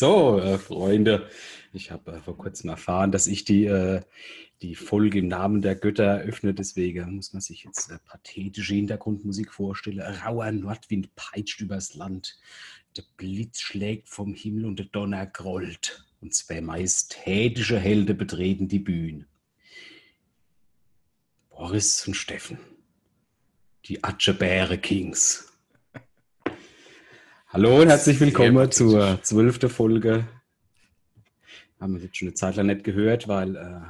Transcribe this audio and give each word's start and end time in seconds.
So, 0.00 0.38
äh, 0.38 0.56
Freunde, 0.56 1.28
ich 1.74 1.90
habe 1.90 2.12
äh, 2.12 2.20
vor 2.20 2.34
kurzem 2.34 2.70
erfahren, 2.70 3.12
dass 3.12 3.26
ich 3.26 3.44
die, 3.44 3.66
äh, 3.66 4.00
die 4.62 4.74
Folge 4.74 5.18
im 5.18 5.28
Namen 5.28 5.60
der 5.60 5.76
Götter 5.76 6.04
eröffne. 6.04 6.54
Deswegen 6.54 7.16
muss 7.16 7.34
man 7.34 7.42
sich 7.42 7.64
jetzt 7.64 7.90
äh, 7.90 7.98
pathetische 8.06 8.72
Hintergrundmusik 8.72 9.52
vorstellen. 9.52 10.00
Rauer 10.00 10.52
Nordwind 10.52 11.14
peitscht 11.16 11.60
übers 11.60 11.92
Land. 11.96 12.38
Der 12.96 13.02
Blitz 13.18 13.60
schlägt 13.60 14.08
vom 14.08 14.32
Himmel 14.32 14.64
und 14.64 14.78
der 14.78 14.86
Donner 14.86 15.26
grollt. 15.26 16.06
Und 16.22 16.34
zwei 16.34 16.62
majestätische 16.62 17.78
Helden 17.78 18.16
betreten 18.16 18.68
die 18.68 18.78
Bühne. 18.78 19.26
Boris 21.50 22.06
und 22.06 22.14
Steffen. 22.14 22.56
Die 23.84 24.02
Atschebäre 24.02 24.78
Kings. 24.78 25.49
Hallo 27.52 27.80
und 27.80 27.88
herzlich 27.88 28.20
willkommen 28.20 28.70
zur 28.70 29.20
zwölften 29.24 29.68
Folge. 29.68 30.24
Haben 31.80 31.96
wir 31.96 32.00
jetzt 32.00 32.16
schon 32.16 32.28
eine 32.28 32.34
Zeit 32.34 32.54
lang 32.54 32.66
nicht 32.66 32.84
gehört, 32.84 33.26
weil 33.26 33.56
äh, 33.56 33.80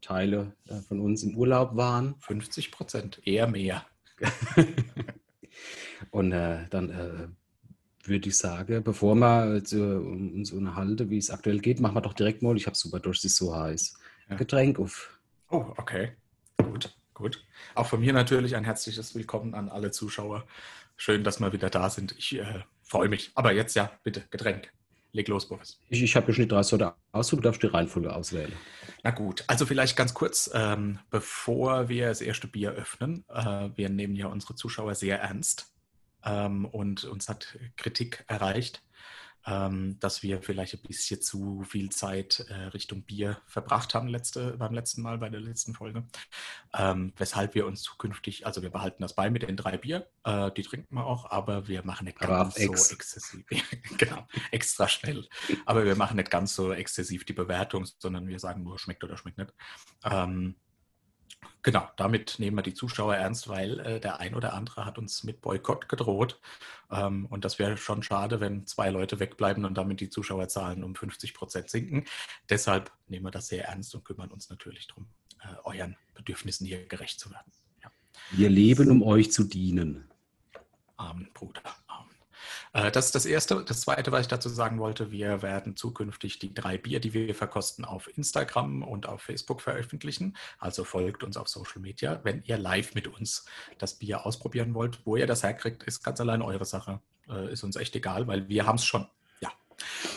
Teile 0.00 0.56
äh, 0.66 0.80
von 0.80 0.98
uns 0.98 1.22
im 1.22 1.36
Urlaub 1.36 1.76
waren. 1.76 2.16
50 2.18 2.72
Prozent, 2.72 3.20
eher 3.24 3.46
mehr. 3.46 3.86
und 6.10 6.32
äh, 6.32 6.66
dann 6.70 6.90
äh, 6.90 8.08
würde 8.08 8.28
ich 8.28 8.36
sagen, 8.36 8.82
bevor 8.82 9.14
wir 9.14 9.62
äh, 9.70 9.76
uns 9.76 10.50
unterhalten, 10.50 11.10
wie 11.10 11.18
es 11.18 11.30
aktuell 11.30 11.60
geht, 11.60 11.78
machen 11.78 11.94
wir 11.94 12.00
doch 12.00 12.14
direkt 12.14 12.42
mal, 12.42 12.56
ich 12.56 12.66
habe 12.66 12.76
super 12.76 12.98
durch, 12.98 13.18
es 13.18 13.24
ist 13.26 13.36
so 13.36 13.54
heiß, 13.54 13.94
Ja. 14.30 14.34
Getränk 14.34 14.80
auf. 14.80 15.16
Oh, 15.48 15.74
okay. 15.76 16.14
Gut, 16.56 16.92
gut. 17.14 17.46
Auch 17.76 17.86
von 17.86 18.00
mir 18.00 18.12
natürlich 18.12 18.56
ein 18.56 18.64
herzliches 18.64 19.14
Willkommen 19.14 19.54
an 19.54 19.68
alle 19.68 19.92
Zuschauer. 19.92 20.44
Schön, 20.96 21.22
dass 21.22 21.38
wir 21.38 21.52
wieder 21.52 21.70
da 21.70 21.88
sind. 21.88 22.16
Ich 22.18 22.36
äh, 22.36 22.64
freue 22.90 23.08
mich. 23.08 23.30
Aber 23.34 23.52
jetzt 23.52 23.76
ja, 23.76 23.92
bitte, 24.02 24.24
Getränk. 24.30 24.72
Leg 25.12 25.26
los, 25.28 25.48
Boris. 25.48 25.80
Ich, 25.88 26.02
ich 26.02 26.14
habe 26.14 26.28
ja 26.28 26.34
schon 26.34 26.44
die 26.44 26.48
drei 26.48 26.62
Sorte 26.62 26.94
aus, 27.12 27.28
du 27.28 27.36
darfst 27.36 27.62
die 27.62 27.66
Reihenfolge 27.66 28.14
auswählen. 28.14 28.52
Na 29.02 29.10
gut, 29.10 29.44
also 29.46 29.66
vielleicht 29.66 29.96
ganz 29.96 30.14
kurz, 30.14 30.50
ähm, 30.54 30.98
bevor 31.10 31.88
wir 31.88 32.08
das 32.08 32.20
erste 32.20 32.46
Bier 32.46 32.72
öffnen. 32.72 33.24
Äh, 33.28 33.70
wir 33.74 33.88
nehmen 33.88 34.14
ja 34.14 34.26
unsere 34.26 34.54
Zuschauer 34.54 34.94
sehr 34.94 35.20
ernst 35.20 35.72
ähm, 36.24 36.64
und 36.64 37.04
uns 37.04 37.28
hat 37.28 37.58
Kritik 37.76 38.24
erreicht, 38.28 38.82
ähm, 39.50 39.98
dass 39.98 40.22
wir 40.22 40.42
vielleicht 40.42 40.74
ein 40.74 40.82
bisschen 40.82 41.20
zu 41.20 41.64
viel 41.64 41.90
Zeit 41.90 42.46
äh, 42.48 42.66
Richtung 42.68 43.02
Bier 43.02 43.40
verbracht 43.46 43.94
haben 43.94 44.06
letzte, 44.06 44.56
beim 44.56 44.72
letzten 44.72 45.02
Mal, 45.02 45.18
bei 45.18 45.28
der 45.28 45.40
letzten 45.40 45.74
Folge. 45.74 46.04
Ähm, 46.72 47.12
weshalb 47.16 47.54
wir 47.54 47.66
uns 47.66 47.82
zukünftig, 47.82 48.46
also 48.46 48.62
wir 48.62 48.70
behalten 48.70 49.02
das 49.02 49.14
bei 49.14 49.28
mit 49.28 49.42
den 49.42 49.56
drei 49.56 49.76
Bier, 49.76 50.08
äh, 50.24 50.52
die 50.52 50.62
trinken 50.62 50.94
wir 50.94 51.04
auch, 51.04 51.30
aber 51.30 51.66
wir 51.66 51.84
machen 51.84 52.04
nicht 52.04 52.18
ganz 52.18 52.54
so 52.54 52.62
exzessiv. 52.62 53.44
genau, 53.98 54.26
extra 54.52 54.86
schnell. 54.88 55.28
Aber 55.66 55.84
wir 55.84 55.96
machen 55.96 56.16
nicht 56.16 56.30
ganz 56.30 56.54
so 56.54 56.72
exzessiv 56.72 57.24
die 57.24 57.32
Bewertung, 57.32 57.86
sondern 57.98 58.28
wir 58.28 58.38
sagen 58.38 58.62
nur, 58.62 58.78
schmeckt 58.78 59.02
oder 59.02 59.16
schmeckt 59.16 59.38
nicht. 59.38 59.52
Ähm, 60.04 60.54
genau, 61.62 61.88
damit 61.96 62.36
nehmen 62.38 62.56
wir 62.56 62.62
die 62.62 62.74
Zuschauer 62.74 63.16
ernst, 63.16 63.48
weil 63.48 63.80
äh, 63.80 64.00
der 64.00 64.20
ein 64.20 64.34
oder 64.34 64.54
andere 64.54 64.84
hat 64.84 64.98
uns 64.98 65.24
mit 65.24 65.40
Boykott 65.40 65.88
gedroht. 65.88 66.40
Ähm, 66.90 67.26
und 67.26 67.44
das 67.44 67.58
wäre 67.58 67.76
schon 67.76 68.02
schade, 68.02 68.40
wenn 68.40 68.66
zwei 68.66 68.90
Leute 68.90 69.20
wegbleiben 69.20 69.64
und 69.64 69.74
damit 69.74 70.00
die 70.00 70.10
Zuschauerzahlen 70.10 70.84
um 70.84 70.94
50 70.94 71.34
Prozent 71.34 71.70
sinken. 71.70 72.04
Deshalb 72.48 72.92
nehmen 73.08 73.26
wir 73.26 73.30
das 73.30 73.48
sehr 73.48 73.66
ernst 73.66 73.94
und 73.94 74.04
kümmern 74.04 74.30
uns 74.30 74.50
natürlich 74.50 74.86
darum, 74.88 75.06
äh, 75.42 75.54
euren 75.64 75.96
Bedürfnissen 76.14 76.66
hier 76.66 76.86
gerecht 76.86 77.20
zu 77.20 77.30
werden. 77.30 77.52
Ja. 77.82 77.90
Wir 78.30 78.50
leben, 78.50 78.90
um 78.90 79.02
euch 79.02 79.32
zu 79.32 79.44
dienen. 79.44 80.10
Amen, 80.96 81.28
Bruder. 81.32 81.62
Äh, 82.72 82.90
Das 82.90 83.06
ist 83.06 83.14
das 83.14 83.26
Erste. 83.26 83.64
Das 83.64 83.80
Zweite, 83.82 84.12
was 84.12 84.22
ich 84.22 84.28
dazu 84.28 84.48
sagen 84.48 84.78
wollte, 84.78 85.10
wir 85.10 85.42
werden 85.42 85.76
zukünftig 85.76 86.38
die 86.38 86.54
drei 86.54 86.78
Bier, 86.78 87.00
die 87.00 87.12
wir 87.12 87.34
verkosten, 87.34 87.84
auf 87.84 88.08
Instagram 88.16 88.82
und 88.82 89.06
auf 89.08 89.22
Facebook 89.22 89.60
veröffentlichen. 89.60 90.36
Also 90.58 90.84
folgt 90.84 91.22
uns 91.24 91.36
auf 91.36 91.48
Social 91.48 91.80
Media. 91.80 92.20
Wenn 92.22 92.42
ihr 92.44 92.58
live 92.58 92.94
mit 92.94 93.08
uns 93.08 93.44
das 93.78 93.94
Bier 93.98 94.26
ausprobieren 94.26 94.74
wollt, 94.74 95.04
wo 95.04 95.16
ihr 95.16 95.26
das 95.26 95.42
herkriegt, 95.42 95.82
ist 95.84 96.02
ganz 96.02 96.20
allein 96.20 96.42
eure 96.42 96.64
Sache. 96.64 97.00
Äh, 97.28 97.52
Ist 97.52 97.62
uns 97.64 97.76
echt 97.76 97.94
egal, 97.96 98.26
weil 98.26 98.48
wir 98.48 98.66
haben 98.66 98.76
es 98.76 98.84
schon. 98.84 99.06
Ja. 99.40 99.50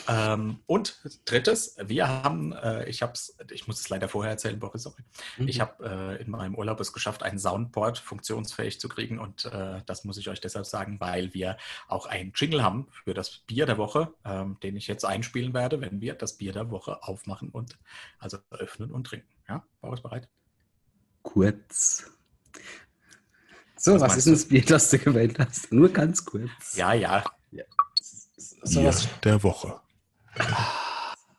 Ähm, 0.07 0.59
Und 0.65 0.99
drittes, 1.25 1.77
wir 1.81 2.07
haben, 2.07 2.53
äh, 2.53 2.87
ich 2.89 3.01
habe 3.01 3.13
es, 3.13 3.37
ich 3.51 3.67
muss 3.67 3.79
es 3.79 3.89
leider 3.89 4.07
vorher 4.09 4.31
erzählen, 4.31 4.59
Boris, 4.59 4.83
sorry. 4.83 5.03
Ich 5.45 5.59
habe 5.59 6.17
äh, 6.19 6.21
in 6.21 6.31
meinem 6.31 6.55
Urlaub 6.55 6.79
es 6.79 6.93
geschafft, 6.93 7.23
ein 7.23 7.39
Soundboard 7.39 7.97
funktionsfähig 7.97 8.79
zu 8.79 8.89
kriegen 8.89 9.19
und 9.19 9.45
äh, 9.45 9.81
das 9.85 10.03
muss 10.03 10.17
ich 10.17 10.29
euch 10.29 10.41
deshalb 10.41 10.65
sagen, 10.65 10.99
weil 10.99 11.33
wir 11.33 11.57
auch 11.87 12.05
einen 12.05 12.33
Jingle 12.35 12.63
haben 12.63 12.87
für 12.91 13.13
das 13.13 13.39
Bier 13.39 13.65
der 13.65 13.77
Woche, 13.77 14.13
ähm, 14.25 14.57
den 14.61 14.75
ich 14.75 14.87
jetzt 14.87 15.05
einspielen 15.05 15.53
werde, 15.53 15.81
wenn 15.81 16.01
wir 16.01 16.15
das 16.15 16.37
Bier 16.37 16.53
der 16.53 16.69
Woche 16.71 17.03
aufmachen 17.03 17.49
und 17.49 17.77
also 18.19 18.37
öffnen 18.51 18.91
und 18.91 19.07
trinken. 19.07 19.27
Ja, 19.47 19.63
Boris 19.81 20.01
bereit? 20.01 20.27
kurz. 21.23 22.05
So, 23.75 23.93
Was 23.95 24.01
was, 24.01 24.17
ist 24.17 24.25
denn 24.27 24.33
das 24.33 24.45
Bier, 24.45 24.63
das 24.63 24.89
du 24.89 24.99
gewählt 24.99 25.39
hast? 25.39 25.71
Nur 25.71 25.89
ganz 25.89 26.23
kurz. 26.23 26.75
Ja, 26.75 26.93
ja. 26.93 27.23
So 28.63 28.83
was 28.83 29.07
der 29.21 29.41
Woche. 29.43 29.79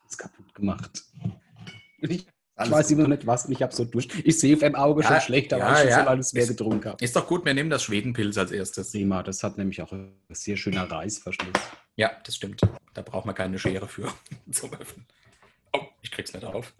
Ist 0.08 0.18
kaputt 0.18 0.54
gemacht. 0.54 1.04
Ich, 1.98 2.10
ich 2.20 2.70
weiß 2.70 2.90
immer 2.92 3.02
noch 3.02 3.08
nicht 3.08 3.26
was 3.26 3.46
und 3.46 3.52
ich 3.52 3.62
habe 3.62 3.74
so 3.74 3.84
durch. 3.84 4.08
Ich 4.24 4.38
sehe 4.38 4.56
dem 4.56 4.74
Auge 4.74 5.02
Ja, 5.02 5.08
schon 5.08 5.20
schlechter, 5.20 5.58
ja, 5.58 5.66
weil 5.66 5.74
ich 5.74 5.80
schon 5.80 5.90
ja. 5.90 6.04
so 6.04 6.10
alles 6.10 6.32
mehr 6.32 6.46
getrunken 6.46 6.88
habe. 6.90 7.04
Ist 7.04 7.16
doch 7.16 7.26
gut, 7.26 7.44
wir 7.44 7.54
nehmen 7.54 7.70
das 7.70 7.82
Schwedenpilz 7.82 8.38
als 8.38 8.52
erstes. 8.52 8.92
Prima, 8.92 9.22
das 9.22 9.42
hat 9.42 9.58
nämlich 9.58 9.82
auch 9.82 9.92
ein 9.92 10.12
sehr 10.30 10.56
schöner 10.56 10.90
Reißverschluss. 10.90 11.52
Ja, 11.96 12.12
das 12.24 12.36
stimmt. 12.36 12.60
Da 12.92 13.02
braucht 13.02 13.26
man 13.26 13.34
keine 13.34 13.58
Schere 13.58 13.88
für 13.88 14.12
zum 14.50 14.72
Öffnen. 14.74 15.06
Oh, 15.72 15.80
ich 16.02 16.10
krieg's 16.10 16.32
nicht 16.32 16.44
auf. 16.44 16.74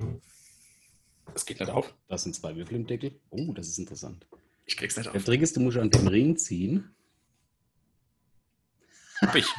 Das 1.33 1.45
geht 1.47 1.59
nicht 1.59 1.71
auf. 1.71 1.93
Da 2.09 2.19
sind 2.19 2.37
zwei 2.37 2.55
Würfel 2.55 2.77
im 2.77 2.87
Deckel. 2.87 3.19
Oh, 3.31 3.53
das 3.53 3.69
ist 3.69 3.79
interessant. 3.79 4.27
Ich 4.67 4.77
krieg's 4.77 4.97
nicht 4.97 5.07
Der 5.07 5.17
auf. 5.17 5.25
Trick 5.25 5.43
ist, 5.43 5.57
du 5.57 5.61
musst 5.61 5.77
an 5.77 5.91
dem 5.91 6.07
Ring 6.07 6.37
ziehen. 6.37 6.95
Hab 9.21 9.35
ich. 9.35 9.47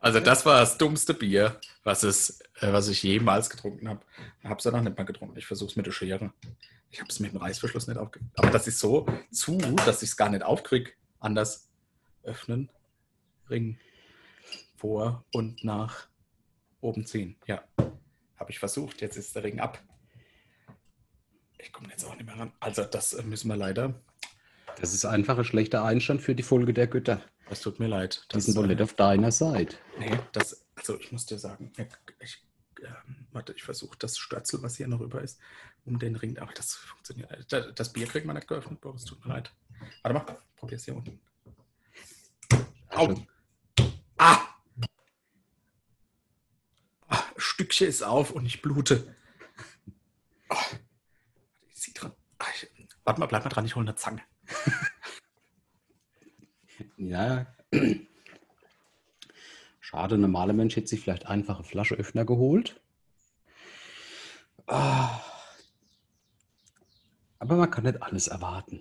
Also 0.00 0.18
das 0.18 0.46
war 0.46 0.60
das 0.60 0.78
dummste 0.78 1.12
Bier, 1.12 1.60
was, 1.84 2.02
es, 2.02 2.40
äh, 2.60 2.72
was 2.72 2.88
ich 2.88 3.02
jemals 3.02 3.50
getrunken 3.50 3.86
habe. 3.86 4.00
Habe 4.42 4.58
es 4.58 4.64
noch 4.64 4.80
nicht 4.80 4.96
mal 4.96 5.04
getrunken. 5.04 5.36
Ich 5.36 5.46
versuche 5.46 5.70
es 5.70 5.76
mit 5.76 5.86
der 5.86 5.92
Schere. 5.92 6.32
Ich 6.88 7.00
habe 7.00 7.10
es 7.10 7.20
mit 7.20 7.32
dem 7.32 7.36
Reißverschluss 7.38 7.86
nicht 7.86 7.98
aufgekriegt. 7.98 8.32
Aber 8.38 8.50
das 8.50 8.66
ist 8.66 8.80
so 8.80 9.06
zu, 9.30 9.58
dass 9.58 10.02
ich 10.02 10.08
es 10.08 10.16
gar 10.16 10.30
nicht 10.30 10.42
aufkriege. 10.42 10.92
Anders 11.20 11.68
öffnen, 12.22 12.70
Ring 13.50 13.78
vor 14.74 15.24
und 15.32 15.62
nach 15.64 16.08
oben 16.80 17.04
ziehen. 17.06 17.36
Ja, 17.46 17.62
habe 18.36 18.50
ich 18.50 18.58
versucht. 18.58 19.02
Jetzt 19.02 19.18
ist 19.18 19.36
der 19.36 19.44
Ring 19.44 19.60
ab. 19.60 19.82
Ich 21.58 21.72
komme 21.72 21.90
jetzt 21.90 22.04
auch 22.06 22.14
nicht 22.14 22.24
mehr 22.24 22.38
ran. 22.38 22.52
Also 22.58 22.84
das 22.84 23.22
müssen 23.24 23.48
wir 23.48 23.56
leider. 23.56 24.00
Das 24.80 24.94
ist 24.94 25.04
einfach 25.04 25.36
ein 25.36 25.44
schlechter 25.44 25.84
Einstand 25.84 26.22
für 26.22 26.34
die 26.34 26.42
Folge 26.42 26.72
der 26.72 26.86
Götter. 26.86 27.20
Das 27.50 27.62
tut 27.62 27.80
mir 27.80 27.88
leid. 27.88 28.24
Das, 28.28 28.54
wohl 28.54 28.66
äh, 28.66 28.68
nicht 28.68 28.80
auf 28.80 28.94
deiner 28.94 29.32
Seite. 29.32 29.76
Nee, 29.98 30.16
das, 30.30 30.64
also 30.76 30.96
ich 31.00 31.10
muss 31.10 31.26
dir 31.26 31.36
sagen, 31.36 31.72
ich, 32.20 32.46
ähm, 32.80 33.26
warte, 33.32 33.52
ich 33.54 33.64
versuche 33.64 33.98
das 33.98 34.18
Störzel, 34.18 34.62
was 34.62 34.76
hier 34.76 34.86
noch 34.86 35.00
über 35.00 35.20
ist, 35.20 35.40
um 35.84 35.98
den 35.98 36.14
Ring, 36.14 36.38
aber 36.38 36.52
das 36.52 36.74
funktioniert. 36.74 37.52
Das, 37.52 37.74
das 37.74 37.92
Bier 37.92 38.06
kriegt 38.06 38.24
man 38.24 38.36
nicht 38.36 38.46
geöffnet, 38.46 38.80
Boris, 38.80 39.04
tut 39.04 39.26
mir 39.26 39.34
leid. 39.34 39.52
Warte 40.02 40.14
mal, 40.16 40.38
probier's 40.54 40.84
hier 40.84 40.94
unten. 40.94 41.20
Au! 42.90 43.16
Ah! 44.16 44.46
ah! 47.08 47.24
Stückchen 47.36 47.88
ist 47.88 48.04
auf 48.04 48.30
und 48.30 48.46
ich 48.46 48.62
blute. 48.62 49.16
Ah, 50.50 50.64
ich 51.68 51.74
zieh 51.74 51.94
dran. 51.94 52.12
Ah, 52.38 52.46
ich, 52.54 52.70
warte 53.02 53.18
mal, 53.18 53.26
bleib 53.26 53.42
mal 53.42 53.50
dran, 53.50 53.64
ich 53.64 53.74
hole 53.74 53.88
eine 53.88 53.96
Zange. 53.96 54.22
Ja. 57.00 57.46
Schade, 59.80 60.16
ein 60.16 60.20
normaler 60.20 60.52
Mensch 60.52 60.76
hätte 60.76 60.88
sich 60.88 61.00
vielleicht 61.00 61.26
einfache 61.26 61.64
Flascheöffner 61.64 62.26
geholt. 62.26 62.78
Ah. 64.66 65.18
Aber 67.38 67.56
man 67.56 67.70
kann 67.70 67.84
nicht 67.84 68.02
alles 68.02 68.28
erwarten. 68.28 68.80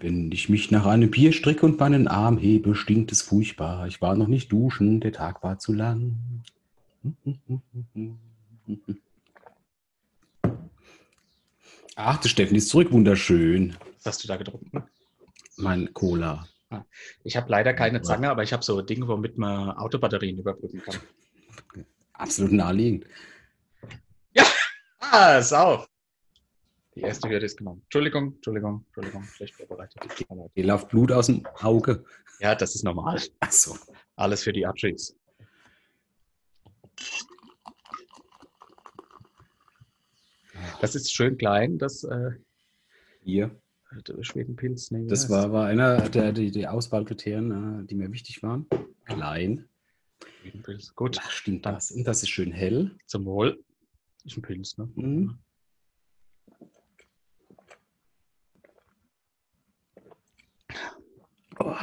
Wenn 0.00 0.30
ich 0.30 0.48
mich 0.50 0.70
nach 0.70 0.86
einem 0.86 1.10
Bier 1.10 1.32
stricke 1.32 1.64
und 1.64 1.80
meinen 1.80 2.06
Arm 2.06 2.36
hebe, 2.36 2.74
stinkt 2.74 3.12
es 3.12 3.22
furchtbar. 3.22 3.86
Ich 3.86 4.02
war 4.02 4.14
noch 4.14 4.28
nicht 4.28 4.52
duschen, 4.52 5.00
der 5.00 5.12
Tag 5.12 5.42
war 5.42 5.58
zu 5.58 5.72
lang. 5.72 6.42
Ach, 11.96 12.16
der 12.20 12.28
Steffen 12.28 12.56
ist 12.56 12.68
zurück, 12.68 12.90
wunderschön. 12.92 13.76
Was 13.98 14.06
hast 14.06 14.24
du 14.24 14.28
da 14.28 14.36
getrunken? 14.36 14.84
Mein 15.56 15.92
Cola. 15.94 16.48
Ich 17.22 17.36
habe 17.36 17.48
leider 17.50 17.72
keine 17.72 18.02
Zange, 18.02 18.30
aber 18.30 18.42
ich 18.42 18.52
habe 18.52 18.64
so 18.64 18.82
Dinge, 18.82 19.06
womit 19.06 19.38
man 19.38 19.70
Autobatterien 19.70 20.38
überbrücken 20.38 20.82
kann. 20.82 20.96
Absolut 22.12 22.52
naheliegend. 22.52 23.06
Ah, 24.98 25.40
Sau. 25.40 25.86
Die 26.96 27.00
erste 27.00 27.28
Hürde 27.28 27.46
ist 27.46 27.56
genommen. 27.56 27.82
Entschuldigung, 27.84 28.34
Entschuldigung, 28.36 28.84
Entschuldigung, 28.86 29.24
schlecht 29.24 29.54
vorbereitet. 29.54 30.00
Hier 30.54 30.64
läuft 30.64 30.88
Blut 30.88 31.10
aus 31.10 31.26
dem 31.26 31.44
Auge. 31.60 32.04
Ja, 32.40 32.54
das 32.54 32.74
ist 32.74 32.84
normal. 32.84 33.20
Ach 33.40 33.50
so. 33.52 33.76
Alles 34.16 34.44
für 34.44 34.52
die 34.52 34.64
Archies. 34.64 35.16
Das 40.80 40.94
ist 40.94 41.12
schön 41.14 41.36
klein, 41.38 41.78
das 41.78 42.04
äh, 42.04 42.32
Hier. 43.22 43.50
Schwedenpilz. 44.22 44.90
Nee, 44.90 45.06
Das 45.06 45.30
war, 45.30 45.52
war 45.52 45.66
einer 45.66 46.08
der 46.08 46.32
die, 46.32 46.50
die 46.50 46.66
Auswahlkriterien, 46.66 47.82
äh, 47.82 47.86
die 47.86 47.94
mir 47.94 48.10
wichtig 48.12 48.42
waren. 48.42 48.66
Klein. 49.04 49.68
Schwedenpilz. 50.40 50.94
Gut, 50.94 51.18
Ach, 51.22 51.30
stimmt 51.30 51.64
das. 51.64 51.92
Und 51.92 52.04
das 52.04 52.22
ist 52.22 52.30
schön 52.30 52.50
hell. 52.52 52.96
zum 53.06 53.24
Wohl. 53.24 53.62
Ist 54.24 54.36
ein 54.36 54.42
Pilz, 54.42 54.76
ne? 54.78 54.88
Mhm. 54.96 55.38
Oh. 61.60 61.74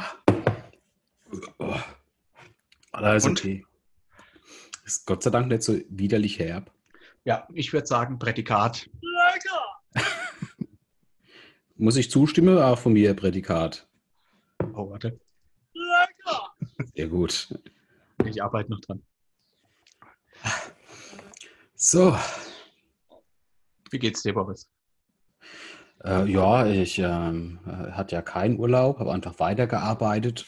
Oh. 1.58 1.74
Alles 2.92 3.24
Und? 3.24 3.40
okay. 3.40 3.64
Ist 4.84 5.06
Gott 5.06 5.22
sei 5.22 5.30
Dank 5.30 5.48
nicht 5.48 5.62
so 5.62 5.78
widerlich 5.88 6.38
herb. 6.38 6.70
Ja, 7.24 7.46
ich 7.52 7.72
würde 7.72 7.86
sagen, 7.86 8.18
Prädikat. 8.18 8.90
Muss 11.76 11.96
ich 11.96 12.10
zustimmen? 12.10 12.58
Auch 12.58 12.78
von 12.78 12.92
mir 12.92 13.14
Prädikat. 13.14 13.88
Oh, 14.74 14.90
warte. 14.90 15.20
Sehr 16.94 17.08
gut. 17.08 17.54
Ich 18.24 18.42
arbeite 18.42 18.70
noch 18.70 18.80
dran. 18.80 19.02
So, 21.74 22.16
Wie 23.90 23.98
geht's 23.98 24.22
dir, 24.22 24.34
Boris? 24.34 24.68
äh, 26.04 26.24
ja, 26.30 26.66
ich 26.66 26.98
äh, 26.98 27.04
hatte 27.04 28.14
ja 28.14 28.22
keinen 28.22 28.58
Urlaub, 28.58 28.98
habe 28.98 29.12
einfach 29.12 29.38
weitergearbeitet. 29.38 30.46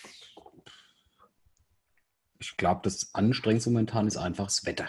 Ich 2.38 2.56
glaube, 2.56 2.80
das 2.84 3.14
Anstrengendste 3.14 3.70
momentan 3.70 4.06
ist 4.06 4.16
einfach 4.16 4.44
das 4.44 4.64
Wetter. 4.66 4.88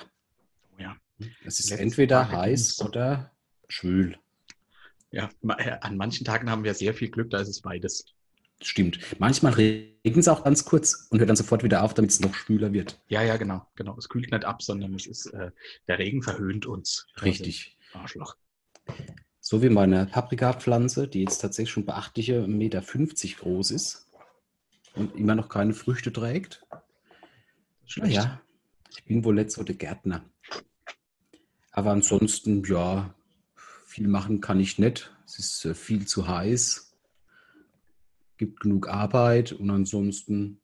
Es 1.45 1.59
ist 1.59 1.71
entweder 1.71 2.25
Mal 2.25 2.37
heiß 2.37 2.81
oder 2.81 3.31
schwül. 3.67 4.17
Ja, 5.11 5.29
äh, 5.57 5.77
an 5.81 5.97
manchen 5.97 6.25
Tagen 6.25 6.49
haben 6.49 6.63
wir 6.63 6.73
sehr 6.73 6.93
viel 6.93 7.09
Glück, 7.09 7.29
da 7.29 7.39
ist 7.39 7.47
es 7.47 7.61
beides. 7.61 8.05
Stimmt. 8.61 8.99
Manchmal 9.19 9.53
regnet 9.53 10.17
es 10.17 10.27
auch 10.27 10.43
ganz 10.43 10.65
kurz 10.65 11.07
und 11.09 11.19
hört 11.19 11.29
dann 11.29 11.35
sofort 11.35 11.63
wieder 11.63 11.83
auf, 11.83 11.93
damit 11.93 12.11
es 12.11 12.19
noch 12.19 12.33
schwüler 12.33 12.73
wird. 12.73 13.01
Ja, 13.07 13.21
ja, 13.21 13.37
genau, 13.37 13.65
genau. 13.75 13.97
Es 13.97 14.09
kühlt 14.09 14.31
nicht 14.31 14.45
ab, 14.45 14.61
sondern 14.61 14.93
es 14.93 15.05
ist, 15.05 15.27
äh, 15.27 15.51
der 15.87 15.99
Regen 15.99 16.21
verhöhnt 16.21 16.65
uns. 16.65 17.07
Richtig. 17.21 17.77
Also, 17.93 17.99
Arschloch. 17.99 18.35
So 19.39 19.61
wie 19.61 19.69
meine 19.69 20.05
Paprikapflanze, 20.05 21.07
die 21.07 21.21
jetzt 21.21 21.39
tatsächlich 21.39 21.71
schon 21.71 21.85
beachtliche 21.85 22.43
1,50 22.43 22.47
Meter 22.47 22.81
groß 22.81 23.71
ist 23.71 24.07
und 24.95 25.15
immer 25.15 25.35
noch 25.35 25.49
keine 25.49 25.73
Früchte 25.73 26.11
trägt. 26.11 26.65
Schlecht. 27.85 28.15
Naja, 28.15 28.41
ich 28.89 29.03
bin 29.03 29.23
wohl 29.23 29.35
der 29.35 29.75
Gärtner. 29.75 30.25
Aber 31.75 31.91
ansonsten, 31.91 32.63
ja, 32.63 33.13
viel 33.85 34.07
machen 34.07 34.39
kann 34.39 34.61
ich 34.61 34.79
nicht. 34.79 35.13
Es 35.25 35.39
ist 35.39 35.65
äh, 35.65 35.75
viel 35.75 36.07
zu 36.07 36.25
heiß. 36.25 36.95
Gibt 38.37 38.61
genug 38.61 38.87
Arbeit 38.87 39.51
und 39.51 39.69
ansonsten, 39.69 40.61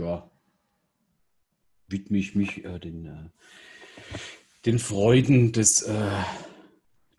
ja, 0.00 0.28
widme 1.86 2.18
ich 2.18 2.34
mich 2.34 2.64
äh, 2.64 2.80
den, 2.80 3.06
äh, 3.06 3.30
den 4.66 4.80
Freuden 4.80 5.52
des, 5.52 5.82
äh, 5.82 6.22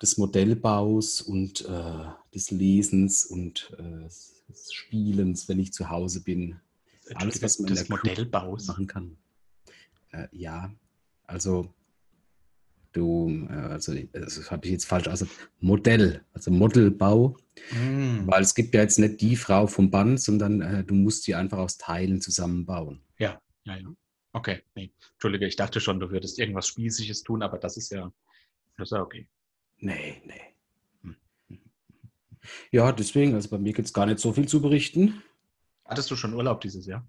des 0.01 0.17
Modellbaus 0.17 1.21
und 1.21 1.63
äh, 1.63 2.05
des 2.33 2.51
Lesens 2.51 3.23
und 3.23 3.71
äh, 3.79 4.03
des 4.49 4.73
Spielens, 4.73 5.47
wenn 5.47 5.61
ich 5.61 5.71
zu 5.71 5.89
Hause 5.89 6.21
bin 6.23 6.59
alles, 7.13 7.41
was 7.41 7.57
man 7.59 7.69
des 7.73 7.87
Modellbaus. 7.87 8.67
machen 8.67 8.87
kann. 8.87 9.17
Ja, 10.31 10.73
also 11.27 11.73
du, 12.95 13.47
äh, 13.49 13.53
also 13.53 13.93
äh, 13.93 14.07
das 14.11 14.49
habe 14.51 14.65
ich 14.65 14.71
jetzt 14.71 14.85
falsch 14.85 15.07
aus. 15.07 15.25
Modell, 15.59 16.23
also 16.33 16.51
Modelbau, 16.51 17.37
Mm. 17.71 18.27
weil 18.27 18.41
es 18.41 18.53
gibt 18.53 18.73
ja 18.75 18.81
jetzt 18.81 18.99
nicht 18.99 19.21
die 19.21 19.35
Frau 19.35 19.67
vom 19.67 19.89
Band, 19.89 20.19
sondern 20.19 20.61
äh, 20.61 20.83
du 20.83 20.93
musst 20.93 21.25
die 21.25 21.35
einfach 21.35 21.57
aus 21.57 21.77
Teilen 21.77 22.21
zusammenbauen. 22.21 23.01
Ja, 23.17 23.41
ja, 23.63 23.77
ja. 23.77 23.95
Okay, 24.33 24.61
nee. 24.75 24.91
Entschuldige, 25.13 25.47
ich 25.47 25.55
dachte 25.55 25.79
schon, 25.79 25.99
du 25.99 26.11
würdest 26.11 26.37
irgendwas 26.37 26.67
Spießiges 26.67 27.23
tun, 27.23 27.41
aber 27.41 27.57
das 27.57 27.77
ist 27.77 27.91
ja, 27.91 28.11
das 28.77 28.89
ist 28.89 28.91
ja 28.91 29.01
okay. 29.01 29.27
Nee, 29.77 30.21
nee. 30.25 30.41
Hm. 31.03 31.15
Ja, 32.71 32.91
deswegen, 32.91 33.33
also 33.33 33.49
bei 33.49 33.57
mir 33.57 33.71
gibt 33.71 33.87
es 33.87 33.93
gar 33.93 34.05
nicht 34.05 34.19
so 34.19 34.33
viel 34.33 34.47
zu 34.47 34.61
berichten. 34.61 35.21
Hattest 35.85 36.11
du 36.11 36.15
schon 36.15 36.33
Urlaub 36.33 36.61
dieses 36.61 36.85
Jahr? 36.85 37.07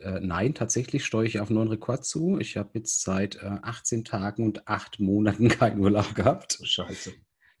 Äh, 0.00 0.20
nein, 0.20 0.54
tatsächlich 0.54 1.04
steuere 1.04 1.24
ich 1.24 1.40
auf 1.40 1.48
einen 1.48 1.56
neuen 1.56 1.68
Rekord 1.68 2.04
zu. 2.04 2.38
Ich 2.38 2.56
habe 2.56 2.70
jetzt 2.74 3.02
seit 3.02 3.36
äh, 3.36 3.58
18 3.62 4.04
Tagen 4.04 4.44
und 4.44 4.68
8 4.68 5.00
Monaten 5.00 5.48
keinen 5.48 5.80
Urlaub 5.80 6.14
gehabt. 6.14 6.58
Scheiße. 6.62 7.14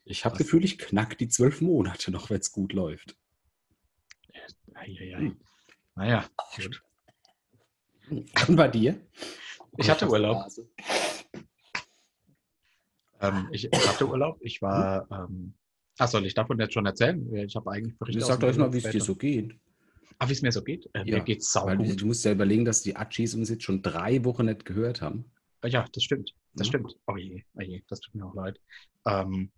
Ich 0.04 0.24
habe? 0.24 0.38
Gefühl, 0.38 0.64
ich 0.64 0.78
knack 0.78 1.18
die 1.18 1.28
zwölf 1.28 1.60
Monate 1.60 2.10
noch, 2.10 2.30
wenn 2.30 2.40
es 2.40 2.52
gut 2.52 2.72
läuft. 2.72 3.16
Eieiei. 4.74 5.32
Naja, 5.96 6.24
gut. 6.56 6.82
Und 8.10 8.56
bei 8.56 8.68
dir? 8.68 9.00
Ich 9.76 9.90
hatte 9.90 10.08
Urlaub. 10.08 10.46
Ähm, 13.20 13.48
ich, 13.50 13.68
hatte 13.72 14.08
Urlaub. 14.08 14.38
Ich 14.40 14.62
war. 14.62 15.08
Ähm, 15.10 15.54
ach, 15.98 16.08
soll 16.08 16.24
ich 16.24 16.34
davon 16.34 16.58
jetzt 16.60 16.72
schon 16.72 16.86
erzählen? 16.86 17.34
Ich 17.34 17.56
habe 17.56 17.70
eigentlich 17.72 17.98
Berichte. 17.98 18.24
Sagt 18.24 18.44
euch 18.44 18.56
mal, 18.56 18.72
wie 18.72 18.78
es 18.78 18.90
dir 18.90 19.00
so 19.00 19.16
geht. 19.16 19.58
Ah, 20.18 20.28
wie 20.28 20.32
es 20.32 20.42
mir 20.42 20.50
so 20.52 20.62
geht? 20.62 20.86
Äh, 20.94 21.04
Ja, 21.04 21.18
Mir 21.18 21.24
geht's 21.24 21.52
sau 21.52 21.66
Weil 21.66 21.78
du, 21.78 21.84
gut. 21.84 22.00
du 22.00 22.06
musst 22.06 22.24
ja 22.24 22.32
überlegen, 22.32 22.64
dass 22.64 22.82
die 22.82 22.96
Achis 22.96 23.34
uns 23.34 23.50
jetzt 23.50 23.62
schon 23.62 23.82
drei 23.82 24.24
Wochen 24.24 24.46
nicht 24.46 24.64
gehört 24.64 25.00
haben. 25.00 25.30
Ja, 25.64 25.84
das 25.92 26.02
stimmt. 26.02 26.34
Das 26.54 26.66
Ja. 26.66 26.70
stimmt. 26.70 26.96
Oh 27.06 27.16
je, 27.16 27.44
oh 27.54 27.60
je, 27.60 27.82
das 27.88 28.00
tut 28.00 28.14
mir 28.14 28.24
auch 28.26 28.34
leid. 28.34 28.60
Ähm, 29.06 29.52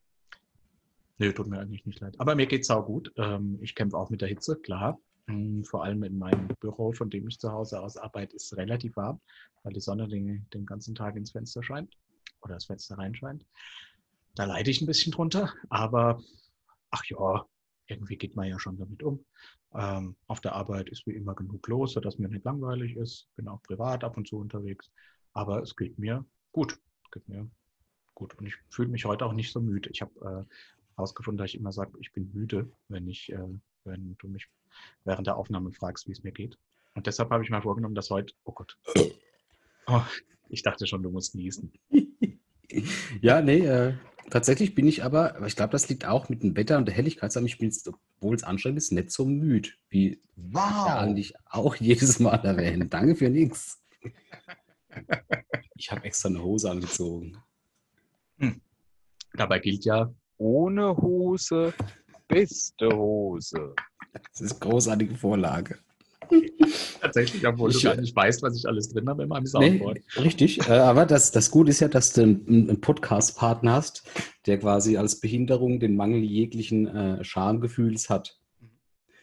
nee, 1.18 1.32
tut 1.32 1.46
mir 1.46 1.60
eigentlich 1.60 1.84
nicht 1.86 2.00
leid. 2.00 2.14
Aber 2.18 2.34
mir 2.34 2.46
geht's 2.46 2.68
sau 2.68 2.82
gut. 2.82 3.12
Ähm, 3.16 3.58
ich 3.62 3.74
kämpfe 3.74 3.96
auch 3.96 4.10
mit 4.10 4.20
der 4.20 4.28
Hitze, 4.28 4.56
klar. 4.56 4.98
Mm, 5.26 5.62
Vor 5.64 5.84
allem 5.84 6.02
in 6.02 6.18
meinem 6.18 6.48
Büro, 6.60 6.92
von 6.92 7.08
dem 7.10 7.28
ich 7.28 7.38
zu 7.38 7.52
Hause 7.52 7.80
aus 7.80 7.96
arbeite, 7.96 8.36
ist 8.36 8.52
es 8.52 8.56
relativ 8.58 8.96
warm, 8.96 9.20
weil 9.62 9.72
die 9.72 9.80
Sonne 9.80 10.08
den, 10.08 10.46
den 10.52 10.66
ganzen 10.66 10.94
Tag 10.94 11.16
ins 11.16 11.32
Fenster 11.32 11.62
scheint 11.62 11.94
oder 12.42 12.54
das 12.54 12.66
Fenster 12.66 12.96
reinscheint. 12.98 13.44
Da 14.34 14.44
leide 14.44 14.70
ich 14.70 14.80
ein 14.80 14.86
bisschen 14.86 15.12
drunter, 15.12 15.52
aber 15.68 16.22
ach 16.90 17.04
ja, 17.06 17.46
irgendwie 17.90 18.16
geht 18.16 18.36
man 18.36 18.48
ja 18.48 18.58
schon 18.58 18.78
damit 18.78 19.02
um. 19.02 19.24
Ähm, 19.74 20.16
auf 20.26 20.40
der 20.40 20.54
Arbeit 20.54 20.88
ist 20.88 21.06
wie 21.06 21.14
immer 21.14 21.34
genug 21.34 21.66
los, 21.68 21.92
sodass 21.92 22.18
mir 22.18 22.28
nicht 22.28 22.44
langweilig 22.44 22.96
ist. 22.96 23.28
Bin 23.36 23.48
auch 23.48 23.62
privat 23.62 24.04
ab 24.04 24.16
und 24.16 24.26
zu 24.26 24.38
unterwegs. 24.38 24.90
Aber 25.32 25.62
es 25.62 25.76
geht 25.76 25.98
mir 25.98 26.24
gut. 26.52 26.78
Es 27.04 27.10
geht 27.10 27.28
mir 27.28 27.48
gut. 28.14 28.34
Und 28.34 28.46
ich 28.46 28.54
fühle 28.68 28.88
mich 28.88 29.04
heute 29.04 29.26
auch 29.26 29.32
nicht 29.32 29.52
so 29.52 29.60
müde. 29.60 29.90
Ich 29.90 30.02
habe 30.02 30.46
äh, 30.48 30.54
herausgefunden, 30.96 31.38
dass 31.38 31.50
ich 31.50 31.60
immer 31.60 31.72
sage, 31.72 31.92
ich 32.00 32.12
bin 32.12 32.30
müde, 32.32 32.70
wenn 32.88 33.08
ich, 33.08 33.32
äh, 33.32 33.48
wenn 33.84 34.16
du 34.18 34.28
mich 34.28 34.48
während 35.04 35.26
der 35.26 35.36
Aufnahme 35.36 35.72
fragst, 35.72 36.08
wie 36.08 36.12
es 36.12 36.22
mir 36.22 36.32
geht. 36.32 36.58
Und 36.94 37.06
deshalb 37.06 37.30
habe 37.30 37.44
ich 37.44 37.50
mir 37.50 37.62
vorgenommen, 37.62 37.94
dass 37.94 38.10
heute, 38.10 38.34
oh 38.44 38.52
Gott. 38.52 38.76
Oh, 39.86 40.02
ich 40.48 40.62
dachte 40.62 40.86
schon, 40.86 41.02
du 41.02 41.10
musst 41.10 41.34
niesen. 41.34 41.72
Ja, 43.20 43.40
nee, 43.42 43.66
äh, 43.66 43.94
tatsächlich 44.30 44.74
bin 44.74 44.86
ich 44.86 45.04
aber, 45.04 45.36
aber 45.36 45.46
ich 45.46 45.56
glaube, 45.56 45.72
das 45.72 45.88
liegt 45.88 46.06
auch 46.06 46.28
mit 46.28 46.42
dem 46.42 46.56
Wetter 46.56 46.78
und 46.78 46.86
der 46.86 46.94
Helligkeit 46.94 47.32
zusammen. 47.32 47.46
Ich 47.46 47.58
bin 47.58 47.68
jetzt, 47.68 47.88
obwohl 47.88 48.34
es 48.34 48.44
anstrengend 48.44 48.78
ist, 48.78 48.92
nicht 48.92 49.10
so 49.10 49.24
müde, 49.24 49.70
wie 49.88 50.20
ja 50.54 50.98
eigentlich 50.98 51.34
auch 51.46 51.74
jedes 51.76 52.18
Mal 52.20 52.36
erwähnen. 52.44 52.88
Danke 52.90 53.16
für 53.16 53.28
nichts. 53.28 53.82
Ich 55.76 55.90
habe 55.90 56.04
extra 56.04 56.28
eine 56.28 56.42
Hose 56.42 56.70
angezogen. 56.70 57.36
Dabei 59.34 59.58
gilt 59.58 59.84
ja, 59.84 60.12
Ohne 60.38 60.96
Hose, 60.96 61.72
beste 62.26 62.88
Hose. 62.88 63.74
Das 64.12 64.40
ist 64.40 64.52
eine 64.52 64.60
großartige 64.60 65.16
Vorlage. 65.16 65.78
tatsächlich, 67.00 67.46
obwohl 67.46 67.70
Ich- 67.70 67.78
du 67.82 67.88
gar 67.88 67.96
nicht 68.00 68.14
weißt, 68.14 68.42
was 68.42 68.56
ich 68.56 68.66
alles 68.66 68.88
drin 68.90 69.08
habe 69.08 69.22
in 69.24 69.28
meinem 69.28 69.42
Nee, 69.44 69.48
Soundboard. 69.48 69.98
richtig, 70.18 70.58
äh, 70.68 70.72
aber 70.72 71.06
das, 71.06 71.30
das 71.32 71.50
Gute 71.50 71.70
ist 71.70 71.80
ja, 71.80 71.88
dass 71.88 72.12
du 72.12 72.22
einen, 72.22 72.80
Podcast-Partner 72.80 73.72
hast, 73.72 74.04
der 74.46 74.58
quasi 74.58 74.96
als 74.96 75.20
Behinderung 75.20 75.80
den 75.80 75.96
Mangel 75.96 76.20
jeglichen 76.22 76.86
äh, 76.86 77.24
Schamgefühls 77.24 78.08
hat. 78.10 78.38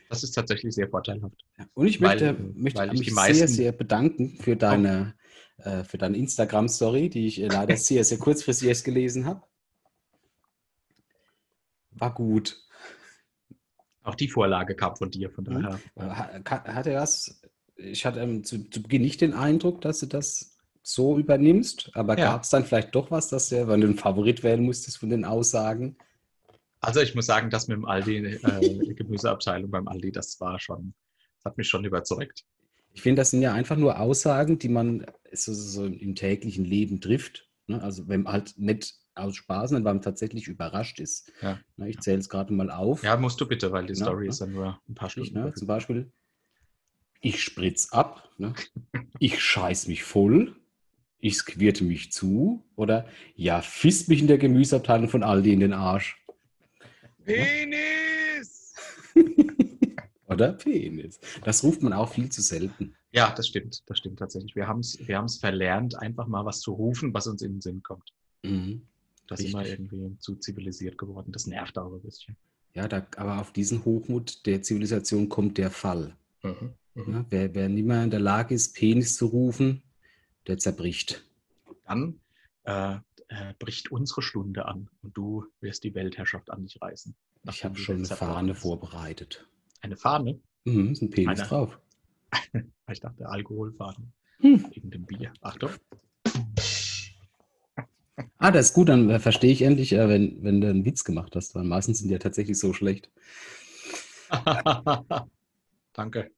Das 0.09 0.23
ist 0.23 0.31
tatsächlich 0.31 0.73
sehr 0.73 0.87
vorteilhaft. 0.89 1.35
Und 1.73 1.87
ich 1.87 1.99
Weil- 2.01 2.09
möchte, 2.33 2.43
möchte 2.55 2.79
weil 2.79 2.93
ich 2.93 2.99
mich 2.99 3.13
sehr, 3.35 3.47
sehr 3.47 3.71
bedanken 3.73 4.37
für 4.39 4.55
deine, 4.55 5.15
äh, 5.57 5.83
für 5.83 5.97
deine 5.97 6.17
Instagram-Story, 6.17 7.09
die 7.09 7.27
ich 7.27 7.41
äh, 7.41 7.47
leider 7.47 7.75
sehr, 7.77 8.03
sehr 8.03 8.17
kurzfristig 8.17 8.69
erst 8.69 8.85
gelesen 8.85 9.25
habe. 9.25 9.41
War 11.91 12.13
gut. 12.13 12.63
Auch 14.07 14.15
die 14.15 14.29
Vorlage 14.29 14.73
kam 14.73 14.95
von 14.95 15.11
dir, 15.11 15.29
von 15.29 15.43
Mhm. 15.43 15.63
daher. 15.63 15.81
Äh, 15.95 16.41
Hat 16.49 16.87
er 16.87 17.01
was? 17.01 17.41
Ich 17.75 18.05
hatte 18.05 18.21
ähm, 18.21 18.43
zu, 18.43 18.69
zu 18.69 18.81
Beginn 18.81 19.01
nicht 19.01 19.19
den 19.19 19.33
Eindruck, 19.33 19.81
dass 19.81 19.99
du 19.99 20.05
das 20.05 20.57
so 20.81 21.17
übernimmst, 21.19 21.91
aber 21.93 22.17
Ja. 22.17 22.31
gab 22.31 22.43
es 22.43 22.49
dann 22.49 22.63
vielleicht 22.63 22.95
doch 22.95 23.11
was, 23.11 23.27
dass 23.27 23.49
du, 23.49 23.67
wenn 23.67 23.81
du 23.81 23.87
einen 23.87 23.97
Favorit 23.97 24.43
wählen 24.43 24.63
musstest 24.63 24.97
von 24.99 25.09
den 25.09 25.25
Aussagen? 25.25 25.97
Also 26.79 27.01
ich 27.01 27.15
muss 27.15 27.25
sagen, 27.25 27.49
das 27.49 27.67
mit 27.67 27.75
dem 27.75 27.85
Aldi, 27.85 28.17
äh, 28.17 28.93
Gemüseabteilung 28.93 29.69
beim 29.69 29.87
Aldi, 29.89 30.13
das 30.13 30.39
war 30.39 30.57
schon, 30.57 30.93
das 31.37 31.45
hat 31.51 31.57
mich 31.57 31.67
schon 31.67 31.83
überzeugt. 31.83 32.45
Ich 32.93 33.01
finde, 33.01 33.19
das 33.19 33.31
sind 33.31 33.41
ja 33.41 33.53
einfach 33.53 33.75
nur 33.75 33.99
Aussagen, 33.99 34.57
die 34.57 34.69
man 34.69 35.05
so, 35.33 35.53
so 35.53 35.85
im 35.85 36.15
täglichen 36.15 36.63
Leben 36.63 37.01
trifft. 37.01 37.49
Ne? 37.67 37.83
Also 37.83 38.07
wenn 38.07 38.23
man 38.23 38.31
halt 38.33 38.53
nicht 38.57 38.95
aus 39.17 39.35
Spaß, 39.35 39.69
sondern 39.69 39.85
weil 39.85 39.93
man 39.95 40.01
tatsächlich 40.01 40.47
überrascht 40.47 40.99
ist. 40.99 41.31
Ja. 41.41 41.59
Ich 41.85 41.99
zähle 41.99 42.19
es 42.19 42.29
gerade 42.29 42.53
mal 42.53 42.69
auf. 42.71 43.03
Ja, 43.03 43.17
musst 43.17 43.39
du 43.41 43.47
bitte, 43.47 43.71
weil 43.71 43.85
die 43.85 43.93
Ja, 43.93 44.05
Story 44.05 44.25
ja. 44.25 44.29
ist 44.29 44.39
ja 44.39 44.47
nur 44.47 44.79
ein 44.87 44.95
paar 44.95 45.07
Ich, 45.07 45.13
Stunden. 45.13 45.33
ne? 45.33 45.53
Zum 45.53 45.67
Beispiel, 45.67 46.11
ich 47.21 47.43
spritz 47.43 47.89
ab, 47.91 48.29
ne? 48.37 48.53
ich 49.19 49.41
scheiß 49.41 49.87
mich 49.87 50.03
voll, 50.03 50.55
ich 51.19 51.35
squirte 51.35 51.83
mich 51.83 52.11
zu 52.11 52.63
oder 52.75 53.07
ja, 53.35 53.61
fisst 53.61 54.07
mich 54.09 54.21
in 54.21 54.27
der 54.27 54.37
Gemüseabteilung 54.37 55.09
von 55.09 55.23
Aldi 55.23 55.53
in 55.53 55.59
den 55.61 55.73
Arsch. 55.73 56.23
Penis! 57.23 58.75
Oder 60.29 60.53
Penis. 60.53 61.19
Das 61.43 61.63
ruft 61.63 61.81
man 61.81 61.93
auch 61.93 62.11
viel 62.13 62.29
zu 62.29 62.41
selten. 62.41 62.95
Ja, 63.11 63.33
das 63.35 63.47
stimmt, 63.47 63.81
das 63.87 63.97
stimmt 63.97 64.19
tatsächlich. 64.19 64.55
Wir 64.55 64.67
haben 64.67 64.79
es 64.81 64.97
wir 65.07 65.17
haben's 65.17 65.37
verlernt, 65.37 65.97
einfach 65.97 66.27
mal 66.27 66.45
was 66.45 66.59
zu 66.59 66.73
rufen, 66.73 67.13
was 67.13 67.27
uns 67.27 67.41
in 67.41 67.53
den 67.53 67.61
Sinn 67.61 67.81
kommt. 67.81 68.11
Mhm. 68.43 68.85
Da 69.27 69.37
sind 69.37 69.51
wir 69.51 69.59
Richtig. 69.59 69.79
irgendwie 69.79 70.17
zu 70.19 70.35
zivilisiert 70.35 70.97
geworden. 70.97 71.31
Das 71.31 71.47
nervt 71.47 71.77
auch 71.77 71.93
ein 71.93 72.01
bisschen. 72.01 72.35
Ja, 72.73 72.87
da, 72.87 73.05
aber 73.17 73.41
auf 73.41 73.51
diesen 73.51 73.85
Hochmut 73.85 74.45
der 74.45 74.61
Zivilisation 74.61 75.29
kommt 75.29 75.57
der 75.57 75.71
Fall. 75.71 76.15
Mhm. 76.43 76.73
Ja, 76.95 77.25
wer, 77.29 77.53
wer 77.55 77.69
nicht 77.69 77.85
mehr 77.85 78.03
in 78.03 78.09
der 78.09 78.19
Lage 78.19 78.55
ist, 78.55 78.75
Penis 78.75 79.15
zu 79.15 79.27
rufen, 79.27 79.83
der 80.47 80.57
zerbricht. 80.57 81.23
Dann 81.85 82.19
äh, 82.63 82.95
äh, 83.27 83.53
bricht 83.59 83.91
unsere 83.91 84.21
Stunde 84.21 84.65
an 84.65 84.89
und 85.01 85.15
du 85.15 85.45
wirst 85.61 85.83
die 85.83 85.93
Weltherrschaft 85.93 86.49
an 86.49 86.63
dich 86.63 86.81
reißen. 86.81 87.15
Ich 87.49 87.63
habe 87.63 87.77
schon 87.77 87.97
eine 87.97 88.05
Fahne 88.07 88.51
ist. 88.53 88.59
vorbereitet. 88.59 89.47
Eine 89.81 89.95
Fahne? 89.95 90.39
Mhm, 90.65 90.91
ist 90.91 91.01
ein 91.01 91.09
Penis 91.09 91.39
Eine. 91.39 91.49
drauf. 91.49 91.79
Ich 92.89 93.01
dachte 93.01 93.27
Alkoholfahne. 93.27 94.11
Hm. 94.39 94.65
Wegen 94.71 94.91
dem 94.91 95.05
Bier. 95.05 95.33
Achtung. 95.41 95.71
Ah, 98.39 98.51
das 98.51 98.67
ist 98.67 98.73
gut, 98.73 98.89
dann 98.89 99.09
äh, 99.09 99.19
verstehe 99.19 99.51
ich 99.51 99.61
endlich, 99.61 99.93
äh, 99.93 100.09
wenn, 100.09 100.43
wenn 100.43 100.61
du 100.61 100.69
einen 100.69 100.85
Witz 100.85 101.03
gemacht 101.03 101.35
hast, 101.35 101.53
weil 101.55 101.63
meistens 101.63 101.99
sind 101.99 102.07
die 102.07 102.13
ja 102.13 102.19
tatsächlich 102.19 102.57
so 102.57 102.73
schlecht. 102.73 103.09
Danke. 105.93 106.31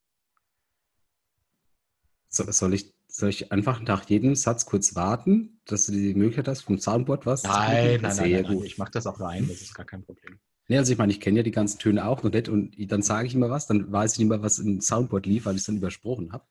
So, 2.29 2.49
soll, 2.51 2.73
ich, 2.73 2.93
soll 3.07 3.29
ich 3.29 3.51
einfach 3.51 3.81
nach 3.81 4.07
jedem 4.09 4.35
Satz 4.35 4.65
kurz 4.65 4.95
warten, 4.95 5.59
dass 5.65 5.87
du 5.87 5.93
die 5.93 6.13
Möglichkeit 6.13 6.47
hast, 6.47 6.61
vom 6.61 6.77
Soundboard 6.77 7.25
was 7.25 7.41
zu 7.41 7.47
Nein, 7.49 7.83
klicken? 7.87 8.01
nein, 8.01 8.01
nein, 8.01 8.11
Sehr 8.11 8.27
nein, 8.29 8.43
nein. 8.43 8.57
gut. 8.57 8.65
Ich 8.65 8.77
mache 8.77 8.91
das 8.91 9.07
auch 9.07 9.19
rein, 9.19 9.47
das 9.47 9.61
ist 9.61 9.73
gar 9.73 9.85
kein 9.85 10.03
Problem. 10.03 10.39
Nee, 10.67 10.77
also 10.77 10.91
ich 10.91 10.99
meine, 10.99 11.11
ich 11.11 11.19
kenne 11.19 11.37
ja 11.37 11.43
die 11.43 11.51
ganzen 11.51 11.79
Töne 11.79 12.05
auch 12.05 12.21
noch 12.21 12.31
nicht 12.31 12.47
und 12.47 12.75
dann 12.91 13.01
sage 13.01 13.25
ich 13.27 13.33
immer 13.33 13.49
was, 13.49 13.65
dann 13.65 13.91
weiß 13.91 14.13
ich 14.13 14.19
nicht 14.19 14.27
mehr, 14.29 14.43
was 14.43 14.59
im 14.59 14.81
Soundboard 14.81 15.25
lief, 15.25 15.45
weil 15.45 15.55
ich 15.55 15.61
es 15.61 15.65
dann 15.65 15.77
übersprochen 15.77 16.31
habe. 16.31 16.45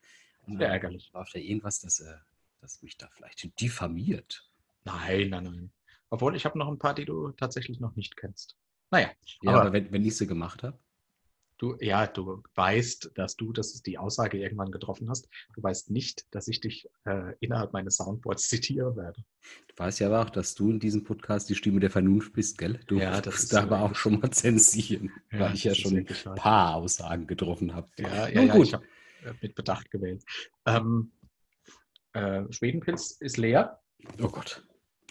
Sehr 0.45 0.67
ärgerlich. 0.67 1.09
läuft 1.13 1.33
ja 1.35 1.39
irgendwas, 1.41 1.79
das, 1.79 2.01
äh, 2.01 2.13
das 2.59 2.81
mich 2.81 2.97
da 2.97 3.07
vielleicht 3.13 3.61
diffamiert. 3.61 4.48
Nein, 4.85 5.29
nein, 5.29 5.43
nein. 5.43 5.71
Obwohl, 6.09 6.35
ich 6.35 6.45
habe 6.45 6.57
noch 6.57 6.67
ein 6.67 6.79
paar, 6.79 6.93
die 6.95 7.05
du 7.05 7.31
tatsächlich 7.31 7.79
noch 7.79 7.95
nicht 7.95 8.15
kennst. 8.17 8.57
Naja, 8.91 9.11
Ja, 9.43 9.51
Aber- 9.51 9.61
aber, 9.61 9.73
wenn, 9.73 9.91
wenn 9.91 10.03
ich 10.05 10.17
sie 10.17 10.25
gemacht 10.27 10.63
habe. 10.63 10.79
du, 11.59 11.75
ja, 11.81 12.07
du 12.07 12.41
weißt, 12.55 13.11
dass 13.15 13.35
du, 13.35 13.51
dass 13.51 13.73
es 13.75 13.83
die 13.83 13.97
Aussage 13.97 14.39
irgendwann 14.39 14.71
getroffen 14.71 15.09
hast. 15.09 15.27
Du 15.53 15.61
weißt 15.61 15.91
nicht, 15.91 16.25
dass 16.33 16.47
ich 16.47 16.61
dich 16.61 16.87
äh, 17.05 17.33
innerhalb 17.41 17.73
meines 17.73 17.97
Soundboards 17.97 18.47
zitieren 18.47 18.95
werde. 18.95 19.23
Du 19.67 19.75
weißt 19.77 19.99
ja 19.99 20.07
aber 20.07 20.21
auch, 20.21 20.29
dass 20.29 20.55
du 20.55 20.71
in 20.71 20.79
diesem 20.79 21.03
Podcast 21.03 21.49
die 21.49 21.55
Stimme 21.55 21.81
der 21.81 21.91
Vernunft 21.91 22.31
bist, 22.33 22.57
gell? 22.57 22.79
Du 22.87 22.97
Ja, 22.97 23.19
das 23.21 23.43
ist 23.43 23.53
da 23.53 23.63
aber 23.63 23.81
auch 23.81 23.93
schon 23.93 24.19
mal 24.19 24.31
zensieren, 24.31 25.11
weil 25.31 25.53
ich 25.53 25.65
ja 25.65 25.71
das 25.71 25.79
schon 25.79 25.97
ein 25.97 26.05
paar 26.35 26.75
Aussagen 26.75 27.27
getroffen 27.27 27.75
habe. 27.75 27.89
Ja, 27.97 28.29
ja, 28.29 28.41
ja, 28.41 28.53
gut. 28.55 28.67
ich 28.67 28.73
habe 28.73 28.85
mit 29.41 29.53
Bedacht 29.53 29.91
gewählt. 29.91 30.23
Ähm, 30.65 31.11
äh, 32.13 32.43
Schwedenpilz 32.51 33.11
ist 33.19 33.35
leer. 33.37 33.81
Oh 34.21 34.29
Gott. 34.29 34.65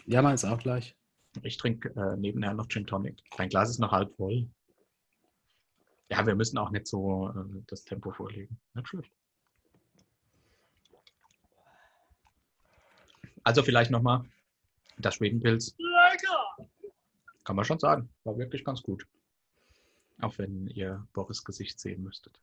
Ja, 0.09 0.23
meins 0.23 0.43
auch 0.43 0.59
gleich. 0.59 0.97
Ich 1.43 1.59
trinke 1.59 1.91
äh, 1.91 2.17
nebenher 2.17 2.55
noch 2.55 2.67
Gin 2.69 2.87
Tonic. 2.87 3.23
Dein 3.37 3.51
Glas 3.51 3.69
ist 3.69 3.79
noch 3.79 3.93
halb 3.93 4.17
voll. 4.17 4.49
Ja, 6.09 6.27
wir 6.27 6.35
müssen 6.35 6.57
auch 6.57 6.71
nicht 6.71 6.87
so 6.87 7.29
äh, 7.29 7.63
das 7.67 7.85
Tempo 7.85 8.11
vorlegen. 8.11 8.59
Nicht 8.73 8.89
schlecht. 8.89 9.13
Also 13.45 13.63
vielleicht 13.63 13.91
nochmal 13.91 14.25
das 14.97 15.17
Schwedenpilz. 15.17 15.77
Kann 17.45 17.57
man 17.57 17.67
schon 17.67 17.79
sagen. 17.79 18.09
War 18.25 18.39
wirklich 18.39 18.65
ganz 18.65 18.83
gut. 18.83 19.07
Auch 20.23 20.39
wenn 20.39 20.69
ihr 20.69 21.07
Boris 21.13 21.45
Gesicht 21.45 21.79
sehen 21.79 22.03
müsstet. 22.03 22.41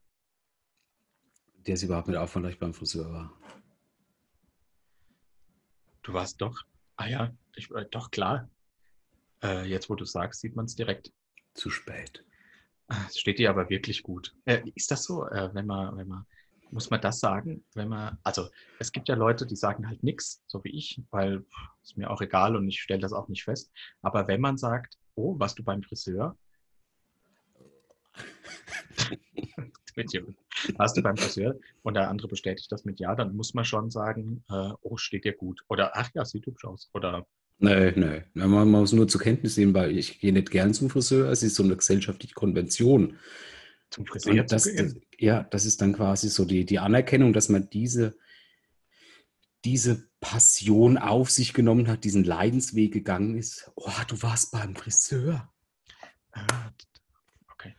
Der 1.66 1.74
ist 1.74 1.82
überhaupt 1.82 2.06
nicht 2.06 2.16
auf, 2.16 2.36
weil 2.36 2.46
ich 2.46 2.60
beim 2.60 2.72
Friseur 2.72 3.12
war. 3.12 3.32
Du 6.04 6.12
warst 6.12 6.40
doch. 6.40 6.64
Ah 6.96 7.08
ja, 7.08 7.32
ich, 7.54 7.70
äh, 7.72 7.84
doch 7.90 8.10
klar. 8.10 8.48
Äh, 9.42 9.66
jetzt, 9.68 9.90
wo 9.90 9.94
du 9.94 10.04
sagst, 10.04 10.40
sieht 10.40 10.56
man 10.56 10.64
es 10.66 10.74
direkt. 10.74 11.12
Zu 11.54 11.70
spät. 11.70 12.24
Ah, 12.88 13.04
Es 13.08 13.18
steht 13.18 13.38
dir 13.38 13.50
aber 13.50 13.68
wirklich 13.70 14.02
gut. 14.02 14.34
Äh, 14.44 14.62
ist 14.74 14.90
das 14.90 15.04
so, 15.04 15.26
äh, 15.26 15.54
wenn 15.54 15.66
man, 15.66 15.96
wenn 15.96 16.08
man, 16.08 16.26
muss 16.70 16.90
man 16.90 17.00
das 17.00 17.20
sagen, 17.20 17.64
wenn 17.74 17.88
man, 17.88 18.18
also 18.22 18.48
es 18.78 18.92
gibt 18.92 19.08
ja 19.08 19.14
Leute, 19.14 19.46
die 19.46 19.56
sagen 19.56 19.88
halt 19.88 20.02
nichts, 20.02 20.42
so 20.46 20.62
wie 20.64 20.70
ich, 20.76 21.00
weil 21.10 21.44
ist 21.82 21.96
mir 21.96 22.10
auch 22.10 22.20
egal 22.20 22.56
und 22.56 22.68
ich 22.68 22.80
stelle 22.80 23.00
das 23.00 23.12
auch 23.12 23.28
nicht 23.28 23.44
fest. 23.44 23.72
Aber 24.02 24.28
wenn 24.28 24.40
man 24.40 24.58
sagt, 24.58 24.98
oh, 25.14 25.38
warst 25.38 25.58
du 25.58 25.64
beim 25.64 25.82
Friseur? 25.82 26.36
mit 29.96 30.12
ja. 30.12 30.20
Warst 30.76 30.96
du 30.96 31.02
beim 31.02 31.16
Friseur 31.16 31.56
und 31.82 31.94
der 31.94 32.08
andere 32.08 32.28
bestätigt 32.28 32.70
das 32.70 32.84
mit 32.84 33.00
ja, 33.00 33.14
dann 33.14 33.34
muss 33.34 33.54
man 33.54 33.64
schon 33.64 33.90
sagen, 33.90 34.44
äh, 34.50 34.70
oh, 34.82 34.96
steht 34.96 35.24
dir 35.24 35.32
gut. 35.32 35.62
Oder 35.68 35.96
ach 35.96 36.10
ja, 36.14 36.24
sieht 36.24 36.46
hübsch 36.46 36.64
aus. 36.64 36.90
Oder 36.94 37.26
nee. 37.58 38.24
Na, 38.34 38.46
Man 38.46 38.68
muss 38.70 38.92
nur 38.92 39.08
zur 39.08 39.20
Kenntnis 39.20 39.56
nehmen, 39.56 39.74
weil 39.74 39.96
ich 39.96 40.20
gehe 40.20 40.32
nicht 40.32 40.50
gern 40.50 40.74
zum 40.74 40.90
Friseur. 40.90 41.30
Es 41.30 41.42
ist 41.42 41.54
so 41.54 41.62
eine 41.62 41.76
gesellschaftliche 41.76 42.34
Konvention. 42.34 43.18
zum 43.90 44.06
Friseur 44.06 44.44
das, 44.44 44.64
zu 44.64 44.74
gehen. 44.74 45.02
ja, 45.18 45.44
das 45.44 45.64
ist 45.64 45.80
dann 45.80 45.92
quasi 45.92 46.28
so 46.28 46.44
die, 46.44 46.64
die 46.64 46.78
Anerkennung, 46.78 47.32
dass 47.32 47.48
man 47.48 47.70
diese, 47.70 48.16
diese 49.64 50.08
Passion 50.20 50.98
auf 50.98 51.30
sich 51.30 51.54
genommen 51.54 51.88
hat, 51.88 52.04
diesen 52.04 52.24
Leidensweg 52.24 52.92
gegangen 52.92 53.36
ist. 53.36 53.70
Oh, 53.76 53.90
du 54.08 54.20
warst 54.22 54.52
beim 54.52 54.74
Friseur. 54.74 55.52
Ah, 56.32 56.70
okay. 57.52 57.74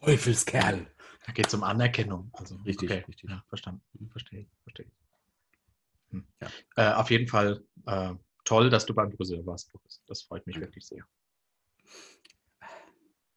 Teufelskerl. 0.00 0.86
Da 1.24 1.32
geht 1.32 1.46
es 1.46 1.54
um 1.54 1.62
Anerkennung. 1.62 2.30
Also, 2.32 2.56
Richtig, 2.66 2.90
okay. 2.90 3.04
richtig. 3.06 3.30
Ja, 3.30 3.44
verstanden. 3.48 3.82
Verstehe, 4.10 4.46
verstehe. 4.64 4.90
Hm. 6.10 6.26
Ja. 6.40 6.50
Äh, 6.76 6.94
auf 6.94 7.10
jeden 7.10 7.28
Fall 7.28 7.64
äh, 7.86 8.14
toll, 8.44 8.70
dass 8.70 8.86
du 8.86 8.94
beim 8.94 9.12
Friseur 9.12 9.44
warst, 9.46 9.72
Boris. 9.72 10.02
Das 10.06 10.22
freut 10.22 10.46
mich 10.46 10.54
Danke. 10.54 10.68
wirklich 10.68 10.86
sehr. 10.86 11.06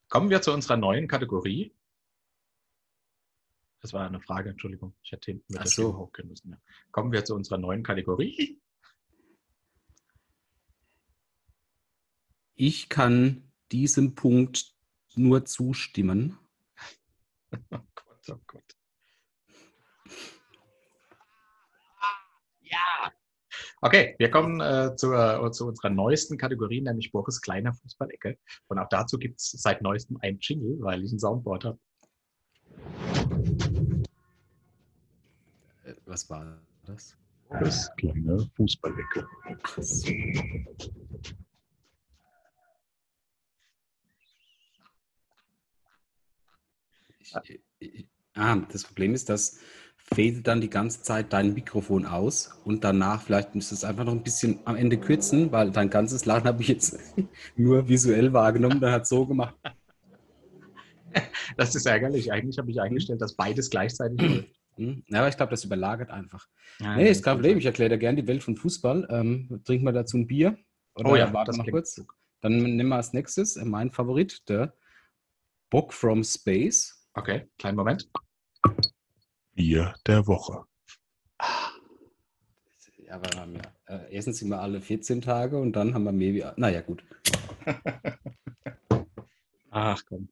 Kommen 0.10 0.30
wir 0.30 0.42
zu 0.42 0.51
unserer 0.54 0.77
neuen 0.77 1.08
Kategorie. 1.08 1.74
Das 3.82 3.94
war 3.94 4.08
eine 4.08 4.20
Frage, 4.20 4.50
Entschuldigung. 4.50 4.96
Ich 5.04 5.12
hätte 5.12 5.32
hinten 5.32 5.54
mit 5.54 5.62
Ach 5.62 5.68
so. 5.68 5.96
Hochgehen 5.96 6.27
müssen. 6.27 6.51
Ja. 6.51 6.58
Kommen 6.92 7.12
wir 7.12 7.24
zu 7.24 7.36
unserer 7.36 7.60
neuen 7.60 7.84
Kategorie. 7.84 8.60
Ich 12.56 12.89
kann 12.89 13.51
diesem 13.72 14.15
Punkt 14.15 14.74
nur 15.15 15.46
zustimmen. 15.46 16.39
Oh 17.71 17.79
Gott, 17.95 18.29
oh 18.31 18.41
Gott. 18.47 18.75
Ja. 22.62 23.12
Okay, 23.81 24.15
wir 24.17 24.31
kommen 24.31 24.59
äh, 24.62 24.95
zur, 24.95 25.51
zu 25.51 25.67
unserer 25.67 25.89
neuesten 25.89 26.38
Kategorie, 26.38 26.81
nämlich 26.81 27.12
Boris 27.12 27.41
kleiner 27.41 27.74
Fußballecke. 27.74 28.38
Und 28.67 28.79
auch 28.79 28.89
dazu 28.89 29.17
gibt 29.17 29.39
es 29.39 29.51
seit 29.51 29.81
neuestem 29.81 30.17
ein 30.21 30.38
Jingle, 30.39 30.77
weil 30.81 31.03
ich 31.03 31.12
ein 31.12 31.19
Soundboard 31.19 31.65
habe. 31.65 31.79
Äh, 35.83 35.93
Was 36.05 36.29
war 36.29 36.59
das? 36.85 37.17
Boris 37.50 37.89
kleine 37.97 38.50
Fußballecke. 38.55 39.27
So. 39.77 40.12
Ich, 47.44 47.60
ich, 47.79 48.08
ah, 48.36 48.58
das 48.72 48.84
Problem 48.84 49.13
ist, 49.13 49.29
dass 49.29 49.60
fädelt 50.13 50.48
dann 50.48 50.62
die 50.62 50.70
ganze 50.70 51.01
Zeit 51.01 51.34
dein 51.34 51.53
Mikrofon 51.53 52.05
aus 52.05 52.51
und 52.63 52.84
danach 52.84 53.24
vielleicht 53.24 53.55
müsstest 53.55 53.84
du 53.84 53.88
es 53.88 53.89
einfach 53.89 54.05
noch 54.05 54.13
ein 54.13 54.24
bisschen 54.24 54.60
am 54.65 54.75
Ende 54.75 54.98
kürzen, 54.98 55.51
weil 55.51 55.72
dein 55.72 55.89
ganzes 55.89 56.25
Lachen 56.25 56.46
habe 56.46 56.62
ich 56.62 56.67
jetzt 56.67 57.00
nur 57.55 57.89
visuell 57.89 58.32
wahrgenommen, 58.32 58.79
dann 58.79 58.91
hat 58.91 59.08
so 59.08 59.25
gemacht. 59.25 59.55
Das 61.58 61.74
ist 61.74 61.86
ärgerlich. 61.86 62.32
Eigentlich 62.32 62.58
habe 62.58 62.70
ich 62.70 62.82
eingestellt, 62.82 63.22
dass 63.22 63.36
beides 63.36 63.70
gleichzeitig 63.70 64.20
läuft. 64.22 64.50
Hm? 64.77 65.03
Ja, 65.08 65.20
aber 65.20 65.29
ich 65.29 65.38
glaube, 65.38 65.51
das 65.51 65.63
überlagert 65.63 66.12
einfach. 66.12 66.48
Ja, 66.79 66.96
Nee, 66.98 67.10
ist 67.10 67.24
kein 67.24 67.36
Problem. 67.36 67.58
Ich 67.58 67.65
erkläre 67.65 67.91
dir 67.91 67.98
gerne 67.98 68.22
die 68.22 68.27
Welt 68.27 68.44
von 68.44 68.58
Fußball. 68.58 69.08
Ähm, 69.10 69.62
trinken 69.63 69.86
wir 69.86 69.94
dazu 69.94 70.17
ein 70.17 70.27
Bier? 70.27 70.58
Oder 70.96 71.10
Oh 71.10 71.15
ja, 71.15 71.32
wir 71.32 71.32
mal 71.32 71.72
kurz? 71.72 71.96
gut. 71.96 72.08
Dann 72.41 72.62
nehmen 72.62 72.89
wir 72.89 72.98
als 72.98 73.13
nächstes 73.13 73.55
äh, 73.55 73.63
mein 73.63 73.91
Favorit, 73.91 74.48
der 74.50 74.74
Bock 75.70 75.94
from 75.94 76.24
Space. 76.24 76.95
Okay, 77.15 77.48
kleinen 77.57 77.77
Moment. 77.77 78.10
Bier 79.53 79.95
der 80.05 80.27
Woche. 80.27 80.65
Ja, 82.98 83.15
aber 83.15 83.31
wir 83.31 83.39
haben 83.39 83.55
ja, 83.55 83.95
äh, 83.95 84.13
erstens 84.13 84.39
sind 84.39 84.50
wir 84.50 84.60
alle 84.60 84.81
14 84.81 85.22
Tage 85.22 85.57
und 85.57 85.74
dann 85.74 85.93
haben 85.93 86.03
wir 86.03 86.12
mehr 86.12 86.34
wie. 86.34 86.43
Naja, 86.57 86.81
gut. 86.81 87.05
Ach 89.69 90.01
komm. 90.07 90.27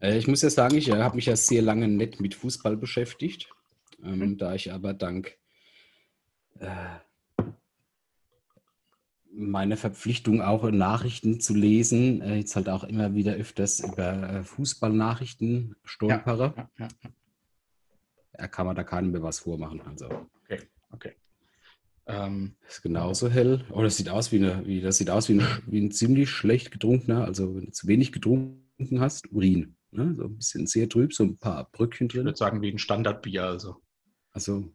Äh, 0.00 0.16
ich 0.16 0.26
muss 0.26 0.40
ja 0.40 0.48
sagen, 0.48 0.76
ich 0.76 0.88
äh, 0.88 1.02
habe 1.02 1.16
mich 1.16 1.26
ja 1.26 1.36
sehr 1.36 1.60
lange 1.60 1.86
nicht 1.86 2.20
mit 2.20 2.34
Fußball 2.34 2.76
beschäftigt. 2.76 3.50
Ähm, 4.02 4.20
Mhm. 4.20 4.38
Da 4.38 4.54
ich 4.54 4.72
aber 4.72 4.94
dank 4.94 5.36
meiner 9.32 9.76
Verpflichtung 9.76 10.42
auch 10.42 10.68
Nachrichten 10.70 11.40
zu 11.40 11.54
lesen, 11.54 12.20
äh, 12.20 12.36
jetzt 12.36 12.56
halt 12.56 12.68
auch 12.68 12.84
immer 12.84 13.14
wieder 13.14 13.32
öfters 13.34 13.80
über 13.80 14.30
äh, 14.30 14.42
Fußballnachrichten 14.44 15.76
stolpere, 15.84 16.54
Ja, 16.56 16.70
ja. 16.78 16.88
ja, 18.38 18.48
kann 18.48 18.66
man 18.66 18.74
da 18.76 18.82
keinem 18.84 19.12
mehr 19.12 19.22
was 19.22 19.40
vormachen. 19.40 19.80
Also 19.82 20.08
Okay. 20.92 21.12
Ähm, 22.06 22.56
ist 22.66 22.82
genauso 22.82 23.28
hell. 23.30 23.64
Oh, 23.70 23.82
das 23.82 23.96
sieht 23.96 24.08
aus 24.08 24.32
wie 24.32 24.38
eine, 24.38 24.66
wie, 24.66 24.80
das 24.80 24.96
sieht 24.96 25.10
aus 25.10 25.28
wie, 25.28 25.34
eine, 25.34 25.46
wie 25.66 25.80
ein 25.80 25.92
ziemlich 25.92 26.28
schlecht 26.30 26.72
getrunkener, 26.72 27.24
also 27.24 27.54
wenn 27.54 27.66
du 27.66 27.70
zu 27.70 27.86
wenig 27.86 28.10
getrunken 28.10 28.98
hast, 28.98 29.30
Urin. 29.30 29.76
Ne? 29.92 30.14
So 30.16 30.24
ein 30.24 30.36
bisschen 30.36 30.66
sehr 30.66 30.88
trüb, 30.88 31.14
so 31.14 31.22
ein 31.22 31.36
paar 31.38 31.70
Brückchen 31.70 32.08
ich 32.08 32.14
drin. 32.14 32.24
würde 32.24 32.36
sagen, 32.36 32.62
wie 32.62 32.70
ein 32.72 32.78
Standardbier. 32.78 33.44
Also. 33.44 33.76
Also, 34.32 34.72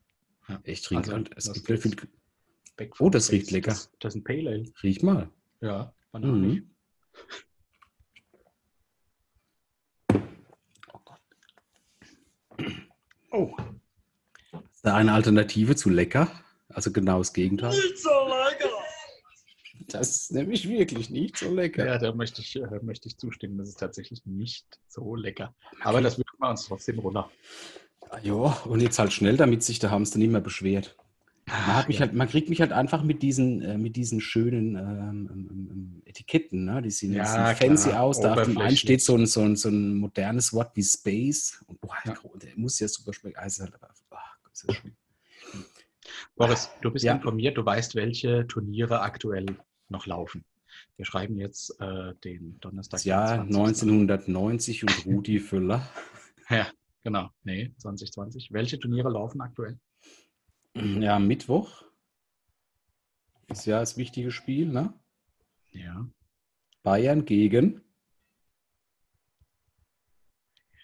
Ja. 0.48 0.60
ich 0.64 0.82
trinke 0.84 1.04
Also, 1.04 1.14
halt. 1.14 1.32
Es 1.36 1.52
gibt 1.66 1.82
viel, 1.82 1.96
Back 2.78 3.00
Oh, 3.00 3.10
das 3.10 3.32
riecht 3.32 3.52
lecker. 3.52 3.72
Das, 3.72 3.92
das 4.00 4.16
ist 4.16 4.22
ein 4.22 4.24
Pale 4.24 4.50
Ale. 4.50 4.66
riech 4.84 5.02
mal. 5.02 5.30
Ja, 5.62 5.94
bananisch. 6.12 6.62
Mhm. 6.62 6.70
Oh, 13.32 13.52
Ist 14.72 14.86
da 14.86 14.96
eine 14.96 15.14
Alternative 15.14 15.76
zu 15.76 15.90
lecker? 15.90 16.30
Also 16.70 16.92
genau 16.92 17.18
das 17.20 17.34
Gegenteil. 17.34 17.72
so 17.74 18.10
lecker. 18.10 18.70
Das 19.88 20.10
ist 20.10 20.32
nämlich 20.32 20.68
wirklich 20.68 21.10
nicht 21.10 21.38
so 21.38 21.54
lecker. 21.54 21.86
Ja, 21.86 21.98
da 21.98 22.14
möchte 22.14 22.42
ich, 22.42 22.56
äh, 22.56 22.80
möchte 22.82 23.08
ich 23.08 23.18
zustimmen. 23.18 23.58
Das 23.58 23.70
ist 23.70 23.80
tatsächlich 23.80 24.26
nicht 24.26 24.66
so 24.88 25.16
lecker. 25.16 25.54
Aber 25.82 26.02
das 26.02 26.18
wirken 26.18 26.38
wir 26.40 26.50
uns 26.50 26.66
trotzdem 26.66 27.00
runter. 27.00 27.30
Ja, 28.24 28.34
und 28.34 28.80
jetzt 28.82 28.98
halt 29.00 29.14
schnell, 29.14 29.36
damit 29.38 29.64
sich 29.64 29.80
der 29.80 29.92
Hamster 29.92 30.18
nicht 30.18 30.32
mehr 30.32 30.42
beschwert. 30.42 30.96
Man, 31.48 31.88
mich 31.88 31.98
Ja. 31.98 32.02
halt, 32.02 32.14
man 32.14 32.28
kriegt 32.28 32.50
mich 32.50 32.60
halt 32.60 32.72
einfach 32.72 33.04
mit 33.04 33.22
diesen, 33.22 33.62
äh, 33.62 33.78
mit 33.78 33.96
diesen 33.96 34.20
schönen 34.20 34.76
ähm, 34.76 35.30
ähm, 35.32 35.50
ähm, 35.52 36.02
Etiketten, 36.06 36.66
ne? 36.66 36.82
die 36.82 36.90
sehen, 36.90 37.14
Ja, 37.14 37.26
sehen 37.54 37.70
fancy 37.70 37.90
klar, 37.90 38.02
aus. 38.02 38.20
Da 38.20 38.34
auf 38.34 38.44
dem 38.44 38.58
einen 38.58 38.76
steht 38.76 39.02
so 39.02 39.16
ein, 39.16 39.28
so, 39.28 39.42
ein, 39.42 39.56
so 39.56 39.70
ein 39.70 39.96
modernes 39.96 40.54
Wort 40.54 40.76
wie 40.76 40.84
Space. 40.84 41.64
Und 41.68 41.80
boah, 41.82 41.96
Ja. 42.06 42.16
der 42.42 42.50
muss 42.56 42.80
ja 42.80 42.88
super 42.88 43.14
schmecken. 43.14 43.38
Also 43.38 43.64
halt 43.64 43.76
aber, 43.76 43.90
ach, 44.10 44.38
ist 44.52 44.68
das 44.68 44.76
schön. 44.76 44.96
Boris, 46.36 46.70
du 46.82 46.92
bist 46.92 47.06
informiert, 47.06 47.58
du 47.58 47.66
weißt, 47.66 47.94
welche 47.96 48.48
Turniere 48.48 49.02
aktuell 49.02 49.46
noch 49.90 50.08
laufen. 50.08 50.44
Wir 50.98 51.06
schreiben 51.06 51.38
jetzt 51.38 51.80
äh, 51.80 52.14
den 52.24 52.60
Donnerstag. 52.60 52.98
Das 52.98 53.06
Jahr 53.06 53.36
20.. 53.36 53.56
1990 53.56 54.84
und 54.84 55.06
Rudi 55.06 55.40
Völler. 55.40 55.88
Ja, 56.50 56.68
genau. 57.04 57.32
Nee, 57.44 57.72
2020. 57.80 58.52
Welche 58.52 58.78
Turniere 58.80 59.10
laufen 59.10 59.42
aktuell? 59.42 59.80
Ja, 60.76 61.20
Mittwoch 61.20 61.84
ist 63.48 63.66
ja 63.66 63.80
das 63.80 63.98
wichtige 63.98 64.32
Spiel, 64.32 64.68
ne? 64.68 64.94
Ja. 65.72 66.08
Bayern 66.84 67.26
gegen. 67.26 67.82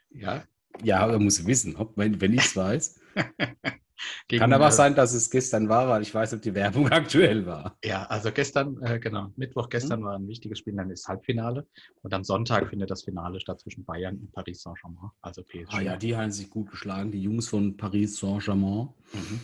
Ja. 0.10 0.44
Ja, 0.84 1.00
aber 1.00 1.20
muss 1.20 1.46
wissen, 1.46 1.76
ob, 1.76 1.98
wenn, 1.98 2.22
wenn 2.22 2.34
ich 2.34 2.46
es 2.46 2.56
weiß. 2.56 3.00
Gegen, 4.28 4.40
Kann 4.42 4.54
aber 4.54 4.66
auch 4.66 4.70
äh, 4.70 4.74
sein, 4.74 4.96
dass 4.96 5.14
es 5.14 5.30
gestern 5.30 5.70
war, 5.70 5.88
weil 5.88 6.02
ich 6.02 6.12
weiß, 6.16 6.34
ob 6.34 6.42
die 6.42 6.56
Werbung 6.56 6.88
aktuell 6.92 7.46
war. 7.46 7.78
Ja, 7.84 8.06
also 8.06 8.32
gestern, 8.32 8.82
äh, 8.82 9.00
genau, 9.00 9.32
Mittwoch 9.36 9.70
gestern 9.70 10.00
Mhm. 10.00 10.06
war 10.06 10.16
ein 10.18 10.28
wichtiges 10.28 10.58
Spiel, 10.58 10.76
dann 10.76 10.90
ist 10.90 11.08
Halbfinale. 11.08 11.68
Und 12.02 12.12
am 12.14 12.24
Sonntag 12.24 12.68
findet 12.70 12.90
das 12.90 13.04
Finale 13.04 13.40
statt 13.40 13.60
zwischen 13.60 13.86
Bayern 13.86 14.18
und 14.18 14.32
Paris 14.32 14.64
Saint-Germain, 14.64 15.12
also 15.22 15.44
PSG. 15.44 15.68
Ah 15.76 15.82
ja, 15.82 15.98
die 15.98 16.16
haben 16.16 16.32
sich 16.32 16.50
gut 16.50 16.72
geschlagen, 16.72 17.12
die 17.12 17.22
Jungs 17.22 17.48
von 17.48 17.78
Paris 17.78 18.18
Saint-Germain. 18.18 18.90
Mhm. 19.14 19.40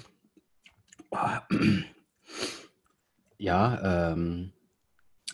Ja, 3.40 4.14
ähm, 4.14 4.52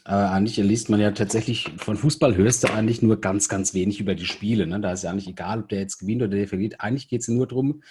äh, 0.05 0.11
eigentlich 0.11 0.57
liest 0.57 0.89
man 0.89 0.99
ja 0.99 1.11
tatsächlich, 1.11 1.71
von 1.77 1.95
Fußball 1.95 2.35
hörst 2.35 2.63
du 2.63 2.67
eigentlich 2.67 3.01
nur 3.01 3.21
ganz, 3.21 3.47
ganz 3.47 3.73
wenig 3.73 4.01
über 4.01 4.15
die 4.15 4.25
Spiele. 4.25 4.67
Ne? 4.67 4.81
Da 4.81 4.91
ist 4.91 5.03
ja 5.03 5.11
eigentlich 5.11 5.29
egal, 5.29 5.61
ob 5.61 5.69
der 5.69 5.79
jetzt 5.79 5.99
gewinnt 5.99 6.21
oder 6.21 6.35
der 6.35 6.47
verliert. 6.47 6.81
Eigentlich 6.81 7.07
geht 7.07 7.21
es 7.21 7.29
nur 7.29 7.47
darum, 7.47 7.81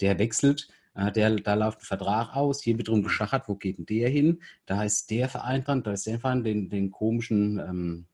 der 0.00 0.18
wechselt, 0.18 0.68
äh, 0.94 1.12
der, 1.12 1.36
da 1.36 1.54
läuft 1.54 1.80
ein 1.80 1.84
Vertrag 1.84 2.34
aus, 2.34 2.62
hier 2.62 2.76
wird 2.76 2.88
drum 2.88 3.02
geschachert, 3.02 3.48
wo 3.48 3.54
geht 3.54 3.78
denn 3.78 3.86
der 3.86 4.08
hin? 4.08 4.42
Da 4.66 4.82
ist 4.82 5.10
der 5.10 5.28
Verein 5.28 5.62
dran, 5.62 5.82
da 5.82 5.92
ist 5.92 6.06
der 6.06 6.18
Verein, 6.18 6.42
den, 6.42 6.68
den 6.68 6.90
komischen, 6.90 7.58
ähm, 7.60 8.06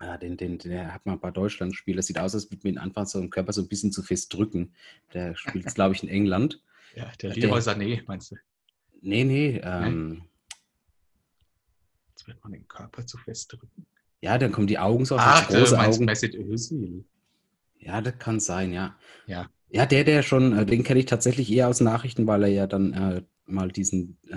äh, 0.00 0.18
den, 0.18 0.38
den, 0.38 0.58
der 0.58 0.94
hat 0.94 1.04
man 1.04 1.20
bei 1.20 1.30
Deutschland 1.30 1.72
gespielt. 1.72 1.98
Das 1.98 2.06
sieht 2.06 2.18
aus, 2.18 2.34
als 2.34 2.50
würde 2.50 2.60
man 2.64 2.72
ihn 2.74 2.78
anfangen, 2.78 3.06
so 3.06 3.20
im 3.20 3.30
Körper 3.30 3.52
so 3.52 3.60
ein 3.60 3.68
bisschen 3.68 3.92
zu 3.92 4.02
fest 4.02 4.32
drücken. 4.32 4.72
Der 5.12 5.36
spielt 5.36 5.72
glaube 5.74 5.94
ich, 5.94 6.02
in 6.02 6.08
England. 6.08 6.62
Ja, 6.94 7.10
der 7.20 7.30
Der- 7.34 7.42
Leroy 7.48 7.60
Sané, 7.60 8.02
meinst 8.06 8.30
du? 8.30 8.36
Nee, 9.00 9.24
nee, 9.24 9.60
ähm, 9.62 10.22
Jetzt 12.10 12.26
wird 12.28 12.42
man 12.42 12.52
den 12.52 12.66
Körper 12.68 13.04
zu 13.06 13.18
fest 13.18 13.52
drücken. 13.52 13.86
ja, 14.20 14.38
dann 14.38 14.52
kommen 14.52 14.66
die 14.68 14.78
Augen 14.78 15.04
so, 15.04 15.16
Ach, 15.18 15.48
so 15.48 15.52
du 15.54 15.58
große 15.60 15.76
meinst 15.76 15.96
Augen. 15.98 16.04
Mesut 16.06 16.34
Özil. 16.34 17.04
Ja, 17.78 18.00
das 18.00 18.18
kann 18.18 18.40
sein, 18.40 18.72
ja. 18.72 18.96
Ja. 19.26 19.50
Ja, 19.68 19.84
der, 19.86 20.04
der 20.04 20.22
schon, 20.22 20.56
äh, 20.56 20.64
den 20.64 20.84
kenne 20.84 21.00
ich 21.00 21.06
tatsächlich 21.06 21.50
eher 21.50 21.68
aus 21.68 21.80
Nachrichten, 21.80 22.26
weil 22.26 22.44
er 22.44 22.48
ja 22.50 22.66
dann 22.68 22.92
äh, 22.92 23.22
mal 23.46 23.70
diesen, 23.72 24.16
äh, 24.30 24.36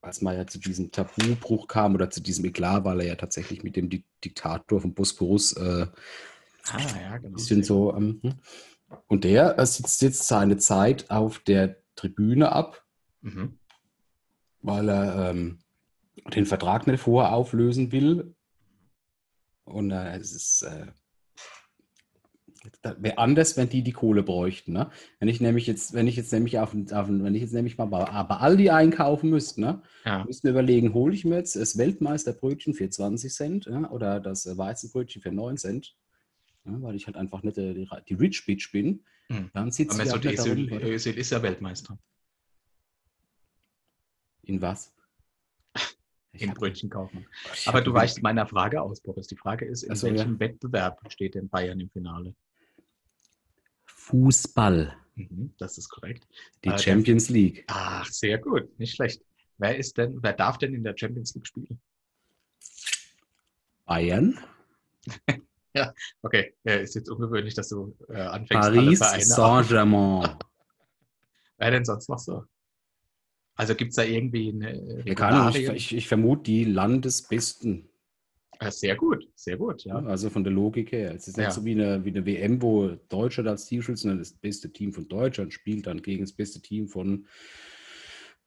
als 0.00 0.22
mal 0.22 0.34
ja 0.36 0.46
zu 0.46 0.58
diesem 0.58 0.90
Tabubruch 0.90 1.68
kam 1.68 1.94
oder 1.94 2.10
zu 2.10 2.20
diesem 2.22 2.44
Eklat, 2.46 2.84
weil 2.84 3.00
er 3.00 3.06
ja 3.06 3.14
tatsächlich 3.16 3.62
mit 3.62 3.76
dem 3.76 3.90
Di 3.90 4.04
Diktator 4.24 4.80
vom 4.80 4.94
Bosporus 4.94 5.52
äh, 5.52 5.86
Ah, 6.72 6.78
ja, 6.78 7.18
genau. 7.18 7.28
ein 7.28 7.32
bisschen 7.34 7.62
so. 7.62 7.94
Ähm, 7.94 8.20
hm. 8.22 8.34
Und 9.08 9.24
der 9.24 9.58
äh, 9.58 9.66
sitzt 9.66 10.02
jetzt 10.02 10.26
seine 10.26 10.56
Zeit 10.56 11.10
auf 11.10 11.38
der 11.38 11.76
Tribüne 11.96 12.52
ab, 12.52 12.82
Mhm. 13.22 13.58
weil 14.60 14.88
er 14.90 15.30
ähm, 15.30 15.60
den 16.34 16.44
Vertrag 16.44 16.86
nicht 16.86 17.00
vorher 17.00 17.32
auflösen 17.32 17.90
will. 17.90 18.34
Und 19.64 19.90
äh, 19.92 20.16
es 20.18 20.32
ist 20.32 20.62
äh, 20.62 20.86
wäre 22.98 23.18
anders, 23.18 23.56
wenn 23.56 23.68
die 23.68 23.82
die 23.82 23.92
Kohle 23.92 24.22
bräuchten. 24.22 24.72
Ne? 24.72 24.90
Wenn 25.18 25.28
ich 25.28 25.40
nämlich 25.40 25.66
jetzt, 25.66 25.92
wenn 25.94 26.06
ich 26.06 26.16
jetzt 26.16 26.32
nämlich 26.32 26.58
auf, 26.58 26.74
auf 26.74 27.08
wenn 27.08 27.34
ich 27.34 27.42
jetzt 27.42 27.52
nämlich 27.54 27.78
mal 27.78 27.86
bei, 27.86 28.04
bei 28.04 28.36
Aldi 28.36 28.70
einkaufen 28.70 29.30
müsste, 29.30 29.60
ne? 29.60 29.82
Ja. 30.04 30.24
müssten 30.24 30.44
wir 30.44 30.52
überlegen, 30.52 30.94
hole 30.94 31.14
ich 31.14 31.24
mir 31.24 31.36
jetzt 31.36 31.56
das 31.56 31.76
Weltmeisterbrötchen 31.78 32.74
für 32.74 32.88
20 32.88 33.32
Cent 33.32 33.66
ja? 33.66 33.90
oder 33.90 34.20
das 34.20 34.46
Weizenbrötchen 34.56 35.22
für 35.22 35.32
9 35.32 35.56
Cent, 35.56 35.96
ja? 36.64 36.82
weil 36.82 36.94
ich 36.96 37.06
halt 37.06 37.16
einfach 37.16 37.42
nicht 37.42 37.58
äh, 37.58 37.74
die, 37.74 37.88
die 38.08 38.14
Rich 38.14 38.44
Bitch 38.46 38.72
bin. 38.72 39.04
Mhm. 39.28 39.50
Dann 39.54 39.70
sitzt 39.70 39.94
Aber 39.94 40.04
Mesut 40.04 40.24
halt 40.24 40.38
Özil, 40.38 40.72
Özil 40.82 41.18
ist 41.18 41.30
ja 41.30 41.42
Weltmeister 41.42 41.98
in 44.42 44.60
was? 44.60 44.92
Ich 46.32 46.42
im 46.42 46.50
hab- 46.50 46.58
Brötchenkaufen. 46.58 47.26
ich 47.54 47.66
Aber 47.68 47.80
du 47.80 47.94
weichst 47.94 48.20
meiner 48.22 48.46
Frage 48.46 48.82
aus, 48.82 49.00
Boris. 49.00 49.26
Die 49.28 49.36
Frage 49.36 49.64
ist, 49.64 49.84
in 49.84 49.92
Ach 49.92 49.96
so, 49.96 50.08
welchem 50.08 50.38
Wettbewerb 50.40 51.00
steht 51.10 51.34
denn 51.36 51.48
Bayern 51.48 51.80
im 51.80 51.88
Finale? 51.90 52.34
Fußball, 53.86 54.96
Mhm, 55.14 55.54
das 55.58 55.78
ist 55.78 55.88
korrekt. 55.88 56.26
die 56.64 56.68
Äh, 56.68 56.72
der- 56.72 56.78
Champions 56.78 57.28
League. 57.30 57.64
Ach, 57.68 58.04
sehr 58.10 58.36
gut, 58.38 58.78
nicht 58.78 58.96
schlecht. 58.96 59.22
Wer 59.58 59.78
ist 59.78 59.96
denn, 59.96 60.20
wer 60.22 60.32
darf 60.32 60.58
denn 60.58 60.74
in 60.74 60.82
der 60.82 60.94
Champions 60.98 61.34
League 61.36 61.46
spielen? 61.46 61.80
Bayern, 63.86 64.38
Okay, 66.22 66.54
äh, 66.64 66.82
ist 66.82 66.94
jetzt 66.94 67.08
ungewöhnlich, 67.10 67.54
dass 67.54 67.68
du 67.68 67.96
äh, 68.08 68.14
anfängst, 68.20 68.68
Paris 68.68 68.98
Saint-Germain. 69.28 70.36
Wer 71.58 71.70
denn 71.70 71.84
sonst 71.84 72.08
noch 72.08 72.18
so? 72.18 72.44
Also 73.56 73.74
gibt 73.74 73.90
es 73.90 73.96
da 73.96 74.02
irgendwie 74.02 74.50
eine 74.50 75.02
Ja, 75.06 75.14
keine 75.14 75.40
Ahnung, 75.40 75.54
ich, 75.74 75.94
ich, 75.94 76.08
vermute 76.08 76.42
die 76.42 76.64
Landesbesten. 76.64 77.88
Äh, 78.58 78.70
sehr 78.70 78.96
gut, 78.96 79.28
sehr 79.36 79.56
gut, 79.56 79.84
ja. 79.84 80.00
Ja. 80.00 80.06
Also 80.06 80.30
von 80.30 80.42
der 80.44 80.52
Logik 80.52 80.90
her. 80.92 81.14
Es 81.14 81.28
ist 81.28 81.36
nicht 81.36 81.44
Ja. 81.46 81.50
so 81.52 81.64
wie 81.64 81.72
eine, 81.72 82.04
wie 82.04 82.10
eine 82.10 82.26
WM, 82.26 82.60
wo 82.62 82.88
Deutschland 83.08 83.48
als 83.48 83.66
Team 83.66 83.82
spielt, 83.82 83.98
sondern 83.98 84.18
das 84.18 84.32
beste 84.32 84.72
Team 84.72 84.92
von 84.92 85.06
Deutschland 85.08 85.52
spielt 85.52 85.86
dann 85.86 86.02
gegen 86.02 86.22
das 86.24 86.32
beste 86.32 86.60
Team 86.60 86.88
von 86.88 87.26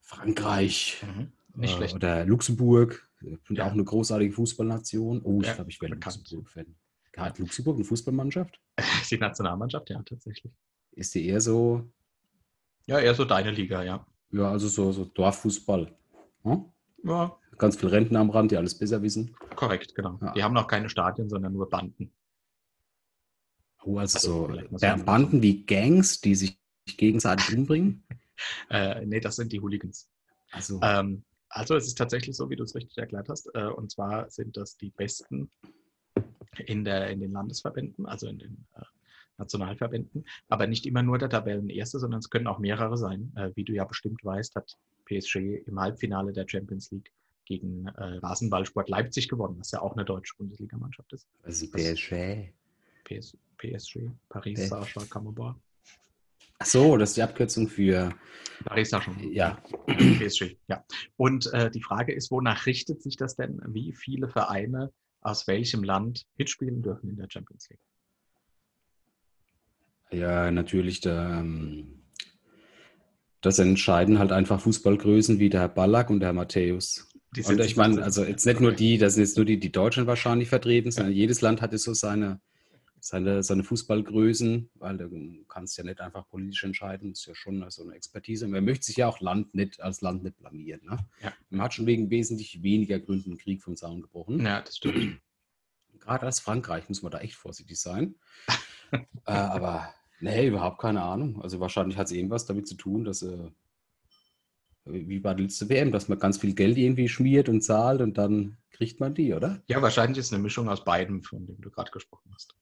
Frankreich 0.02 1.04
Mhm. 1.04 1.32
Nicht 1.56 1.74
äh, 1.74 1.78
schlecht. 1.78 1.96
oder 1.96 2.26
Luxemburg. 2.26 3.08
Und 3.22 3.58
Ja. 3.58 3.66
auch 3.68 3.72
eine 3.72 3.84
großartige 3.84 4.32
Fußballnation. 4.34 5.22
Oh, 5.24 5.40
ich 5.42 5.48
Ja, 5.48 5.54
glaube, 5.56 5.70
ich 5.72 5.82
werde. 5.82 5.96
Luxemburg-Fan. 5.96 6.76
Hat 7.18 7.40
Luxemburg 7.40 7.76
eine 7.78 7.86
Fußballmannschaft? 7.86 8.60
Die 9.12 9.18
Nationalmannschaft, 9.18 9.90
ja, 9.90 10.02
tatsächlich. 10.04 10.54
Ist 10.92 11.14
die 11.16 11.28
eher 11.28 11.42
so, 11.42 11.84
Ja, 12.86 13.00
eher 13.00 13.14
so 13.16 13.26
deine 13.26 13.52
Liga, 13.52 13.84
ja. 13.84 14.06
ja, 14.32 14.50
also 14.52 14.68
so, 14.68 14.92
so 14.92 15.06
Dorffußball? 15.06 15.96
Hm? 16.44 16.66
Ja, 17.04 17.38
Ganz 17.58 17.76
viele 17.78 17.92
Rentner 17.92 18.20
am 18.20 18.30
Rand, 18.30 18.52
die 18.52 18.58
alles 18.58 18.78
besser 18.78 19.02
wissen. 19.02 19.36
korrekt, 19.56 19.96
genau. 19.96 20.20
Ja. 20.22 20.32
Die 20.34 20.44
haben 20.44 20.54
noch 20.54 20.68
keine 20.68 20.90
Stadien, 20.90 21.28
sondern 21.30 21.54
nur 21.54 21.68
Banden. 21.70 22.12
Oh, 23.84 23.98
also 23.98 24.18
Also 24.18 24.78
so 24.78 24.88
man- 24.88 25.06
Banden 25.06 25.42
wie 25.42 25.66
Gangs, 25.66 26.22
die 26.22 26.36
sich 26.36 26.60
gegenseitig 26.86 27.56
umbringen. 27.56 28.04
Äh, 28.70 29.04
nee, 29.08 29.20
das 29.20 29.36
sind 29.38 29.52
die 29.52 29.60
Hooligans. 29.60 30.12
Also, 30.52 30.80
Ähm, 30.84 31.26
also 31.50 31.76
es 31.76 31.88
ist 31.88 31.98
tatsächlich 31.98 32.36
so, 32.38 32.52
wie 32.52 32.56
du 32.56 32.64
es 32.66 32.76
richtig 32.76 32.96
erklärt 33.00 33.30
hast. 33.30 33.50
Äh, 33.56 33.66
und 33.66 33.90
zwar 33.90 34.30
sind 34.30 34.56
das 34.58 34.78
die 34.78 34.92
Besten 34.92 35.50
in, 36.60 36.84
der, 36.84 37.10
in 37.10 37.20
den 37.20 37.32
Landesverbänden, 37.32 38.06
also 38.06 38.28
in 38.28 38.40
den 38.40 38.66
äh, 38.76 38.82
Nationalverbänden, 39.38 40.26
aber 40.50 40.68
nicht 40.68 40.86
immer 40.86 41.04
nur 41.04 41.18
der 41.18 41.30
Tabellenerste, 41.30 42.00
sondern 42.00 42.20
es 42.20 42.30
können 42.30 42.48
auch 42.48 42.60
mehrere 42.60 42.98
sein. 42.98 43.32
Äh, 43.36 43.52
wie 43.56 43.64
du 43.64 43.74
ja 43.74 43.86
bestimmt 43.86 44.24
weißt, 44.24 44.56
hat 44.56 44.78
PSG 45.06 45.64
im 45.66 45.80
Halbfinale 45.80 46.34
der 46.34 46.48
Champions 46.48 46.92
League 46.92 47.12
gegen 47.46 47.88
äh, 47.88 48.18
Rasenballsport 48.18 48.90
Leipzig 48.90 49.30
gewonnen, 49.30 49.58
was 49.60 49.72
ja 49.72 49.82
auch 49.82 49.94
eine 49.96 50.06
deutsche 50.06 50.36
Bundesligamannschaft 50.38 51.14
ist. 51.14 51.28
ist 51.46 51.72
PSG? 51.72 52.52
PS, 53.06 53.38
PSG, 53.58 54.10
Paris 54.28 54.60
Äh. 54.60 54.68
Saint-Germain. 54.68 55.56
Ach 56.60 56.66
so, 56.66 56.98
das 56.98 57.10
ist 57.10 57.18
die 57.18 57.22
Abkürzung 57.22 57.68
für, 57.68 58.14
Paris 58.66 58.90
Saint-Germain. 58.90 59.32
ja, 59.32 59.62
PSG, 59.88 60.58
ja. 60.68 60.84
Und 61.16 61.52
äh, 61.54 61.72
die 61.72 61.82
Frage 61.84 62.14
ist, 62.14 62.32
wonach 62.32 62.66
richtet 62.66 63.02
sich 63.02 63.16
das 63.16 63.36
denn, 63.36 63.62
wie 63.68 63.94
viele 63.94 64.28
Vereine 64.28 64.92
aus 65.22 65.48
welchem 65.48 65.84
Land 65.84 66.26
mitspielen 66.38 66.82
dürfen 66.82 67.10
in 67.10 67.18
der 67.18 67.28
Champions 67.30 67.70
League? 67.70 67.80
ja, 70.12 70.52
natürlich 70.52 71.02
der, 71.02 71.40
ähm, 71.40 72.04
das 73.42 73.60
entscheiden 73.60 74.20
halt 74.20 74.32
einfach 74.32 74.62
Fußballgrößen 74.62 75.40
wie 75.40 75.50
der 75.50 75.62
Herr 75.62 75.70
Ballack 75.70 76.10
und 76.10 76.20
der 76.20 76.30
Herr 76.30 76.34
Matthäus. 76.34 77.10
Und 77.46 77.60
ich 77.60 77.76
meine, 77.76 78.02
also 78.02 78.24
jetzt 78.24 78.46
nicht 78.46 78.62
nur 78.62 78.72
die, 78.72 78.98
das 78.98 79.14
sind 79.14 79.24
jetzt 79.24 79.38
nur 79.38 79.46
die, 79.46 79.60
die 79.60 79.72
Deutschen 79.72 80.08
wahrscheinlich 80.08 80.50
vertreten, 80.50 80.92
sondern 80.92 81.14
jedes 81.14 81.42
Land 81.42 81.62
hatte 81.62 81.78
so 81.78 81.94
seine, 81.94 82.40
seine, 83.08 83.42
seine 83.42 83.64
Fußballgrößen, 83.64 84.70
weil 84.76 84.98
du 84.98 85.46
kannst 85.48 85.78
ja 85.78 85.84
nicht 85.84 86.02
einfach 86.02 86.28
politisch 86.28 86.64
entscheiden, 86.64 87.12
das 87.12 87.20
ist 87.20 87.26
ja 87.28 87.36
schon 87.36 87.66
so 87.70 87.84
eine 87.84 87.96
Expertise. 87.96 88.46
Und 88.46 88.52
man 88.52 88.66
möchte 88.66 88.86
sich 88.86 88.98
ja 88.98 89.08
auch 89.08 89.22
Land 89.22 89.56
nicht, 89.56 89.82
als 89.82 90.02
Land 90.02 90.24
nicht 90.24 90.38
blamieren. 90.38 90.82
Ne? 90.84 90.98
Ja. 91.24 91.34
Man 91.50 91.62
hat 91.62 91.74
schon 91.74 91.86
wegen 91.86 92.10
wesentlich 92.10 92.62
weniger 92.64 93.00
Gründen 93.00 93.32
einen 93.32 93.40
Krieg 93.40 93.62
vom 93.62 93.78
Zaun 93.78 94.02
gebrochen. 94.02 94.46
Ja, 94.46 94.62
das 94.62 94.78
stimmt. 94.78 95.22
Gerade 96.00 96.26
als 96.26 96.42
Frankreich 96.42 96.90
muss 96.90 97.02
man 97.02 97.12
da 97.12 97.20
echt 97.20 97.36
vorsichtig 97.36 97.80
sein. 97.80 98.16
äh, 98.92 99.02
aber 99.26 99.94
nee, 100.20 100.48
überhaupt 100.48 100.80
keine 100.80 101.02
Ahnung. 101.02 101.42
Also 101.42 101.60
wahrscheinlich 101.62 101.98
hat 101.98 102.08
es 102.08 102.14
irgendwas 102.14 102.46
damit 102.46 102.68
zu 102.68 102.76
tun, 102.76 103.06
dass 103.06 103.22
äh, 103.22 103.50
wie 104.84 105.20
bei 105.20 105.34
der 105.34 105.44
letzten 105.44 105.70
WM, 105.70 105.92
dass 105.92 106.10
man 106.10 106.20
ganz 106.20 106.38
viel 106.38 106.54
Geld 106.54 106.78
irgendwie 106.78 107.08
schmiert 107.08 107.48
und 107.48 107.62
zahlt 107.62 108.02
und 108.02 108.18
dann 108.18 108.58
kriegt 108.72 109.00
man 109.00 109.14
die, 109.14 109.34
oder? 109.34 109.62
Ja, 109.68 109.82
wahrscheinlich 109.82 110.20
ist 110.20 110.34
eine 110.34 110.44
Mischung 110.44 110.70
aus 110.70 110.84
beidem, 110.84 111.24
von 111.24 111.46
dem 111.46 111.60
du 111.62 111.72
gerade 111.72 111.92
gesprochen 111.92 112.32
hast. 112.34 112.56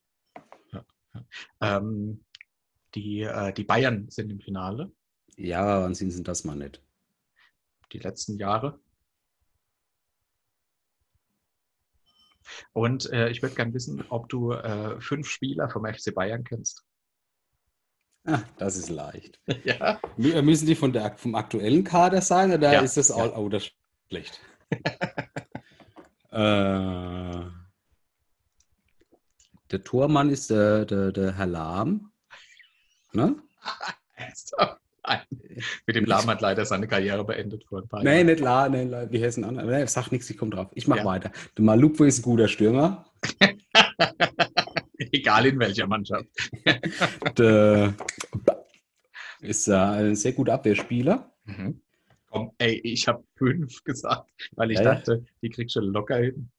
Ja, 1.16 1.26
ja. 1.62 1.78
Ähm, 1.78 2.24
die, 2.96 3.22
äh, 3.22 3.54
die 3.54 3.64
Bayern 3.66 4.10
sind 4.10 4.32
im 4.32 4.40
Finale, 4.42 4.92
Ja, 5.38 5.82
wann 5.82 5.96
sind 5.96 6.12
sie 6.12 6.24
das 6.24 6.44
mal 6.44 6.56
nicht? 6.58 6.82
die 7.92 7.98
letzten 8.00 8.38
Jahre. 8.38 8.80
Und 12.74 13.12
äh, 13.12 13.30
ich 13.30 13.42
würde 13.42 13.56
gerne 13.56 13.74
wissen, 13.74 14.04
ob 14.10 14.30
du 14.30 14.52
äh, 14.52 15.00
fünf 15.02 15.28
Spieler 15.28 15.70
vom 15.70 15.86
FC 15.86 16.12
Bayern 16.12 16.44
kennst. 16.44 16.86
Ah, 18.26 18.44
das 18.58 18.76
ist 18.78 18.90
leicht. 18.90 19.40
Ja. 19.64 20.00
Mü- 20.18 20.42
Müssen 20.42 20.68
die 20.68 20.76
von 20.76 20.94
der, 20.94 21.18
vom 21.18 21.36
aktuellen 21.36 21.84
Kader 21.84 22.22
sein 22.22 22.52
oder 22.54 22.74
Ja, 22.74 22.82
ist 22.82 22.98
das 22.98 23.12
ja. 23.16 23.16
all, 23.16 23.32
oh, 23.36 23.50
das 23.50 23.64
ist 23.66 23.74
schlecht? 24.10 24.42
äh, 26.32 27.46
der 29.76 29.84
Tormann 29.84 30.30
ist 30.30 30.52
der, 30.52 30.86
der, 30.86 31.12
der 31.12 31.36
Herr 31.36 31.48
Lahm. 31.48 32.10
Ne? 33.12 33.36
Nein. 35.04 35.20
Mit 35.86 35.96
dem 35.98 36.06
Lahm 36.06 36.28
hat 36.28 36.40
leider 36.40 36.66
seine 36.66 36.88
Karriere 36.88 37.26
beendet 37.26 37.66
vor 37.66 37.82
ein 37.82 37.88
paar 37.90 38.02
Jahren. 38.02 38.26
nicht 38.26 38.40
La, 38.40 38.70
nee, 38.70 38.86
La, 38.86 39.12
wie 39.12 39.22
heißen 39.22 39.44
andere? 39.44 39.66
Nee, 39.68 39.86
sag 39.86 40.12
nichts, 40.14 40.30
ich 40.30 40.38
komme 40.38 40.52
drauf. 40.52 40.72
Ich 40.76 40.88
mache 40.88 41.00
Ja. 41.00 41.06
weiter. 41.06 41.32
Der 41.58 41.66
Malupo 41.66 42.06
ist 42.06 42.20
ein 42.20 42.22
guter 42.22 42.48
Stürmer. 42.48 43.06
Egal 44.98 45.46
in 45.48 45.60
welcher 45.60 45.88
Mannschaft. 45.88 46.30
Der 47.38 47.94
ist 49.42 49.68
äh, 49.68 49.74
ein 49.74 50.16
sehr 50.16 50.32
guter 50.32 50.54
Abwehrspieler. 50.54 51.34
Mhm. 51.44 51.82
Komm, 52.30 52.52
ey, 52.60 52.80
ich 52.82 53.10
habe 53.10 53.26
fünf 53.36 53.84
gesagt, 53.84 54.32
weil 54.56 54.72
ich 54.72 54.80
ja. 54.80 54.96
dachte, 54.96 55.26
die 55.42 55.50
kriegst 55.50 55.76
du 55.76 55.82
locker 55.82 56.16
hin. 56.16 56.50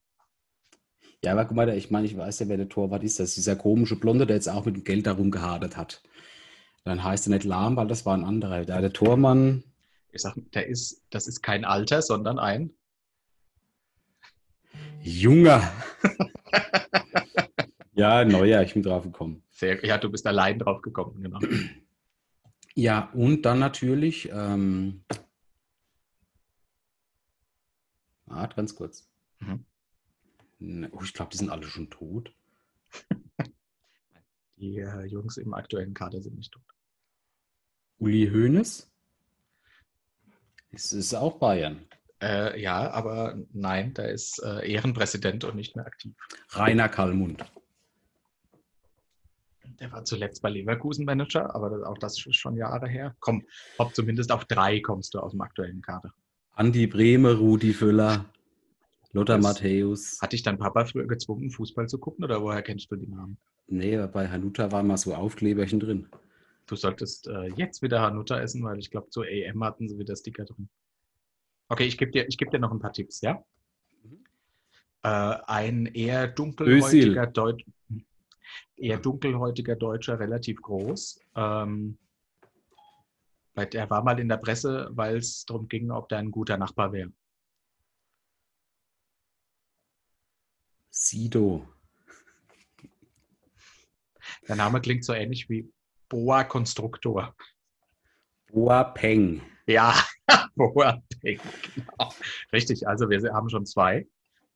Ja, 1.27 1.33
aber 1.33 1.45
guck 1.45 1.57
mal, 1.57 1.69
ich 1.71 1.91
meine, 1.91 2.07
ich 2.07 2.17
weiß 2.17 2.39
ja, 2.39 2.49
wer 2.49 2.57
der 2.57 2.69
Torwart 2.69 3.03
ist. 3.03 3.19
Das 3.19 3.31
ist 3.31 3.37
dieser 3.39 3.57
komische 3.57 3.97
Blonde, 3.97 4.29
der 4.29 4.37
jetzt 4.37 4.49
auch 4.49 4.65
mit 4.65 4.77
dem 4.77 4.85
Geld 4.85 5.09
darum 5.09 5.33
gehadert 5.33 5.77
hat. 5.77 6.01
Dann 6.85 7.03
heißt 7.03 7.27
er 7.27 7.31
nicht 7.31 7.43
Lahm, 7.43 7.75
weil 7.75 7.89
das 7.89 8.07
war 8.07 8.17
ein 8.17 8.23
anderer. 8.23 8.65
Der, 8.65 8.81
der 8.81 8.93
Tormann, 8.93 9.65
Ich 10.13 10.23
sag, 10.23 10.37
der 10.55 10.69
ist, 10.69 11.03
das 11.11 11.27
ist 11.27 11.43
kein 11.43 11.65
Alter, 11.65 12.01
sondern 12.01 12.39
ein. 12.39 12.71
Junger. 15.03 15.69
ja, 17.95 18.25
neuer, 18.25 18.63
ich 18.63 18.75
bin 18.75 18.85
drauf 18.85 19.03
gekommen. 19.03 19.43
Sehr, 19.51 19.85
ja, 19.85 19.99
du 19.99 20.09
bist 20.09 20.29
allein 20.29 20.61
drauf 20.61 20.81
gekommen, 20.81 21.21
genau. 21.25 21.41
Ja, 22.77 23.11
und 23.15 23.43
dann 23.43 23.59
natürlich, 23.59 24.31
ähm, 24.31 25.03
ah, 28.29 28.47
ganz 28.47 28.77
kurz. 28.77 29.09
Mhm. 29.41 29.65
Ne, 30.59 30.89
Oh, 30.93 31.03
ich 31.03 31.13
glaube, 31.13 31.31
die 31.31 31.39
sind 31.39 31.51
alle 31.51 31.67
schon 31.67 31.91
tot. 31.91 32.33
Die 34.57 34.79
äh, 34.79 35.05
Jungs 35.05 35.37
im 35.37 35.53
aktuellen 35.53 35.93
Kader 35.93 36.23
sind 36.23 36.37
nicht 36.37 36.53
tot. 36.53 36.65
Uli 37.99 38.27
Hoeneß? 38.33 38.91
Es 40.73 40.93
ist 40.93 41.15
auch 41.15 41.39
Bayern. 41.39 41.87
Äh, 42.23 42.61
ja, 42.61 42.91
aber 42.91 43.39
nein, 43.53 43.93
der 43.95 44.11
ist 44.11 44.43
äh, 44.43 44.71
Ehrenpräsident 44.71 45.45
und 45.45 45.57
nicht 45.57 45.77
mehr 45.77 45.87
aktiv. 45.87 46.15
Rainer 46.51 46.89
Kallmund. 46.89 47.45
Der 49.81 49.93
war 49.93 50.05
zuletzt 50.05 50.41
bei 50.41 50.49
Leverkusen 50.49 51.05
Manager, 51.05 51.55
aber 51.55 51.69
das, 51.69 51.83
auch 51.83 51.99
das 51.99 52.27
ist 52.27 52.37
schon 52.37 52.57
Jahre 52.57 52.89
her. 52.89 53.15
Komm, 53.21 53.45
ob 53.77 53.95
zumindest 53.95 54.33
auf 54.33 54.47
drei 54.47 54.81
kommst 54.81 55.13
du 55.13 55.21
aus 55.21 55.33
dem 55.33 55.43
aktuellen 55.43 55.83
Kader. 55.83 56.15
Andi 56.53 56.87
Brehme, 56.87 57.35
Rudi 57.35 57.75
Völler, 57.75 58.25
Lothar 59.17 59.39
Matthäus. 59.39 60.21
Hat 60.21 60.33
dich 60.33 60.43
dein 60.43 60.59
Papa 60.59 60.85
früher 60.85 61.07
gezwungen, 61.07 61.51
Fußball 61.51 61.89
zu 61.89 61.99
gucken 61.99 62.23
oder 62.23 62.43
woher 62.43 62.63
kennst 62.63 62.91
du 62.93 62.97
die 62.97 63.07
Namen? 63.07 63.39
Nee, 63.67 63.97
bei 64.09 64.29
Hanuta 64.29 64.71
waren 64.71 64.87
mal 64.87 64.99
so 64.99 65.15
Aufkleberchen 65.15 65.81
drin. 65.81 66.07
Du 66.67 66.77
solltest 66.77 67.27
äh, 67.27 67.47
jetzt 67.57 67.81
wieder 67.81 68.03
Hanuta 68.03 68.39
essen, 68.39 68.63
weil 68.63 68.79
ich 68.79 68.91
glaube, 68.91 69.09
zur 69.09 69.27
EM 69.27 69.65
hatten 69.65 69.89
sie 69.89 69.99
wieder 69.99 70.15
Sticker 70.15 70.45
drin. 70.45 70.69
Okay, 71.69 71.85
ich 71.85 71.97
gebe 71.97 72.11
dir, 72.11 72.29
ich 72.29 72.37
geb 72.37 72.51
dir 72.51 72.59
noch 72.59 72.71
ein 72.73 72.79
paar 72.79 72.93
Tipps, 72.93 73.23
ja? 73.23 73.43
Äh, 75.03 75.09
ein 75.47 75.87
eher 75.87 76.29
dunkelhäutiger, 76.29 77.27
Deut 77.27 77.63
eher 78.77 78.99
dunkelhäutiger 78.99 79.77
Deutscher, 79.77 80.21
relativ 80.21 80.61
groß. 80.61 81.21
Ähm, 81.35 81.97
weil 83.55 83.67
der 83.67 83.89
war 83.89 84.05
mal 84.05 84.21
in 84.21 84.29
der 84.29 84.37
Presse, 84.37 84.91
weil 84.91 85.17
es 85.17 85.47
darum 85.47 85.69
ging, 85.69 85.91
ob 85.91 86.11
der 86.11 86.19
ein 86.19 86.31
guter 86.31 86.59
Nachbar 86.59 86.93
wäre. 86.93 87.11
Sido. 90.97 91.69
Der 94.49 94.57
Name 94.57 94.81
klingt 94.81 95.05
so 95.05 95.13
ähnlich 95.13 95.51
wie 95.51 95.71
Boa 96.09 96.43
Konstruktor. 96.45 97.37
Boapeng. 98.47 99.43
Ja, 99.67 99.95
Boa 100.57 101.03
Peng, 101.21 101.39
genau. 101.75 102.15
Richtig, 102.51 102.89
also 102.89 103.11
wir 103.11 103.21
haben 103.35 103.51
schon 103.51 103.67
zwei. 103.67 104.09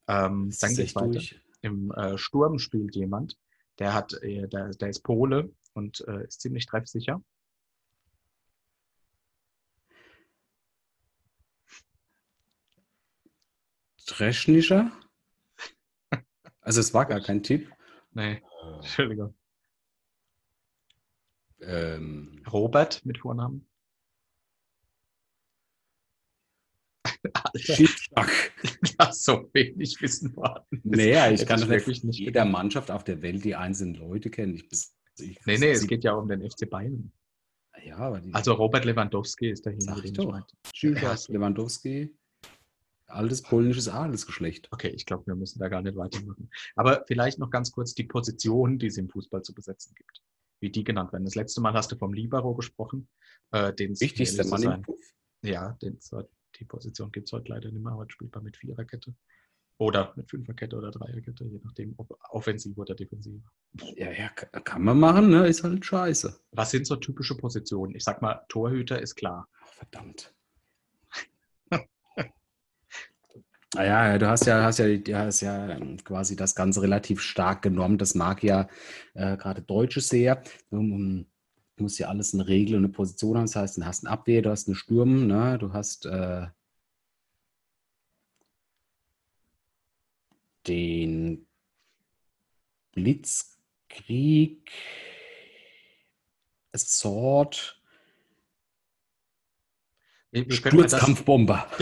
Ähm, 0.09 0.51
dann 0.61 0.75
geht's 0.75 0.95
weiter. 0.95 1.11
durch? 1.11 1.39
Im 1.61 1.91
äh, 1.93 2.17
Sturm 2.17 2.59
spielt 2.59 2.97
jemand, 2.97 3.37
der 3.79 3.93
hat, 3.93 4.15
äh, 4.23 4.49
der, 4.49 4.71
der 4.71 4.89
ist 4.89 5.03
Pole 5.03 5.55
und 5.75 6.01
äh, 6.09 6.25
ist 6.25 6.41
ziemlich 6.41 6.65
treffsicher. 6.65 7.23
Treschnischer? 14.07 14.91
Also 16.71 16.83
es 16.83 16.95
war 16.95 17.05
gar 17.05 17.21
kein 17.21 17.43
Tipp. 17.43 17.69
Nee, 18.13 18.41
Entschuldigung. 18.77 19.35
Ähm, 21.61 22.41
Robert 22.53 23.05
mit 23.05 23.19
Vornamen. 23.19 23.67
Schicksack. 27.57 28.53
dass 28.99 29.25
so 29.25 29.51
wenig 29.53 30.01
Wissen 30.01 30.31
ist. 30.31 30.85
Naja, 30.85 31.33
ich 31.33 31.45
kann 31.45 31.69
wirklich 31.69 32.05
nicht 32.05 32.21
jeder 32.21 32.45
Mannschaft 32.45 32.93
auf 32.93 33.03
der 33.03 33.21
Welt 33.21 33.45
die 33.45 33.57
einzelnen 33.57 33.95
Leute 33.95 34.31
kennen. 34.31 34.55
Ich, 34.55 34.69
ich, 35.19 35.45
Nee, 35.47 35.59
nee, 35.59 35.73
es 35.73 35.89
geht 35.89 36.05
ja 36.05 36.13
um 36.13 36.29
den 36.29 36.49
FC 36.49 36.71
Bayern. 36.71 37.11
Ja, 37.83 38.13
Also 38.31 38.53
Robert 38.53 38.85
Lewandowski 38.85 39.51
ist 39.51 39.67
dahin. 39.67 39.81
Sag 39.81 40.05
ich 40.05 40.13
doch. 40.13 40.41
Lewandowski, 41.27 42.17
altes 43.11 43.43
polnisches 43.43 43.89
Adelsgeschlecht. 43.89 44.69
Okay, 44.71 44.89
ich 44.89 45.07
glaube, 45.07 45.27
wir 45.27 45.35
müssen 45.35 45.59
da 45.59 45.69
gar 45.69 45.83
nicht 45.83 45.97
weitermachen. 45.97 46.51
Aber 46.77 47.05
vielleicht 47.07 47.39
noch 47.39 47.51
ganz 47.51 47.71
kurz 47.73 47.95
die 47.95 48.05
Position, 48.05 48.79
die 48.79 48.87
es 48.87 48.97
im 48.97 49.09
Fußball 49.09 49.43
zu 49.43 49.55
besetzen 49.55 49.95
gibt. 49.95 50.23
Wie 50.61 50.71
die 50.71 50.85
genannt 50.85 51.13
werden. 51.13 51.25
Das 51.25 51.35
letzte 51.35 51.61
Mal 51.61 51.73
hast 51.75 51.91
du 51.93 51.97
vom 51.97 52.13
Libero 52.13 52.55
gesprochen. 52.55 53.09
Äh, 53.51 53.73
den 53.73 53.93
um 53.93 54.51
Mann 54.51 54.61
sein-. 54.61 54.85
Ja, 55.43 55.73
den, 55.83 55.99
die 56.59 56.65
Position 56.65 57.11
gibt 57.13 57.29
es 57.29 57.33
heute 57.33 57.51
leider 57.53 57.71
nicht 57.71 57.83
mehr. 57.83 57.95
Heute 57.97 58.13
spielt 58.13 58.35
man 58.35 58.45
mit 58.45 58.57
Viererkette. 58.57 59.15
Oder 59.79 60.13
mit 60.15 60.29
Fünferkette 60.29 60.77
oder 60.77 60.91
Dreierkette, 60.91 61.47
je 61.47 61.59
nachdem, 61.65 61.95
ob 61.97 62.15
offensiv 62.29 62.77
oder 62.77 62.95
defensiv. 62.95 63.43
Ja, 63.97 64.13
ja, 64.13 64.29
ka- 64.29 64.61
kann 64.61 64.83
man 64.83 65.01
machen, 65.01 65.31
ne? 65.31 65.47
Ist 65.47 65.65
halt 65.65 65.83
scheiße. 65.83 66.39
Was 66.51 66.71
sind 66.71 66.87
so 66.87 66.97
typische 66.97 67.35
Positionen? 67.35 67.95
Ich 67.95 68.05
sag 68.05 68.21
mal, 68.21 68.45
Torhüter 68.51 69.01
ist 69.01 69.15
klar. 69.15 69.49
Ach, 69.63 69.69
verdammt. 69.73 70.35
Naja, 73.75 74.19
du 74.19 74.29
hast 74.29 74.47
ja, 74.47 74.65
hast 74.65 74.79
ja, 74.79 74.97
du 74.97 75.17
hast 75.17 75.41
ja 75.43 75.69
ähm, 75.71 75.97
quasi 76.05 76.35
das 76.35 76.55
Ganze 76.57 76.83
relativ 76.83 77.21
stark 77.21 77.63
genommen. 77.63 77.99
Das 77.99 78.15
mag 78.17 78.43
ja 78.43 78.69
äh, 79.15 79.37
gerade 79.37 79.63
Deutsche 79.63 80.01
sehr. 80.01 80.43
Du 80.71 81.25
musst 81.85 81.99
ja 81.99 82.09
alles 82.09 82.35
eine 82.35 82.47
Regel 82.47 82.77
und 82.77 82.85
eine 82.85 82.93
Position 82.93 83.37
haben. 83.37 83.47
Das 83.47 83.57
heißt, 83.57 83.79
du 83.79 83.85
hast 83.85 84.05
eine 84.05 84.13
Abwehr, 84.13 84.43
du 84.43 84.51
hast 84.51 84.69
einen 84.69 84.75
Sturm, 84.77 85.27
ne? 85.27 85.57
du 85.59 85.73
hast 85.73 86.07
äh, 86.07 86.47
den 90.67 91.45
Blitzkrieg, 92.95 94.71
Sword, 96.77 97.57
Wie, 97.57 97.79
wie 97.79 97.89
können 97.91 98.09
wir 98.09 98.17
das- 99.81 100.20
Sturzkampfbomber. 100.33 101.67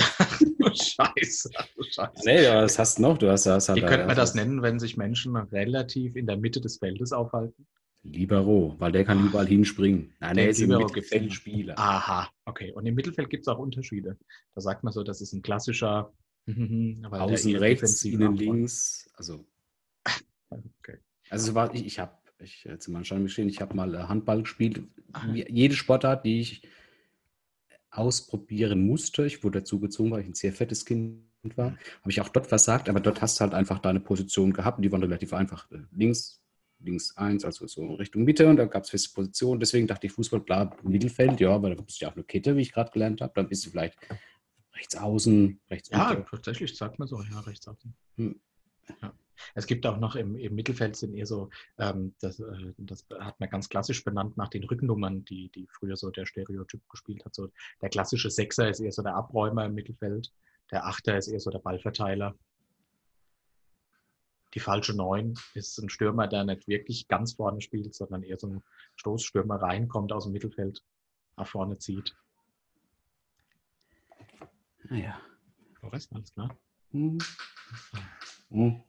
Scheiße, 0.61 1.51
Scheiße. 1.91 2.23
Nee, 2.25 2.45
ja, 2.45 2.61
das 2.63 2.79
hast 2.79 2.99
du 2.99 3.03
noch. 3.03 3.19
Du 3.19 3.31
hast, 3.31 3.47
hast 3.47 3.69
halt 3.69 3.77
Wie 3.77 3.85
könnte 3.87 4.07
man 4.07 4.17
das 4.17 4.35
nennen? 4.35 4.63
wenn 4.63 4.79
sich 4.79 4.97
Menschen 4.97 5.37
relativ 5.37 6.17
in 6.17 6.27
der 6.27 6.37
Mitte 6.37 6.61
des 6.61 6.79
Feldes 6.79 7.13
aufhalten? 7.13 7.67
Libero, 8.03 8.75
weil 8.79 8.93
der 8.93 9.05
kann 9.05 9.27
überall 9.27 9.47
hinspringen. 9.47 10.13
Nein, 10.21 10.37
der 10.37 10.51
ist 10.51 10.61
im 10.61 10.71
Libero 10.71 10.87
gibt's 10.87 11.11
Mittelfeldspieler. 11.11 11.79
Aha, 11.79 12.31
okay. 12.45 12.73
Und 12.73 12.87
im 12.87 12.95
Mittelfeld 12.95 13.29
gibt 13.29 13.43
es 13.43 13.49
auch 13.49 13.59
Unterschiede. 13.59 14.17
Da 14.55 14.61
sagt 14.61 14.85
man 14.85 14.93
so, 14.93 15.03
das 15.03 15.21
ist 15.21 15.33
ein 15.33 15.43
klassischer 15.43 16.13
Außen 17.11 17.57
rechts, 17.57 18.05
innen 18.05 18.35
links. 18.35 19.11
Also, 19.15 19.45
Okay. 20.51 20.99
also 21.29 21.55
war, 21.55 21.75
ich, 21.75 21.85
ich 21.85 21.99
habe, 21.99 22.13
ich 22.39 22.67
zum 22.79 22.97
Anschein 22.97 23.25
gestehen, 23.25 23.49
ich 23.49 23.61
habe 23.61 23.75
mal 23.75 23.95
äh, 23.95 23.99
Handball 23.99 24.43
gespielt. 24.43 24.83
Aha. 25.13 25.35
Jede 25.35 25.75
Sportart, 25.75 26.25
die 26.25 26.41
ich 26.41 26.63
ausprobieren 27.91 28.87
musste, 28.87 29.27
ich 29.27 29.43
wurde 29.45 29.61
dazu 29.61 29.81
gezwungen, 29.81 30.11
weil 30.13 30.21
ich 30.23 30.29
ein 30.29 30.35
sehr 30.35 30.53
fettes 30.53 30.85
Kind 30.85 31.23
war, 31.57 31.71
Mhm. 31.71 31.77
habe 32.03 32.11
ich 32.11 32.21
auch 32.21 32.29
dort 32.29 32.47
versagt, 32.47 32.89
aber 32.89 33.01
dort 33.01 33.23
hast 33.23 33.39
du 33.39 33.43
halt 33.43 33.55
einfach 33.55 33.79
deine 33.79 34.01
Position 34.01 34.53
gehabt 34.53 34.79
und 34.79 34.83
die 34.83 34.93
waren 34.93 35.03
relativ 35.03 35.33
einfach. 35.33 35.71
Äh, 35.71 35.79
Links, 35.93 36.43
links 36.81 37.17
eins, 37.17 37.45
also 37.45 37.67
so 37.67 37.95
Richtung 37.95 38.25
Mitte 38.25 38.47
und 38.49 38.57
da 38.57 38.67
gab 38.67 38.85
es 38.85 38.91
feste 38.91 39.13
Positionen. 39.15 39.59
Deswegen 39.61 39.87
dachte 39.87 40.07
ich, 40.07 40.13
Fußball, 40.13 40.43
klar, 40.45 40.77
Mittelfeld, 40.83 41.41
ja, 41.41 41.51
aber 41.51 41.75
da 41.75 41.81
bist 41.83 42.01
du 42.01 42.05
ja 42.05 42.11
auch 42.11 42.15
eine 42.17 42.25
Kette, 42.25 42.57
wie 42.57 42.63
ich 42.63 42.73
gerade 42.73 42.91
gelernt 42.91 43.21
habe. 43.21 43.33
Dann 43.35 43.49
bist 43.49 43.65
du 43.67 43.71
vielleicht 43.71 43.97
rechts 44.75 44.97
außen, 44.97 45.61
rechts 45.71 45.89
Ja, 45.91 46.11
Mitte. 46.11 46.25
tatsächlich, 46.31 46.77
sagt 46.77 46.99
man 46.99 47.09
so, 47.09 47.21
ja, 47.23 47.41
rechts 47.41 47.67
außen. 47.67 47.95
Hm. 48.17 48.41
Ja. 49.03 49.13
Es 49.55 49.67
gibt 49.67 49.87
auch 49.87 49.99
noch 49.99 50.17
im, 50.17 50.37
im 50.37 50.55
Mittelfeld 50.55 50.97
sind 50.97 51.15
eher 51.15 51.27
so, 51.27 51.51
ähm, 51.79 52.15
das, 52.21 52.41
äh, 52.41 52.73
das 52.77 53.07
hat 53.19 53.39
man 53.41 53.49
ganz 53.51 53.69
klassisch 53.69 54.05
benannt 54.05 54.37
nach 54.37 54.49
den 54.49 54.65
Rückennummern, 54.65 55.25
die, 55.25 55.51
die 55.51 55.67
früher 55.71 55.97
so 55.97 56.11
der 56.11 56.27
Stereotyp 56.27 56.89
gespielt 56.89 57.25
hat. 57.25 57.35
So 57.35 57.49
der 57.81 57.89
klassische 57.89 58.31
Sechser 58.31 58.69
ist 58.69 58.81
eher 58.81 58.93
so 58.93 59.03
der 59.03 59.15
Abräumer 59.15 59.67
im 59.67 59.75
Mittelfeld, 59.75 60.33
der 60.71 60.87
Achter 60.87 61.17
ist 61.17 61.29
eher 61.29 61.41
so 61.41 61.51
der 61.51 61.61
Ballverteiler. 61.61 62.35
Die 64.55 64.61
falsche 64.61 64.95
Neun 64.97 65.35
ist 65.55 65.79
ein 65.79 65.91
Stürmer, 65.91 66.27
der 66.27 66.45
nicht 66.45 66.67
wirklich 66.69 67.07
ganz 67.09 67.35
vorne 67.35 67.61
spielt, 67.61 67.95
sondern 67.95 68.23
eher 68.23 68.39
so 68.39 68.49
ein 68.49 68.63
Stoßstürmer 68.97 69.57
reinkommt 69.57 70.11
aus 70.13 70.25
dem 70.25 70.33
Mittelfeld, 70.33 70.83
nach 71.37 71.47
vorne 71.47 71.79
zieht. 71.79 72.17
Naja. 74.85 75.21
Forest, 75.81 76.13
alles 76.13 76.33
klar. 76.33 76.57
Hm. 76.93 77.19
Hm. 78.51 78.83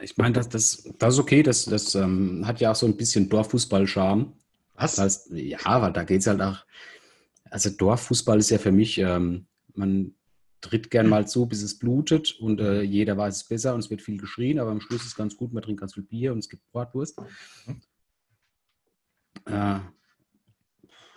Ich 0.00 0.16
meine, 0.16 0.34
das, 0.34 0.48
das, 0.48 0.88
das 0.98 1.14
ist 1.14 1.20
okay, 1.20 1.42
das, 1.42 1.64
das 1.64 1.94
ähm, 1.94 2.46
hat 2.46 2.60
ja 2.60 2.70
auch 2.70 2.76
so 2.76 2.86
ein 2.86 2.96
bisschen 2.96 3.28
Dorffußball-Charme. 3.28 4.32
Was? 4.74 4.96
Das 4.96 5.04
heißt, 5.04 5.30
ja, 5.32 5.58
aber 5.64 5.90
da 5.90 6.04
geht 6.04 6.20
es 6.20 6.26
halt 6.26 6.40
auch. 6.40 6.64
Also 7.50 7.70
Dorffußball 7.70 8.38
ist 8.38 8.50
ja 8.50 8.58
für 8.58 8.72
mich, 8.72 8.98
ähm, 8.98 9.46
man 9.74 10.14
tritt 10.60 10.90
gern 10.90 11.08
mal 11.08 11.26
zu, 11.26 11.46
bis 11.46 11.62
es 11.62 11.78
blutet 11.78 12.38
und 12.40 12.60
äh, 12.60 12.82
jeder 12.82 13.16
weiß 13.16 13.36
es 13.36 13.44
besser 13.44 13.74
und 13.74 13.80
es 13.80 13.90
wird 13.90 14.02
viel 14.02 14.18
geschrien, 14.18 14.58
aber 14.58 14.70
am 14.70 14.80
Schluss 14.80 15.02
ist 15.02 15.08
es 15.08 15.14
ganz 15.14 15.36
gut, 15.36 15.52
man 15.52 15.62
trinkt 15.62 15.80
ganz 15.80 15.94
viel 15.94 16.02
Bier 16.02 16.32
und 16.32 16.40
es 16.40 16.48
gibt 16.48 16.70
Bratwurst. 16.72 17.18
Mhm. 17.66 17.80
Äh, 19.46 19.80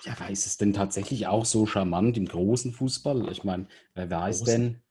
ja, 0.03 0.13
aber 0.17 0.29
ist 0.29 0.47
es 0.47 0.57
denn 0.57 0.73
tatsächlich 0.73 1.27
auch 1.27 1.45
so 1.45 1.65
charmant 1.65 2.17
im 2.17 2.25
großen 2.25 2.71
Fußball? 2.71 3.31
Ich 3.31 3.43
meine, 3.43 3.67
wer 3.93 4.09
weiß 4.09 4.39
Großen? 4.39 4.61
denn, 4.61 4.81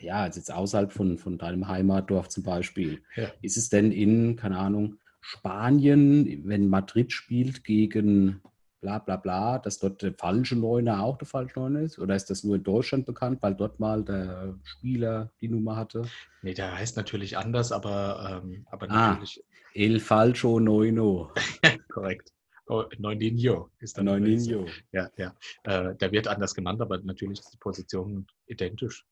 ja, 0.00 0.26
jetzt 0.26 0.52
außerhalb 0.52 0.92
von, 0.92 1.18
von 1.18 1.38
deinem 1.38 1.68
Heimatdorf 1.68 2.28
zum 2.28 2.42
Beispiel, 2.42 3.02
Ja. 3.16 3.30
ist 3.42 3.56
es 3.56 3.68
denn 3.68 3.92
in, 3.92 4.36
keine 4.36 4.58
Ahnung, 4.58 4.98
Spanien, 5.20 6.42
wenn 6.46 6.68
Madrid 6.68 7.12
spielt 7.12 7.64
gegen 7.64 8.42
bla 8.80 8.98
bla 8.98 9.16
bla, 9.16 9.58
dass 9.58 9.78
dort 9.78 10.02
der 10.02 10.12
falsche 10.12 10.56
Neuner 10.56 11.02
auch 11.02 11.16
der 11.16 11.26
falsche 11.26 11.58
Neuner 11.58 11.80
ist? 11.80 11.98
Oder 11.98 12.14
ist 12.16 12.28
das 12.28 12.44
nur 12.44 12.56
in 12.56 12.62
Deutschland 12.62 13.06
bekannt, 13.06 13.42
weil 13.42 13.54
dort 13.54 13.80
mal 13.80 14.04
der 14.04 14.58
Spieler 14.64 15.32
die 15.40 15.48
Nummer 15.48 15.76
hatte? 15.76 16.02
Nee, 16.42 16.52
der 16.52 16.76
heißt 16.76 16.96
natürlich 16.98 17.38
anders, 17.38 17.72
aber, 17.72 18.42
ähm, 18.44 18.66
aber 18.70 18.86
Ah. 18.90 19.08
natürlich 19.12 19.42
El 19.74 19.98
Falcho 20.00 20.60
Neuno. 20.60 21.32
korrekt. 21.88 22.30
Oh, 22.66 22.84
Neuninho 22.98 23.70
ist 23.80 23.96
dann 23.96 24.06
Neuninho. 24.06 24.66
Ja, 24.92 25.08
ja. 25.16 25.34
Äh, 25.64 25.94
der 25.96 26.12
wird 26.12 26.28
anders 26.28 26.54
genannt, 26.54 26.80
aber 26.82 26.98
natürlich 26.98 27.40
ist 27.40 27.52
die 27.52 27.58
Position 27.58 28.26
identisch. 28.46 29.06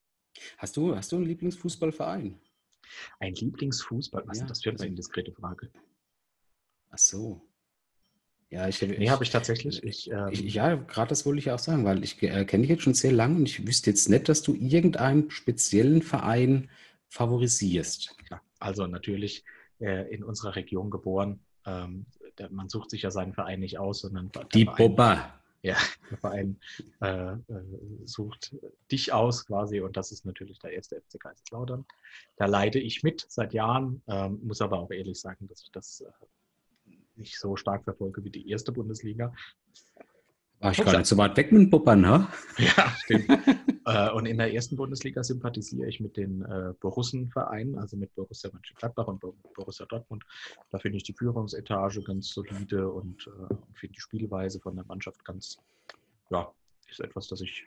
Hast 0.59 0.77
du, 0.77 0.95
hast 0.97 1.12
du 1.12 1.16
einen 1.16 1.27
Lieblingsfußballverein? 1.27 2.38
Ein 3.21 3.35
Lieblingsfußball, 3.35 4.25
was 4.27 4.38
Ja, 4.38 4.45
ist 4.45 4.51
das 4.51 4.62
für 4.62 4.71
eine 4.71 4.79
also- 4.79 4.88
indiskrete 4.88 5.33
Frage? 5.33 5.71
Ach 6.90 6.99
so. 6.99 7.40
Ja, 8.51 8.68
ich, 8.68 8.83
Nee, 8.83 9.09
habe 9.09 9.25
ich 9.25 9.31
tatsächlich. 9.31 9.83
Ich, 9.83 10.11
ähm, 10.11 10.29
Ich, 10.31 10.42
ja, 10.53 10.75
gerade 10.75 11.09
das 11.09 11.25
wollte 11.25 11.38
ich 11.38 11.51
auch 11.51 11.59
sagen, 11.59 11.87
weil 11.87 12.05
ich 12.05 12.23
äh, 12.23 12.45
kenne 12.45 12.62
dich 12.62 12.68
jetzt 12.71 12.83
schon 12.83 12.92
sehr 12.92 13.12
lange 13.12 13.37
und 13.37 13.49
ich 13.49 13.66
wüsste 13.66 13.88
jetzt 13.88 14.11
nicht, 14.11 14.29
dass 14.29 14.42
du 14.42 14.55
irgendeinen 14.55 15.31
speziellen 15.31 16.03
Verein 16.03 16.68
favorisierst. 17.09 18.14
ja, 18.31 18.42
also 18.59 18.87
natürlich 18.87 19.45
äh, 19.81 20.12
in 20.14 20.23
unserer 20.23 20.55
Region 20.57 20.90
geboren. 20.90 21.40
Ähm, 21.64 22.05
man 22.51 22.68
sucht 22.68 22.90
sich 22.90 23.03
ja 23.03 23.11
seinen 23.11 23.33
Verein 23.33 23.61
nicht 23.61 23.79
aus, 23.79 24.01
sondern 24.01 24.31
der 24.33 24.45
Die 24.45 24.64
Verein, 24.64 24.77
Bobba. 24.77 25.41
Ja, 25.62 25.77
der 26.11 26.18
Verein 26.18 26.61
äh, 27.01 27.35
äh, 27.35 27.38
sucht 28.05 28.55
dich 28.90 29.12
aus 29.12 29.46
quasi 29.46 29.81
und 29.81 29.96
das 29.96 30.11
ist 30.11 30.27
natürlich 30.27 30.59
der 30.59 30.72
erste 30.72 31.01
FC 31.01 31.20
Kaiserslautern. 31.20 31.87
Da 32.37 32.46
leide 32.46 32.81
ich 32.81 33.05
mit 33.05 33.25
seit 33.29 33.55
Jahren, 33.55 34.03
ähm, 34.09 34.40
muss 34.42 34.61
aber 34.61 34.81
auch 34.81 34.90
ehrlich 34.90 35.20
sagen, 35.20 35.46
dass 35.46 35.62
ich 35.62 35.70
das 35.70 36.01
äh, 36.01 36.92
nicht 37.14 37.38
so 37.38 37.55
stark 37.55 37.85
verfolge 37.85 38.25
wie 38.25 38.31
die 38.31 38.51
erste 38.51 38.72
Bundesliga. 38.72 39.33
War 40.62 40.70
ich 40.70 40.79
gar 40.85 40.96
nicht 40.96 41.07
so 41.09 41.16
weit 41.16 41.37
weg 41.37 41.51
mit 41.51 41.62
dem 41.62 41.70
Bobba, 41.70 41.96
ne? 41.96 42.29
Ja, 42.59 42.94
stimmt. 43.03 43.29
äh, 43.85 44.11
und 44.12 44.27
in 44.27 44.38
der 44.38 44.55
ersten 44.55 44.77
Bundesliga 44.77 45.25
sympathisiere 45.25 45.88
ich 45.88 45.98
mit 45.98 46.16
den 46.16 46.42
äh, 46.42 46.72
Borussenvereinen, 46.79 47.79
also 47.79 47.96
mit 47.96 48.14
Borussia 48.14 48.48
Mönchengladbach 48.53 49.09
und 49.09 49.18
Bo- 49.18 49.35
Borussia 49.55 49.87
Dortmund. 49.87 50.25
Da 50.70 50.79
finde 50.79 50.98
ich 50.98 51.03
die 51.03 51.14
Führungsetage 51.14 52.01
ganz 52.03 52.29
solide 52.29 52.88
und 52.88 53.27
äh, 53.27 53.55
finde 53.75 53.94
die 53.94 54.01
Spielweise 54.01 54.61
von 54.61 54.77
der 54.77 54.85
Mannschaft 54.85 55.25
ganz, 55.25 55.59
ja, 56.31 56.48
ist 56.88 57.01
etwas, 57.01 57.27
das 57.27 57.40
ich 57.40 57.66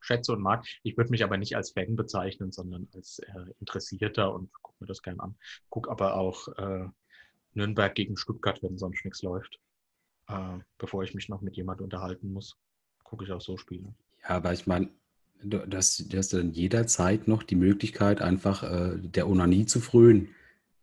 schätze 0.00 0.32
und 0.32 0.42
mag. 0.42 0.66
Ich 0.82 0.98
würde 0.98 1.10
mich 1.10 1.24
aber 1.24 1.38
nicht 1.38 1.56
als 1.56 1.70
Fan 1.70 1.96
bezeichnen, 1.96 2.52
sondern 2.52 2.88
als 2.94 3.20
äh, 3.20 3.52
Interessierter 3.60 4.34
und 4.34 4.52
gucke 4.62 4.76
mir 4.80 4.86
das 4.86 5.02
gerne 5.02 5.20
an. 5.20 5.34
Guck 5.70 5.88
aber 5.88 6.16
auch 6.16 6.48
äh, 6.58 6.88
Nürnberg 7.54 7.94
gegen 7.94 8.18
Stuttgart, 8.18 8.62
wenn 8.62 8.76
sonst 8.76 9.02
nichts 9.06 9.22
läuft. 9.22 9.58
Äh, 10.28 10.58
bevor 10.78 11.02
ich 11.02 11.14
mich 11.14 11.28
noch 11.28 11.40
mit 11.40 11.56
jemand 11.56 11.80
unterhalten 11.80 12.32
muss, 12.32 12.56
gucke 13.02 13.24
ich 13.24 13.32
auch 13.32 13.40
so 13.40 13.56
Spiele. 13.56 13.94
Ja, 14.22 14.36
aber 14.36 14.52
ich 14.52 14.66
meine, 14.66 14.90
du, 15.42 15.58
du 15.58 15.76
hast, 15.76 16.12
du 16.12 16.18
hast 16.18 16.32
dann 16.32 16.52
jederzeit 16.52 17.28
noch 17.28 17.42
die 17.42 17.56
Möglichkeit, 17.56 18.20
einfach 18.20 18.62
äh, 18.62 18.98
der 18.98 19.28
Onanie 19.28 19.66
zu 19.66 19.80
frönen. 19.80 20.28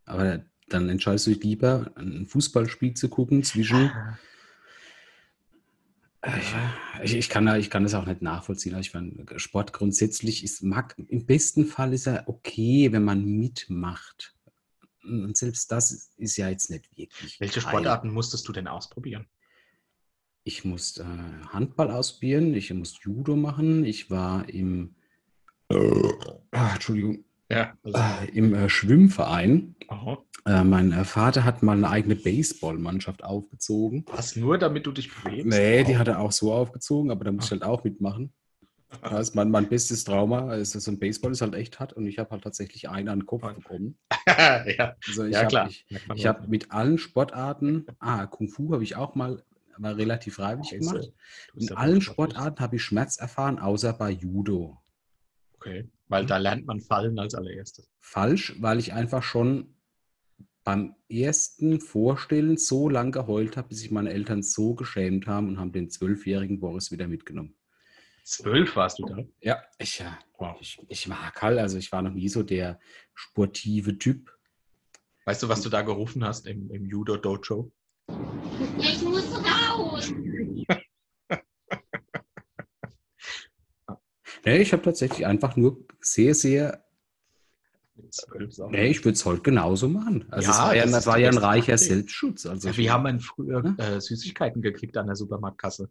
Aber 0.05 0.43
dann 0.67 0.89
entscheidest 0.89 1.27
du 1.27 1.31
dich 1.31 1.43
lieber, 1.43 1.91
ein 1.95 2.25
Fußballspiel 2.25 2.95
zu 2.95 3.09
gucken 3.09 3.43
zwischen 3.43 3.91
Ich, 7.03 7.15
ich, 7.15 7.29
kann, 7.29 7.47
ich 7.59 7.69
kann 7.69 7.83
das 7.83 7.93
auch 7.93 8.05
nicht 8.05 8.21
nachvollziehen. 8.21 8.77
Ich 8.79 8.93
meine, 8.93 9.25
Sport 9.37 9.73
grundsätzlich 9.73 10.43
ist, 10.43 10.63
mag, 10.63 10.95
im 10.97 11.25
besten 11.25 11.65
Fall 11.65 11.93
ist 11.93 12.07
er 12.07 12.27
okay, 12.27 12.91
wenn 12.91 13.03
man 13.03 13.23
mitmacht. 13.25 14.33
Und 15.03 15.37
selbst 15.37 15.71
das 15.71 16.09
ist, 16.17 16.37
ja 16.37 16.49
jetzt 16.49 16.71
nicht 16.71 16.89
wirklich. 16.97 17.39
Welche. 17.39 17.61
Sportarten 17.61 18.09
musstest 18.09 18.47
du 18.47 18.53
denn 18.53 18.67
ausprobieren? 18.67 19.27
Ich 20.47 20.63
musste 20.63 21.01
äh, 21.01 21.47
Handball 21.47 21.89
ausprobieren, 21.89 22.53
ich 22.53 22.71
musste 22.71 22.99
Judo 23.03 23.35
machen, 23.35 23.83
ich 23.83 24.11
war 24.11 24.47
im, 24.47 24.93
ah, 25.71 26.73
Entschuldigung, 26.73 27.25
Ja. 27.51 27.73
äh, 27.83 28.29
im 28.31 28.53
äh, 28.53 28.69
Schwimmverein. 28.69 29.75
Äh, 30.45 30.63
mein 30.63 30.91
äh, 30.91 31.03
Vater 31.03 31.43
hat 31.45 31.63
mal 31.63 31.75
eine 31.75 31.89
eigene 31.89 32.15
Baseballmannschaft 32.15 33.23
aufgezogen. 33.23 34.05
Was 34.11 34.35
nur, 34.35 34.59
damit 34.59 34.85
du 34.85 34.91
dich 34.91 35.11
bewegst? 35.11 35.47
Nee, 35.47 35.83
die 35.83 35.97
hat 35.97 36.07
er 36.07 36.19
auch 36.19 36.31
so 36.31 36.53
aufgezogen, 36.53 37.09
aber 37.09 37.25
da 37.25 37.31
muss 37.31 37.45
ich 37.45 37.51
halt 37.51 37.63
auch 37.63 37.83
mitmachen. 37.83 38.31
Das 39.01 39.29
ist 39.29 39.35
mein, 39.35 39.51
mein 39.51 39.67
bestes 39.67 40.05
Trauma. 40.05 40.47
Also 40.47 40.79
so 40.79 40.89
ein 40.89 40.99
Baseball 40.99 41.31
ist 41.33 41.41
halt 41.41 41.53
echt 41.55 41.81
hart 41.81 41.91
und 41.93 42.07
ich 42.07 42.17
habe 42.17 42.29
halt 42.29 42.43
tatsächlich 42.43 42.87
einen 42.87 43.09
an 43.09 43.19
den 43.19 43.25
Kopf 43.25 43.41
bekommen. 43.41 43.97
ja, 44.27 44.95
Also 45.05 45.25
ich 45.25 45.33
ja 45.33 45.39
habe 45.39 45.47
klar. 45.49 45.67
ich, 45.69 45.85
ich 45.89 46.09
auch. 46.09 46.25
hab 46.29 46.47
mit 46.47 46.71
allen 46.71 46.97
Sportarten, 46.97 47.87
ah, 47.99 48.25
Kung 48.27 48.47
Fu 48.47 48.71
habe 48.71 48.83
ich 48.83 48.95
auch 48.95 49.15
mal, 49.15 49.43
aber 49.75 49.97
relativ 49.97 50.35
freiwillig 50.35 50.69
Scheiße. 50.69 50.89
gemacht. 50.89 51.13
In 51.55 51.71
allen. 51.73 52.01
Sportarten 52.01 52.59
habe 52.59 52.75
ich 52.77 52.83
Schmerz 52.83 53.17
erfahren, 53.17 53.59
außer 53.59 53.93
bei 53.93 54.11
Judo. 54.11 54.81
Okay, 55.53 55.89
weil 56.07 56.25
da 56.25 56.37
lernt 56.37 56.65
man 56.65 56.79
fallen 56.79 57.17
als 57.19 57.33
allererstes. 57.35 57.89
Falsch, 57.99 58.55
weil 58.59 58.79
ich 58.79 58.93
einfach 58.93 59.23
schon 59.23 59.75
beim 60.63 60.95
ersten 61.09 61.79
Vorstellen 61.79 62.57
so 62.57 62.89
lange 62.89 63.11
geheult 63.11 63.55
habe, 63.55 63.69
bis 63.69 63.79
sich 63.79 63.91
meine 63.91 64.11
Eltern 64.11 64.41
so 64.41 64.73
geschämt 64.73 65.27
haben 65.27 65.47
und 65.49 65.59
haben 65.59 65.71
den 65.71 65.89
zwölfjährigen 65.89 66.59
Boris 66.59 66.91
wieder 66.91 67.07
mitgenommen. 67.07 67.55
Zwölf 68.23 68.75
warst 68.75 68.97
du 68.97 69.05
da? 69.05 69.17
Ja, 69.41 69.61
ich, 69.77 69.99
ja, 69.99 70.17
Wow. 70.39 70.57
ich, 70.59 70.79
ich 70.87 71.07
mag 71.07 71.39
halt, 71.41 71.59
also 71.59 71.77
ich 71.77 71.91
war 71.91 72.01
noch 72.01 72.11
nie 72.13 72.27
so 72.29 72.41
der 72.41 72.79
sportive 73.13 73.99
Typ. 73.99 74.31
Weißt 75.25 75.43
du, 75.43 75.49
was 75.49 75.61
du 75.61 75.69
da 75.69 75.83
gerufen 75.83 76.23
hast 76.23 76.47
im, 76.47 76.69
im 76.71 76.85
Judo-Dojo? 76.85 77.71
Ich 78.79 79.01
muss 79.03 79.31
raus. 79.35 80.11
Nee, 84.45 84.57
ich 84.61 84.73
habe 84.73 84.83
tatsächlich 84.83 85.25
einfach 85.25 85.55
nur 85.55 85.85
sehr, 85.99 86.35
sehr, 86.35 86.85
nee, 88.69 88.87
ich 88.87 89.03
würde 89.03 89.13
es 89.15 89.25
heute 89.25 89.41
genauso 89.41 89.89
machen. 89.89 90.27
Also 90.31 90.49
Ja, 90.51 90.53
es 90.53 90.61
war 90.61 90.75
ja, 90.75 90.83
das 90.83 90.91
das 90.91 90.99
ist 91.01 91.07
war 91.07 91.17
ja 91.17 91.29
ein 91.29 91.37
reicher. 91.37 91.77
Selbstschutz. 91.77 92.45
Also 92.45 92.69
Ja, 92.69 92.77
wir 92.77 92.93
haben 92.93 93.19
früher 93.19 93.63
Hm? 93.63 93.75
äh, 93.79 93.99
Süßigkeiten 93.99 94.61
gekriegt 94.61 94.97
an 94.97 95.07
der 95.07 95.15
Supermarktkasse. 95.15 95.89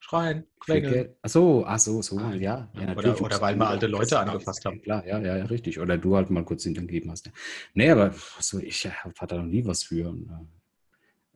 Schreien, 0.00 0.46
quengeln. 0.60 0.92
Geld- 0.94 1.16
Ach 1.22 1.28
so, 1.28 1.64
ach 1.66 1.78
so, 1.78 2.00
so, 2.02 2.18
Ah, 2.18 2.32
ja. 2.34 2.70
ja 2.74 2.96
Oder- 2.96 3.20
oder 3.20 3.40
weil 3.40 3.56
wir 3.56 3.68
alte 3.68 3.86
Leute 3.88 4.18
angefasst 4.20 4.64
haben. 4.64 4.80
Klar, 4.80 5.04
ja, 5.06 5.18
ja, 5.18 5.36
ja, 5.38 5.44
richtig. 5.46 5.78
Oder 5.80 5.98
du 5.98 6.16
halt 6.16 6.30
mal 6.30 6.44
kurz 6.44 6.62
hinterm 6.64 6.86
gegeben 6.86 7.10
hast. 7.10 7.26
Ja. 7.26 7.32
Nee, 7.74 7.90
aber 7.90 8.14
so, 8.40 8.58
ich 8.58 8.84
äh, 8.86 8.90
hatte 8.90 9.34
da 9.34 9.36
noch 9.42 9.44
nie 9.48 9.64
was 9.66 9.82
für. 9.82 10.10
Äh, 10.10 10.46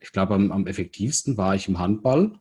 ich 0.01 0.13
glaube, 0.13 0.35
am, 0.35 0.51
am 0.53 0.67
effektivsten 0.67 1.37
war 1.37 1.55
ich 1.55 1.69
im 1.69 1.79
Handball. 1.79 2.39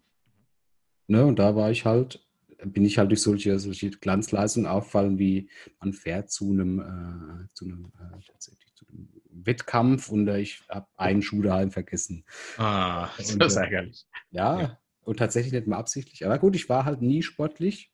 Ne, 1.08 1.26
und 1.26 1.40
da 1.40 1.56
war 1.56 1.72
ich 1.72 1.86
halt, 1.86 2.26
bin 2.64 2.86
ich 2.86 2.98
halt 2.98 3.10
durch 3.10 3.22
solche, 3.22 3.60
solche 3.60 3.90
Glanzleistungen 3.90 4.68
auffallen, 4.70 5.18
wie 5.20 5.50
man 5.80 5.94
fährt 5.94 6.32
zu 6.32 6.52
einem, 6.52 6.80
äh, 6.80 7.48
zu 7.54 7.66
einem, 7.66 7.92
äh, 8.00 8.20
tatsächlich 8.32 8.74
zu 8.76 8.86
einem 8.88 9.10
Wettkampf 9.32 10.10
und 10.10 10.28
äh, 10.28 10.40
ich 10.40 10.64
habe 10.70 10.88
einen 10.96 11.22
Schuh 11.22 11.42
daheim 11.42 11.72
vergessen. 11.72 12.24
Ah, 12.58 13.10
das 13.18 13.34
Und, 13.34 13.44
ist 13.44 13.56
äh, 13.58 13.62
ärgerlich. 13.62 14.06
Ja, 14.30 14.60
Ja. 14.62 14.78
Und 15.04 15.18
tatsächlich 15.18 15.54
nicht 15.54 15.68
mal 15.68 15.78
absichtlich. 15.78 16.26
Aber 16.26 16.40
gut, 16.40 16.56
ich 16.56 16.70
war 16.70 16.86
halt 16.86 17.02
nie 17.02 17.24
sportlich, 17.24 17.92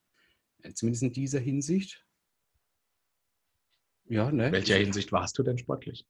äh, 0.63 0.73
zumindest 0.73 1.03
in 1.03 1.13
dieser 1.13 1.39
Hinsicht. 1.39 2.05
Ja, 4.09 4.31
ne? 4.31 4.51
Welcher 4.51 4.77
ich, 4.77 4.83
Hinsicht 4.83 5.11
warst 5.11 5.37
du 5.37 5.43
denn 5.43 5.57
sportlich? 5.57 6.05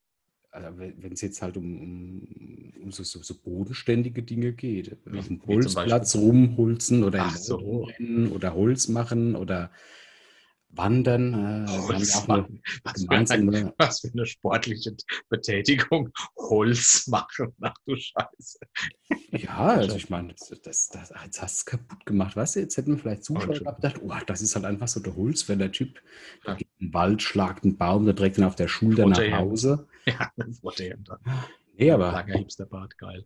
also 0.51 0.79
wenn 0.79 1.11
es 1.11 1.21
jetzt 1.21 1.41
halt 1.41 1.57
um, 1.57 2.73
um, 2.81 2.91
so, 2.91 3.03
so, 3.03 3.21
so 3.21 3.35
bodenständige 3.35 4.23
Dinge 4.23 4.53
geht, 4.53 4.97
Wie- 5.05 5.19
auf 5.19 5.27
dem 5.27 5.45
Holzplatz 5.45 6.15
rumholzen 6.15 7.03
oder 7.03 7.29
so. 7.29 7.83
Rennen 7.83 8.31
oder 8.31 8.53
Holz 8.53 8.87
machen 8.87 9.35
oder 9.35 9.71
wandern. 10.69 11.65
Äh, 11.65 11.67
Holz 11.69 12.15
eine 12.15 12.27
machen. 12.27 12.61
Was 12.83 13.01
für, 13.01 13.07
gemeinsame, 13.07 13.57
ein, 13.57 13.73
was 13.77 14.01
für 14.01 14.11
eine 14.11 14.25
sportliche 14.25 14.95
Betätigung. 15.29 16.11
Holz 16.37 17.07
machen. 17.07 17.53
Ach 17.61 17.73
du 17.85 17.95
Scheiße. 17.95 18.59
Ja, 19.31 19.57
also 19.57 19.95
ich 19.95 20.09
meine, 20.09 20.33
das, 20.33 20.49
das, 20.61 20.87
das, 20.89 21.13
jetzt 21.23 21.41
hast 21.41 21.55
du 21.55 21.59
es 21.59 21.65
kaputt 21.65 22.05
gemacht. 22.05 22.35
Weißt 22.35 22.55
du, 22.55 22.59
jetzt 22.59 22.77
hätten 22.77 22.91
wir 22.91 22.99
vielleicht 22.99 23.23
Zuschauer 23.23 23.59
gehabt, 23.59 23.81
gedacht, 23.81 24.01
oh, 24.03 24.13
das 24.25 24.41
ist 24.41 24.55
halt 24.55 24.65
einfach 24.65 24.87
so 24.87 24.99
der 24.99 25.15
Holzfäller 25.15 25.71
Typ. 25.71 26.01
Der 26.45 26.51
Ja. 26.51 26.57
geht 26.57 26.67
in 26.79 26.87
den 26.87 26.93
Wald, 26.93 27.21
schlagt 27.21 27.63
einen 27.63 27.77
Baum, 27.77 28.05
der 28.05 28.15
trägt 28.15 28.37
ihn 28.37 28.43
auf 28.43 28.55
der 28.55 28.67
Schulter 28.67 29.05
nach 29.07 29.17
Rote 29.17 29.31
Hemd. 29.31 29.35
Hause. 29.37 29.87
Ja, 30.07 30.31
eben 30.37 31.03
dann. 31.03 31.19
Nee, 31.75 31.91
aber 31.91 32.13
Langer 32.13 32.37
Hipsterbart, 32.37 32.97
geil. 32.97 33.25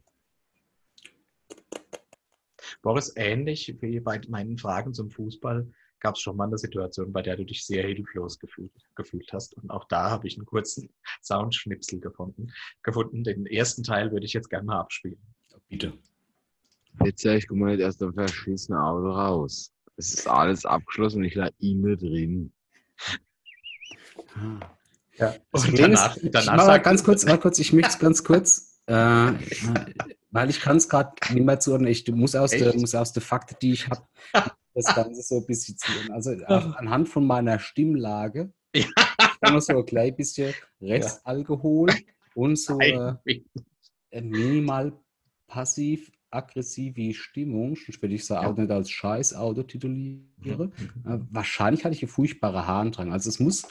Boris, 2.81 3.13
ähnlich 3.15 3.77
wie 3.81 3.99
bei 3.99 4.19
meinen 4.27 4.57
Fragen 4.57 4.93
zum 4.95 5.11
Fußball 5.11 5.71
gab 6.01 6.15
es 6.15 6.21
schon 6.21 6.35
mal 6.35 6.47
eine 6.47 6.57
Situation, 6.57 7.13
bei 7.13 7.21
der 7.21 7.37
du 7.37 7.45
dich 7.45 7.65
sehr 7.65 7.83
hilflos 7.83 8.39
gefühlt, 8.39 8.71
gefühlt 8.95 9.31
hast. 9.31 9.55
Und 9.55 9.69
auch 9.69 9.85
da 9.87 10.09
habe 10.09 10.27
ich 10.27 10.35
einen 10.35 10.45
kurzen 10.45 10.89
Soundschnipsel 11.21 11.99
gefunden. 11.99 12.51
gefunden. 12.83 13.23
Den 13.23 13.45
ersten 13.45 13.83
Teil 13.83 14.11
würde 14.11 14.25
ich 14.25 14.33
jetzt 14.33 14.49
gerne 14.49 14.65
mal 14.65 14.79
abspielen. 14.79 15.21
bitte. 15.69 15.93
Jetzt 17.05 17.23
ja, 17.23 17.33
ich 17.35 17.47
komme 17.47 17.67
nicht 17.71 17.79
erst 17.79 18.03
auf 18.03 18.13
verschissene 18.13 18.81
Auto 18.83 19.11
raus. 19.11 19.71
Es 19.95 20.13
ist 20.13 20.27
alles 20.27 20.65
abgeschlossen 20.65 21.19
und 21.19 21.25
ich 21.25 21.35
lag 21.35 21.51
innen 21.59 21.97
drin. 21.97 22.51
Ah. 24.35 24.59
Ja. 25.17 25.35
Und 25.51 25.77
danach, 25.79 26.17
ist, 26.17 26.23
ich, 26.23 26.31
danach 26.31 26.57
mach 26.57 26.67
mal 26.67 26.77
ganz 26.79 27.03
kurz, 27.03 27.25
mal 27.25 27.39
kurz, 27.39 27.59
ich 27.59 27.73
möchte 27.73 27.91
es 27.91 27.99
ganz 27.99 28.23
kurz, 28.23 28.81
äh, 28.87 28.93
weil 30.31 30.49
ich 30.49 30.59
kann 30.59 30.77
es 30.77 30.89
gerade 30.89 31.13
nicht 31.33 31.45
mehr 31.45 31.59
zuordnen. 31.59 31.91
Ich 31.91 32.07
muss 32.11 32.35
aus, 32.35 32.51
der, 32.51 32.75
muss 32.75 32.95
aus 32.95 33.13
der 33.13 33.21
Fakten, 33.21 33.55
die 33.61 33.73
ich 33.73 33.89
habe, 33.89 34.01
das 34.73 34.93
Ganze 34.93 35.21
so 35.21 35.37
ein 35.37 35.45
bisschen 35.45 35.77
zuordnen. 35.77 36.11
Also 36.13 36.31
anhand 36.47 37.09
von 37.09 37.25
meiner 37.25 37.59
Stimmlage, 37.59 38.51
Ja. 38.75 38.85
ich 38.85 39.39
kann 39.41 39.53
noch 39.53 39.61
so 39.61 39.77
ein 39.77 39.85
klein 39.85 40.15
bisschen 40.15 40.53
Restalkohol 40.81 41.89
und 42.33 42.57
so 42.57 42.79
äh, 42.79 43.15
äh, 44.11 44.21
minimal 44.21 44.93
passiv-aggressive 45.47 47.13
Stimmung, 47.13 47.75
sonst 47.75 48.01
würde 48.01 48.15
ich 48.15 48.21
es 48.21 48.31
auch 48.31 48.55
nicht 48.55 48.71
als 48.71 48.89
Scheiß-Auto 48.89 49.63
tituliere. 49.63 50.71
Äh, 51.05 51.17
wahrscheinlich 51.31 51.83
hatte 51.83 51.95
ich 51.95 52.03
einen 52.03 52.09
furchtbaren 52.09 52.65
Harndrang. 52.67 53.11
Also 53.11 53.29
es 53.29 53.39
muss 53.39 53.67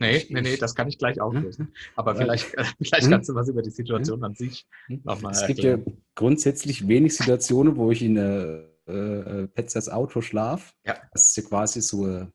Nee, 0.00 0.26
nee, 0.28 0.40
nee, 0.42 0.54
Ich- 0.54 0.58
das 0.58 0.74
kann 0.74 0.88
ich 0.88 0.98
gleich 0.98 1.20
auflösen. 1.20 1.72
Aber 1.94 2.12
Ja. 2.14 2.18
vielleicht, 2.22 2.46
vielleicht 2.82 3.04
Hm? 3.04 3.10
kannst 3.10 3.28
du 3.28 3.34
was 3.36 3.48
über 3.48 3.62
die 3.62 3.70
Situation 3.70 4.24
an 4.24 4.34
sich 4.34 4.66
Hm? 4.88 5.02
nochmal 5.04 5.32
Es 5.32 5.46
gibt 5.46 5.60
ja 5.60 5.78
grundsätzlich 6.16 6.88
wenig 6.88 7.16
Situationen, 7.16 7.76
wo 7.76 7.92
ich 7.92 8.02
in 8.02 8.16
äh, 8.16 8.64
äh, 8.86 9.46
Petzers 9.48 9.88
Auto 9.88 10.20
schlaf. 10.20 10.74
Ja. 10.84 10.96
Das 11.12 11.26
ist 11.26 11.36
ja 11.36 11.42
quasi 11.42 11.80
so 11.80 12.04
eine 12.04 12.32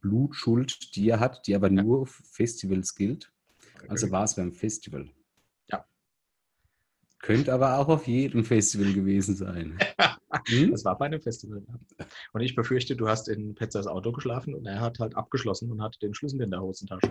Blutschuld, 0.00 0.94
die 0.94 1.08
er 1.08 1.20
hat, 1.20 1.46
die 1.46 1.54
aber 1.54 1.70
nur 1.70 2.00
auf 2.02 2.22
Festivals 2.32 2.94
gilt. 2.94 3.32
Also 3.88 4.10
war 4.10 4.24
es 4.24 4.36
beim 4.36 4.52
Festival. 4.52 5.08
Ja. 5.70 5.84
Könnte 7.18 7.52
aber 7.52 7.78
auch 7.78 7.88
auf 7.88 8.06
jedem 8.06 8.44
Festival 8.44 8.92
gewesen 8.92 9.36
sein. 9.36 9.78
Hm? 10.46 10.70
Das 10.70 10.84
war 10.84 10.96
bei 10.96 11.06
einem 11.06 11.20
Festival. 11.20 11.62
Ja. 11.66 12.06
Und 12.32 12.40
ich 12.40 12.54
befürchte, 12.54 12.94
du 12.94 13.08
hast 13.08 13.28
in 13.28 13.56
Petzers 13.56 13.88
Auto 13.88 14.12
geschlafen 14.12 14.54
und 14.54 14.64
er 14.64 14.80
hat 14.80 15.00
halt 15.00 15.16
abgeschlossen 15.16 15.70
und 15.72 15.82
hatte 15.82 15.98
den 15.98 16.14
Schlüssel 16.14 16.40
in 16.40 16.52
der 16.52 16.62
Hosentasche. 16.62 17.10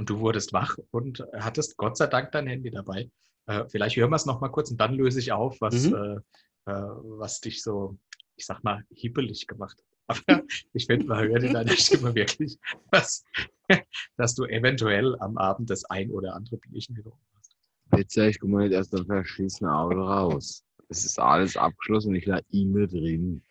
Und 0.00 0.08
du 0.08 0.18
wurdest 0.20 0.54
wach 0.54 0.78
und 0.92 1.22
hattest 1.34 1.76
Gott 1.76 1.98
sei 1.98 2.06
Dank 2.06 2.32
dein 2.32 2.46
Handy 2.46 2.70
dabei. 2.70 3.10
Äh, 3.44 3.66
vielleicht 3.68 3.96
hören 3.96 4.08
wir 4.08 4.16
es 4.16 4.24
nochmal 4.24 4.50
kurz 4.50 4.70
und 4.70 4.80
dann 4.80 4.94
löse 4.94 5.18
ich 5.20 5.30
auf, 5.30 5.60
was, 5.60 5.74
Mhm. 5.90 5.94
äh, 5.94 6.70
äh, 6.72 6.72
was 7.18 7.40
dich 7.40 7.62
so, 7.62 7.98
ich 8.34 8.46
sag 8.46 8.64
mal, 8.64 8.82
hippelig 8.94 9.46
gemacht 9.46 9.76
hat. 10.08 10.24
Aber 10.26 10.42
ich 10.72 10.86
finde, 10.86 11.04
man 11.04 11.28
hört 11.28 11.42
in 11.42 11.52
deiner 11.52 11.72
Stimme 11.76 12.14
wirklich, 12.14 12.58
dass, 12.90 13.24
dass 14.16 14.34
du 14.34 14.44
eventuell 14.46 15.16
am 15.20 15.36
Abend 15.36 15.68
das 15.68 15.84
ein 15.84 16.10
oder 16.10 16.34
andere 16.34 16.56
Bierchen 16.56 16.94
getrunken 16.94 17.20
hast. 17.36 17.54
Jetzt 17.98 18.14
ja, 18.16 18.24
ich 18.24 18.40
komme 18.40 18.62
nicht 18.62 18.72
erst 18.72 18.94
auf 18.98 19.04
verschissene 19.04 19.70
Auto 19.70 20.00
raus. 20.00 20.64
Es 20.88 21.04
ist 21.04 21.18
alles 21.20 21.58
abgeschlossen 21.58 22.08
und 22.08 22.14
ich 22.14 22.24
lag 22.24 22.40
innen 22.48 22.88
drin. 22.88 23.42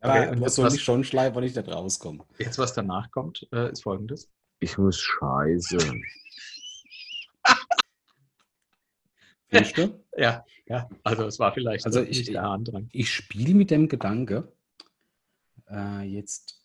Aber 0.00 0.30
und 0.30 0.40
jetzt 0.40 0.54
soll 0.54 0.64
was- 0.64 0.74
ich 0.74 0.82
schon 0.82 1.04
schleifen, 1.04 1.36
wenn 1.36 1.44
ich 1.44 1.54
nicht 1.54 1.68
rauskomme? 1.68 2.24
Jetzt, 2.38 2.56
was 2.58 2.72
danach 2.72 3.10
kommt, 3.10 3.46
äh, 3.52 3.70
ist 3.70 3.82
folgendes. 3.82 4.30
Ich 4.64 4.78
muss 4.78 4.98
scheiße. 4.98 5.76
Findest 9.48 9.76
du? 9.76 10.02
Ja, 10.16 10.42
ja, 10.66 10.88
also 11.02 11.26
es 11.26 11.38
war 11.38 11.52
vielleicht 11.52 11.84
Also 11.84 12.00
ich- 12.00 12.16
nicht 12.20 12.28
der 12.32 12.44
Andrang. 12.44 12.88
ich 12.92 13.12
spiele 13.12 13.52
mit 13.54 13.70
dem 13.70 13.88
Gedanke, 13.88 14.50
äh, 15.68 16.00
jetzt 16.04 16.62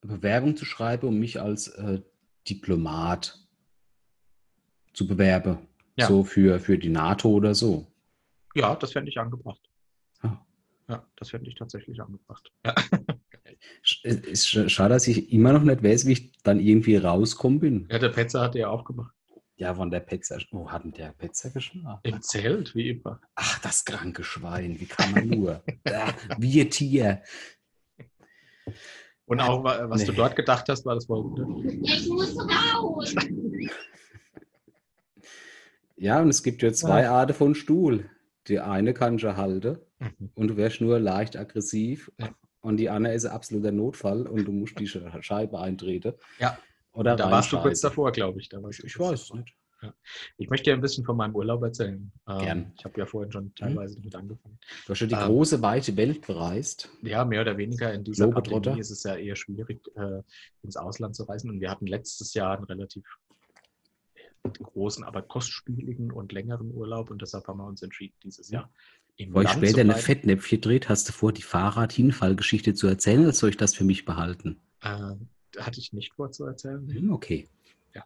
Bewerbung 0.00 0.56
zu 0.56 0.64
schreiben, 0.64 1.08
um 1.08 1.18
mich 1.18 1.40
als 1.40 1.66
äh, 1.68 2.00
Diplomat 2.48 3.36
zu 4.92 5.08
bewerben. 5.08 5.58
Ja. 5.96 6.06
So 6.06 6.22
für, 6.22 6.60
für 6.60 6.78
die 6.78 6.88
NATO 6.88 7.30
oder 7.30 7.56
so. 7.56 7.88
Ja, 8.54 8.76
das 8.76 8.92
fände 8.92 9.10
ich 9.10 9.18
angebracht. 9.18 9.60
Ah. 10.20 10.38
Ja, 10.88 11.04
das 11.16 11.30
fände 11.30 11.48
ich 11.50 11.56
tatsächlich 11.56 12.00
angebracht. 12.00 12.52
Ja. 12.64 12.74
Es 13.82 14.00
ist 14.04 14.46
sch- 14.46 14.68
schade, 14.68 14.94
dass 14.94 15.06
ich 15.08 15.32
immer 15.32 15.52
noch 15.52 15.62
nicht 15.62 15.82
weiß, 15.82 16.06
wie 16.06 16.12
ich 16.12 16.32
dann 16.42 16.60
irgendwie 16.60 16.96
rauskommen 16.96 17.60
bin. 17.60 17.88
ja, 17.90 17.98
der 17.98 18.08
Petzer 18.10 18.40
hat 18.40 18.54
ja 18.54 18.68
aufgemacht. 18.68 19.12
Ja, 19.56 19.74
von 19.74 19.90
der 19.90 20.00
Petzer. 20.00 20.38
Oh, 20.50 20.68
hat 20.70 20.82
denn 20.84 20.92
der 20.92 21.12
Petzer 21.12 21.50
geschlafen? 21.50 22.00
Im 22.02 22.20
Zelt, 22.22 22.74
wie 22.74 22.90
immer. 22.90 23.20
Ach, 23.36 23.58
das 23.60 23.84
kranke 23.84 24.24
Schwein, 24.24 24.80
wie 24.80 24.86
kann 24.86 25.12
man 25.12 25.28
nur? 25.28 25.62
ah, 25.84 26.12
wie 26.38 26.60
ein 26.62 26.70
Tier. 26.70 27.22
Und 29.26 29.40
auch, 29.40 29.62
wa- 29.62 29.88
was 29.88 30.04
du 30.04 30.10
Nee. 30.12 30.16
dort 30.16 30.34
gedacht 30.36 30.68
hast, 30.68 30.84
war 30.84 30.94
das 30.96 31.06
folgende. 31.06 31.46
Ich 31.84 32.08
muss 32.08 32.36
raus. 32.36 33.14
Ja, 35.96 36.20
und 36.20 36.28
es 36.30 36.42
gibt 36.42 36.62
ja 36.62 36.72
zwei 36.72 37.08
Arten 37.08 37.34
von 37.34 37.54
Stuhl. 37.54 38.10
Die 38.48 38.58
eine 38.58 38.92
kann 38.94 39.18
schon 39.18 39.36
halten 39.36 39.78
Mhm. 40.00 40.30
und 40.34 40.48
du 40.48 40.56
wärst 40.56 40.80
nur 40.80 40.98
leicht 40.98 41.36
aggressiv. 41.36 42.10
Ja. 42.18 42.30
Und 42.62 42.76
die 42.78 42.88
andere 42.88 43.12
ist 43.14 43.24
ein 43.26 43.32
absoluter 43.32 43.72
Notfall 43.72 44.26
und 44.26 44.44
du 44.44 44.52
musst 44.52 44.78
die 44.78 44.86
Sch- 44.88 45.22
Scheibe 45.22 45.58
eintreten. 45.60 46.14
Ja. 46.38 46.56
Oder 46.92 47.16
Da 47.16 47.30
warst 47.30 47.52
du 47.52 47.58
kurz 47.58 47.80
davor, 47.80 48.12
glaube 48.12 48.40
ich. 48.40 48.48
Da 48.48 48.58
Ich 48.68 48.78
kurz 48.94 48.98
weiß 48.98 49.20
es 49.22 49.32
nicht. 49.34 49.54
Ich 50.38 50.48
möchte 50.48 50.70
dir 50.70 50.74
ein 50.74 50.80
bisschen 50.80 51.04
von 51.04 51.16
meinem 51.16 51.34
Urlaub 51.34 51.60
erzählen. 51.64 52.12
Ähm, 52.28 52.38
Gern. 52.38 52.72
Ich 52.78 52.84
habe 52.84 53.00
ja 53.00 53.04
vorhin 53.06 53.32
schon 53.32 53.52
teilweise 53.56 53.96
damit 53.96 54.14
angefangen. 54.14 54.56
Du 54.86 54.90
hast 54.92 55.00
ja 55.00 55.06
die 55.08 55.14
Ähm, 55.14 55.22
große, 55.26 55.60
weite 55.60 55.96
Welt 55.96 56.24
bereist. 56.24 56.88
Ja, 57.02 57.24
mehr 57.24 57.40
oder 57.40 57.56
weniger 57.58 57.92
in 57.92 58.04
dieser. 58.04 58.30
Pandemie 58.30 58.78
ist 58.78 58.90
es 58.90 59.02
ja 59.02 59.16
eher 59.16 59.34
schwierig, 59.34 59.80
äh, 59.96 60.22
ins 60.62 60.76
Ausland 60.76 61.16
zu 61.16 61.24
reisen. 61.24 61.50
Und 61.50 61.60
wir 61.60 61.68
hatten 61.68 61.88
letztes 61.88 62.32
Jahr 62.34 62.54
einen 62.56 62.64
relativ 62.66 63.04
großen, 64.62 65.02
aber 65.02 65.22
kostspieligen 65.22 66.12
und 66.12 66.30
längeren 66.30 66.72
Urlaub. 66.72 67.10
Und 67.10 67.20
deshalb 67.22 67.48
haben 67.48 67.58
wir 67.58 67.66
uns 67.66 67.82
entschieden, 67.82 68.14
dieses 68.22 68.50
Jahr 68.50 68.70
im 69.16 69.28
Bevor 69.30 69.42
ich 69.42 69.50
später 69.50 69.80
eine. 69.82 69.94
Fettnäpfchen 69.94 70.60
dreht, 70.60 70.88
hast 70.88 71.08
du 71.08 71.12
vor, 71.12 71.32
die 71.32 71.42
Fahrradhinfallgeschichte 71.42 72.74
zu 72.74 72.86
erzählen 72.86 73.20
oder 73.22 73.32
soll 73.32 73.50
ich 73.50 73.56
das 73.56 73.74
für 73.74 73.84
mich 73.84 74.04
behalten? 74.04 74.60
Äh, 74.80 75.14
hatte 75.58 75.78
ich 75.80 75.92
nicht 75.92 76.12
vor 76.14 76.30
zu 76.32 76.44
erzählen. 76.46 76.86
Hm, 76.88 77.12
Okay. 77.12 77.48
Ja. 77.94 78.04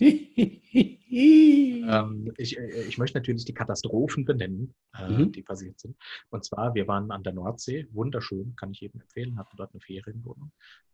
Ähm, 1.16 2.32
ich, 2.38 2.58
äh, 2.58 2.82
ich 2.88 2.98
möchte 2.98 3.18
natürlich 3.18 3.44
die 3.44 3.54
Katastrophen 3.54 4.24
benennen, 4.24 4.74
äh, 4.98 5.08
Mhm. 5.08 5.32
die 5.32 5.42
passiert 5.42 5.78
sind. 5.78 5.96
Und 6.30 6.44
zwar, 6.44 6.74
wir 6.74 6.88
waren 6.88 7.10
an 7.12 7.22
der 7.22 7.32
Nordsee, 7.34 7.86
wunderschön, 7.92 8.56
kann 8.56 8.72
ich 8.72 8.80
jedem 8.80 9.00
empfehlen, 9.00 9.38
hatten 9.38 9.56
dort 9.56 9.72
eine 9.72 9.80
Ferienwohnung. 9.80 10.50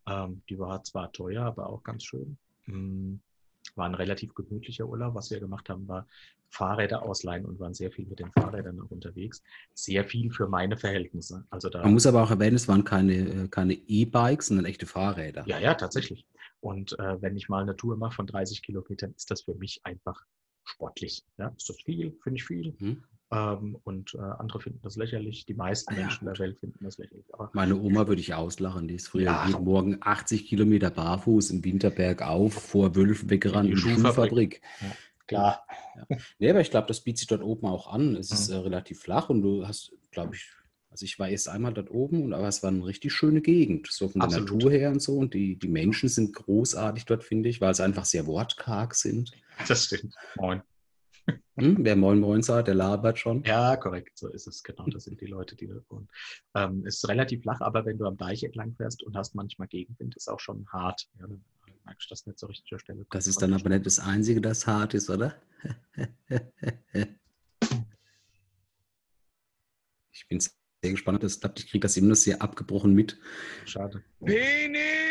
Ähm, 0.06 0.42
die 0.50 0.58
war 0.58 0.82
zwar 0.84 1.10
teuer, 1.12 1.44
aber 1.44 1.70
auch 1.70 1.82
ganz 1.84 2.04
schön. 2.04 2.36
Mm, 2.66 3.14
War 3.76 3.86
ein 3.86 3.94
relativ 3.94 4.34
gemütlicher 4.34 4.86
Urlaub. 4.86 5.14
Was 5.14 5.30
wir 5.30 5.40
gemacht 5.40 5.68
haben, 5.68 5.88
war 5.88 6.06
Fahrräder 6.48 7.02
ausleihen 7.02 7.44
und 7.44 7.60
waren 7.60 7.74
sehr 7.74 7.92
viel 7.92 8.06
mit 8.06 8.18
den 8.18 8.30
Fahrrädern 8.32 8.80
auch 8.80 8.90
unterwegs. 8.90 9.42
Sehr 9.74 10.04
viel 10.04 10.32
für 10.32 10.48
meine 10.48 10.76
Verhältnisse. 10.76 11.44
Also 11.50 11.68
da, 11.68 11.82
Man 11.82 11.92
muss 11.92 12.06
aber 12.06 12.22
auch 12.22 12.30
erwähnen, 12.30 12.56
es 12.56 12.68
waren 12.68 12.84
keine 12.84 13.14
äh, 13.14 13.48
keine 13.48 13.74
E-Bikes, 13.74 14.48
sondern 14.48 14.66
echte 14.66 14.86
Fahrräder. 14.86 15.44
ja, 15.46 15.58
ja, 15.58 15.74
tatsächlich. 15.74 16.26
Und 16.60 16.98
äh, 16.98 17.22
wenn 17.22 17.36
ich 17.36 17.48
mal 17.48 17.62
eine 17.62 17.76
Tour 17.76 17.96
mache 17.96 18.16
von 18.16 18.26
30 18.26 18.62
Kilometern, 18.62 19.14
ist 19.16 19.30
das 19.30 19.42
für 19.42 19.54
mich 19.54 19.80
einfach 19.84 20.24
sportlich. 20.64 21.24
Ja? 21.38 21.52
Ist 21.56 21.68
das 21.68 21.80
viel? 21.82 22.16
Finde 22.22 22.36
ich 22.38 22.44
viel. 22.44 22.74
Hm? 22.78 23.02
Ähm, 23.32 23.78
und 23.84 24.14
äh, 24.14 24.18
andere 24.18 24.60
finden 24.60 24.80
das 24.82 24.96
lächerlich. 24.96 25.46
Die 25.46 25.54
meisten 25.54 25.92
Ah 25.94 25.96
ja, 25.96 26.00
Menschen 26.02 26.24
der 26.26 26.38
Welt 26.38 26.58
finden 26.58 26.84
das 26.84 26.98
lächerlich. 26.98 27.26
Aber 27.32 27.50
Meine 27.52 27.76
Oma 27.76 28.08
würde 28.08 28.20
ich 28.20 28.34
auslachen. 28.34 28.88
Die 28.88 28.96
ist 28.96 29.08
früher 29.08 29.22
Ja. 29.24 29.46
jeden 29.46 29.64
Morgen 29.64 29.98
80 30.00 30.46
Kilometer 30.46 30.90
barfuß 30.90 31.50
im 31.50 31.64
Winterberg 31.64 32.22
auf, 32.22 32.54
vor 32.54 32.96
Wölfen 32.96 33.30
weggerannt 33.30 33.68
In 33.70 33.76
die 33.76 33.80
Schuhfabrik. 33.80 34.60
Schuhfabrik. 34.80 34.96
klar, 35.28 35.64
Nee, 36.40 36.50
aber 36.50 36.60
ich 36.60 36.70
glaube, 36.70 36.88
das 36.88 37.02
bietet 37.02 37.18
sich 37.18 37.28
dort 37.28 37.42
oben 37.42 37.66
auch 37.66 37.86
an. 37.92 38.16
Es 38.16 38.32
ist 38.32 38.48
Mhm. 38.48 38.54
äh, 38.54 38.58
relativ 38.58 39.00
flach 39.00 39.28
und 39.30 39.42
du 39.42 39.66
hast, 39.66 39.92
glaube 40.10 40.34
ich, 40.34 40.50
also 40.90 41.04
ich 41.04 41.18
war 41.20 41.28
erst 41.28 41.48
einmal 41.48 41.72
dort 41.72 41.88
oben, 41.92 42.24
und, 42.24 42.32
aber 42.32 42.48
es 42.48 42.64
war 42.64 42.70
eine 42.70 42.84
richtig 42.84 43.12
schöne 43.12 43.40
Gegend, 43.42 43.86
so 43.92 44.08
von 44.08 44.20
der 44.22 44.26
Absolut. 44.28 44.50
Natur 44.54 44.70
her 44.72 44.90
und 44.90 45.00
so. 45.00 45.16
Und 45.18 45.34
die, 45.34 45.56
die 45.56 45.68
Menschen 45.68 46.08
sind 46.08 46.32
großartig 46.34 47.04
dort, 47.04 47.22
finde 47.22 47.48
ich, 47.48 47.60
weil 47.60 47.72
sie 47.76 47.84
einfach 47.84 48.04
sehr 48.06 48.26
wortkarg 48.26 48.96
sind. 48.96 49.30
das 49.68 49.84
stimmt. 49.84 50.14
Moin. 50.36 50.62
Hm? 51.56 51.76
Wer 51.80 51.96
Moin 51.96 52.20
Moin 52.20 52.42
sagt, 52.42 52.68
der 52.68 52.74
labert 52.74 53.18
schon. 53.18 53.42
Ja, 53.44 53.76
korrekt, 53.76 54.16
so 54.16 54.28
ist 54.28 54.46
es. 54.46 54.62
Genau, 54.62 54.86
das 54.86 55.04
sind 55.04 55.20
die 55.20 55.26
Leute, 55.26 55.56
die 55.56 55.66
da 55.66 55.74
wohnen. 55.88 56.08
Ähm, 56.54 56.86
ist 56.86 57.06
relativ 57.08 57.42
flach, 57.42 57.60
aber 57.60 57.84
wenn 57.84 57.98
du 57.98 58.06
am 58.06 58.16
Deich 58.16 58.42
entlang 58.42 58.74
fährst 58.74 59.02
und 59.02 59.16
hast 59.16 59.34
manchmal 59.34 59.68
Gegenwind, 59.68 60.16
ist 60.16 60.28
auch 60.28 60.40
schon 60.40 60.66
hart. 60.72 61.08
Ja, 61.18 61.26
dann 61.26 61.44
merkst 61.84 62.08
du 62.08 62.12
das 62.12 62.26
nicht 62.26 62.38
so 62.38 62.46
richtig 62.46 62.66
zur 62.66 62.78
Stelle. 62.78 63.04
Das 63.10 63.26
ist 63.26 63.42
dann 63.42 63.52
aber 63.52 63.68
nicht 63.68 63.84
das 63.84 63.98
Einzige, 63.98 64.40
das 64.40 64.66
hart 64.66 64.94
ist, 64.94 65.10
oder? 65.10 65.34
ich 70.12 70.28
bin 70.28 70.40
sehr 70.40 70.92
gespannt, 70.92 71.16
ob 71.16 71.22
das 71.22 71.40
klappt. 71.40 71.60
Ich 71.60 71.68
kriege 71.70 71.82
das 71.82 71.96
immer 71.96 72.08
noch 72.08 72.16
sehr 72.16 72.40
abgebrochen 72.40 72.94
mit. 72.94 73.18
Schade. 73.66 74.02
Penis! 74.24 75.09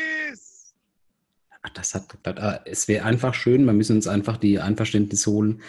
Ach, 1.61 1.69
das 1.69 1.93
hat 1.93 2.07
geklappt. 2.09 2.39
Ah, 2.39 2.61
Es 2.65 2.87
wäre 2.87 3.05
einfach 3.05 3.33
schön, 3.33 3.65
wir 3.65 3.73
müssen 3.73 3.95
uns 3.97 4.07
einfach 4.07 4.37
die 4.37 4.59
Einverständnis 4.59 5.27
holen, 5.27 5.61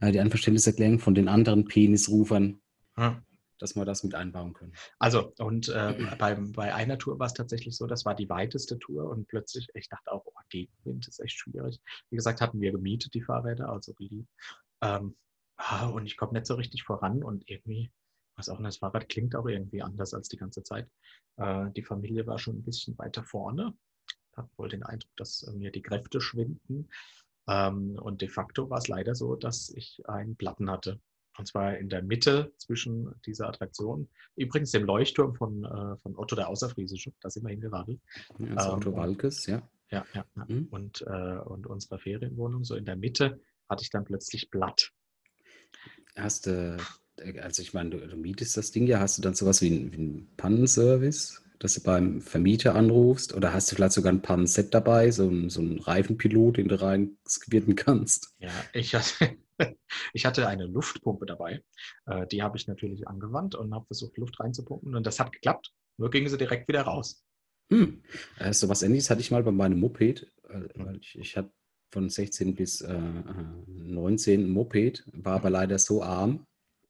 äh, 0.00 0.12
die 0.12 0.20
Einverständniserklärung 0.20 0.98
von 0.98 1.14
den 1.14 1.28
anderen 1.28 1.64
Penisrufern, 1.64 2.60
Hm. 2.96 3.22
dass 3.58 3.74
wir 3.74 3.84
das 3.84 4.04
mit 4.04 4.14
einbauen 4.14 4.52
können. 4.52 4.72
Also, 4.98 5.32
und 5.38 5.68
äh, 5.68 5.94
beim, 6.18 6.52
bei 6.52 6.74
einer 6.74 6.98
Tour 6.98 7.18
war 7.18 7.26
es 7.26 7.32
tatsächlich 7.34 7.76
so, 7.76 7.86
das 7.86 8.04
war 8.04 8.14
die 8.14 8.28
weiteste 8.28 8.78
Tour 8.78 9.08
und 9.08 9.26
plötzlich, 9.28 9.68
ich 9.74 9.88
dachte 9.88 10.12
auch, 10.12 10.24
oh, 10.26 10.32
Gegenwind 10.50 11.08
ist 11.08 11.20
echt 11.20 11.38
schwierig. 11.38 11.80
Wie 12.10 12.16
gesagt, 12.16 12.40
hatten 12.40 12.60
wir 12.60 12.72
gemietet, 12.72 13.14
die 13.14 13.22
Fahrräder, 13.22 13.70
also 13.70 13.94
geliehen. 13.94 14.28
Ähm, 14.82 15.16
ah, 15.56 15.86
und 15.88 16.06
ich 16.06 16.16
komme 16.16 16.32
nicht 16.32 16.46
so 16.46 16.54
richtig 16.54 16.82
voran 16.84 17.22
und 17.22 17.48
irgendwie, 17.48 17.90
was 18.36 18.48
auch 18.48 18.62
das 18.62 18.78
Fahrrad 18.78 19.08
klingt 19.08 19.34
auch 19.34 19.46
irgendwie 19.46 19.82
anders 19.82 20.12
als 20.14 20.28
die 20.28 20.36
ganze 20.36 20.62
Zeit. 20.62 20.88
Äh, 21.36 21.70
die 21.76 21.82
Familie 21.82 22.26
war 22.26 22.38
schon 22.38 22.56
ein 22.58 22.64
bisschen 22.64 22.96
weiter 22.98 23.24
vorne, 23.24 23.74
hat 24.38 24.48
wohl 24.56 24.68
den 24.68 24.82
Eindruck, 24.82 25.10
dass 25.16 25.42
äh, 25.42 25.52
mir 25.52 25.70
die 25.70 25.82
Kräfte 25.82 26.20
schwinden. 26.20 26.88
Ähm, 27.48 27.98
und 28.00 28.20
de 28.22 28.28
facto 28.28 28.68
war 28.70 28.78
es 28.78 28.88
leider 28.88 29.14
so, 29.14 29.36
dass 29.36 29.70
ich 29.70 30.00
einen 30.06 30.36
Platten 30.36 30.70
hatte. 30.70 31.00
Und 31.38 31.46
zwar 31.46 31.76
in 31.78 31.88
der 31.88 32.02
Mitte 32.02 32.52
zwischen 32.56 33.14
dieser 33.24 33.48
Attraktion 33.48 34.08
Übrigens 34.34 34.72
dem 34.72 34.84
Leuchtturm 34.84 35.34
von, 35.36 35.64
äh, 35.64 35.96
von 35.98 36.16
Otto 36.16 36.34
der 36.36 36.48
Außerfriesische, 36.48 37.12
da 37.20 37.30
sind 37.30 37.44
wir 37.44 37.50
hingeradelt. 37.50 38.00
Ja, 38.38 38.46
Ähm, 38.46 38.58
Auto 38.58 38.92
Walkes, 38.94 39.46
ja. 39.46 39.62
Ja, 39.90 40.04
ja, 40.14 40.24
ja. 40.36 40.44
Mhm. 40.48 40.66
Und, 40.70 41.02
äh, 41.02 41.38
und 41.44 41.66
unserer 41.66 41.98
Ferienwohnung, 41.98 42.64
so 42.64 42.74
in 42.74 42.84
der 42.84 42.96
Mitte, 42.96 43.40
hatte 43.68 43.82
ich 43.82 43.90
dann 43.90 44.04
plötzlich 44.04 44.50
Blatt. 44.50 44.92
Hast 46.16 46.46
du, 46.46 46.76
also 47.40 47.62
ich 47.62 47.72
meine, 47.74 47.90
du, 47.90 48.06
du 48.06 48.16
mietest 48.16 48.56
das 48.56 48.70
Ding 48.72 48.86
ja, 48.86 48.98
hast 49.00 49.18
du 49.18 49.22
dann 49.22 49.34
sowas 49.34 49.62
wie, 49.62 49.70
ein- 49.70 49.92
wie 49.92 49.96
einen 49.96 50.36
Pannenservice, 50.36 51.42
dass 51.58 51.74
du 51.74 51.82
beim 51.82 52.20
Vermieter 52.20 52.74
anrufst 52.74 53.34
oder 53.34 53.52
hast 53.52 53.70
du 53.70 53.76
vielleicht 53.76 53.92
sogar 53.92 54.12
ein 54.12 54.22
Pannenset 54.22 54.72
dabei, 54.74 55.10
so 55.10 55.28
ein, 55.28 55.50
so 55.50 55.60
ein 55.60 55.78
Reifenpilot, 55.78 56.58
den 56.58 56.68
du 56.68 56.80
reinskribieren 56.80 57.74
kannst? 57.74 58.34
Ja, 58.38 58.50
ich 58.72 58.94
hatte, 58.94 59.36
ich 60.12 60.24
hatte 60.24 60.46
eine 60.46 60.66
Luftpumpe 60.66 61.26
dabei. 61.26 61.62
Äh, 62.06 62.26
die 62.28 62.42
habe 62.42 62.56
ich 62.56 62.68
natürlich 62.68 63.08
angewandt 63.08 63.54
und 63.54 63.74
habe 63.74 63.86
versucht, 63.86 64.16
Luft 64.18 64.38
reinzupumpen. 64.40 64.94
Und 64.94 65.06
das 65.06 65.18
hat 65.18 65.32
geklappt. 65.32 65.72
Nur 65.96 66.10
gingen 66.10 66.28
sie 66.28 66.38
direkt 66.38 66.68
wieder 66.68 66.82
raus. 66.82 67.24
Hm. 67.70 68.02
Äh, 68.38 68.52
so 68.52 68.68
was 68.68 68.82
ähnliches 68.82 69.10
hatte 69.10 69.20
ich 69.20 69.30
mal 69.30 69.42
bei 69.42 69.50
meinem 69.50 69.80
Moped, 69.80 70.32
äh, 70.48 70.68
weil 70.74 70.98
ich, 71.00 71.18
ich 71.18 71.36
hatte 71.36 71.52
von 71.90 72.08
16 72.08 72.54
bis 72.54 72.80
äh, 72.80 72.94
äh, 72.94 73.00
19 73.66 74.44
ein 74.44 74.50
Moped, 74.50 75.04
war 75.12 75.36
aber 75.36 75.50
leider 75.50 75.78
so 75.78 76.02
arm, 76.02 76.46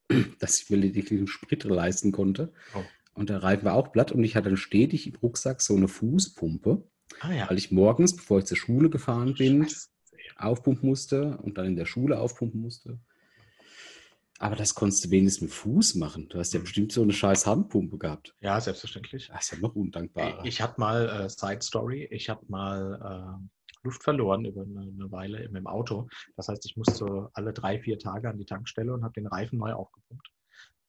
dass 0.38 0.60
ich 0.60 0.70
mir 0.70 0.76
lediglich 0.76 1.18
einen 1.18 1.28
Sprit 1.28 1.64
leisten 1.64 2.12
konnte. 2.12 2.52
Oh. 2.74 2.82
Und 3.18 3.30
der 3.30 3.42
Reifen 3.42 3.64
war 3.64 3.74
auch 3.74 3.92
platt 3.92 4.12
und 4.12 4.22
ich 4.24 4.36
hatte 4.36 4.48
dann 4.48 4.56
stetig 4.56 5.06
im 5.08 5.16
Rucksack 5.16 5.60
so 5.60 5.74
eine 5.76 5.88
Fußpumpe, 5.88 6.82
Ah 7.20 7.32
ja. 7.32 7.50
weil 7.50 7.58
ich 7.58 7.72
morgens, 7.72 8.14
bevor 8.14 8.38
ich 8.38 8.44
zur 8.46 8.56
Schule 8.56 8.90
gefahren 8.90 9.34
bin, 9.34 9.64
Scheiße. 9.64 9.88
aufpumpen 10.36 10.88
musste 10.88 11.36
und 11.38 11.58
dann 11.58 11.66
in 11.66 11.76
der 11.76 11.86
Schule 11.86 12.18
aufpumpen 12.20 12.60
musste. 12.60 12.98
Aber 14.38 14.54
das 14.54 14.72
konntest 14.76 15.04
du 15.04 15.10
wenigstens 15.10 15.42
mit 15.42 15.50
Fuß 15.50 15.96
machen. 15.96 16.28
Du 16.28 16.38
hast 16.38 16.52
ja 16.54 16.60
Mhm. 16.60 16.64
bestimmt 16.64 16.92
so 16.92 17.02
eine 17.02 17.12
scheiß 17.12 17.44
Handpumpe 17.46 17.98
gehabt. 17.98 18.36
Ja, 18.40 18.60
selbstverständlich. 18.60 19.28
Das 19.32 19.46
ist 19.46 19.50
ja 19.52 19.58
noch 19.58 19.74
undankbarer. 19.74 20.44
Ich 20.44 20.60
hatte 20.62 20.80
mal, 20.80 21.08
äh, 21.08 21.28
Side 21.28 21.62
Story, 21.62 22.06
ich 22.12 22.28
hatte 22.30 22.44
mal 22.48 23.40
äh, 23.42 23.74
Luft 23.82 24.04
verloren 24.04 24.44
über 24.44 24.62
eine, 24.62 24.80
eine 24.82 25.10
Weile 25.10 25.42
im, 25.42 25.56
im 25.56 25.66
Auto. 25.66 26.08
Das 26.36 26.46
heißt, 26.48 26.64
ich 26.66 26.76
musste 26.76 27.30
alle 27.32 27.52
drei, 27.52 27.80
vier 27.80 27.98
Tage 27.98 28.28
an 28.28 28.38
die 28.38 28.44
Tankstelle 28.44 28.92
und 28.94 29.02
habe 29.02 29.14
den 29.14 29.26
Reifen 29.26 29.58
neu 29.58 29.72
aufgepumpt. 29.72 30.28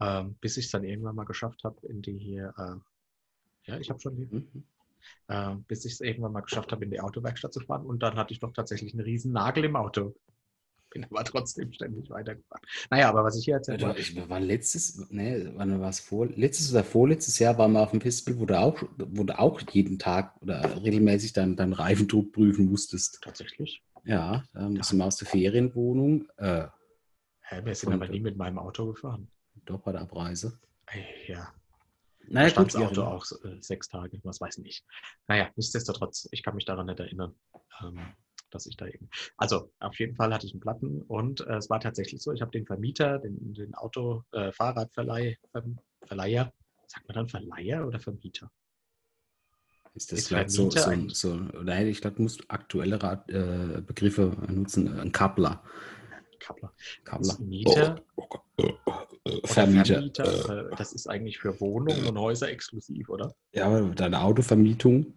Ähm, 0.01 0.35
bis 0.41 0.57
ich 0.57 0.65
es 0.65 0.71
dann 0.71 0.83
irgendwann 0.83 1.15
mal 1.15 1.25
geschafft 1.25 1.63
habe, 1.63 1.85
in 1.87 2.01
die 2.01 2.17
hier, 2.17 2.53
äh, 2.57 2.75
ja, 3.71 3.79
ich 3.79 3.89
habe 3.89 3.99
schon 3.99 4.29
Mhm. 4.31 4.63
äh, 5.27 5.55
bis 5.67 5.85
ich 5.85 5.93
es 5.93 6.01
irgendwann 6.01 6.33
mal 6.33 6.41
geschafft 6.41 6.71
habe, 6.71 6.83
in 6.85 6.91
die 6.91 6.99
Autowerkstatt 6.99 7.53
zu 7.53 7.61
fahren. 7.61 7.85
Und 7.85 8.03
dann 8.03 8.15
hatte 8.17 8.33
ich 8.33 8.39
doch 8.39 8.53
tatsächlich 8.53 8.93
einen 8.93 9.03
riesen 9.03 9.31
Nagel 9.31 9.65
im 9.65 9.75
Auto. 9.75 10.15
Bin 10.91 11.03
aber 11.05 11.23
trotzdem 11.23 11.71
ständig 11.71 12.09
weitergefahren. 12.09 12.63
Naja, 12.89 13.09
aber 13.09 13.23
was 13.23 13.37
ich 13.37 13.45
hier 13.45 13.55
erzählt 13.55 13.83
habe, 13.83 13.99
ich, 13.99 14.15
waren 14.29 14.43
letztes, 14.43 15.09
ne, 15.11 15.51
wann 15.55 15.79
war 15.79 15.89
es 15.89 15.99
vor? 15.99 16.27
Letztes 16.27 16.71
oder 16.71 16.83
vorletztes 16.83 17.37
Jahr 17.39 17.57
waren 17.59 17.73
wir 17.73 17.81
auf 17.81 17.91
dem 17.91 18.01
Festival, 18.01 18.39
wo 18.39 18.45
du 18.45 18.59
auch, 18.59 18.83
wo 18.97 19.23
du 19.23 19.37
auch 19.37 19.61
jeden 19.71 19.99
Tag 19.99 20.35
oder 20.41 20.83
regelmäßig 20.83 21.33
deinen 21.33 21.55
dein 21.55 21.73
Reifendruck 21.73 22.31
prüfen 22.31 22.65
musstest. 22.65 23.21
tatsächlich, 23.21 23.83
Ja, 24.03 24.43
da 24.53 24.67
mussten 24.69 24.97
wir 24.97 25.05
aus 25.05 25.17
der 25.17 25.27
Ferienwohnung, 25.27 26.27
äh, 26.37 26.65
Hä, 27.41 27.61
wir 27.65 27.75
sind 27.75 27.91
aber 27.91 28.07
nie 28.07 28.21
mit 28.21 28.37
meinem 28.37 28.59
Auto 28.59 28.85
gefahren. 28.93 29.29
Doch 29.69 29.79
bei 29.81 29.91
der 29.91 30.01
Abreise. 30.01 30.59
Ja, 31.27 31.53
Naja, 32.27 32.49
stand 32.49 32.73
das 32.73 32.81
wie 32.81 32.85
Auto 32.85 33.03
auch 33.03 33.25
äh, 33.43 33.61
sechs 33.61 33.87
Tage, 33.87 34.19
was 34.23 34.41
weiß 34.41 34.57
ich 34.57 34.63
nicht. 34.63 34.85
Naja, 35.27 35.49
nichtsdestotrotz, 35.55 36.27
ich 36.31 36.43
kann 36.43 36.55
mich 36.55 36.65
daran 36.65 36.87
nicht 36.87 36.99
erinnern, 36.99 37.35
ähm, 37.81 37.99
dass 38.49 38.65
ich 38.65 38.77
da 38.77 38.87
eben. 38.87 39.09
Also, 39.37 39.71
auf 39.79 39.99
jeden 39.99 40.15
Fall 40.15 40.33
hatte 40.33 40.47
ich 40.47 40.53
einen 40.53 40.59
Platten 40.59 41.03
und 41.03 41.41
äh, 41.41 41.57
es 41.57 41.69
war 41.69 41.79
tatsächlich 41.79 42.21
so, 42.21 42.31
ich 42.33 42.41
habe 42.41 42.51
den 42.51 42.65
Vermieter, 42.65 43.19
den, 43.19 43.53
den 43.53 43.75
Auto, 43.75 44.23
äh, 44.31 44.51
Fahrradverleih, 44.51 45.37
Verm- 45.53 45.77
Verleiher, 46.05 46.51
sagt 46.87 47.07
man 47.07 47.15
dann 47.15 47.29
Verleiher 47.29 47.85
oder 47.87 47.99
Vermieter? 47.99 48.51
Ist 49.93 50.11
das 50.11 50.19
Ist 50.19 50.27
vielleicht 50.29 50.51
so, 50.51 50.69
so, 50.69 51.09
so, 51.09 51.35
nein, 51.61 51.87
ich 51.87 52.01
glaube, 52.01 52.17
du 52.17 52.23
musst 52.23 52.49
aktuelle 52.49 53.01
Rat, 53.01 53.29
äh, 53.29 53.81
Begriffe 53.85 54.35
nutzen. 54.47 54.99
Ein 54.99 55.11
Kappler. 55.11 55.63
Kappler. 56.39 56.73
Kappler. 57.03 57.37
Mieter 57.39 58.01
Oh, 58.15 58.27
oh, 58.57 58.69
oh, 58.85 59.39
Vermieter. 59.45 59.95
Vermieter, 59.95 60.71
äh, 60.71 60.75
das 60.75 60.93
ist 60.93 61.07
eigentlich 61.07 61.37
für 61.39 61.59
Wohnungen 61.59 62.05
und 62.07 62.17
Häuser 62.17 62.49
exklusiv, 62.49 63.09
oder? 63.09 63.33
Ja, 63.53 63.65
aber 63.67 63.81
deine 63.95 64.21
Autovermietung. 64.21 65.13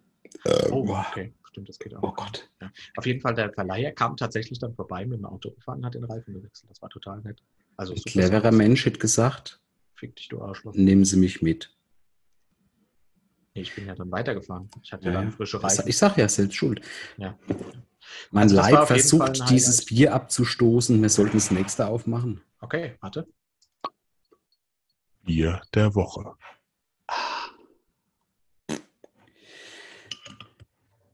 Oh, 0.71 0.87
okay, 0.89 1.33
stimmt, 1.49 1.69
das 1.69 1.79
geht 1.79 1.95
auch. 1.95 2.03
Oh 2.03 2.11
Gott. 2.13 2.49
Auf 2.97 3.05
jeden 3.05 3.21
Fall, 3.21 3.33
der 3.35 3.51
Verleiher 3.53 3.91
kam 3.91 4.17
tatsächlich 4.17 4.59
dann 4.59 4.73
vorbei 4.75 5.05
mit 5.05 5.19
dem 5.19 5.25
Auto 5.25 5.51
gefahren 5.51 5.79
und 5.79 5.85
hat 5.85 5.93
den 5.95 6.03
Reifen 6.03 6.33
gewechselt. 6.33 6.69
Das 6.69 6.81
war 6.81 6.89
total 6.89 7.21
nett. 7.21 7.41
Also 7.77 7.93
Ein 7.93 8.01
cleverer. 8.01 8.51
Mensch 8.51 8.85
hätte 8.85 8.99
gesagt, 8.99 9.59
Fick 9.95 10.15
dich, 10.15 10.27
du 10.29 10.41
Arschloch. 10.41 10.73
nehmen 10.75 11.05
Sie 11.05 11.17
mich 11.17 11.41
mit. 11.41 11.73
Ich 13.55 13.73
bin 13.75 13.85
ja 13.85 13.93
dann 13.95 14.11
weitergefahren. 14.11 14.69
Ich 14.81 14.91
hatte 14.91 15.05
Ja, 15.05 15.11
dann 15.13 15.25
ja. 15.25 15.31
frische 15.31 15.61
Reifen. 15.61 15.87
ich 15.87 15.97
sag 15.97 16.17
ja, 16.17 16.27
selbst 16.27 16.55
schuld. 16.55 16.81
Ja. 17.17 17.37
Mein 18.31 18.43
Also 18.43 18.57
Fall 18.57 18.85
versucht, 18.87 19.49
dieses. 19.49 19.85
Bier 19.85 20.13
abzustoßen. 20.13 21.01
Wir 21.01 21.09
sollten 21.09 21.37
das 21.37 21.51
nächste 21.51 21.87
aufmachen. 21.87 22.41
Okay, 22.59 22.95
warte. 23.01 23.27
Bier 25.23 25.61
der 25.73 25.93
Woche. 25.95 26.33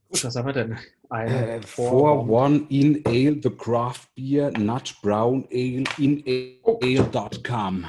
Gut, 0.09 0.23
was 0.23 0.35
haben 0.35 0.47
wir 0.47 0.53
denn? 0.53 0.77
Ein 1.09 1.27
Äh, 1.27 1.61
For 1.61 2.27
One 2.27 2.65
in 2.69 3.03
Ale, 3.05 3.39
the 3.41 3.49
Craft 3.49 4.07
Beer, 4.15 4.51
Nut 4.57 4.95
Brown 5.01 5.47
Ale, 5.51 5.83
in 5.97 6.23
ale.com. 6.25 7.85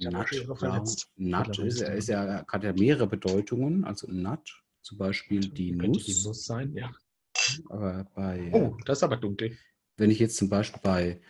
Schon 0.00 0.12
Nut, 0.12 1.58
ist, 1.58 1.80
ja- 1.80 1.88
ist 1.88 2.08
ja, 2.08 2.44
hat 2.46 2.62
ja 2.64 2.72
mehrere 2.72 3.06
Bedeutungen. 3.08 3.84
Also 3.84 4.06
Nut, 4.10 4.62
zum 4.82 4.98
Beispiel 4.98 5.40
die 5.40 5.72
Könnte 5.72 5.98
Nuss. 5.98 6.04
die 6.04 6.22
Nuss 6.24 6.44
sein, 6.44 6.72
ja. 6.74 6.90
Aber 7.68 8.06
bei, 8.14 8.50
Oh, 8.52 8.76
das 8.84 8.98
ist 8.98 9.02
aber 9.02 9.16
dunkel. 9.16 9.56
wenn 9.96 10.10
ich 10.10 10.18
jetzt 10.18 10.36
zum 10.36 10.48
Beispiel 10.48 10.80
bei, 10.82 11.20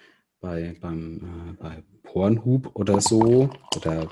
bei, 0.40 0.76
beim, 0.80 1.16
äh, 1.50 1.62
bei 1.62 1.84
Pornhub 2.02 2.70
oder 2.74 3.00
so 3.00 3.50
oder 3.76 4.02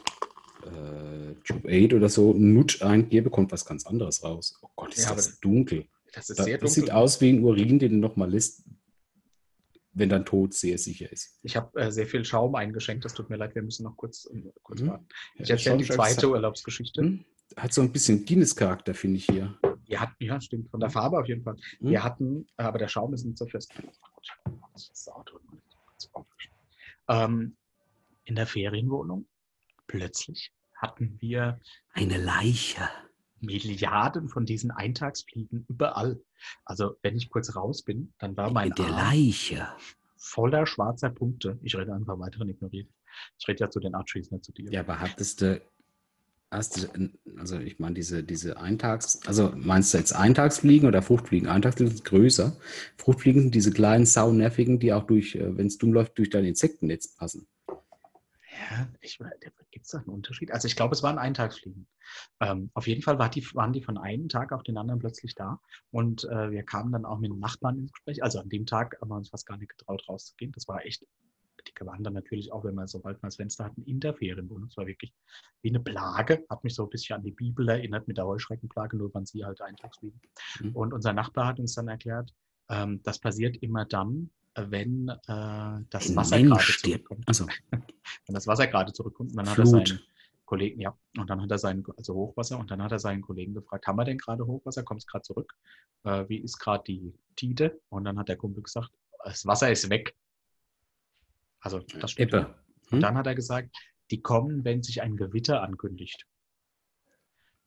äh, 0.65 1.35
Tube 1.45 1.67
8 1.69 1.93
oder 1.95 2.09
so 2.09 2.33
Nut 2.33 2.83
eingebe, 2.83 3.31
kommt 3.31 3.53
was 3.53 3.65
ganz 3.65 3.87
anderes 3.87 4.23
raus. 4.25 4.59
Oh 4.63 4.69
Gott, 4.77 4.95
ist 4.95 5.05
Ja, 5.05 5.15
das 5.15 5.39
dunkel. 5.41 5.87
Das 6.13 6.31
ist 6.31 6.39
Da, 6.39 6.45
sehr 6.45 6.59
das 6.59 6.75
dunkel. 6.75 6.85
sieht 6.85 6.93
aus 6.93 7.21
wie 7.21 7.31
ein 7.31 7.45
Urin, 7.45 7.79
den 7.79 7.93
du 7.93 7.99
nochmal 7.99 8.31
lässt, 8.31 8.65
wenn 9.93 10.09
dein 10.09 10.25
Tod 10.27 10.53
sehr 10.55 10.77
sicher 10.79 11.11
ist. 11.11 11.39
Ich 11.43 11.57
habe 11.57 11.79
äh, 11.81 11.91
sehr 11.91 12.07
viel 12.07 12.25
Schaum 12.25 12.55
eingeschenkt. 12.55 13.05
Das 13.05 13.15
tut 13.15 13.31
mir 13.31 13.37
leid, 13.37 13.55
wir 13.55 13.63
müssen 13.63 13.85
noch 13.85 13.97
kurz, 13.97 14.29
äh, 14.33 14.51
kurz 14.63 14.81
Mhm. 14.83 14.89
warten. 14.89 15.07
Ich 15.37 15.49
Ja, 15.49 15.55
erzähle 15.55 15.79
die 15.79 15.85
zweite. 15.85 16.29
Urlaubsgeschichte. 16.29 17.01
Hm? 17.03 17.25
Hat 17.57 17.73
so 17.73 17.81
ein 17.81 17.93
bisschen 17.93 18.25
Guinness-Charakter, 18.25 18.93
finde 18.95 19.19
ich 19.19 19.27
hier. 19.27 19.57
Wir 19.87 20.01
hatten, 20.01 20.25
ja, 20.25 20.41
stimmt, 20.41 20.71
von 20.71 20.81
der 20.81 20.91
Farbe 20.91 21.19
auf 21.19 21.29
jeden 21.29 21.43
Fall. 21.43 21.57
Hm? 21.79 21.91
Wir 21.91 22.03
hatten, 22.03 22.47
aber 22.57 22.79
der 22.79 22.89
Schaum 22.89 23.15
ist 23.15 23.25
nicht 23.25 23.39
so 23.39 23.47
fest. 23.47 23.73
Ähm, 27.09 27.57
in 28.25 28.35
der 28.35 28.47
Ferienwohnung 28.47 29.27
plötzlich 29.87 30.53
hatten 30.75 31.17
wir 31.21 31.61
Eine 31.93 32.19
Leiche. 32.19 32.89
Milliarden 33.41 34.29
von 34.29 34.45
diesen 34.47 34.71
Eintagsfliegen 34.71 35.67
überall. 35.69 36.21
Also 36.65 36.97
wenn 37.03 37.17
ich 37.17 37.31
kurz 37.31 37.55
raus 37.55 37.83
bin, 37.83 38.13
dann 38.19 38.37
war 38.37 38.51
mein 38.51 38.69
In 38.71 38.75
der 38.75 38.87
Arm 38.87 38.95
Leiche. 38.97 39.69
voller 40.17 40.67
schwarzer 40.67 41.11
Punkte. 41.11 41.59
Ich 41.63 41.77
rede 41.77 41.95
einfach 41.95 42.19
weiter 42.19 42.41
und 42.41 42.49
ignoriere. 42.49 42.89
Ich 43.39 43.47
rede 43.47 43.61
ja 43.61 43.71
zu 43.71 43.79
den 43.81 43.95
Archies, 43.95 44.31
nicht 44.31 44.45
zu 44.45 44.53
dir. 44.53 44.71
Ja, 44.71 44.81
aber 44.81 45.01
hattest 45.01 45.43
du, 45.43 45.61
hast 46.57 46.77
du, 46.77 47.11
also 47.39 47.59
ich 47.59 47.79
meine, 47.79 47.95
diese, 47.95 48.23
diese 48.25 48.59
Eintags, 48.59 49.21
also 49.27 49.53
meinst 49.55 49.95
du 49.95 49.99
jetzt 49.99 50.13
Eintagsfliegen 50.13 50.89
oder 50.89 51.03
Fruchtfliegen? 51.03 51.49
Eintagsfliegen 51.49 51.95
sind 51.95 52.05
größer. 52.05 52.57
Fruchtfliegen 52.97 53.43
sind 53.43 53.55
diese 53.55 53.73
kleinen, 53.73 54.07
saunervigen, 54.07 54.79
die 54.79 54.93
auch 54.93 55.05
durch, 55.05 55.39
wenn 55.39 55.67
es 55.67 55.79
dumm 55.79 55.93
läuft, 55.93 56.19
durch 56.19 56.31
dein 56.31 56.45
Insektennetz 56.45 57.15
passen. 57.15 57.47
Ja, 58.71 58.89
gibt 59.71 59.85
es 59.85 59.91
da 59.91 59.99
einen 59.99 60.09
Unterschied? 60.09 60.51
Also 60.53 60.67
ich 60.67 60.75
glaube, 60.75 60.95
es 60.95 61.03
waren 61.03 61.19
Eintagsfliegen. 61.19 61.87
Ähm, 62.41 62.71
auf 62.75 62.87
jeden 62.87 63.03
Fall 63.03 63.19
war 63.19 63.29
die, 63.29 63.47
waren 63.55 63.73
die 63.73 63.83
von 63.83 63.99
einem 63.99 64.29
Tag 64.29 64.53
auf 64.53 64.63
den 64.63 64.79
anderen 64.79 65.01
plötzlich 65.01 65.35
da. 65.35 65.61
Und 65.91 66.25
äh, 66.25 66.51
wir 66.51 66.63
kamen 66.63 66.93
dann 66.93 67.05
auch 67.05 67.19
mit 67.19 67.31
dem 67.31 67.39
Nachbarn 67.39 67.79
ins 67.79 67.93
Gespräch. 67.93 68.23
Also 68.23 68.41
an 68.41 68.49
dem 68.49 68.67
Tag 68.67 68.97
haben 69.01 69.09
wir 69.09 69.17
uns 69.17 69.29
fast 69.29 69.47
gar 69.47 69.59
nicht 69.59 69.77
getraut, 69.77 70.03
rauszugehen. 70.09 70.53
Das 70.53 70.67
war 70.67 70.85
echt, 70.85 71.05
die 71.67 71.87
waren 71.87 72.03
dann 72.03 72.15
natürlich 72.15 72.53
auch, 72.53 72.65
wenn 72.65 72.75
wir 72.75 72.87
sobald 72.87 73.19
wir 73.19 73.27
das 73.27 73.37
Fenster 73.37 73.65
hatten, 73.65 73.83
in 73.83 74.01
der 74.01 74.15
Ferienwohnung. 74.15 74.69
Es 74.69 74.77
war 74.77 74.87
wirklich 74.87 75.13
wie 75.63 75.71
eine 75.71 75.81
Plage. 75.81 76.45
Hat 76.49 76.65
mich 76.65 76.75
so 76.75 76.85
ein 76.85 76.91
bisschen 76.91 77.17
an 77.17 77.23
die 77.23 77.33
Bibel 77.33 77.69
erinnert 77.69 78.09
mit 78.09 78.19
der 78.19 78.27
Heuschreckenplage, 78.27 78.97
nur 78.97 79.13
waren 79.15 79.27
sie 79.27 79.45
halt 79.45 79.61
Eintagsfliegen. 79.61 80.21
Mhm. 80.61 80.77
Und 80.77 80.93
unser 80.93 81.13
Nachbar 81.13 81.49
hat 81.49 81.59
uns 81.61 81.75
dann 81.75 81.89
erklärt, 81.89 82.33
ähm, 82.69 83.01
das 83.03 83.19
passiert 83.19 83.57
immer 83.63 83.85
dann, 83.85 84.31
äh, 84.55 84.65
wenn 84.69 85.09
äh, 85.09 85.85
das 85.91 86.09
Ein 86.09 86.17
Wasser 86.17 86.37
Mensch 86.37 86.51
gerade 86.51 86.79
zurückkommt 86.79 87.25
Also, 87.27 87.47
wenn 87.71 88.35
das 88.35 88.47
Wasser 88.47 88.67
gerade 88.67 88.93
zurückkommt, 88.93 89.31
und 89.31 89.37
dann 89.37 89.49
hat 89.49 89.59
er 89.59 89.67
seinen 89.67 90.01
Kollegen, 90.45 90.81
ja, 90.81 90.97
und 91.19 91.29
dann 91.29 91.43
hat 91.43 91.51
er 91.51 91.59
seinen, 91.59 91.85
also 91.97 92.15
Hochwasser, 92.15 92.59
und 92.59 92.71
dann 92.71 92.83
hat 92.83 92.93
er 92.93 92.99
seinen 92.99 93.23
Kollegen 93.23 93.55
gefragt, 93.55 93.87
haben 93.87 93.97
wir 93.97 94.05
denn 94.05 94.19
gerade 94.19 94.47
Hochwasser, 94.47 94.83
kommt 94.83 95.01
es 95.01 95.07
gerade 95.07 95.23
zurück? 95.23 95.55
Äh, 96.05 96.29
wie 96.29 96.39
ist 96.39 96.59
gerade 96.59 96.85
die 96.85 97.15
Tide? 97.37 97.81
Und 97.89 98.05
dann 98.05 98.19
hat 98.19 98.29
der 98.29 98.37
Kumpel 98.37 98.63
gesagt, 98.63 98.91
das 99.25 99.47
Wasser 99.47 99.71
ist 99.71 99.91
weg. 99.91 100.15
Also 101.67 101.81
das 102.01 102.13
steht. 102.13 102.29
Ebbe. 102.29 102.55
Und 102.91 102.93
Hm? 102.93 103.01
dann 103.01 103.17
hat 103.17 103.27
er 103.27 103.35
gesagt, 103.35 103.77
die 104.13 104.21
kommen, 104.23 104.65
wenn 104.65 104.83
sich 104.85 105.03
ein 105.03 105.17
Gewitter 105.17 105.63
ankündigt. 105.63 106.25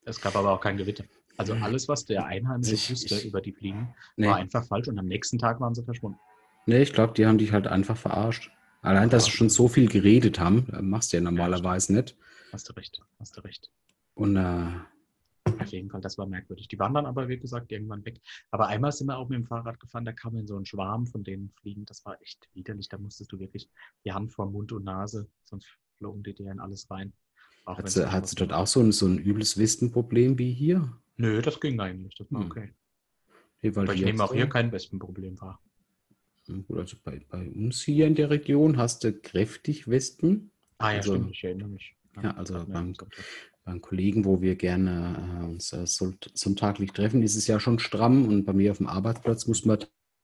Es 0.05 0.21
gab 0.21 0.35
aber 0.37 0.51
auch 0.51 0.61
kein 0.61 0.77
Gewitter. 0.77 1.03
Also 1.37 1.53
alles, 1.53 1.87
was 1.89 2.05
der 2.05 2.25
Einheimische 2.25 2.73
Ich- 2.75 2.89
wusste 2.89 3.15
ich- 3.15 3.25
über 3.25 3.41
die 3.41 3.51
Fliegen, 3.53 3.93
Nee, 4.15 4.27
war 4.27 4.37
einfach 4.37 4.65
falsch 4.65 4.87
und 4.87 4.97
am 4.97 5.05
nächsten 5.05 5.37
Tag 5.37 5.59
waren 5.59 5.75
sie 5.75 5.83
verschwunden. 5.83 6.19
nee 6.65 6.81
ich 6.81 6.93
glaube, 6.93 7.13
die 7.13 7.25
haben 7.25 7.37
dich 7.37 7.51
halt 7.51 7.67
einfach 7.67 7.97
verarscht. 7.97 8.51
Allein, 8.81 9.09
dass 9.09 9.25
sie 9.25 9.31
schon 9.31 9.49
so 9.49 9.67
viel 9.67 9.89
geredet 9.89 10.39
haben, 10.39 10.67
äh, 10.71 10.81
machst 10.81 11.11
du 11.11 11.17
ja 11.17 11.21
normalerweise 11.21 11.93
nicht. 11.93 12.15
Hast 12.53 12.69
du 12.69 12.73
recht, 12.73 13.01
hast 13.19 13.35
du 13.35 13.41
recht. 13.41 13.69
Und 14.13 14.37
äh, 14.37 14.69
Auf 15.69 15.73
jeden 15.73 15.89
Fall, 15.89 16.01
das 16.01 16.17
war 16.17 16.25
merkwürdig. 16.25 16.67
Die 16.67 16.79
waren 16.79 16.93
dann 16.93 17.05
aber, 17.05 17.27
wie 17.29 17.37
gesagt, 17.37 17.71
irgendwann 17.71 18.03
weg. 18.05 18.19
Aber 18.51 18.67
einmal 18.67 18.91
sind 18.91 19.07
wir 19.07 19.17
auch 19.17 19.29
mit 19.29 19.37
dem 19.37 19.45
Fahrrad 19.45 19.79
gefahren, 19.79 20.03
da 20.05 20.11
kam 20.13 20.35
in 20.35 20.47
so 20.47 20.57
ein 20.57 20.65
Schwarm 20.65 21.05
von 21.07 21.23
denen 21.23 21.49
fliegen. 21.61 21.85
Das 21.85 22.03
war 22.05 22.19
echt 22.21 22.49
widerlich. 22.53 22.89
Da 22.89 22.97
musstest 22.97 23.31
du 23.31 23.39
wirklich 23.39 23.69
die 24.05 24.11
Hand 24.13 24.33
vor 24.33 24.49
Mund 24.49 24.71
und 24.71 24.83
Nase, 24.83 25.27
sonst 25.43 25.67
flogen 25.97 26.23
die 26.23 26.33
dir 26.33 26.51
in 26.51 26.59
alles 26.59 26.89
rein. 26.89 27.13
Hat 27.65 27.87
sie, 27.89 27.99
nicht 27.99 28.11
hat 28.11 28.23
was 28.23 28.29
sie 28.31 28.35
dort 28.37 28.51
auch 28.53 28.65
so 28.67 28.79
ein, 28.79 28.91
so 28.91 29.05
ein 29.05 29.19
übles 29.19 29.57
Wespenproblem 29.59 30.39
wie 30.39 30.51
hier? 30.53 30.91
Nö, 31.17 31.41
das 31.41 31.59
ging 31.59 31.79
eigentlich. 31.79 32.15
Das 32.15 32.31
war 32.31 32.41
Hm. 32.41 32.47
okay. 32.47 32.73
Nee, 33.61 33.75
weil 33.75 33.91
ich 33.91 34.01
nehme 34.03 34.23
auch 34.23 34.33
hier 34.33 34.47
kein 34.49 34.71
Wespenproblem 34.71 35.39
wahr. 35.41 35.61
Ja, 36.47 36.55
also 36.75 36.97
bei, 37.03 37.21
bei 37.29 37.47
uns 37.49 37.81
hier 37.83 38.07
in 38.07 38.15
der 38.15 38.29
Region 38.31 38.77
hast 38.77 39.03
du 39.03 39.13
kräftig 39.13 39.87
Wespen. 39.87 40.49
Ah 40.79 40.91
ja, 40.91 40.97
Also- 40.97 41.13
stimmt, 41.15 41.31
ich 41.31 41.43
erinnere 41.43 41.67
mich. 41.67 41.95
Ja, 42.23 42.31
also 42.35 42.53
beim- 42.65 42.93
gesagt. 42.93 43.15
Beim 43.58 43.58
Kollegen, 43.77 44.25
wo 44.25 44.41
wir 44.41 44.55
gerne 44.55 45.41
äh, 45.41 45.45
uns 45.45 45.71
äh, 45.73 45.85
sonnt- 45.85 46.31
sonntaglich 46.33 46.91
treffen, 46.91 47.23
ist 47.23 47.35
es 47.35 47.47
ja 47.47 47.59
schon 47.59 47.79
stramm. 47.79 48.25
Und 48.27 48.45
bei 48.45 48.53
mir 48.53 48.71
auf 48.71 48.77
dem 48.77 48.87
Arbeitsplatz 48.87 49.45
muss 49.47 49.65
man 49.65 49.79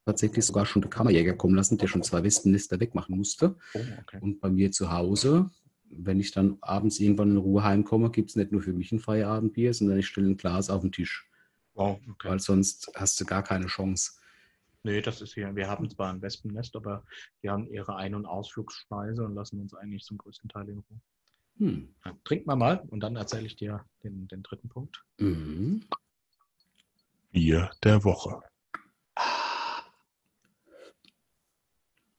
tatsächlich 0.05 0.45
sogar 0.45 0.65
schon 0.65 0.81
den 0.81 0.89
Kammerjäger 0.91 1.33
kommen 1.33 1.55
lassen, 1.55 1.77
der 1.77 1.87
schon 1.87 2.03
zwei 2.03 2.23
Wespennester 2.23 2.79
wegmachen 2.79 3.15
musste. 3.17 3.55
Oh, 3.73 3.79
okay. 4.01 4.19
Und 4.21 4.39
bei 4.41 4.49
mir 4.49 4.71
zu 4.71 4.91
Hause, 4.91 5.49
wenn 5.89 6.19
ich 6.19 6.31
dann 6.31 6.57
abends 6.61 6.99
irgendwann 6.99 7.31
in 7.31 7.37
Ruhe 7.37 7.63
heimkomme, 7.63 8.11
gibt 8.11 8.29
es 8.29 8.35
nicht 8.35 8.51
nur 8.51 8.61
für 8.61 8.73
mich 8.73 8.91
ein 8.91 8.99
Feierabendbier, 8.99 9.73
sondern 9.73 9.99
ich 9.99 10.07
stelle 10.07 10.27
ein 10.29 10.37
Glas 10.37 10.69
auf 10.69 10.81
den 10.81 10.91
Tisch. 10.91 11.29
Wow, 11.73 11.99
okay. 12.09 12.29
Weil 12.29 12.39
sonst 12.39 12.91
hast 12.95 13.19
du 13.19 13.25
gar 13.25 13.43
keine 13.43 13.67
Chance. 13.67 14.13
Nee, 14.83 15.01
das 15.01 15.21
ist 15.21 15.33
hier. 15.33 15.55
Wir 15.55 15.67
haben 15.67 15.89
zwar 15.89 16.13
ein 16.13 16.21
Wespennest, 16.21 16.75
aber 16.75 17.03
die 17.41 17.49
haben 17.49 17.67
ihre 17.67 17.95
Ein- 17.95 18.13
und 18.13 18.27
Ausflugsspeise 18.27 19.23
und 19.25 19.33
lassen 19.33 19.59
uns 19.59 19.73
eigentlich 19.73 20.03
zum 20.03 20.17
größten 20.19 20.49
Teil 20.49 20.69
in 20.69 20.77
Ruhe. 20.77 21.01
Hm. 21.57 21.93
Ja, 22.05 22.17
trink 22.25 22.45
mal 22.45 22.55
mal 22.55 22.79
und 22.89 22.99
dann 23.01 23.15
erzähle 23.15 23.45
ich 23.45 23.55
dir 23.55 23.85
den, 24.03 24.27
den 24.27 24.43
dritten 24.43 24.67
Punkt. 24.69 25.03
Mhm. 25.19 25.83
Bier 27.31 27.71
der 27.83 28.03
Woche. 28.03 28.41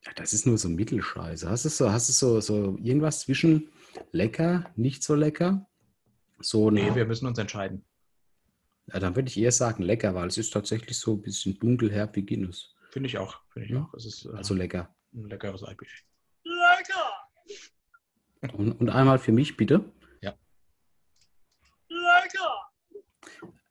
Ja, 0.04 0.12
das 0.14 0.32
ist 0.32 0.46
nur 0.46 0.56
so 0.58 0.68
Mittelscheiße. 0.68 1.48
Hast 1.48 1.64
du 1.64 1.68
so, 1.68 1.90
hast 1.90 2.08
du 2.08 2.12
so, 2.12 2.40
so 2.40 2.78
irgendwas 2.82 3.20
zwischen 3.20 3.68
lecker, 4.12 4.70
nicht 4.76 5.02
so 5.02 5.14
lecker? 5.14 5.66
So 6.40 6.70
Nee, 6.70 6.94
wir 6.94 7.06
müssen 7.06 7.26
uns 7.26 7.38
entscheiden. 7.38 7.84
ja, 8.92 8.98
dann 9.00 9.16
würde 9.16 9.28
ich 9.28 9.36
eher 9.38 9.52
sagen 9.52 9.82
lecker, 9.82 10.14
weil 10.14 10.28
es 10.28 10.38
ist 10.38 10.52
tatsächlich 10.52 10.98
so 10.98 11.14
ein 11.14 11.22
bisschen 11.22 11.58
dunkelherb 11.58 12.14
wie 12.16 12.24
Guinness. 12.24 12.74
Finde 12.90 13.08
ich 13.08 13.18
auch. 13.18 13.40
Finde 13.52 13.66
ich 13.66 13.72
Ja. 13.72 13.82
auch. 13.82 13.94
Es 13.94 14.04
ist, 14.06 14.26
äh, 14.26 14.30
Also 14.36 14.54
lecker. 14.54 14.94
ein 15.14 15.24
leckeres 15.28 15.62
IPA. 15.62 15.86
Und, 18.42 18.72
und 18.80 18.90
einmal 18.90 19.18
für 19.18 19.32
mich, 19.32 19.56
bitte. 19.56 19.84
Ja. 20.20 20.34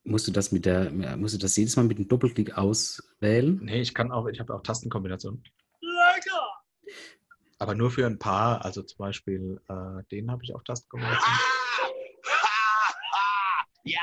Musst 0.03 0.27
du 0.27 0.31
das 0.31 0.51
mit 0.51 0.65
der, 0.65 0.91
musst 1.17 1.33
du 1.35 1.39
das 1.39 1.55
jedes 1.55 1.75
Mal 1.75 1.83
mit 1.83 1.97
dem 1.97 2.07
Doppelklick 2.07 2.57
auswählen? 2.57 3.59
Nee, 3.63 3.81
ich 3.81 3.93
kann 3.93 4.11
auch, 4.11 4.27
ich 4.27 4.39
habe 4.39 4.53
auch 4.53 4.61
Tastenkombinationen. 4.61 5.43
Aber 7.57 7.73
nur 7.73 7.89
für 7.89 8.05
ein 8.05 8.19
paar, 8.19 8.63
also 8.65 8.83
zum 8.83 8.97
Beispiel 8.97 9.61
äh, 9.69 10.03
den 10.11 10.29
habe 10.29 10.43
ich 10.43 10.53
auch 10.53 10.63
Tastenkombinationen. 10.63 11.39
Ja, 13.87 13.99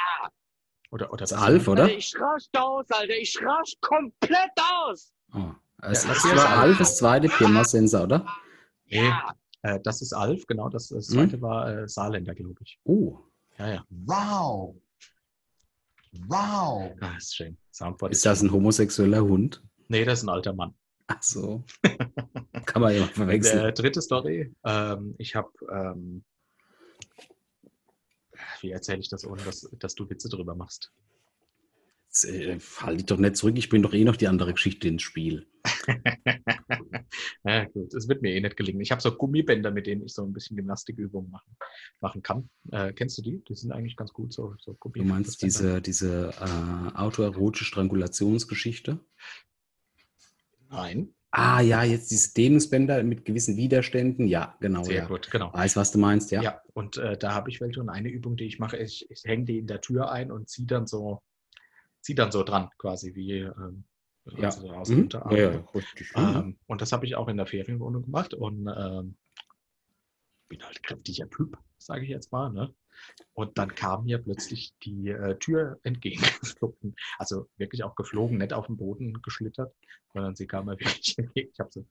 Oder, 0.92 1.12
oder 1.12 1.18
Das 1.22 1.32
ist 1.32 1.38
Alf, 1.38 1.66
oder? 1.66 1.82
Alter, 1.82 1.96
ich 1.96 2.14
raste 2.20 2.62
aus, 2.62 2.88
Alter. 2.88 3.16
Ich 3.16 3.36
raste 3.42 3.76
komplett 3.80 4.52
aus. 4.56 5.12
Oh. 5.34 5.50
Es 5.82 6.04
Ja, 6.04 6.12
ist 6.12 6.22
das 6.22 6.22
zwar 6.22 6.34
ist 6.34 6.44
Alf, 6.46 6.78
das 6.78 6.96
zweite 6.98 7.28
Pirmasensor, 7.28 8.04
oder? 8.04 8.26
Nee, 8.86 9.08
Ja. 9.08 9.34
Äh, 9.62 9.80
das 9.82 10.02
ist 10.02 10.12
Alf, 10.12 10.46
genau. 10.46 10.68
Das, 10.68 10.88
das 10.88 11.08
Hm? 11.08 11.14
zweite 11.14 11.40
war 11.42 11.68
äh, 11.82 11.88
Saarländer, 11.88 12.34
glaube 12.34 12.60
ich. 12.64 12.78
Oh, 12.84 13.18
Ja, 13.58 13.68
ja. 13.74 13.84
Wow. 13.90 14.76
Wow. 16.28 16.94
Ah, 17.00 17.16
ist 17.16 17.34
schön. 17.36 17.56
Soundboard 17.72 18.12
ist 18.12 18.26
das 18.26 18.42
ein 18.42 18.52
homosexueller 18.52 19.22
Hund? 19.22 19.62
Nee, 19.88 20.04
das 20.04 20.20
ist 20.20 20.24
ein 20.24 20.28
alter 20.28 20.52
Mann. 20.52 20.74
Ach 21.06 21.22
so. 21.22 21.64
Kann 22.66 22.82
man 22.82 22.94
ja 22.94 23.00
mal 23.00 23.08
verwechseln. 23.08 23.62
Der 23.62 23.72
dritte 23.72 24.00
Story. 24.02 24.54
Ähm, 24.64 25.14
ich 25.18 25.34
habe, 25.34 25.50
ähm, 25.70 26.24
wie 28.60 28.70
erzähle 28.70 29.00
ich 29.00 29.08
das, 29.08 29.26
ohne 29.26 29.42
dass, 29.42 29.68
dass 29.78 29.94
du 29.94 30.08
Witze 30.08 30.28
drüber 30.28 30.54
machst? 30.54 30.92
Äh, 32.24 32.58
Halt 32.80 32.98
dich 32.98 33.06
doch 33.06 33.18
nicht 33.18 33.36
zurück, 33.36 33.56
ich 33.56 33.68
bringe 33.68 33.84
doch 33.84 33.94
eh 33.94 34.04
noch 34.04 34.16
die 34.16 34.28
andere 34.28 34.52
Geschichte 34.52 34.88
ins 34.88 35.02
Spiel. 35.02 35.46
ja, 37.44 37.64
gut, 37.64 37.94
es 37.94 38.08
wird 38.08 38.22
mir 38.22 38.34
eh 38.34 38.40
nicht 38.40 38.56
gelingen. 38.56 38.80
Ich 38.80 38.90
habe 38.90 39.00
so 39.00 39.12
Gummibänder, 39.12 39.70
mit 39.70 39.86
denen 39.86 40.04
ich 40.04 40.12
so 40.12 40.24
ein 40.24 40.32
bisschen 40.32 40.56
Gymnastikübungen 40.56 41.30
machen, 41.30 41.56
machen 42.00 42.22
kann. 42.22 42.50
Äh, 42.70 42.92
kennst 42.92 43.18
du 43.18 43.22
die? 43.22 43.42
Die 43.48 43.54
sind 43.54 43.72
eigentlich 43.72 43.96
ganz 43.96 44.12
gut, 44.12 44.32
so, 44.32 44.54
so 44.58 44.76
Du 44.82 45.04
meinst 45.04 45.42
diese, 45.42 45.80
diese 45.80 46.34
äh, 46.40 46.96
autoerotische 46.96 47.64
Strangulationsgeschichte? 47.64 49.00
Nein, 50.70 51.14
Ah 51.34 51.62
ja, 51.62 51.82
jetzt 51.82 52.10
diese 52.10 52.34
Dehnungsbänder 52.34 53.02
mit 53.04 53.24
gewissen 53.24 53.56
Widerständen. 53.56 54.26
Ja, 54.26 54.54
genau. 54.60 54.84
sehr 54.84 54.96
ja. 54.96 55.06
gut, 55.06 55.30
genau. 55.30 55.50
Weiß, 55.54 55.76
was 55.76 55.90
du 55.90 55.98
meinst, 55.98 56.30
ja. 56.30 56.42
Ja, 56.42 56.60
und 56.74 56.98
äh, 56.98 57.16
da 57.16 57.32
habe 57.32 57.48
ich 57.48 57.58
welche 57.62 57.80
und 57.80 57.88
eine 57.88 58.10
Übung, 58.10 58.36
die 58.36 58.44
ich 58.44 58.58
mache, 58.58 58.76
ich, 58.76 59.10
ich 59.10 59.22
hänge 59.24 59.46
die 59.46 59.58
in 59.58 59.66
der 59.66 59.80
Tür 59.80 60.12
ein 60.12 60.30
und 60.30 60.50
ziehe 60.50 60.66
dann 60.66 60.86
so, 60.86 61.22
zieh 62.02 62.14
dann 62.14 62.30
so 62.32 62.42
dran, 62.42 62.68
quasi 62.78 63.14
wie 63.14 63.38
ähm, 63.38 63.84
Ja. 64.26 64.48
also 64.50 64.60
so 64.60 64.70
aus 64.72 64.88
Mhm. 64.90 65.08
ja, 65.12 65.36
ja, 65.36 65.64
richtig. 65.74 66.12
Ähm, 66.14 66.56
und 66.66 66.80
das 66.80 66.92
habe 66.92 67.06
ich 67.06 67.16
auch 67.16 67.28
in 67.28 67.36
der 67.38 67.46
Ferienwohnung 67.46 68.02
gemacht 68.04 68.34
und 68.34 68.68
ähm, 68.68 69.16
bin 70.48 70.62
halt 70.62 70.82
kräftiger 70.82 71.28
Typ, 71.30 71.56
sage 71.78 72.02
ich 72.04 72.10
jetzt 72.10 72.30
mal. 72.30 72.50
Ne? 72.52 72.72
Und 73.32 73.56
dann 73.58 73.74
kam 73.74 74.04
mir 74.04 74.18
plötzlich 74.18 74.74
die 74.84 75.08
äh, 75.08 75.36
Tür 75.38 75.80
entgegengeflogen. 75.82 76.94
Also 77.18 77.48
wirklich 77.56 77.82
auch 77.84 77.94
geflogen, 77.96 78.38
nicht 78.38 78.52
auf 78.52 78.66
den 78.66 78.76
Boden 78.76 79.20
geschlittert, 79.22 79.74
sondern 80.12 80.36
sie 80.36 80.46
kam 80.46 80.66
mir 80.66 80.72
wirklich 80.80 81.16
entgegen. 81.18 81.50
Ich 81.52 81.58
habe 81.58 81.70
sie 81.72 81.84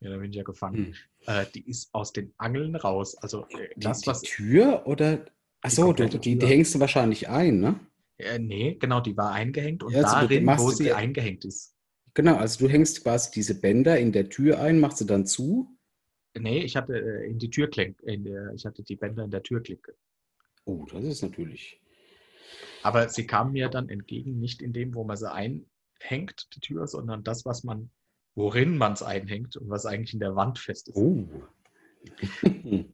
mehr 0.00 0.10
oder 0.12 0.20
weniger 0.20 0.44
gefangen. 0.44 0.76
Hm. 0.76 0.94
Äh, 1.26 1.46
die 1.54 1.68
ist 1.68 1.88
aus 1.94 2.12
den 2.12 2.32
Angeln 2.36 2.76
raus. 2.76 3.16
Also 3.16 3.46
äh, 3.48 3.68
Die, 3.76 3.80
das, 3.80 4.02
die 4.02 4.06
was. 4.08 4.20
Tür 4.22 4.86
oder? 4.86 5.24
Achso, 5.62 5.92
die, 5.94 6.06
die 6.20 6.38
Tür. 6.38 6.48
hängst 6.48 6.74
du 6.74 6.80
wahrscheinlich 6.80 7.28
ein, 7.28 7.58
ne? 7.60 7.80
Äh, 8.18 8.38
nee, 8.38 8.74
genau, 8.74 9.00
die 9.00 9.16
war 9.16 9.32
eingehängt 9.32 9.82
und 9.82 9.92
Ja, 9.92 10.02
also 10.02 10.26
du 10.26 10.34
darin, 10.34 10.58
wo 10.58 10.70
sie 10.70 10.92
eingehängt 10.92 11.44
ist. 11.44 11.74
Genau, 12.14 12.36
also 12.36 12.66
du 12.66 12.72
hängst 12.72 13.02
quasi 13.02 13.30
diese 13.30 13.60
Bänder 13.60 13.98
in 13.98 14.12
der 14.12 14.30
Tür 14.30 14.58
ein, 14.58 14.80
machst 14.80 14.98
sie 14.98 15.06
dann 15.06 15.26
zu. 15.26 15.76
Nee, 16.38 16.60
ich 16.60 16.76
hatte 16.76 16.98
äh, 16.98 17.28
in 17.28 17.38
die 17.38 17.50
Türklinke, 17.50 18.04
in 18.06 18.24
der, 18.24 18.52
ich 18.54 18.64
hatte 18.64 18.82
die 18.82 18.96
Bänder 18.96 19.24
in 19.24 19.30
der 19.30 19.42
Türklinke. 19.42 19.94
Oh, 20.64 20.86
das 20.90 21.04
ist 21.04 21.22
natürlich. 21.22 21.80
Aber 22.82 23.08
sie 23.08 23.26
kam 23.26 23.52
mir 23.52 23.68
dann 23.68 23.88
entgegen, 23.88 24.38
nicht 24.38 24.62
in 24.62 24.72
dem, 24.72 24.94
wo 24.94 25.04
man 25.04 25.16
sie 25.16 25.30
einhängt, 25.30 26.48
die 26.54 26.60
Tür, 26.60 26.86
sondern 26.86 27.22
das, 27.22 27.44
was 27.44 27.64
man, 27.64 27.90
worin 28.34 28.76
man 28.78 28.92
es 28.92 29.02
einhängt 29.02 29.56
und 29.56 29.68
was 29.68 29.86
eigentlich 29.86 30.14
in 30.14 30.20
der 30.20 30.36
Wand 30.36 30.58
fest 30.58 30.88
ist. 30.88 30.96
Oh. 30.96 31.26
Ja. 32.42 32.84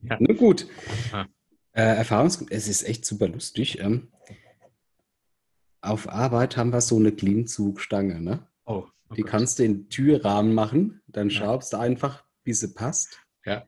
Na 0.20 0.34
gut. 0.34 0.66
Ja. 1.12 1.28
Äh, 1.72 1.96
Erfahrungs 1.96 2.44
es 2.50 2.68
ist 2.68 2.82
echt 2.82 3.04
super 3.04 3.28
lustig. 3.28 3.78
Ähm, 3.80 4.08
auf 5.82 6.08
Arbeit 6.08 6.56
haben 6.56 6.72
wir 6.72 6.80
so 6.80 6.96
eine 6.96 7.12
Klimmzugstange, 7.12 8.20
ne? 8.20 8.46
Oh, 8.66 8.84
oh 9.08 9.14
Die 9.14 9.22
Gott. 9.22 9.30
kannst 9.30 9.58
du 9.58 9.64
in 9.64 9.74
den 9.74 9.88
Türrahmen 9.88 10.54
machen, 10.54 11.00
dann 11.06 11.30
Ja. 11.30 11.36
schraubst 11.38 11.72
du 11.72 11.78
einfach, 11.78 12.24
bis 12.44 12.60
sie 12.60 12.68
passt. 12.74 13.20
Ja. 13.44 13.66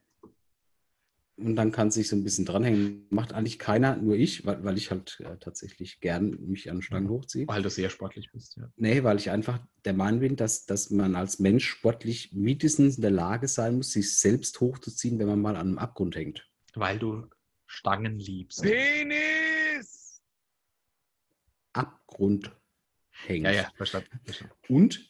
Und 1.39 1.57
dann 1.57 1.73
kannst 1.73 1.97
du 1.97 2.01
dich 2.01 2.09
so 2.09 2.15
ein 2.15 2.23
bisschen 2.23 2.45
dranhängen. 2.45 3.07
Macht 3.11 3.33
eigentlich 3.33 3.59
keiner, 3.59 3.97
nur 3.97 4.15
ich, 4.15 4.45
weil, 4.47 4.63
weil 4.63 4.77
ich 4.77 4.91
halt 4.91 5.19
äh, 5.21 5.39
tatsächlich 5.39 5.99
gern 6.01 6.39
mich 6.47 6.71
an 6.71 6.83
Stangen 6.83 7.09
hochziehe. 7.09 7.49
Weil 7.49 7.63
du 7.63 7.71
sehr 7.71 7.89
sportlich 7.91 8.31
bist, 8.33 8.57
ja. 8.59 8.69
Nee, 8.77 9.03
weil 9.03 9.17
ich 9.17 9.31
einfach 9.31 9.59
der 9.85 9.95
Meinung 9.95 10.21
bin, 10.21 10.37
dass, 10.37 10.67
dass 10.67 10.91
man 10.91 11.17
als 11.17 11.39
Mensch 11.39 11.67
sportlich 11.67 12.33
mindestens 12.33 12.97
in 12.97 13.03
der 13.03 13.11
Lage 13.11 13.49
sein 13.49 13.77
muss, 13.77 13.93
sich 13.93 14.17
selbst 14.19 14.61
hochzuziehen, 14.61 15.19
wenn 15.19 15.27
man 15.27 15.41
mal 15.41 15.57
an 15.57 15.69
einem 15.69 15.79
Abgrund 15.79 16.15
hängt. 16.15 16.47
Weil 16.75 16.99
du 16.99 17.27
Stangen 17.67 18.19
liebst. 18.19 18.63
Penis! 18.63 19.17
Abgrund 21.73 22.53
hängt. 23.11 23.45
Ja, 23.45 23.53
ja, 23.53 23.73
verstanden. 23.77 24.21
verstanden. 24.25 24.55
Und 24.69 25.09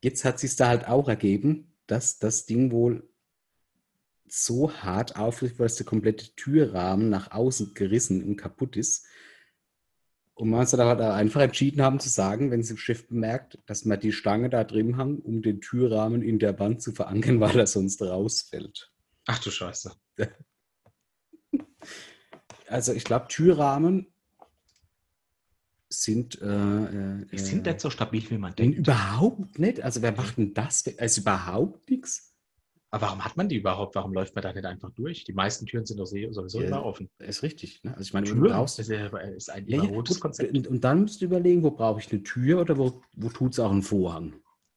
jetzt 0.00 0.24
hat 0.24 0.38
sich 0.38 0.56
da 0.56 0.68
halt 0.68 0.86
auch 0.86 1.08
ergeben, 1.08 1.72
dass 1.86 2.18
das 2.18 2.46
Ding 2.46 2.70
wohl 2.70 3.08
so 4.26 4.72
hart 4.72 5.16
aufliegt, 5.16 5.58
weil 5.58 5.66
es 5.66 5.76
der 5.76 5.86
komplette 5.86 6.34
Türrahmen 6.34 7.08
nach 7.10 7.30
außen 7.30 7.74
gerissen 7.74 8.24
und 8.24 8.36
kaputt 8.36 8.76
ist. 8.76 9.06
Und 10.34 10.50
man 10.50 10.60
hat 10.60 10.72
halt 10.72 11.00
einfach 11.00 11.42
entschieden 11.42 11.82
haben 11.82 12.00
zu 12.00 12.08
sagen, 12.08 12.50
wenn 12.50 12.62
sie 12.62 12.72
im 12.72 12.78
Schiff 12.78 13.06
bemerkt, 13.06 13.58
dass 13.66 13.84
wir 13.84 13.96
die 13.96 14.10
Stange 14.10 14.50
da 14.50 14.64
drin 14.64 14.96
haben, 14.96 15.20
um 15.20 15.42
den 15.42 15.60
Türrahmen 15.60 16.22
in 16.22 16.40
der 16.40 16.58
Wand 16.58 16.82
zu 16.82 16.92
verankern, 16.92 17.40
weil 17.40 17.58
er 17.58 17.66
sonst 17.66 18.02
rausfällt. 18.02 18.90
Ach 19.26 19.38
du 19.38 19.50
Scheiße. 19.50 19.92
Also 22.66 22.94
ich 22.94 23.04
glaube, 23.04 23.28
Türrahmen 23.28 24.13
sind, 26.02 26.40
äh, 26.42 26.46
äh, 26.46 27.24
Die 27.32 27.38
sind 27.38 27.66
nicht 27.66 27.80
so 27.80 27.90
stabil, 27.90 28.28
wie 28.30 28.38
man 28.38 28.54
denn 28.54 28.72
denkt. 28.72 28.78
überhaupt 28.88 29.58
nicht. 29.58 29.80
Also 29.80 30.02
wer 30.02 30.12
macht 30.12 30.36
denn 30.38 30.54
das? 30.54 30.84
Also 30.98 31.20
überhaupt 31.20 31.88
nichts. 31.90 32.30
Aber 32.90 33.06
warum 33.06 33.24
hat 33.24 33.36
man 33.36 33.48
die 33.48 33.56
überhaupt? 33.56 33.96
Warum 33.96 34.12
läuft 34.14 34.34
man 34.36 34.42
da 34.42 34.52
nicht 34.52 34.64
einfach 34.64 34.90
durch? 34.90 35.24
Die 35.24 35.32
meisten 35.32 35.66
Türen 35.66 35.84
sind 35.84 35.98
doch 35.98 36.06
sowieso 36.06 36.60
Ja. 36.60 36.68
immer 36.68 36.84
offen. 36.84 37.10
Ist 37.18 37.42
richtig. 37.42 37.82
Ne? 37.82 37.90
Also 37.92 38.02
ich 38.02 38.12
meine, 38.14 38.26
du 38.26 38.34
Türen 38.34 38.52
brauchst, 38.52 38.78
ist, 38.78 38.88
ja- 38.88 39.06
ist 39.06 39.50
ein 39.50 39.66
ja, 39.66 39.84
gut, 39.84 40.20
Konzept. 40.20 40.56
und, 40.56 40.68
und 40.68 40.84
dann 40.84 41.02
musst 41.02 41.20
du 41.20 41.24
überlegen, 41.24 41.64
wo 41.64 41.72
brauche 41.72 41.98
ich 42.00 42.12
eine 42.12 42.22
Tür 42.22 42.60
oder 42.60 42.78
wo, 42.78 43.02
wo 43.16 43.28
tut 43.30 43.52
es 43.52 43.58
auch 43.58 43.72
einen 43.72 43.82
Vorhang. 43.82 44.34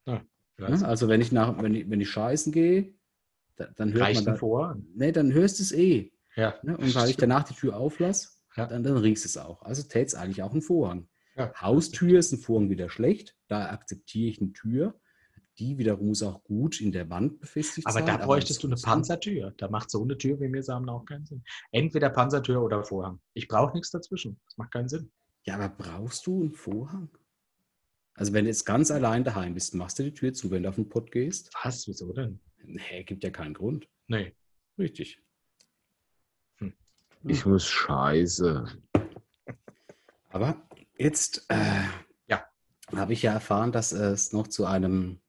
Ja, 0.07 0.23
Ne? 0.59 0.83
Also 0.87 1.07
wenn 1.07 1.21
ich 1.21 1.31
nach, 1.31 1.61
wenn 1.61 1.75
ich, 1.75 1.87
wenn 1.87 2.01
ich 2.01 2.09
scheißen 2.09 2.51
gehe, 2.51 2.95
da, 3.57 3.67
dann 3.75 3.93
hört 3.93 4.01
Reicht 4.05 4.25
man 4.25 4.33
da, 4.33 4.39
vor. 4.39 4.75
nee, 4.95 5.11
dann 5.11 5.31
hörst 5.31 5.59
du 5.59 5.63
es 5.63 5.71
eh. 5.71 6.11
Ja. 6.35 6.55
Ne? 6.63 6.75
Und 6.75 6.95
weil 6.95 7.09
ich 7.11 7.17
danach 7.17 7.43
die 7.43 7.53
Tür 7.53 7.77
auflasse, 7.77 8.29
Ja. 8.57 8.65
dann, 8.65 8.83
dann 8.83 8.97
riechst 8.97 9.23
du 9.25 9.27
es 9.29 9.37
auch. 9.37 9.61
Also 9.61 9.83
täte 9.83 10.05
es 10.07 10.15
eigentlich 10.15 10.41
auch 10.43 10.51
einen 10.51 10.61
Vorhang. 10.61 11.07
Ja. 11.35 11.53
Haustür 11.61 12.19
ist 12.19 12.31
ein 12.31 12.39
Vorhang 12.39 12.69
wieder 12.69 12.89
schlecht. 12.89 13.35
Da 13.47 13.69
akzeptiere 13.69 14.29
ich 14.29 14.41
eine 14.41 14.53
Tür. 14.53 14.99
Die 15.59 15.77
wiederum 15.79 16.07
muss 16.07 16.21
auch 16.21 16.43
gut 16.43 16.81
in 16.81 16.91
der 16.91 17.09
Wand 17.09 17.39
befestigt 17.39 17.87
Aber 17.87 17.93
sein. 17.99 18.05
da 18.05 18.17
bräuchtest 18.17 18.61
du 18.61 18.67
eine 18.67 18.75
Panzertür. 18.75 19.53
Da 19.57 19.69
macht 19.69 19.89
so 19.89 20.03
eine 20.03 20.17
Tür, 20.17 20.39
wie 20.39 20.51
wir 20.53 20.61
sagen, 20.61 20.87
auch 20.89 21.05
keinen 21.05 21.25
Sinn. 21.25 21.43
Entweder 21.71 22.09
Panzertür 22.11 22.61
oder 22.61 22.83
Vorhang. 22.83 23.19
Ich 23.33 23.47
brauche 23.47 23.73
nichts 23.73 23.89
dazwischen. 23.89 24.39
Das 24.45 24.57
macht 24.57 24.71
keinen 24.71 24.87
Sinn. 24.89 25.11
Ja, 25.43 25.55
aber 25.55 25.69
brauchst 25.69 26.27
du 26.27 26.41
einen 26.41 26.51
Vorhang? 26.51 27.09
Also 28.13 28.33
wenn 28.33 28.45
du 28.45 28.49
jetzt 28.49 28.65
ganz 28.65 28.91
allein 28.91 29.23
daheim 29.23 29.53
bist, 29.53 29.73
machst 29.75 29.97
du 29.99 30.03
die 30.03 30.13
Tür 30.13 30.33
zu, 30.33 30.51
wenn 30.51 30.63
du 30.63 30.69
auf 30.69 30.75
den 30.75 30.89
Pott 30.89 31.11
gehst? 31.11 31.51
Was? 31.63 31.87
Wieso 31.87 32.13
denn? 32.13 32.39
Nee, 32.63 33.03
gibt 33.03 33.23
ja 33.23 33.29
keinen 33.29 33.53
Grund. 33.53 33.87
Nee. 34.07 34.35
Richtig. 34.77 35.21
Ich 37.27 37.45
muss 37.45 37.65
scheiße. 37.67 38.65
Aber 40.29 40.55
jetzt 40.97 41.45
äh, 41.49 41.55
Ja. 42.27 42.45
habe 42.95 43.13
ich 43.13 43.23
ja 43.23 43.33
erfahren, 43.33 43.71
dass 43.71 43.91
es 43.91 44.33
noch 44.33 44.47
zu 44.47 44.65
einem 44.65 45.19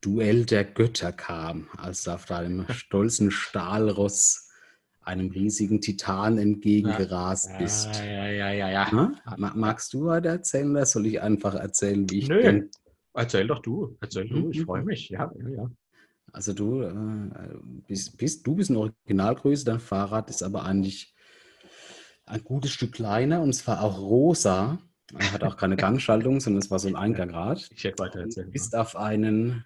Duell 0.00 0.44
der 0.44 0.64
Götter 0.64 1.12
kam, 1.12 1.68
als 1.76 2.04
du 2.04 2.10
auf 2.12 2.26
deinem 2.26 2.66
stolzen 2.70 3.30
Stahlross 3.30 4.50
einem 5.00 5.30
riesigen 5.30 5.80
Titan 5.80 6.38
entgegengerast 6.38 7.50
bist. 7.58 7.88
Ja, 7.98 8.04
ja, 8.04 8.26
ja, 8.28 8.50
ja, 8.52 8.70
ja. 8.70 8.90
Hm? 8.90 9.16
Ma- 9.36 9.52
Magst 9.54 9.92
du 9.92 10.06
weiter 10.06 10.30
erzählen 10.30 10.70
oder 10.70 10.86
soll 10.86 11.06
ich 11.06 11.20
einfach 11.20 11.54
erzählen, 11.54 12.08
wie 12.10 12.18
ich 12.20 12.28
Nö. 12.28 12.40
bin? 12.42 12.70
Erzähl 13.12 13.46
doch 13.46 13.60
du. 13.60 13.96
Erzähl 14.00 14.28
du. 14.28 14.48
Ich 14.50 14.60
Mhm. 14.60 14.64
freue 14.64 14.82
mich. 14.82 15.08
Ja, 15.10 15.30
ja, 15.38 15.48
ja. 15.48 15.70
Also 16.32 16.52
du 16.54 16.82
äh, 16.82 17.54
bist, 17.86 18.16
bist, 18.16 18.46
du 18.46 18.54
bist 18.56 18.70
eine 18.70 18.80
Originalgröße, 18.80 19.64
dein 19.66 19.78
Fahrrad 19.78 20.30
ist 20.30 20.42
aber 20.42 20.64
eigentlich 20.64 21.13
ein 22.26 22.42
gutes 22.44 22.70
Stück 22.72 22.92
kleiner 22.92 23.42
und 23.42 23.52
zwar 23.52 23.82
auch 23.82 23.98
rosa. 23.98 24.78
Er 25.18 25.32
hat 25.32 25.42
auch 25.44 25.56
keine 25.56 25.76
Gangschaltung, 25.76 26.40
sondern 26.40 26.62
es 26.62 26.70
war 26.70 26.78
so 26.78 26.88
ein 26.88 26.96
Eingangrad. 26.96 27.68
Ich 27.72 27.84
hätte 27.84 27.98
weiter 28.02 28.20
Du 28.20 28.24
erzählen. 28.24 28.50
bist 28.50 28.74
auf 28.74 28.96
einen 28.96 29.64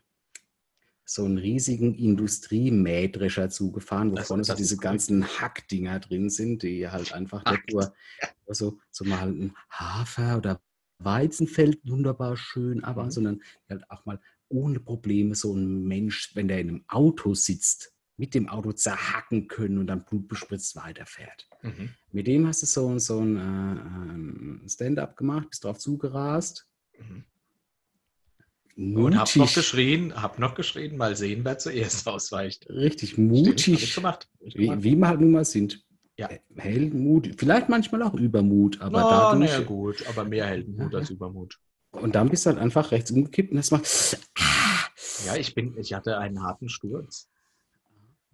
so 1.05 1.25
einen 1.25 1.39
riesigen 1.39 1.95
Industriemähdrescher 1.95 3.49
zugefahren, 3.49 4.13
wo 4.13 4.17
vorne 4.17 4.45
so 4.45 4.55
diese 4.55 4.75
ist 4.75 4.81
ganzen 4.83 5.25
Hackdinger 5.27 6.01
drin 6.01 6.29
sind, 6.29 6.63
die 6.63 6.87
halt 6.89 7.15
einfach 7.15 7.45
nicht 7.51 7.73
nur 7.73 7.95
so, 8.49 8.79
so 8.91 9.05
mal 9.07 9.29
ein 9.29 9.57
Hafer 9.71 10.37
oder 10.37 10.61
Weizenfeld 10.99 11.81
wunderbar 11.85 12.37
schön, 12.37 12.85
aber 12.85 13.05
Mhm. 13.05 13.11
sondern 13.11 13.43
halt 13.71 13.91
auch 13.91 14.05
mal 14.05 14.21
ohne 14.51 14.81
Probleme 14.81 15.35
so 15.35 15.55
ein 15.55 15.85
Mensch, 15.85 16.35
wenn 16.35 16.49
der 16.49 16.61
in 16.61 16.69
einem 16.69 16.85
Auto 16.89 17.35
sitzt, 17.35 17.95
mit 18.19 18.35
dem 18.35 18.49
Auto 18.49 18.73
zerhacken 18.73 19.49
können 19.49 19.79
und 19.79 19.87
dann 19.87 20.05
blutbespritzt 20.05 20.77
weiterfährt. 20.77 21.49
Mhm. 21.62 21.91
Mit 22.12 22.27
dem 22.27 22.47
hast 22.47 22.62
du 22.62 22.66
so, 22.66 22.99
so 22.99 23.21
ein 23.21 23.37
äh, 23.37 23.41
ähm, 23.41 24.62
Stand-up 24.69 25.16
gemacht, 25.16 25.49
bist 25.51 25.64
drauf 25.64 25.79
zugerast. 25.79 26.66
Mhm. 26.99 27.25
Und 28.77 29.19
hab 29.19 29.27
noch 29.29 29.37
Mutig, 29.37 29.55
geschrien, 29.55 30.21
hab 30.21 30.39
noch 30.39 30.55
geschrien, 30.55 30.97
mal 30.97 31.16
sehen, 31.16 31.45
wer 31.45 31.59
zuerst 31.59 32.07
ausweicht. 32.09 32.69
richtig 32.69 33.12
Stimmt, 33.12 33.33
ich 33.33 33.69
mutig, 33.69 33.95
gemacht. 33.95 34.29
Hab 34.33 34.47
ich 34.47 34.55
wie, 34.57 34.66
gemacht. 34.66 34.83
wie 34.83 34.97
wir 34.97 35.09
halt 35.09 35.21
nun 35.21 35.31
mal 35.33 35.45
sind. 35.45 35.85
Ja. 36.16 36.29
Heldenmut, 36.57 37.37
vielleicht 37.39 37.69
manchmal 37.69 38.03
auch 38.03 38.14
Übermut, 38.14 38.81
aber 38.81 38.99
Na, 39.01 39.11
dadurch. 39.11 39.51
na 39.51 39.59
ja, 39.59 39.64
gut, 39.64 40.05
aber 40.09 40.25
mehr 40.25 40.47
Heldenmut 40.47 40.93
als 40.93 41.11
Übermut. 41.11 41.61
Und 41.93 42.16
dann 42.16 42.29
bist 42.29 42.45
du 42.45 42.51
halt 42.51 42.59
einfach 42.59 42.91
rechts 42.91 43.12
umgekippt 43.12 43.53
und 43.53 43.57
das 43.59 43.71
macht. 43.71 44.19
Ja, 45.27 45.37
ich 45.37 45.55
bin, 45.55 45.77
ich 45.79 45.95
hatte 45.95 46.19
einen 46.19 46.43
harten 46.43 46.69
Sturz. 46.69 47.29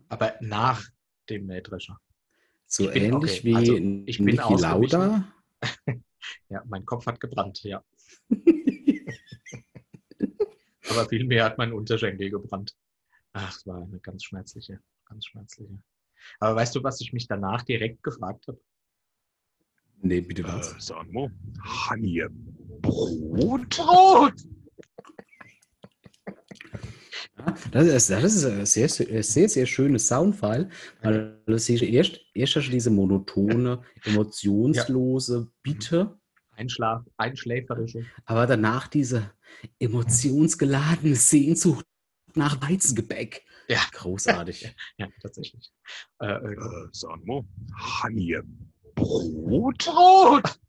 Aber 0.09 0.35
nach 0.41 0.85
dem 1.29 1.47
Mähdrescher. 1.47 1.99
So 2.67 2.85
Ich 2.89 2.95
bin- 2.95 3.03
ähnlich 3.05 3.41
okay, 3.41 3.45
wie 3.45 3.55
also 3.55 3.75
ich 4.07 4.19
bin 4.19 4.27
Niki. 4.27 4.55
Lauda. 4.61 5.33
Ja, 6.49 6.63
mein 6.67 6.87
Kopf 6.87 7.05
hat 7.07 7.21
gebrannt, 7.21 7.63
ja. 7.65 7.85
Aber 10.91 11.07
vielmehr 11.09 11.45
hat 11.45 11.59
mein 11.59 11.73
Unterschenkel 11.73 12.31
gebrannt. 12.31 12.75
Ach, 13.33 13.55
es 13.55 13.67
war 13.67 13.83
eine 13.83 13.99
ganz 14.01 14.25
schmerzliche, 14.25 14.81
ganz 15.07 15.27
schmerzliche. 15.27 15.79
Aber 16.41 16.57
weißt 16.57 16.75
du, 16.77 16.83
was 16.83 17.01
ich 17.03 17.13
mich 17.13 17.27
danach 17.27 17.63
direkt 17.63 18.03
gefragt 18.03 18.47
habe? 18.49 18.59
Nee, 20.01 20.21
bitte 20.23 20.43
Äh, 20.43 20.49
was? 20.49 20.75
sag 20.79 21.11
mal, 21.13 21.31
haben 21.61 22.03
wir 22.03 22.31
Brot? 22.81 23.69
Brot! 23.71 24.35
Das, 27.73 27.87
ist, 27.87 28.11
das 28.11 28.25
ist 28.35 28.45
ein 28.45 28.67
sehr, 28.67 28.89
sehr, 28.89 29.23
sehr, 29.23 29.49
sehr 29.49 29.67
schönes 29.67 30.09
Soundfile, 30.09 30.69
weil 31.03 31.41
das 31.47 31.69
ist 31.69 31.83
erst, 31.83 32.21
erst 32.35 32.53
schon 32.53 32.71
diese 32.71 32.91
monotone, 32.91 33.83
emotionslose 34.05 35.49
Bitte, 35.63 36.19
Einschlaf, 36.57 37.05
einschläferische. 37.17 38.05
aber 38.27 38.47
danach 38.47 38.89
diese 38.89 39.33
emotionsgeladene 39.81 41.15
Sehnsucht 41.17 41.85
nach 42.35 42.61
Weizengebäck. 42.63 43.45
Ja. 43.69 43.81
Großartig. 43.93 44.75
Ja, 44.99 45.09
tatsächlich. 45.21 45.73
Äh, 46.21 46.27
äh, 46.27 46.53
Äh, 46.53 46.89
sag 46.93 47.25
mal, 47.25 47.43
haben 47.77 48.17
wir 48.17 48.43
Brot? 48.95 49.79
Brot! 49.85 50.61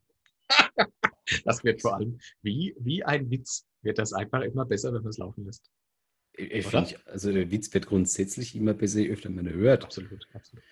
das 1.46 1.64
wird 1.64 1.82
vor 1.82 1.96
allem 1.96 2.20
wie, 2.42 2.76
wie 2.80 3.04
ein 3.04 3.30
Witz, 3.30 3.66
wird 3.82 4.00
das 4.00 4.14
einfach 4.14 4.42
immer 4.42 4.66
besser, 4.66 4.94
wenn 4.94 5.02
man 5.02 5.10
es 5.10 5.18
laufen 5.18 5.46
lässt. 5.46 5.70
Ich, 6.38 6.68
find, 6.68 7.00
also 7.08 7.32
der 7.32 7.50
Witz 7.52 7.74
wird 7.74 7.88
grundsätzlich 7.88 8.56
immer 8.56 8.74
besser, 8.74 9.00
je 9.00 9.10
öfter 9.12 9.30
man 9.30 9.50
hört. 9.50 9.86
Absolut, 9.86 10.28
absolut. 10.34 10.64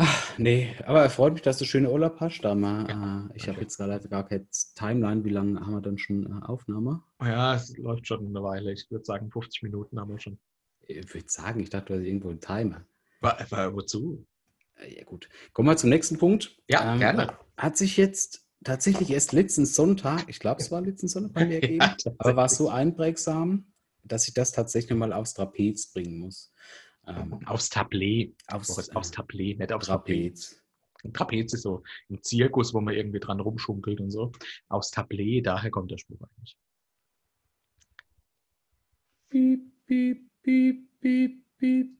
Ach, 0.00 0.38
nee, 0.38 0.76
aber 0.86 1.02
er 1.02 1.10
freut 1.10 1.32
mich, 1.32 1.42
dass 1.42 1.58
du 1.58 1.64
schöne 1.64 1.90
Urlaub 1.90 2.20
hast. 2.20 2.40
Da 2.42 2.54
mal, 2.54 2.88
Ja, 2.88 3.26
äh, 3.26 3.36
ich 3.36 3.48
habe 3.48 3.60
jetzt 3.60 3.78
gerade 3.78 4.08
gar 4.08 4.28
keine 4.28 4.46
Timeline. 4.76 5.24
Wie 5.24 5.30
lange 5.30 5.58
haben 5.60 5.72
wir 5.72 5.80
dann 5.80 5.98
schon 5.98 6.24
äh, 6.24 6.46
Aufnahme? 6.46 7.02
Ja, 7.20 7.56
es 7.56 7.76
läuft 7.76 8.06
schon 8.06 8.24
eine 8.26 8.42
Weile. 8.42 8.72
Ich 8.72 8.88
würde 8.90 9.04
sagen, 9.04 9.30
50 9.30 9.64
Minuten 9.64 9.98
haben 9.98 10.10
wir 10.12 10.20
schon. 10.20 10.38
Ich 10.82 11.12
würde 11.12 11.28
sagen, 11.28 11.60
ich 11.60 11.70
dachte, 11.70 11.92
du 11.92 11.98
hast 11.98 12.06
irgendwo 12.06 12.28
einen 12.28 12.40
Timer. 12.40 12.84
Aber, 13.20 13.40
aber 13.40 13.74
wozu? 13.74 14.24
Äh, 14.76 14.98
Ja, 14.98 15.04
gut. 15.04 15.28
Kommen 15.52 15.68
wir 15.68 15.76
zum 15.76 15.90
nächsten 15.90 16.16
Punkt. 16.16 16.56
Ja, 16.68 16.96
gerne. 16.96 17.36
Hat 17.56 17.76
sich 17.76 17.96
jetzt 17.96 18.46
tatsächlich 18.62 19.10
erst 19.10 19.32
letzten 19.32 19.66
Sonntag, 19.66 20.26
ich 20.28 20.38
glaube, 20.38 20.60
es 20.60 20.70
war 20.70 20.80
letzten 20.80 21.08
Sonntag 21.08 21.32
bei 21.32 21.44
mir 21.44 21.58
gegeben, 21.60 21.84
aber 22.18 22.36
war 22.36 22.48
so 22.48 22.68
einprägsam, 22.68 23.66
dass 24.08 24.28
ich 24.28 24.34
das 24.34 24.52
tatsächlich 24.52 24.96
mal 24.98 25.12
aufs 25.12 25.34
Trapez 25.34 25.92
bringen 25.92 26.18
muss. 26.18 26.52
Ähm, 27.06 27.40
Aufs 27.46 27.70
Tablet. 27.70 28.34
aufs, 28.48 28.76
Aufs, 28.76 28.88
äh, 28.88 28.94
aufs 28.94 29.10
Tablet, 29.10 29.58
nicht 29.58 29.72
aufs 29.72 29.86
Trapez. 29.86 30.50
Trapez. 30.50 30.64
Ein 31.04 31.12
Trapez 31.14 31.52
ist 31.54 31.62
so 31.62 31.82
ein 32.10 32.22
Zirkus, 32.22 32.74
wo 32.74 32.80
man 32.80 32.94
irgendwie 32.94 33.20
dran 33.20 33.40
rumschunkelt 33.40 34.00
und 34.00 34.10
so. 34.10 34.32
Aufs 34.68 34.90
Tablet, 34.90 35.46
daher 35.46 35.70
kommt 35.70 35.90
der 35.90 35.98
Spruch 35.98 36.20
eigentlich. 36.20 36.58
Piep, 39.30 39.60
piep, 39.86 40.30
piep, 40.42 41.00
piep, 41.00 41.44
piep. 41.58 41.90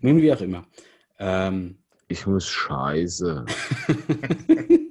Nun, 0.00 0.20
wie 0.20 0.32
auch 0.32 0.40
immer. 0.40 0.66
Ähm, 1.18 1.78
Ich 2.08 2.26
muss 2.26 2.46
scheiße. 2.48 3.44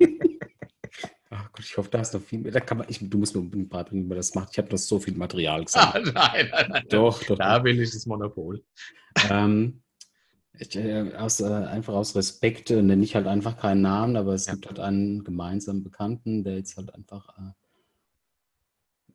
Ich 1.63 1.77
hoffe, 1.77 1.89
da 1.91 1.99
hast 1.99 2.13
du 2.13 2.17
noch 2.17 2.25
viel 2.25 2.39
mehr. 2.39 2.51
Da 2.51 2.59
kann 2.59 2.79
man, 2.79 2.87
ich, 2.89 2.99
du 3.07 3.17
musst 3.17 3.35
mir 3.35 3.41
unbedingt 3.41 3.69
beibringen, 3.69 4.05
wie 4.05 4.09
man 4.09 4.17
das 4.17 4.33
macht. 4.35 4.49
Ich 4.51 4.57
habe 4.57 4.69
noch 4.69 4.77
so 4.77 4.99
viel 4.99 5.15
Material 5.15 5.63
gesagt. 5.63 5.95
Ah, 5.95 5.99
nein, 6.33 6.49
nein, 6.51 6.65
nein. 6.69 6.85
Doch, 6.89 7.23
doch. 7.23 7.37
Da 7.37 7.63
will 7.63 7.79
ich 7.79 7.91
das 7.91 8.05
Monopol. 8.05 8.63
Ähm, 9.29 9.81
ich, 10.57 10.75
äh, 10.75 11.13
aus, 11.15 11.39
äh, 11.39 11.45
einfach 11.45 11.93
aus 11.93 12.15
Respekt 12.15 12.71
äh, 12.71 12.81
nenne 12.81 13.03
ich 13.03 13.15
halt 13.15 13.27
einfach 13.27 13.57
keinen 13.57 13.81
Namen, 13.81 14.15
aber 14.15 14.33
es 14.33 14.45
Ja. 14.47 14.53
gibt 14.53 14.67
halt 14.67 14.79
einen 14.79 15.23
gemeinsamen 15.23 15.83
Bekannten, 15.83 16.43
der 16.43 16.57
jetzt 16.57 16.77
halt 16.77 16.93
einfach 16.93 17.29
äh, 17.37 17.51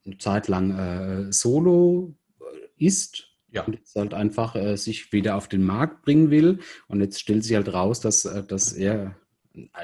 eine 0.06 0.18
Zeit 0.18 0.48
lang 0.48 0.78
äh, 0.78 1.32
solo 1.32 2.14
äh, 2.40 2.84
ist 2.84 3.28
Ja. 3.50 3.64
und 3.64 3.74
jetzt 3.74 3.94
halt 3.96 4.14
einfach 4.14 4.54
sich 4.76 5.12
wieder 5.12 5.36
auf 5.36 5.48
den 5.48 5.64
Markt 5.64 6.02
bringen 6.02 6.30
will. 6.30 6.60
Und 6.88 7.00
jetzt 7.00 7.20
stellt 7.20 7.44
sich 7.44 7.54
halt 7.56 7.72
raus, 7.72 8.00
dass, 8.00 8.22
dass 8.22 8.72
er 8.72 9.16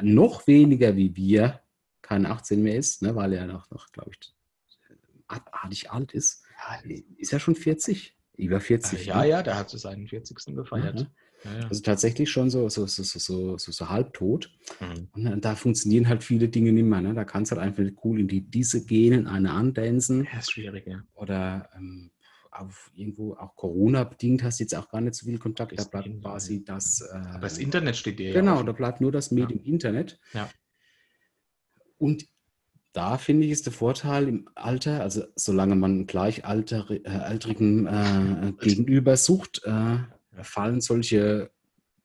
noch 0.02 0.46
weniger 0.46 0.96
wie 0.96 1.16
wir 1.16 1.61
kein 2.12 2.26
18 2.26 2.62
mehr 2.62 2.76
ist, 2.76 3.00
ne, 3.00 3.16
weil 3.16 3.32
er 3.32 3.46
noch, 3.46 3.70
noch 3.70 3.90
glaube 3.90 4.10
ich, 4.10 4.34
abartig 5.28 5.90
alt 5.90 6.12
ist. 6.12 6.44
Ist 7.16 7.32
er 7.32 7.40
schon 7.40 7.54
40? 7.54 8.14
Über 8.36 8.60
40. 8.60 9.06
Ja, 9.06 9.22
ne? 9.22 9.28
ja, 9.28 9.42
der 9.42 9.56
hat 9.56 9.70
seinen 9.70 10.06
40. 10.06 10.54
gefeiert. 10.54 11.08
Ja, 11.44 11.60
ja. 11.60 11.68
Also 11.68 11.82
tatsächlich 11.82 12.30
schon 12.30 12.50
so, 12.50 12.68
so, 12.68 12.86
so, 12.86 13.02
so, 13.02 13.18
so, 13.18 13.58
so, 13.58 13.72
so 13.72 13.88
halbtot. 13.88 14.50
Mhm. 14.80 15.08
Und 15.12 15.44
da 15.44 15.56
funktionieren 15.56 16.08
halt 16.08 16.22
viele 16.22 16.48
Dinge 16.48 16.72
nicht 16.72 16.84
mehr. 16.84 17.00
Ne? 17.00 17.14
Da 17.14 17.24
kannst 17.24 17.50
du 17.50 17.56
halt 17.56 17.66
einfach 17.66 17.84
cool 18.04 18.20
in 18.20 18.28
die 18.28 18.42
diese 18.42 18.84
gehen, 18.84 19.26
eine 19.26 19.52
andancen. 19.52 20.28
Ja, 20.30 20.38
ist 20.38 20.52
schwierig, 20.52 20.86
ja. 20.86 21.02
Oder 21.14 21.70
ähm, 21.74 22.10
auf 22.50 22.90
irgendwo 22.94 23.34
auch 23.34 23.56
Corona-bedingt 23.56 24.42
hast 24.42 24.60
du 24.60 24.64
jetzt 24.64 24.74
auch 24.74 24.88
gar 24.90 25.00
nicht 25.00 25.14
so 25.14 25.26
viel 25.26 25.38
Kontakt. 25.38 25.72
Da 25.72 25.82
Ist 25.82 25.90
bleibt 25.90 26.20
quasi 26.20 26.62
das. 26.64 27.00
Äh, 27.00 27.16
Aber 27.16 27.40
das 27.40 27.58
Internet 27.58 27.96
steht 27.96 28.18
dir 28.18 28.28
ja 28.28 28.40
Genau, 28.40 28.62
da 28.62 28.72
bleibt 28.72 29.00
nur 29.00 29.10
das 29.10 29.30
Medium 29.30 29.60
Internet. 29.64 30.20
Ja. 30.34 30.48
Und 32.02 32.26
da 32.92 33.16
finde 33.16 33.46
ich, 33.46 33.52
ist 33.52 33.66
der 33.66 33.72
Vorteil 33.72 34.26
im 34.26 34.48
Alter, 34.56 35.02
also 35.02 35.22
solange 35.36 35.76
man 35.76 36.08
gleichalter, 36.08 36.90
äh, 36.90 37.08
altrigen 37.08 37.86
äh, 37.86 38.52
Gegenüber 38.58 39.16
sucht, 39.16 39.62
äh, 39.64 39.98
fallen 40.42 40.80
solche 40.80 41.52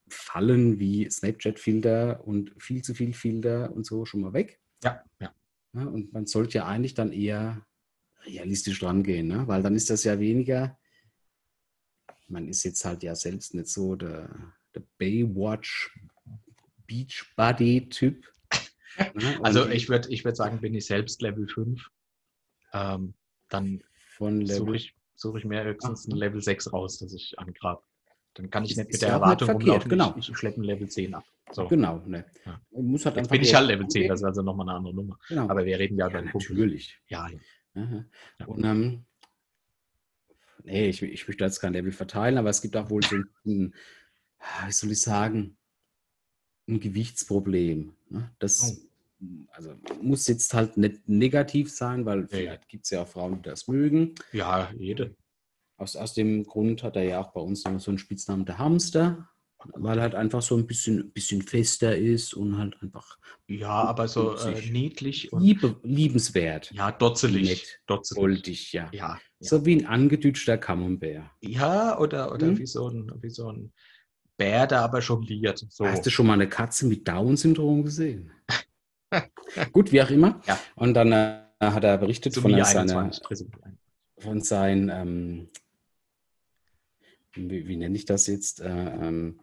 Fallen 0.07 0.79
wie 0.79 1.09
Snapchat-Filter 1.09 2.25
und 2.25 2.53
viel 2.61 2.83
zu 2.83 2.93
viel 2.93 3.13
Filter 3.13 3.73
und 3.73 3.87
so 3.87 4.05
schon 4.05 4.21
mal 4.21 4.33
weg. 4.33 4.61
Ja, 4.83 5.03
ja. 5.19 5.33
Ja, 5.73 5.83
und 5.85 6.13
man 6.13 6.27
sollte 6.27 6.59
ja 6.59 6.67
eigentlich 6.67 6.93
dann 6.93 7.11
eher 7.11 7.65
realistisch 8.23 8.83
rangehen, 8.83 9.27
ne? 9.27 9.47
weil 9.47 9.63
dann 9.63 9.75
ist 9.75 9.89
das 9.89 10.03
ja 10.03 10.19
weniger, 10.19 10.77
man 12.27 12.47
ist 12.47 12.63
jetzt 12.63 12.85
halt 12.85 13.01
ja 13.01 13.15
selbst 13.15 13.55
nicht 13.55 13.67
so 13.67 13.95
der, 13.95 14.53
der 14.75 14.83
Baywatch 14.99 15.91
Beachbody-Typ. 16.87 18.25
Ne? 19.13 19.39
Also 19.43 19.67
ich 19.67 19.89
würde 19.89 20.09
ich 20.09 20.25
würd 20.25 20.35
sagen, 20.35 20.59
bin 20.61 20.73
ich 20.73 20.85
selbst 20.85 21.21
Level 21.21 21.47
5, 21.47 21.89
ähm, 22.73 23.13
dann 23.49 23.83
suche 24.17 24.75
ich, 24.75 24.95
such 25.15 25.35
ich 25.35 25.45
mir 25.45 25.63
höchstens 25.63 26.07
ein 26.07 26.15
Level 26.15 26.41
6 26.41 26.73
raus, 26.73 26.99
das 26.99 27.13
ich 27.13 27.37
angrab. 27.37 27.83
Dann 28.33 28.49
kann 28.49 28.65
ich 28.65 28.77
nicht 28.77 28.91
mit 28.91 29.01
der 29.01 29.09
Erwartung 29.09 29.47
verkehrt, 29.47 29.85
rumlaufen, 29.85 29.89
genau. 29.89 30.15
ich, 30.17 30.29
ich 30.29 30.37
schleppe 30.37 30.61
ein 30.61 30.63
Level 30.63 30.87
10 30.87 31.15
ab. 31.15 31.25
So. 31.51 31.67
Genau, 31.67 32.03
ne. 32.05 32.25
Ja. 32.45 32.61
Muss 32.71 33.05
halt 33.05 33.15
Jetzt 33.15 33.29
bin 33.29 33.41
ich 33.41 33.53
halt 33.53 33.67
Level 33.67 33.87
10, 33.87 34.01
rangehen. 34.01 34.09
das 34.09 34.19
ist 34.19 34.25
also 34.25 34.41
nochmal 34.41 34.69
eine 34.69 34.77
andere 34.77 34.93
Nummer. 34.93 35.17
Genau. 35.27 35.49
Aber 35.49 35.65
wir 35.65 35.79
reden 35.79 35.97
ja, 35.97 36.07
ja, 36.07 36.19
über 36.19 36.21
natürlich. 36.21 36.99
Ja, 37.07 37.27
ja. 37.29 38.05
Und 38.45 38.63
ähm, 38.63 39.05
nee, 40.63 40.89
ich, 40.89 41.01
ich 41.01 41.27
möchte 41.27 41.43
jetzt 41.43 41.59
kein 41.59 41.73
Level 41.73 41.91
verteilen, 41.91 42.37
aber 42.37 42.49
es 42.49 42.61
gibt 42.61 42.75
auch 42.75 42.89
wohl 42.89 43.03
so 43.03 43.15
ein, 43.45 43.73
wie 44.65 44.71
soll 44.71 44.91
ich 44.91 45.01
sagen, 45.01 45.57
ein 46.67 46.79
Gewichtsproblem. 46.79 47.93
Ne? 48.09 48.31
Das 48.39 48.86
also, 49.51 49.73
muss 50.01 50.27
jetzt 50.27 50.53
halt 50.53 50.77
nicht 50.77 51.07
negativ 51.09 51.71
sein, 51.71 52.05
weil 52.05 52.27
vielleicht 52.27 52.67
gibt 52.69 52.85
es 52.85 52.91
ja 52.91 53.01
auch 53.03 53.07
Frauen, 53.07 53.37
die 53.37 53.49
das 53.49 53.67
mögen. 53.67 54.15
ja, 54.31 54.69
jede. 54.77 55.15
Aus, 55.77 55.95
aus 55.95 56.13
dem 56.15 56.43
Grund 56.43 56.81
hat 56.83 56.95
er 56.95 57.03
ja 57.03 57.21
auch 57.21 57.31
bei 57.33 57.41
uns 57.41 57.61
so 57.61 57.77
so 57.77 57.91
einen 57.91 57.97
Spitznamen, 57.99 58.45
der 58.45 58.57
Hamster. 58.57 59.29
weil 59.75 59.99
halt 60.01 60.13
einfach 60.15 60.41
so 60.41 60.55
ein 60.55 60.65
bisschen, 60.67 61.11
bisschen 61.11 61.41
fester 61.41 61.95
ist 61.97 62.33
und 62.35 62.57
halt 62.57 62.75
einfach 62.81 63.17
Ja, 63.47 63.69
aber 63.85 64.07
so 64.07 64.35
äh, 64.37 64.69
niedlich 64.71 65.33
und 65.33 65.41
liebe, 65.41 65.75
liebenswert. 65.83 66.71
ja, 66.71 66.91
dotzelig. 66.91 67.49
Nett. 67.49 67.81
dotzelig. 67.87 68.19
Goldig, 68.19 68.73
ja. 68.73 68.89
Ja, 68.93 69.09
ja. 69.09 69.19
So 69.39 69.65
wie 69.65 69.75
ein 69.75 69.85
angedütschter 69.87 70.57
Camembert. 70.57 71.25
ja, 71.41 71.97
oder, 71.99 72.31
oder 72.33 72.47
Mhm. 72.47 72.57
wie, 72.59 72.67
so 72.67 72.87
ein, 72.89 73.11
wie 73.21 73.29
so 73.29 73.51
ein 73.51 73.71
Bär, 74.37 74.67
der 74.67 74.81
aber 74.81 74.99
jongliert. 74.99 75.65
So. 75.69 75.85
Hast 75.87 76.05
du 76.05 76.11
schon 76.11 76.27
mal 76.27 76.33
eine 76.33 76.47
Katze 76.49 76.85
mit 76.87 77.07
Down-Syndrom 77.07 77.83
gesehen? 77.83 78.31
Gut, 79.71 79.91
wie 79.91 80.01
auch 80.01 80.09
immer. 80.09 80.41
Ja. 80.47 80.59
Und 80.75 80.93
dann 80.93 81.11
äh, 81.11 81.39
hat 81.59 81.83
er 81.83 81.97
berichtet 81.97 82.33
von 82.35 82.51
Trisomie 82.51 82.65
seiner, 82.65 82.99
21, 82.99 83.23
Trisomie 83.23 83.51
21. 83.63 83.77
von 84.19 84.41
seinen, 84.41 84.89
ähm, 84.89 85.49
wie, 87.35 87.67
wie 87.67 87.77
nenne 87.77 87.95
ich 87.95 88.05
das 88.05 88.27
jetzt, 88.27 88.61
äh, 88.61 88.67
ähm, 88.67 89.39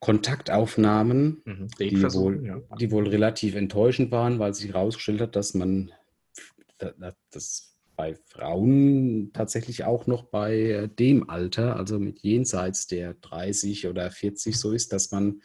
Kontaktaufnahmen, 0.00 1.42
Mhm. 1.44 1.68
die 1.78 2.02
wohl, 2.14 2.44
ja. 2.44 2.60
die 2.80 2.90
wohl 2.90 3.06
relativ 3.08 3.54
enttäuschend 3.54 4.10
waren, 4.10 4.40
weil 4.40 4.52
sich 4.52 4.66
herausgestellt 4.72 5.20
hat, 5.20 5.36
dass 5.36 5.54
man 5.54 5.92
da- 6.78 6.92
da- 6.98 7.14
das 7.30 7.76
bei 7.94 8.16
Frauen 8.26 9.30
tatsächlich 9.32 9.84
auch 9.84 10.08
noch 10.08 10.24
bei 10.24 10.56
äh, 10.56 10.88
dem 10.88 11.30
Alter, 11.30 11.76
also 11.76 12.00
mit 12.00 12.18
jenseits 12.20 12.88
der 12.88 13.14
30 13.14 13.86
oder 13.86 14.10
40 14.10 14.58
so 14.58 14.72
ist, 14.72 14.92
dass 14.92 15.12
man 15.12 15.40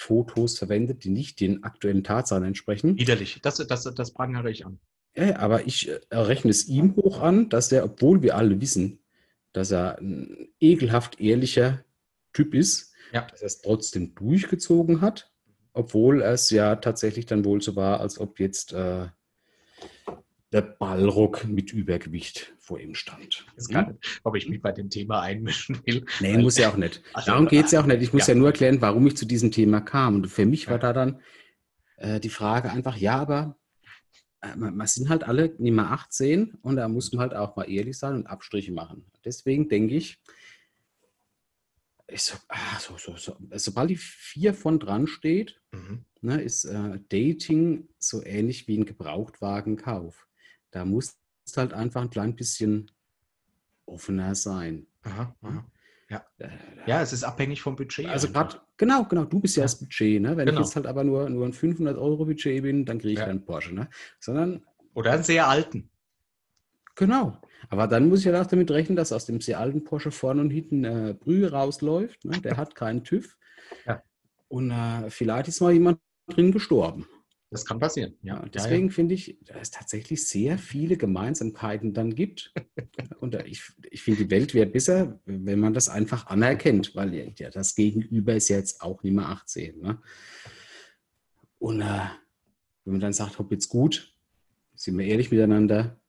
Fotos 0.00 0.58
verwendet, 0.58 1.04
die 1.04 1.10
nicht 1.10 1.40
den 1.40 1.62
aktuellen 1.62 2.02
Tatsachen 2.02 2.44
entsprechen. 2.44 2.96
Widerlich. 2.98 3.40
Das, 3.42 3.56
das, 3.56 3.84
das 3.84 4.12
prangere 4.12 4.50
ich 4.50 4.64
an. 4.64 4.78
Ja, 5.14 5.36
aber 5.38 5.66
ich 5.66 5.88
äh, 5.88 5.98
rechne 6.10 6.50
es 6.50 6.66
ihm 6.68 6.96
hoch 6.96 7.20
an, 7.20 7.48
dass 7.50 7.70
er, 7.70 7.84
obwohl 7.84 8.22
wir 8.22 8.36
alle 8.36 8.60
wissen, 8.60 9.00
dass 9.52 9.70
er 9.70 9.98
ein 9.98 10.48
ekelhaft 10.60 11.20
ehrlicher 11.20 11.84
Typ 12.32 12.54
ist, 12.54 12.94
Ja. 13.12 13.22
dass 13.30 13.42
er 13.42 13.46
es 13.46 13.60
trotzdem 13.60 14.14
durchgezogen 14.14 15.00
hat, 15.02 15.30
obwohl 15.74 16.22
es 16.22 16.48
ja 16.50 16.76
tatsächlich 16.76 17.26
dann 17.26 17.44
wohl 17.44 17.60
so 17.60 17.76
war, 17.76 18.00
als 18.00 18.18
ob 18.18 18.40
jetzt 18.40 18.72
äh, 18.72 19.08
der 20.52 20.62
Ballrock 20.62 21.44
mit 21.46 21.72
Übergewicht 21.72 22.54
vor 22.58 22.80
ihm 22.80 22.94
stand. 22.94 23.46
Das 23.54 23.68
kann, 23.68 23.98
ob 24.24 24.34
ich 24.36 24.48
mich 24.48 24.60
bei 24.60 24.72
dem 24.72 24.90
Thema 24.90 25.20
einmischen 25.20 25.80
will. 25.86 26.04
Nee, 26.20 26.38
muss 26.38 26.58
ja 26.58 26.70
auch 26.70 26.76
nicht. 26.76 27.02
Also, 27.14 27.30
Darum 27.30 27.46
geht 27.46 27.66
es 27.66 27.72
ja 27.72 27.80
auch 27.80 27.86
nicht. 27.86 28.02
Ich 28.02 28.12
muss 28.12 28.26
ja. 28.26 28.34
ja, 28.34 28.38
nur 28.38 28.48
erklären, 28.48 28.80
warum 28.80 29.06
ich 29.06 29.16
zu 29.16 29.26
diesem 29.26 29.52
Thema 29.52 29.80
kam. 29.80 30.16
Und 30.16 30.26
für 30.26 30.46
mich 30.46 30.68
war 30.68 30.78
da 30.78 30.92
dann 30.92 31.20
äh, 31.96 32.18
die 32.18 32.30
Frage 32.30 32.70
einfach, 32.70 32.96
ja, 32.96 33.20
aber 33.20 33.56
äh, 34.40 34.56
man, 34.56 34.86
sind 34.86 35.08
halt 35.08 35.22
alle 35.22 35.54
nicht 35.58 35.72
mehr 35.72 35.90
18 35.90 36.54
und 36.62 36.76
da 36.76 36.88
muss 36.88 37.12
man 37.12 37.20
halt 37.20 37.34
auch 37.34 37.54
mal 37.56 37.70
ehrlich 37.70 37.96
sein 37.98 38.14
und 38.14 38.26
Abstriche 38.26 38.72
machen. 38.72 39.04
Deswegen 39.24 39.68
denke 39.68 39.94
ich, 39.94 40.20
ich 42.08 42.22
so, 42.22 42.36
ah, 42.48 42.80
so, 42.80 42.96
so, 42.98 43.16
so, 43.16 43.36
sobald 43.52 43.90
die 43.90 43.96
vier 43.96 44.52
von 44.54 44.80
dran 44.80 45.06
steht, 45.06 45.60
Mhm. 45.72 46.04
ne, 46.20 46.42
ist 46.42 46.64
äh, 46.64 46.98
Dating 47.08 47.88
so 47.98 48.24
ähnlich 48.24 48.66
wie 48.66 48.78
ein 48.78 48.84
Gebrauchtwagenkauf. 48.84 50.26
Da 50.70 50.84
muss 50.84 51.16
halt 51.56 51.72
einfach 51.72 52.02
ein 52.02 52.10
klein 52.10 52.36
bisschen 52.36 52.90
offener 53.86 54.34
sein. 54.34 54.86
Aha, 55.02 55.34
aha. 55.42 55.66
Äh, 56.38 56.48
Ja, 56.86 57.02
es 57.02 57.12
ist 57.12 57.22
abhängig 57.24 57.62
vom 57.62 57.76
Budget. 57.76 58.06
also 58.06 58.28
gerade, 58.30 58.60
genau, 58.76 59.04
genau, 59.04 59.24
du 59.24 59.40
bist 59.40 59.56
ja 59.56 59.62
Ja. 59.62 59.64
das 59.64 59.78
Budget, 59.78 60.20
ne? 60.22 60.36
Wenn 60.36 60.46
Genau. 60.46 60.60
ich 60.60 60.66
jetzt 60.66 60.76
halt 60.76 60.86
aber 60.86 61.04
nur, 61.04 61.28
nur 61.30 61.46
ein 61.46 61.52
500-Euro-Budget 61.52 62.62
bin, 62.62 62.84
dann 62.84 62.98
kriege 62.98 63.12
ich 63.14 63.18
Ja. 63.20 63.26
keinen 63.26 63.44
Porsche, 63.44 63.74
ne? 63.74 63.88
Sondern, 64.18 64.64
Oder 64.94 65.12
einen 65.12 65.22
sehr 65.22 65.46
alten. 65.48 65.90
genau. 66.96 67.40
Aber 67.68 67.86
dann 67.86 68.08
muss 68.08 68.20
ich 68.20 68.24
ja 68.26 68.40
auch 68.40 68.46
damit 68.46 68.70
rechnen, 68.70 68.96
dass 68.96 69.12
aus 69.12 69.26
dem 69.26 69.40
sehr 69.40 69.60
alten 69.60 69.84
Porsche 69.84 70.10
vorne 70.10 70.40
und 70.40 70.50
hinten 70.50 70.84
äh, 70.84 71.14
Brühe 71.18 71.50
rausläuft, 71.50 72.24
ne? 72.24 72.40
Der 72.40 72.56
hat 72.56 72.74
keinen 72.74 73.04
TÜV. 73.04 73.36
Ja. 73.86 74.02
Und 74.48 74.70
äh, 74.72 75.10
vielleicht 75.10 75.48
ist 75.48 75.60
mal 75.60 75.72
jemand 75.72 76.00
drin 76.28 76.50
gestorben. 76.52 77.06
Das 77.50 77.64
kann 77.64 77.80
passieren. 77.80 78.14
Ja, 78.22 78.36
Ja, 78.36 78.42
ja, 78.42 78.48
deswegen 78.48 78.90
finde 78.90 79.14
ich, 79.14 79.36
dass 79.44 79.56
es 79.60 79.70
tatsächlich 79.72 80.26
sehr 80.26 80.56
viele 80.56 80.96
Gemeinsamkeiten 80.96 81.92
dann 81.92 82.14
gibt. 82.14 82.54
Und 83.20 83.34
ich, 83.44 83.62
ich 83.90 84.02
finde, 84.02 84.24
die 84.24 84.30
Welt 84.30 84.54
wäre 84.54 84.66
besser, 84.66 85.20
wenn 85.24 85.58
man 85.58 85.74
das 85.74 85.88
einfach 85.88 86.26
anerkennt, 86.28 86.94
weil 86.94 87.12
ja, 87.12 87.24
ja, 87.36 87.50
das 87.50 87.74
Gegenüber 87.74 88.34
ist 88.34 88.48
ja 88.48 88.56
jetzt 88.56 88.80
auch 88.80 89.02
nicht 89.02 89.14
mehr 89.14 89.28
18. 89.28 89.80
Ne? 89.80 90.00
Und 91.58 91.80
äh, 91.80 92.08
wenn 92.84 92.92
man 92.92 93.00
dann 93.00 93.12
sagt, 93.12 93.38
hopp, 93.38 93.50
jetzt 93.50 93.68
gut, 93.68 94.14
sind 94.74 94.96
wir 94.96 95.06
ehrlich 95.06 95.32
miteinander, 95.32 96.00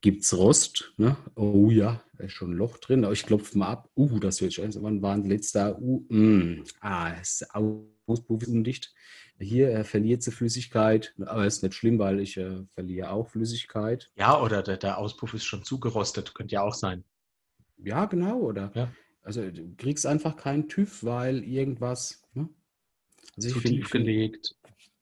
gibt 0.00 0.24
es 0.24 0.36
Rost? 0.36 0.94
Ne? 0.96 1.16
Oh 1.36 1.70
ja, 1.70 2.02
da 2.16 2.24
ist 2.24 2.32
schon 2.32 2.52
ein 2.52 2.56
Loch 2.56 2.78
drin, 2.78 3.04
aber 3.04 3.12
ich 3.12 3.24
klopfe 3.26 3.58
mal 3.58 3.68
ab. 3.68 3.90
Uh, 3.96 4.18
das 4.18 4.40
wird 4.40 4.54
schön. 4.54 4.72
Wann 4.76 5.02
war 5.02 5.14
ein 5.14 5.24
letzter? 5.24 5.78
Uh, 5.78 6.04
mm, 6.08 6.64
ah, 6.80 7.14
das 7.14 7.46
Auspuff 7.50 8.42
ist 8.42 8.48
undicht. 8.48 8.94
Hier 9.40 9.70
äh, 9.70 9.84
verliert 9.84 10.22
sie 10.22 10.32
Flüssigkeit, 10.32 11.14
aber 11.18 11.46
ist 11.46 11.62
nicht 11.62 11.74
schlimm, 11.74 11.98
weil 11.98 12.20
ich 12.20 12.36
äh, 12.36 12.62
verliere 12.74 13.10
auch 13.10 13.28
Flüssigkeit. 13.30 14.10
Ja, 14.16 14.38
oder 14.40 14.62
der, 14.62 14.76
der 14.76 14.98
Auspuff 14.98 15.32
ist 15.32 15.44
schon 15.44 15.64
zugerostet. 15.64 16.34
Könnte 16.34 16.54
ja 16.56 16.62
auch 16.62 16.74
sein. 16.74 17.04
Ja, 17.78 18.04
genau, 18.04 18.38
oder? 18.40 18.70
Ja. 18.74 18.92
Also 19.22 19.50
du 19.50 19.74
kriegst 19.76 20.04
einfach 20.06 20.36
keinen 20.36 20.68
TÜV, 20.68 21.04
weil 21.04 21.42
irgendwas. 21.42 22.22
Ne? 22.34 22.48
Also 23.36 23.48
Zu 23.48 23.56
ich 23.56 23.62
find- 23.62 23.74
tief 23.76 23.90
gelegt. 23.90 24.56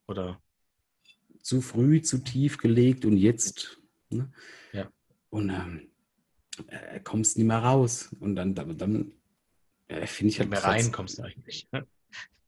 Oder 0.07 0.41
zu 1.43 1.61
früh, 1.61 2.01
zu 2.03 2.18
tief 2.18 2.59
gelegt 2.59 3.05
und 3.05 3.16
jetzt. 3.16 3.80
Ne? 4.11 4.30
Ja. 4.72 4.91
Und 5.30 5.51
ähm, 5.51 5.89
äh, 6.68 7.01
kommst 7.01 7.39
nicht 7.39 7.47
mehr 7.47 7.59
raus. 7.59 8.14
Und 8.20 8.36
dann, 8.36 8.55
dann, 8.55 8.78
dann 8.78 9.12
äh, 9.89 10.07
finde 10.07 10.30
ich 10.30 10.39
nicht 10.39 10.41
halt. 10.41 10.51
mehr 10.51 10.64
rein 10.64 10.93
kommst 10.93 11.18
du 11.18 11.22
eigentlich. 11.24 11.68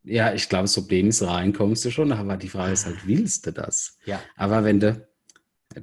Ja, 0.05 0.33
ich 0.33 0.49
glaube, 0.49 0.65
das 0.65 0.75
Problem 0.75 1.09
ist, 1.09 1.23
rein 1.23 1.53
kommst 1.53 1.85
du 1.85 1.91
schon, 1.91 2.13
aber 2.13 2.37
die 2.37 2.49
Frage 2.49 2.73
ist 2.73 2.87
halt, 2.87 3.07
willst 3.07 3.47
du 3.47 3.53
das? 3.53 3.99
Ja. 4.07 4.21
Aber 4.37 4.65
wenn 4.65 4.81
du, 4.81 5.07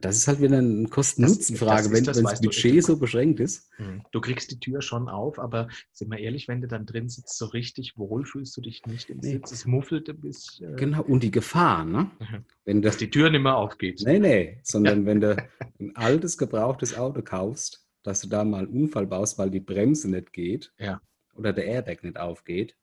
das 0.02 0.18
ist 0.18 0.28
halt 0.28 0.42
wieder 0.42 0.58
eine 0.58 0.88
Kosten-Nutzen-Frage, 0.90 1.92
wenn, 1.92 2.04
das, 2.04 2.22
das 2.22 2.42
Budget 2.42 2.76
du- 2.78 2.82
so 2.82 2.98
beschränkt 2.98 3.40
ist. 3.40 3.70
Mhm. 3.78 4.04
Du 4.12 4.20
kriegst 4.20 4.52
die 4.52 4.60
Tür 4.60 4.82
schon 4.82 5.08
auf, 5.08 5.40
aber 5.40 5.70
sind 5.94 6.10
wir 6.12 6.18
ehrlich, 6.20 6.48
wenn 6.48 6.62
du 6.62 6.68
dann 6.68 6.86
drin 6.86 7.08
sitzt, 7.10 7.38
so 7.38 7.46
richtig 7.46 7.98
wohl 7.98 8.26
fühlst 8.26 8.58
du 8.58 8.62
dich 8.62 8.86
nicht 8.86 9.10
im 9.10 9.20
Nee. 9.20 9.34
Sitz. 9.34 9.52
Es 9.52 9.66
muffelt 9.66 10.10
ein 10.10 10.20
bisschen. 10.20 10.76
Genau, 10.76 11.04
und 11.04 11.24
die 11.24 11.32
Gefahr, 11.32 11.86
ne? 11.86 12.10
Mhm. 12.20 12.46
Wenn 12.66 12.82
du, 12.82 12.88
Dass 12.88 12.98
die 12.98 13.10
Tür 13.10 13.30
nicht 13.30 13.42
mehr 13.44 13.56
aufgeht. 13.56 14.02
nee, 14.06 14.20
nee, 14.20 14.60
sondern 14.64 15.06
wenn 15.06 15.22
du 15.22 15.38
ein 15.80 15.96
altes, 15.96 16.38
gebrauchtes 16.38 16.98
Auto 16.98 17.22
kaufst, 17.22 17.86
dass 18.04 18.20
du 18.22 18.28
da 18.28 18.44
mal 18.44 18.66
einen 18.66 18.68
Unfall 18.84 19.06
baust, 19.08 19.38
weil 19.38 19.52
die 19.52 19.60
Bremse 19.62 20.10
nicht 20.10 20.34
geht 20.34 20.74
Ja. 20.80 21.00
oder 21.36 21.54
der 21.54 21.66
Airbag 21.66 22.04
nicht 22.04 22.18
aufgeht, 22.18 22.72
Ja. 22.72 22.78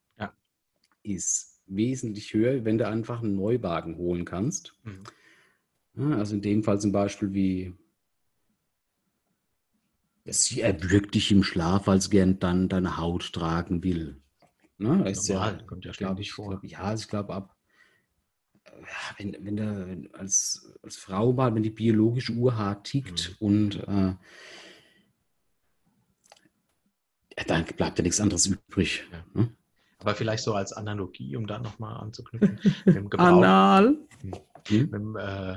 Ist 1.05 1.61
wesentlich 1.67 2.33
höher, 2.33 2.65
wenn 2.65 2.77
du 2.77 2.87
einfach 2.87 3.21
einen 3.21 3.35
Neuwagen 3.35 3.97
holen 3.97 4.25
kannst. 4.25 4.73
Mhm. 4.83 6.13
Also 6.13 6.35
in 6.35 6.41
dem 6.41 6.63
Fall 6.63 6.79
zum 6.79 6.91
Beispiel 6.91 7.33
wie 7.33 7.73
sie 10.25 10.61
erwürgt 10.61 11.15
dich 11.15 11.31
im 11.31 11.43
Schlaf, 11.43 11.87
als 11.87 12.09
gern 12.09 12.39
dann 12.39 12.67
deine 12.67 12.97
Haut 12.97 13.31
tragen 13.31 13.83
will. 13.83 14.21
Ne, 14.77 15.03
das 15.05 15.19
ist 15.19 15.29
Normal, 15.29 15.57
ja, 15.59 15.63
kommt 15.67 15.85
ja 15.85 15.93
ständig 15.93 16.27
ich, 16.27 16.33
vor. 16.33 16.49
glaub, 16.49 16.63
ja, 16.63 16.79
also 16.79 17.03
ich 17.03 17.09
glaube 17.09 17.33
ab, 17.33 17.55
wenn, 19.17 19.37
wenn 19.39 19.55
du 19.55 19.87
wenn 19.87 20.13
als, 20.15 20.73
als 20.81 20.97
Frau 20.97 21.31
mal, 21.31 21.53
wenn 21.55 21.63
die 21.63 21.69
biologische 21.69 22.33
Uhr 22.33 22.57
hart 22.57 22.87
tickt 22.87 23.37
Mhm. 23.39 23.45
und 23.47 23.75
äh, 23.87 24.15
ja, 27.37 27.43
dann 27.47 27.65
bleibt 27.65 27.99
ja 27.99 28.03
nichts 28.03 28.19
anderes 28.19 28.47
übrig. 28.47 29.03
Ja. 29.11 29.25
Ne? 29.33 29.55
Aber 30.05 30.13
vielleicht 30.13 30.43
so 30.43 30.53
als 30.53 30.71
Analogie, 30.71 31.35
um 31.35 31.47
da 31.47 31.57
nochmal 31.57 31.97
anzuknüpfen. 31.97 32.59
mit 32.85 32.95
dem 32.95 33.09
Gebrauch, 33.09 33.25
Anal. 33.25 33.97
Hm. 34.21 34.31
Hm? 34.67 34.81
mit 34.81 34.93
dem, 34.93 35.15
äh, 35.15 35.55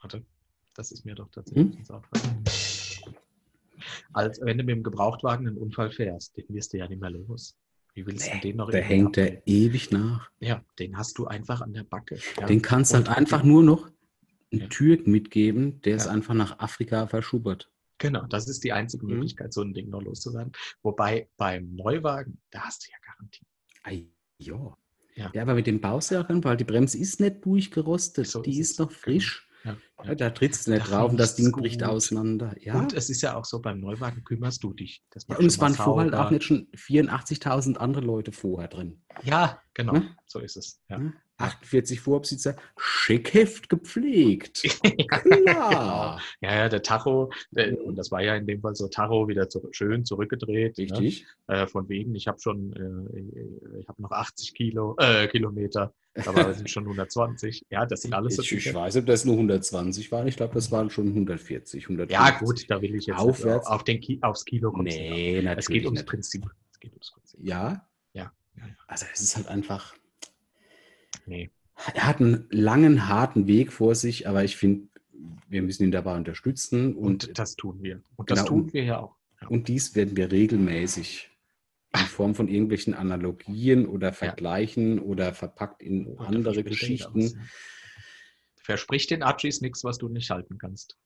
warte, 0.00 0.24
das 0.74 0.90
ist 0.90 1.04
mir 1.04 1.14
doch 1.14 1.28
tatsächlich 1.30 1.72
Hm? 1.74 1.78
ins 1.78 1.90
Auto. 1.90 2.08
Als 4.14 4.40
wenn 4.40 4.56
du 4.58 4.64
mit 4.64 4.74
dem 4.76 4.82
Gebrauchtwagen 4.82 5.46
einen 5.46 5.58
Unfall 5.58 5.90
fährst, 5.90 6.34
den 6.36 6.46
wirst 6.48 6.72
du 6.72 6.78
ja 6.78 6.88
nicht 6.88 7.00
mehr 7.00 7.10
los. 7.10 7.56
Wie 7.94 8.06
willst 8.06 8.26
du 8.28 8.34
Nee, 8.36 8.40
den 8.40 8.56
noch 8.56 8.70
Der 8.70 8.82
hängt 8.82 9.18
abnehmen? 9.18 9.42
der 9.44 9.46
ewig 9.46 9.90
nach. 9.90 10.30
Ja, 10.40 10.62
den 10.78 10.96
hast 10.96 11.18
du 11.18 11.26
einfach 11.26 11.60
an 11.60 11.72
der 11.74 11.82
Backe. 11.84 12.18
Ja. 12.38 12.46
Den 12.46 12.62
kannst 12.62 12.92
du 12.92 12.96
Und- 12.98 13.08
halt 13.08 13.18
einfach 13.18 13.42
nur 13.42 13.62
noch 13.62 13.90
einen 14.52 14.62
Ja. 14.62 14.66
Türken 14.68 15.10
mitgeben, 15.10 15.80
der 15.82 15.96
es 15.96 16.06
Ja. 16.06 16.12
einfach 16.12 16.32
nach 16.34 16.58
Afrika 16.58 17.06
verschubbert. 17.06 17.70
Genau, 17.98 18.24
das 18.26 18.48
ist 18.48 18.64
die 18.64 18.72
einzige. 18.72 19.04
Möglichkeit, 19.06 19.52
so 19.52 19.60
ein 19.60 19.74
Ding 19.74 19.90
noch 19.90 20.00
loszuwerden. 20.02 20.52
Wobei 20.82 21.28
beim 21.36 21.74
Neuwagen, 21.74 22.38
da 22.50 22.60
hast 22.62 22.86
du 22.86 22.90
ja 22.90 22.96
Garantie. 23.04 23.44
Ei, 23.82 24.08
ja. 24.38 24.76
Ja. 25.16 25.30
ja, 25.34 25.42
aber 25.42 25.54
mit 25.54 25.66
dem 25.66 25.80
ran, 25.84 26.44
weil 26.44 26.56
die 26.56 26.64
Bremse 26.64 26.96
ist 26.98 27.20
nicht 27.20 27.44
durchgerostet. 27.44 28.26
So 28.26 28.42
die 28.42 28.52
ist 28.52 28.58
ist 28.58 28.70
es. 28.72 28.78
noch 28.78 28.92
frisch. 28.92 29.46
Ja, 29.64 29.76
Ja, 30.04 30.14
da 30.14 30.30
trittst 30.30 30.66
du 30.66 30.70
nicht 30.70 30.86
Da 30.86 30.90
drauf 30.90 31.10
und 31.10 31.18
das 31.18 31.34
Ding 31.36 31.52
bricht 31.52 31.82
auseinander. 31.82 32.54
Ja. 32.60 32.78
Und 32.78 32.94
es 32.94 33.10
ist 33.10 33.20
ja 33.20 33.36
auch 33.36 33.44
so, 33.44 33.60
beim 33.60 33.80
Neuwagen 33.80 34.24
kümmerst 34.24 34.62
du 34.62 34.72
dich. 34.72 35.04
Das 35.10 35.26
ja, 35.28 35.36
und 35.36 35.44
es 35.46 35.58
waren 35.60 35.74
vorher 35.74 36.10
halt 36.10 36.14
auch 36.14 36.30
nicht 36.30 36.44
schon 36.44 36.68
84.000 36.74 37.76
andere 37.76 38.02
Leute 38.04 38.32
vorher 38.32 38.68
drin. 38.68 39.02
Ja, 39.22 39.60
genau, 39.74 39.92
Ne? 39.94 40.16
so 40.26 40.38
ist 40.38 40.56
es. 40.56 40.80
Ja. 40.88 40.98
Ja. 41.00 41.12
48 41.40 42.00
Vorbesitzer, 42.00 42.56
Scheckheft 42.76 43.68
gepflegt. 43.68 44.62
Klar. 45.08 46.20
Ja, 46.40 46.54
ja, 46.54 46.68
der 46.68 46.82
Tacho, 46.82 47.30
der, 47.50 47.80
und 47.84 47.96
das 47.96 48.10
war 48.10 48.22
ja 48.22 48.36
in 48.36 48.46
dem 48.46 48.60
Fall 48.60 48.74
so 48.74 48.88
Tacho 48.88 49.28
wieder 49.28 49.48
zu, 49.48 49.68
schön 49.72 50.04
zurückgedreht. 50.04 50.78
Ne? 50.78 50.84
Richtig. 50.84 51.26
Äh, 51.46 51.66
von 51.66 51.88
wegen, 51.88 52.14
ich 52.14 52.28
habe 52.28 52.40
schon, 52.40 52.72
äh, 52.74 53.80
ich 53.80 53.88
habe 53.88 54.02
noch 54.02 54.10
80 54.10 54.54
Kilo, 54.54 54.96
äh, 54.98 55.28
Kilometer, 55.28 55.92
aber 56.26 56.48
es 56.48 56.58
sind 56.58 56.70
schon 56.70 56.84
120. 56.84 57.66
Ja, 57.70 57.86
das 57.86 58.02
sind 58.02 58.14
alles 58.14 58.36
so 58.36 58.42
ich, 58.42 58.52
ich 58.52 58.74
weiß, 58.74 58.96
ob 58.96 59.06
das 59.06 59.24
nur 59.24 59.34
120 59.34 60.10
waren. 60.12 60.26
Ich 60.26 60.36
glaube, 60.36 60.54
das 60.54 60.70
waren 60.70 60.90
schon 60.90 61.08
140, 61.08 61.84
150. 61.84 62.12
Ja, 62.12 62.38
gut, 62.38 62.68
da 62.68 62.82
will 62.82 62.94
ich 62.94 63.06
jetzt 63.06 63.18
Aufwärts? 63.18 63.66
auf 63.66 63.84
den 63.84 64.00
Ki 64.00 64.18
aufs 64.22 64.44
Kilo 64.44 64.72
kommen. 64.72 64.84
Nee, 64.84 65.38
Es 65.38 65.44
natürlich 65.44 65.68
geht 65.68 65.84
ums 65.86 66.00
nicht. 66.00 66.08
Prinzip. 66.08 66.46
Es 66.72 66.80
geht 66.80 66.92
ums 66.92 67.10
Prinzip. 67.12 67.40
Ja, 67.42 67.86
ja. 68.12 68.32
Also 68.86 69.06
es 69.12 69.20
ist 69.20 69.36
halt 69.36 69.48
einfach, 69.48 69.94
Nee. 71.26 71.50
er 71.94 72.06
hat 72.06 72.20
einen 72.20 72.46
langen, 72.50 73.08
harten 73.08 73.46
Weg 73.46 73.72
vor 73.72 73.94
sich, 73.94 74.28
aber 74.28 74.44
ich 74.44 74.56
finde, 74.56 74.88
wir 75.48 75.62
müssen 75.62 75.84
ihn 75.84 75.90
dabei 75.90 76.16
unterstützen 76.16 76.94
und, 76.94 77.28
Und 77.28 77.38
das 77.38 77.56
tun 77.56 77.82
wir. 77.82 78.02
Und 78.16 78.30
das 78.30 78.40
Genau, 78.40 78.48
tun 78.48 78.72
wir 78.72 78.84
ja 78.84 79.00
auch. 79.00 79.16
Ja. 79.40 79.48
und 79.48 79.68
dies 79.68 79.94
werden 79.94 80.16
wir 80.16 80.30
regelmäßig 80.30 81.30
in 81.94 82.00
Form 82.00 82.34
von 82.34 82.46
irgendwelchen 82.48 82.94
Analogien 82.94 83.86
oder 83.86 84.12
Vergleichen 84.12 84.98
oder 84.98 85.32
verpackt 85.34 85.82
in 85.82 86.06
Und 86.06 86.20
andere 86.20 86.56
er 86.56 86.62
Geschichten. 86.62 87.20
ja. 87.20 87.30
Versprich 88.62 89.06
den 89.06 89.22
Archies 89.22 89.60
nichts, 89.60 89.82
was 89.82 89.98
du 89.98 90.08
nicht 90.08 90.30
halten 90.30 90.58
kannst. 90.58 90.98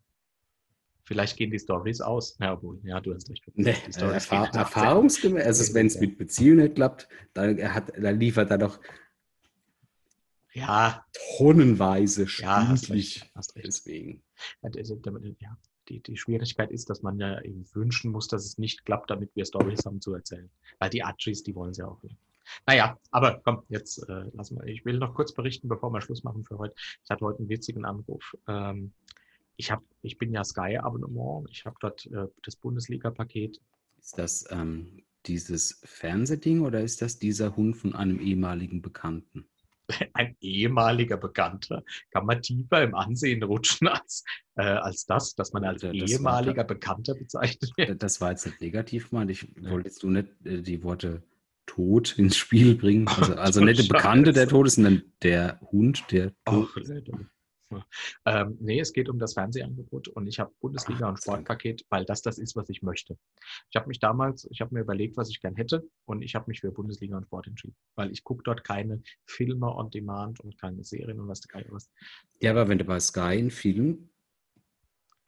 Vielleicht 1.04 1.36
gehen 1.36 1.50
die 1.50 1.58
Stories 1.58 2.00
aus. 2.00 2.36
Ja, 2.40 2.54
obwohl, 2.54 2.80
ja, 2.82 3.00
du 3.00 3.14
hast 3.14 3.30
recht. 3.30 3.42
Nee, 3.54 3.74
Erfahr 3.96 4.54
erfahrungsgemäß, 4.54 5.44
also 5.44 5.74
wenn 5.74 5.86
es 5.86 5.94
ja. 5.94 6.00
mit 6.00 6.18
Beziehungen 6.18 6.64
nicht 6.64 6.74
klappt, 6.76 7.08
dann, 7.34 7.58
hat, 7.74 7.92
dann 7.96 8.18
liefert 8.18 8.50
er 8.50 8.58
doch 8.58 8.80
Ja, 10.54 11.04
tonnenweise 11.36 12.26
ja, 12.38 12.68
hast 12.68 12.90
recht. 12.90 13.30
Deswegen. 13.66 14.22
Ja, 14.62 15.58
die, 15.88 16.00
die 16.00 16.16
Schwierigkeit 16.16 16.70
ist, 16.70 16.88
dass 16.88 17.02
man 17.02 17.18
ja 17.18 17.40
eben 17.42 17.64
wünschen 17.74 18.10
muss, 18.10 18.28
dass 18.28 18.44
es 18.44 18.56
nicht 18.56 18.84
klappt, 18.84 19.10
damit 19.10 19.34
wir 19.34 19.44
Stories 19.44 19.84
haben 19.84 20.00
zu 20.00 20.14
erzählen. 20.14 20.50
Weil 20.78 20.90
die 20.90 21.02
Archies, 21.02 21.42
die 21.42 21.54
wollen 21.54 21.72
es 21.72 21.78
ja 21.78 21.86
auch 21.86 22.02
nicht. 22.02 22.16
Naja, 22.66 22.98
aber 23.10 23.40
komm, 23.44 23.62
jetzt 23.68 23.98
äh, 24.08 24.30
lassen 24.32 24.56
wir. 24.56 24.66
Ich 24.66 24.84
will 24.84 24.98
noch 24.98 25.14
kurz 25.14 25.32
berichten, 25.32 25.68
bevor 25.68 25.90
wir 25.90 26.00
Schluss 26.00 26.24
machen 26.24 26.44
für 26.44 26.58
heute. 26.58 26.74
Ich 27.02 27.10
hatte 27.10 27.24
heute 27.24 27.40
einen 27.40 27.48
witzigen 27.48 27.84
Anruf. 27.84 28.36
Ähm, 28.46 28.92
ich, 29.56 29.70
hab, 29.70 29.82
ich 30.02 30.18
bin 30.18 30.32
ja 30.32 30.44
Sky-Abonnement. 30.44 31.48
Ich 31.50 31.64
habe 31.64 31.76
dort 31.80 32.06
äh, 32.06 32.26
das 32.42 32.56
Bundesliga-Paket. 32.56 33.60
Ist 33.98 34.18
das 34.18 34.44
ähm, 34.50 35.02
dieses 35.26 35.80
Fernsehding 35.84 36.60
oder 36.60 36.82
ist 36.82 37.02
das 37.02 37.18
dieser 37.18 37.56
Hund 37.56 37.76
von 37.76 37.94
einem 37.94 38.20
ehemaligen 38.20 38.82
Bekannten? 38.82 39.46
Ein 40.14 40.36
ehemaliger 40.40 41.16
Bekannter 41.16 41.82
kann 42.10 42.26
man 42.26 42.42
tiefer 42.42 42.82
im 42.82 42.94
Ansehen 42.94 43.42
rutschen 43.42 43.88
als, 43.88 44.24
äh, 44.56 44.62
als 44.62 45.06
das, 45.06 45.34
dass 45.34 45.52
man 45.52 45.64
als 45.64 45.82
Das 45.82 45.92
war 45.92 45.94
ehemaliger 45.94 46.64
Bekannter 46.64 47.14
bezeichnet 47.14 47.72
wird. 47.76 48.02
Das 48.02 48.20
war 48.20 48.30
jetzt 48.30 48.46
nicht 48.46 48.60
negativ 48.60 49.10
gemeint. 49.10 49.30
Ich 49.30 49.48
wollte 49.60 49.88
jetzt 49.88 50.02
nur 50.02 50.12
nicht 50.12 50.28
äh, 50.44 50.62
die 50.62 50.82
Worte 50.82 51.22
tot 51.66 52.18
ins 52.18 52.36
Spiel 52.36 52.74
bringen. 52.74 53.06
Also, 53.16 53.34
also 53.34 53.60
nicht 53.60 53.90
der 53.90 53.94
Bekannte, 53.94 54.32
der 54.32 54.48
tot 54.48 54.66
ist, 54.66 54.74
sondern 54.74 55.02
der 55.22 55.60
Hund, 55.72 56.04
der 56.10 56.32
tot 56.44 56.74
Leute. 56.76 57.26
Ähm, 58.26 58.56
nee, 58.60 58.80
es 58.80 58.92
geht 58.92 59.08
um 59.08 59.18
das 59.18 59.34
Fernsehangebot 59.34 60.08
und 60.08 60.26
ich 60.26 60.38
habe 60.38 60.52
Bundesliga 60.60 61.08
und 61.08 61.18
Sportpaket, 61.20 61.84
weil 61.90 62.04
das 62.04 62.22
das 62.22 62.38
ist, 62.38 62.56
was 62.56 62.68
ich 62.70 62.82
möchte. 62.82 63.18
Ich 63.70 63.76
habe 63.76 63.88
mich 63.88 63.98
damals, 63.98 64.46
ich 64.50 64.60
habe 64.60 64.74
mir 64.74 64.80
überlegt, 64.80 65.16
was 65.16 65.28
ich 65.28 65.40
gern 65.40 65.56
hätte 65.56 65.86
und 66.06 66.22
ich 66.22 66.34
habe 66.34 66.46
mich 66.48 66.60
für 66.60 66.72
Bundesliga 66.72 67.16
und 67.16 67.24
Sport 67.26 67.46
entschieden, 67.48 67.76
weil 67.96 68.10
ich 68.12 68.24
gucke 68.24 68.42
dort 68.44 68.64
keine 68.64 69.02
Filme 69.26 69.66
on 69.74 69.90
Demand 69.90 70.40
und 70.40 70.58
keine 70.58 70.84
Serien 70.84 71.20
und 71.20 71.28
was 71.28 71.40
der 71.40 71.48
Geil 71.60 71.66
was. 71.70 71.90
Ja, 72.40 72.52
aber 72.52 72.68
wenn 72.68 72.78
du 72.78 72.84
bei 72.84 72.98
Sky 73.00 73.20
einen 73.20 73.50
Film 73.50 74.08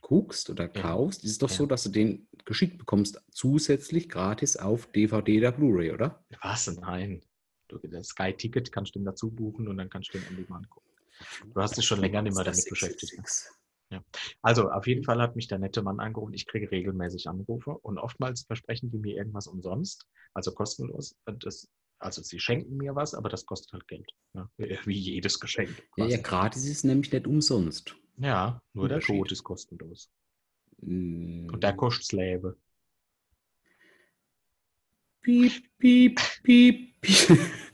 guckst 0.01 0.49
oder 0.51 0.65
Ja. 0.65 0.83
kaufst, 0.83 1.25
ist 1.25 1.33
es 1.33 1.39
doch 1.39 1.51
Ja. 1.51 1.57
so, 1.57 1.67
dass 1.67 1.83
du 1.85 1.91
den 1.91 2.29
geschickt 2.45 2.79
bekommst, 2.79 3.21
zusätzlich 3.31 4.09
gratis 4.09 4.57
auf 4.57 4.87
DVD 4.93 5.39
oder 5.39 5.53
Blu-ray, 5.53 5.91
oder? 5.93 6.25
Was? 6.43 6.67
Nein. 6.77 7.23
Du, 7.69 7.79
das 7.79 8.09
Sky-Ticket 8.09 8.71
kannst 8.71 8.95
du 8.95 9.01
dann 9.01 9.07
dazu 9.07 9.31
buchen 9.31 9.67
und 9.67 9.77
dann 9.77 9.91
kannst 9.91 10.15
du 10.15 10.19
den 10.19 10.29
on 10.29 10.37
Demand 10.37 10.71
gucken. 10.71 10.86
Du 11.53 11.61
hast 11.61 11.77
dich 11.77 11.87
schon 11.87 12.01
länger 12.01 12.23
nicht 12.23 12.35
mehr 12.35 12.45
damit 12.45 12.69
beschäftigt. 12.69 13.17
ne? 13.17 13.23
666. 13.23 13.57
Also, 14.43 14.71
auf 14.71 14.87
jeden 14.87 15.05
Fall 15.05 15.21
hat 15.21 15.37
mich 15.37 15.49
der 15.49 15.59
nette 15.59 15.83
Mann 15.83 16.01
angerufen. 16.01 16.35
Ich 16.35 16.47
kriege 16.47 16.71
regelmäßig 16.71 17.29
Anrufe 17.29 17.71
und 17.71 17.99
oftmals 17.99 18.43
versprechen 18.43 18.91
die 18.91 18.99
mir 18.99 19.17
irgendwas 19.17 19.47
umsonst, 19.47 20.07
also 20.35 20.53
kostenlos. 20.53 21.17
Das, 21.25 21.69
also, 21.99 22.23
sie 22.23 22.41
schenken 22.41 22.77
mir 22.77 22.95
was, 22.95 23.15
aber 23.15 23.29
das 23.29 23.47
kostet 23.47 23.73
halt 23.73 23.87
Geld. 23.89 24.11
Ne? 24.33 24.49
Wie 24.85 24.99
jedes 24.99 25.39
Geschenk. 25.41 25.71
Ja, 25.97 26.07
ja, 26.07 26.19
quasi. 26.19 26.23
gratis 26.23 26.65
ist 26.67 26.85
nämlich 26.85 27.13
nicht 27.13 27.27
umsonst. 27.27 27.97
ja, 28.17 28.61
nur 28.73 28.89
der. 28.89 29.01
Tod 29.01 29.31
ist 29.31 29.45
kostenlos. 29.45 30.11
Mm. 30.79 31.49
Und 31.53 31.63
der 31.63 31.75
kostet 31.75 32.07
Släve. 32.07 32.57
Piep, 35.23 35.65
piep, 35.79 36.21
piep, 36.43 37.01
piep. 37.01 37.41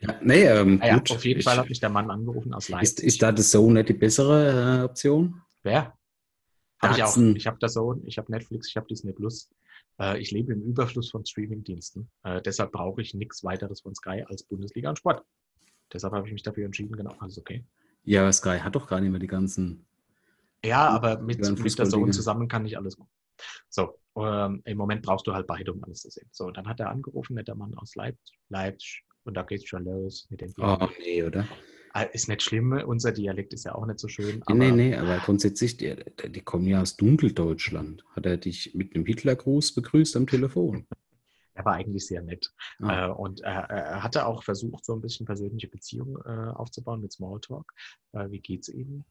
ja, 0.00 0.20
nee, 0.22 0.44
ähm, 0.44 0.76
Naja, 0.76 0.98
gut. 0.98 1.10
auf 1.10 1.24
jeden 1.24 1.42
Fall 1.42 1.56
hat 1.56 1.68
mich 1.68 1.80
der 1.80 1.90
Mann 1.90 2.10
angerufen 2.10 2.52
aus 2.54 2.64
ist, 2.64 2.68
Leipzig. 2.70 3.04
ist 3.04 3.22
da 3.22 3.32
das 3.32 3.50
so 3.50 3.70
nicht 3.70 3.88
die 3.88 3.94
bessere 3.94 4.80
äh, 4.80 4.84
Option? 4.84 5.42
Wer? 5.62 5.94
Habe 6.80 6.94
ich 6.94 7.02
auch. 7.02 7.16
Ich 7.16 7.46
habe 7.46 7.58
das 7.58 7.72
so, 7.72 8.00
ich 8.04 8.18
habe 8.18 8.30
Netflix, 8.30 8.68
ich 8.68 8.76
habe 8.76 8.86
Disney 8.86 9.12
Plus. 9.12 9.50
Äh, 10.00 10.20
ich 10.20 10.30
lebe 10.30 10.52
im 10.52 10.62
Überfluss 10.62 11.10
von 11.10 11.26
Streamingdiensten. 11.26 12.08
Äh, 12.22 12.40
deshalb 12.42 12.72
brauche 12.72 13.02
ich 13.02 13.14
nichts 13.14 13.42
weiteres 13.42 13.80
von 13.80 13.94
Sky 13.94 14.24
als 14.28 14.44
Bundesliga 14.44 14.90
und 14.90 14.98
Sport. 14.98 15.24
Deshalb 15.92 16.12
habe 16.12 16.26
ich 16.26 16.32
mich 16.32 16.42
dafür 16.42 16.66
entschieden, 16.66 16.94
genau, 16.96 17.14
alles 17.18 17.38
okay. 17.38 17.64
Ja, 18.04 18.22
aber 18.22 18.32
Sky 18.32 18.58
hat 18.58 18.74
doch 18.74 18.86
gar 18.86 19.00
nicht 19.00 19.10
mehr 19.10 19.20
die 19.20 19.26
ganzen. 19.26 19.86
Ja, 20.64 20.88
aber 20.88 21.18
mit, 21.18 21.38
mit 21.40 21.78
der. 21.78 21.88
Zone 21.88 22.12
zusammen 22.12 22.48
kann 22.48 22.66
ich 22.66 22.76
alles 22.76 22.96
gucken. 22.96 23.12
So, 23.68 23.98
ähm, 24.16 24.62
im 24.64 24.76
Moment 24.76 25.02
brauchst 25.02 25.26
du 25.26 25.32
halt 25.32 25.46
beide, 25.46 25.72
um 25.72 25.82
alles 25.84 26.02
zu 26.02 26.10
sehen. 26.10 26.28
So, 26.32 26.50
dann 26.50 26.66
hat 26.66 26.80
er 26.80 26.90
angerufen, 26.90 27.34
netter 27.34 27.54
Mann 27.54 27.74
aus 27.74 27.94
Leipzig, 27.94 28.38
Leipzig 28.48 29.04
und 29.28 29.34
da 29.34 29.42
geht's 29.42 29.68
schon 29.68 29.84
los 29.84 30.26
mit 30.30 30.40
dem 30.40 30.52
Oh, 30.58 30.76
Dialekt. 30.76 30.98
nee, 31.00 31.22
oder? 31.22 31.46
Äh, 31.94 32.06
Ist 32.12 32.28
nicht 32.28 32.42
schlimm, 32.42 32.72
unser 32.86 33.12
Dialekt 33.12 33.52
ist 33.54 33.64
ja 33.64 33.74
auch 33.74 33.86
nicht 33.86 33.98
so 34.00 34.08
schön. 34.08 34.42
Nee, 34.48 34.54
nee, 34.54 34.70
nee, 34.72 34.96
aber 34.96 35.18
grundsätzlich, 35.18 35.76
die, 35.76 35.94
die 36.28 36.40
kommen 36.40 36.66
ja 36.66 36.82
aus 36.82 36.96
Dunkeldeutschland. 36.96 38.04
Hat 38.16 38.26
er 38.26 38.36
dich 38.36 38.74
mit 38.74 38.94
einem 38.94 39.06
Hitlergruß 39.06 39.74
begrüßt 39.74 40.16
am 40.16 40.26
Telefon? 40.26 40.86
Er 41.54 41.64
war 41.64 41.72
eigentlich 41.72 42.06
sehr 42.06 42.22
nett. 42.22 42.54
Ah. 42.80 43.06
Äh, 43.08 43.10
und 43.10 43.40
er, 43.40 44.00
hatte 44.00 44.26
auch 44.26 44.44
versucht, 44.44 44.84
so 44.84 44.92
ein 44.92 45.00
bisschen 45.00 45.26
persönliche 45.26 45.66
Beziehungen 45.66 46.16
äh, 46.24 46.52
aufzubauen 46.54 47.00
mit 47.00 47.12
Smalltalk. 47.12 47.72
Äh, 48.12 48.30
wie 48.30 48.38
geht's 48.38 48.68
Ihnen? 48.68 49.04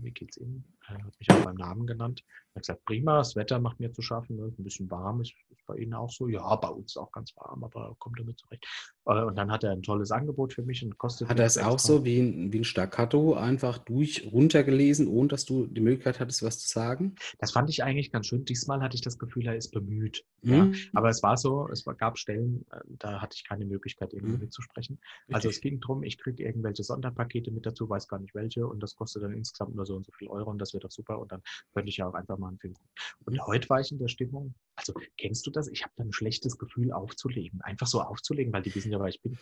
Wie 0.00 0.10
geht's 0.10 0.36
Ihnen? 0.38 0.76
Er 0.88 1.04
hat 1.04 1.18
mich 1.18 1.30
auch 1.30 1.44
beim 1.44 1.56
Namen 1.56 1.86
genannt. 1.86 2.22
Er 2.52 2.56
hat 2.56 2.62
gesagt, 2.62 2.84
prima, 2.86 3.18
das 3.18 3.34
Wetter 3.34 3.60
macht 3.60 3.80
mir 3.80 3.92
zu 3.92 4.00
schaffen, 4.02 4.36
ne? 4.36 4.46
ist 4.48 4.58
ein 4.58 4.64
bisschen 4.64 4.90
warm, 4.90 5.20
ist, 5.22 5.32
ist 5.50 5.64
bei 5.66 5.76
Ihnen 5.76 5.94
auch 5.94 6.10
so. 6.10 6.28
Ja, 6.28 6.54
bei 6.56 6.68
uns 6.68 6.96
auch 6.98 7.10
ganz 7.12 7.34
warm, 7.36 7.64
aber 7.64 7.94
kommt 7.98 8.18
damit 8.18 8.38
zurecht. 8.38 8.66
Äh, 9.06 9.22
und 9.24 9.36
dann 9.36 9.50
hat 9.52 9.64
er 9.64 9.72
ein 9.72 9.82
tolles 9.82 10.10
Angebot 10.10 10.52
für 10.54 10.62
mich 10.62 10.84
und 10.84 10.98
kostet 10.98 11.28
Hat 11.28 11.38
er 11.38 11.44
es 11.46 11.58
auch 11.58 11.78
so 11.78 12.04
wie 12.06 12.18
ein, 12.20 12.52
wie 12.52 12.58
ein 12.60 12.64
Staccato 12.64 13.34
einfach 13.34 13.76
durch 13.78 14.30
runtergelesen, 14.32 15.06
ohne 15.06 15.28
dass 15.28 15.44
du 15.44 15.66
die 15.66 15.80
Möglichkeit 15.82 16.18
hattest, 16.20 16.42
was 16.42 16.58
zu 16.60 16.68
sagen? 16.68 17.14
Das 17.38 17.52
fand 17.52 17.70
ich 17.70 17.82
eigentlich 17.82 18.10
ganz 18.12 18.26
schön. 18.26 18.44
Diesmal 18.44 18.80
hatte 18.80 18.96
ich 18.96 19.00
das 19.02 19.18
Gefühl, 19.18 19.46
er 19.46 19.56
ist 19.56 19.70
bemüht. 19.70 20.24
Ja, 20.46 20.70
Hm? 20.72 20.90
aber 20.92 21.08
es 21.08 21.22
war 21.22 21.36
so, 21.38 21.68
es 21.68 21.84
gab 21.96 22.18
Stellen, 22.18 22.66
äh, 22.70 22.80
da 22.86 23.20
hatte 23.22 23.34
ich 23.36 23.44
keine 23.48 23.64
Möglichkeit, 23.64 24.12
irgendwie 24.12 24.36
Mhm. 24.36 24.38
mitzusprechen. 24.38 25.00
Also 25.30 25.48
es 25.48 25.60
ging 25.60 25.80
darum, 25.80 26.02
ich 26.02 26.18
kriege 26.18 26.44
irgendwelche 26.44 26.82
Sonderpakete 26.84 27.50
mit 27.50 27.64
dazu, 27.64 27.88
weiß 27.88 28.08
gar 28.08 28.18
nicht 28.18 28.34
welche 28.34 28.66
und 28.66 28.80
das 28.82 28.94
kostet 28.94 29.22
dann 29.22 29.32
insgesamt 29.32 29.74
nur 29.74 29.86
so 29.86 29.96
und 29.96 30.04
so 30.04 30.12
viel 30.12 30.28
Euro 30.28 30.50
und 30.50 30.58
das 30.58 30.74
wird 30.74 30.84
doch 30.84 30.90
super 30.90 31.18
und 31.18 31.32
dann 31.32 31.40
könnte 31.72 31.88
ich 31.88 31.96
ja 31.96 32.06
auch 32.06 32.14
einfach 32.14 32.36
mal 32.36 32.48
einen 32.48 32.58
Film 32.58 32.74
gucken. 32.74 32.90
Und 33.24 33.40
Mhm. 33.46 33.46
heute 33.46 33.68
war 33.70 33.80
ich 33.80 33.90
in 33.90 33.98
der 33.98 34.08
Stimmung, 34.08 34.54
also 34.76 34.92
kennst 35.18 35.46
du 35.46 35.50
das? 35.50 35.68
Ich 35.68 35.82
habe 35.82 35.92
dann 35.96 36.08
ein 36.08 36.12
schlechtes 36.12 36.58
Gefühl 36.58 36.92
aufzulegen, 36.92 37.60
einfach 37.62 37.86
so 37.86 38.00
aufzulegen, 38.00 38.52
weil 38.52 38.62
die 38.62 38.74
wissen 38.74 38.92
ja, 38.92 39.00
wer 39.00 39.08
ich 39.08 39.22
bin. 39.22 39.38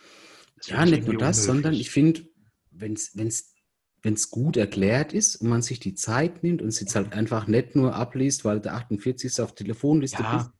Das 0.57 0.67
Ja, 0.67 0.85
nicht 0.85 1.05
nur 1.05 1.17
das, 1.17 1.43
sondern 1.43 1.73
unhöflich. 1.73 1.87
ich 1.87 1.91
finde, 1.91 2.25
wenn 2.71 4.13
es 4.15 4.29
gut 4.29 4.57
erklärt 4.57 5.13
ist 5.13 5.37
und 5.37 5.49
man 5.49 5.61
sich 5.61 5.79
die 5.79 5.95
Zeit 5.95 6.43
nimmt 6.43 6.61
und 6.61 6.67
es 6.67 6.79
jetzt 6.79 6.95
halt 6.95 7.13
einfach 7.13 7.47
nicht 7.47 7.75
nur 7.75 7.95
abliest, 7.95 8.45
weil 8.45 8.59
der 8.59 8.75
48. 8.75 9.39
auf 9.41 9.55
Telefonliste 9.55 10.23
Ja, 10.23 10.37
bist, 10.37 10.51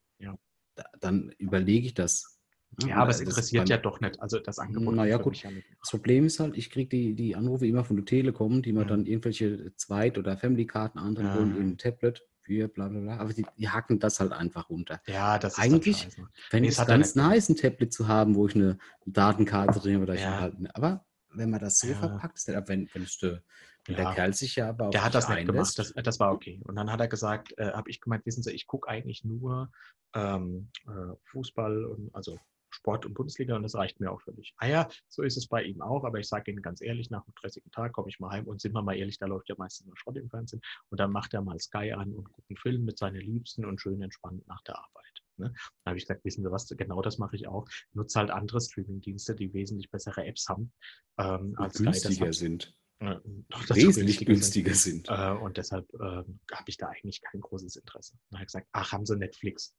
da, 0.76 0.86
dann 1.00 1.32
überlege 1.38 1.86
ich 1.86 1.94
das. 1.94 2.40
ja, 2.88 2.98
aber 2.98 3.12
es 3.12 3.20
interessiert 3.22 3.70
ja 3.70 3.78
doch 3.78 4.00
nicht. 4.02 4.20
Also 4.20 4.40
das 4.40 4.58
Angebot 4.58 4.96
Na 4.96 5.06
ja, 5.06 5.18
für 5.18 5.24
gut. 5.24 5.44
ja. 5.44 5.52
Das 5.80 5.92
Problem 5.92 6.26
ist 6.26 6.40
halt, 6.40 6.58
ich 6.58 6.72
kriege 6.72 6.90
die, 6.90 7.14
die 7.14 7.36
Anrufe 7.36 7.68
immer 7.68 7.84
von 7.84 7.98
der 7.98 8.06
Telekom, 8.06 8.64
die 8.64 8.74
mir 8.74 8.86
Mhm. 8.86 8.88
dann 8.88 9.06
irgendwelche 9.06 9.76
Zweit- 9.76 10.18
oder 10.18 10.36
Family-Karten 10.38 10.98
anderen 10.98 11.28
Ja. 11.28 11.36
wollen 11.36 11.56
im 11.56 11.78
Tablet 11.78 12.24
für 12.44 12.68
bla 12.68 12.88
bla 12.90 13.00
bla. 13.00 13.18
Aber 13.18 13.34
die, 13.34 13.46
die 13.58 13.70
hacken 13.70 14.00
das 14.00 14.20
halt 14.20 14.32
einfach 14.32 14.70
runter. 14.70 15.02
Ja, 15.08 15.40
das 15.40 15.54
ist 15.54 15.60
Eigentlich- 15.60 16.02
dann 16.02 16.12
scheiße. 16.12 16.28
Wenn 16.52 16.62
Nee, 16.64 16.68
es 16.70 16.78
er 16.80 16.86
ganz 16.86 17.16
nice, 17.16 17.50
ein 17.50 17.56
Tablet 17.56 17.94
zu 17.94 18.08
haben, 18.08 18.36
wo 18.36 18.48
ich 18.48 18.56
eine 18.56 18.78
Datenkarte 19.06 19.80
drin 19.80 20.02
habe, 20.02 20.16
ich 20.16 20.22
Ja. 20.22 20.40
halt, 20.42 20.56
aber 20.76 21.06
wenn 21.30 21.50
man 21.50 21.60
das 21.60 21.80
so 21.80 21.88
Ja. 21.88 21.96
verpackt, 21.96 22.38
ist, 22.38 22.48
wenn, 22.48 22.90
wenn, 22.94 23.08
der, 23.22 23.42
wenn 23.86 23.96
der 23.96 24.06
Ja. 24.06 24.14
Kerl 24.14 24.34
sich 24.34 24.56
ja 24.56 24.70
aber 24.70 24.86
auf 24.88 24.92
Der 24.92 25.04
hat 25.04 25.16
das 25.16 25.28
nicht 25.30 25.46
gemacht, 25.48 25.78
das, 25.80 25.94
das 25.94 26.20
war 26.20 26.32
okay. 26.32 26.62
Und 26.66 26.76
dann 26.76 26.92
hat 26.92 27.00
er 27.00 27.08
gesagt, 27.08 27.58
äh, 27.58 27.72
habe 27.72 27.90
ich 27.90 28.02
gemeint, 28.02 28.26
wissen 28.26 28.44
Sie, 28.44 28.52
ich 28.52 28.68
gucke 28.68 28.88
eigentlich 28.90 29.24
nur 29.24 29.72
ähm, 30.14 30.70
äh, 30.88 31.16
Fußball 31.24 31.86
und 31.86 32.14
also 32.14 32.38
Sport 32.84 33.06
und 33.06 33.14
Bundesliga 33.14 33.56
und 33.56 33.64
das 33.64 33.76
reicht 33.76 34.02
mir 34.02 34.12
auch 34.12 34.22
völlig. 34.22 34.54
Ah 34.58 34.68
ja, 34.68 34.90
so 35.08 35.24
ist 35.24 35.38
es 35.38 35.48
bei 35.48 35.64
ihm 35.64 35.82
auch, 35.82 36.04
aber 36.04 36.20
ich 36.20 36.28
sage 36.28 36.52
Ihnen 36.52 36.62
ganz 36.62 36.82
ehrlich, 36.82 37.10
nach 37.10 37.24
einem 37.24 37.34
stressigen 37.38 37.72
Tag 37.72 37.94
komme 37.94 38.10
ich 38.10 38.20
mal 38.20 38.32
heim 38.32 38.46
und 38.46 38.60
sind 38.60 38.74
wir 38.74 38.82
mal 38.82 38.98
ehrlich, 38.98 39.18
da 39.18 39.26
läuft 39.26 39.48
ja 39.48 39.56
meistens 39.58 39.88
nur 39.88 39.98
Schrott 39.98 40.18
im 40.18 40.30
Fernsehen 40.30 40.62
und 40.90 41.00
dann 41.00 41.12
macht 41.12 41.34
er 41.34 41.42
mal 41.42 41.58
Sky 41.60 41.94
an 41.94 42.14
und 42.14 42.26
guckt 42.26 42.50
einen 42.50 42.58
Film 42.58 42.84
mit 42.84 42.98
seinen 42.98 43.22
Liebsten 43.22 43.64
und 43.64 43.80
schön 43.80 44.02
entspannt 44.02 44.46
nach 44.48 44.62
der 44.64 44.78
Arbeit. 44.78 45.24
Ne? 45.38 45.54
Da 45.84 45.92
habe 45.92 45.98
ich 45.98 46.04
gesagt, 46.04 46.26
wissen 46.26 46.44
Sie 46.44 46.52
was, 46.52 46.68
genau 46.68 47.02
das 47.02 47.18
mache 47.18 47.38
ich 47.38 47.48
auch. 47.48 47.66
Nutze 47.94 48.20
halt 48.20 48.32
andere 48.32 48.60
Streaming-Dienste, 48.60 49.34
die 49.34 49.54
wesentlich 49.54 49.90
bessere 49.90 50.26
Apps 50.26 50.50
haben 50.50 50.74
ähm, 51.18 51.56
als 51.58 51.76
Sky. 51.76 51.86
günstiger 51.86 52.28
hat. 52.28 52.36
sind. 52.36 52.78
Äh, 53.00 53.16
doch, 53.50 53.76
Wesentlich 53.76 54.26
günstiger 54.26 54.72
günstiger 54.72 54.76
sind. 54.76 55.08
Äh, 55.10 55.42
und 55.42 55.56
deshalb 55.56 55.92
äh, 55.94 56.24
habe 56.52 56.68
ich 56.68 56.78
da 56.78 56.90
eigentlich 56.90 57.22
kein 57.22 57.40
großes 57.40 57.78
Interesse. 57.78 58.18
Dann 58.30 58.40
habe 58.40 58.44
ich 58.44 58.48
gesagt, 58.48 58.68
ach, 58.74 58.92
haben 58.92 59.06
Sie 59.06 59.16
Netflix? 59.16 59.74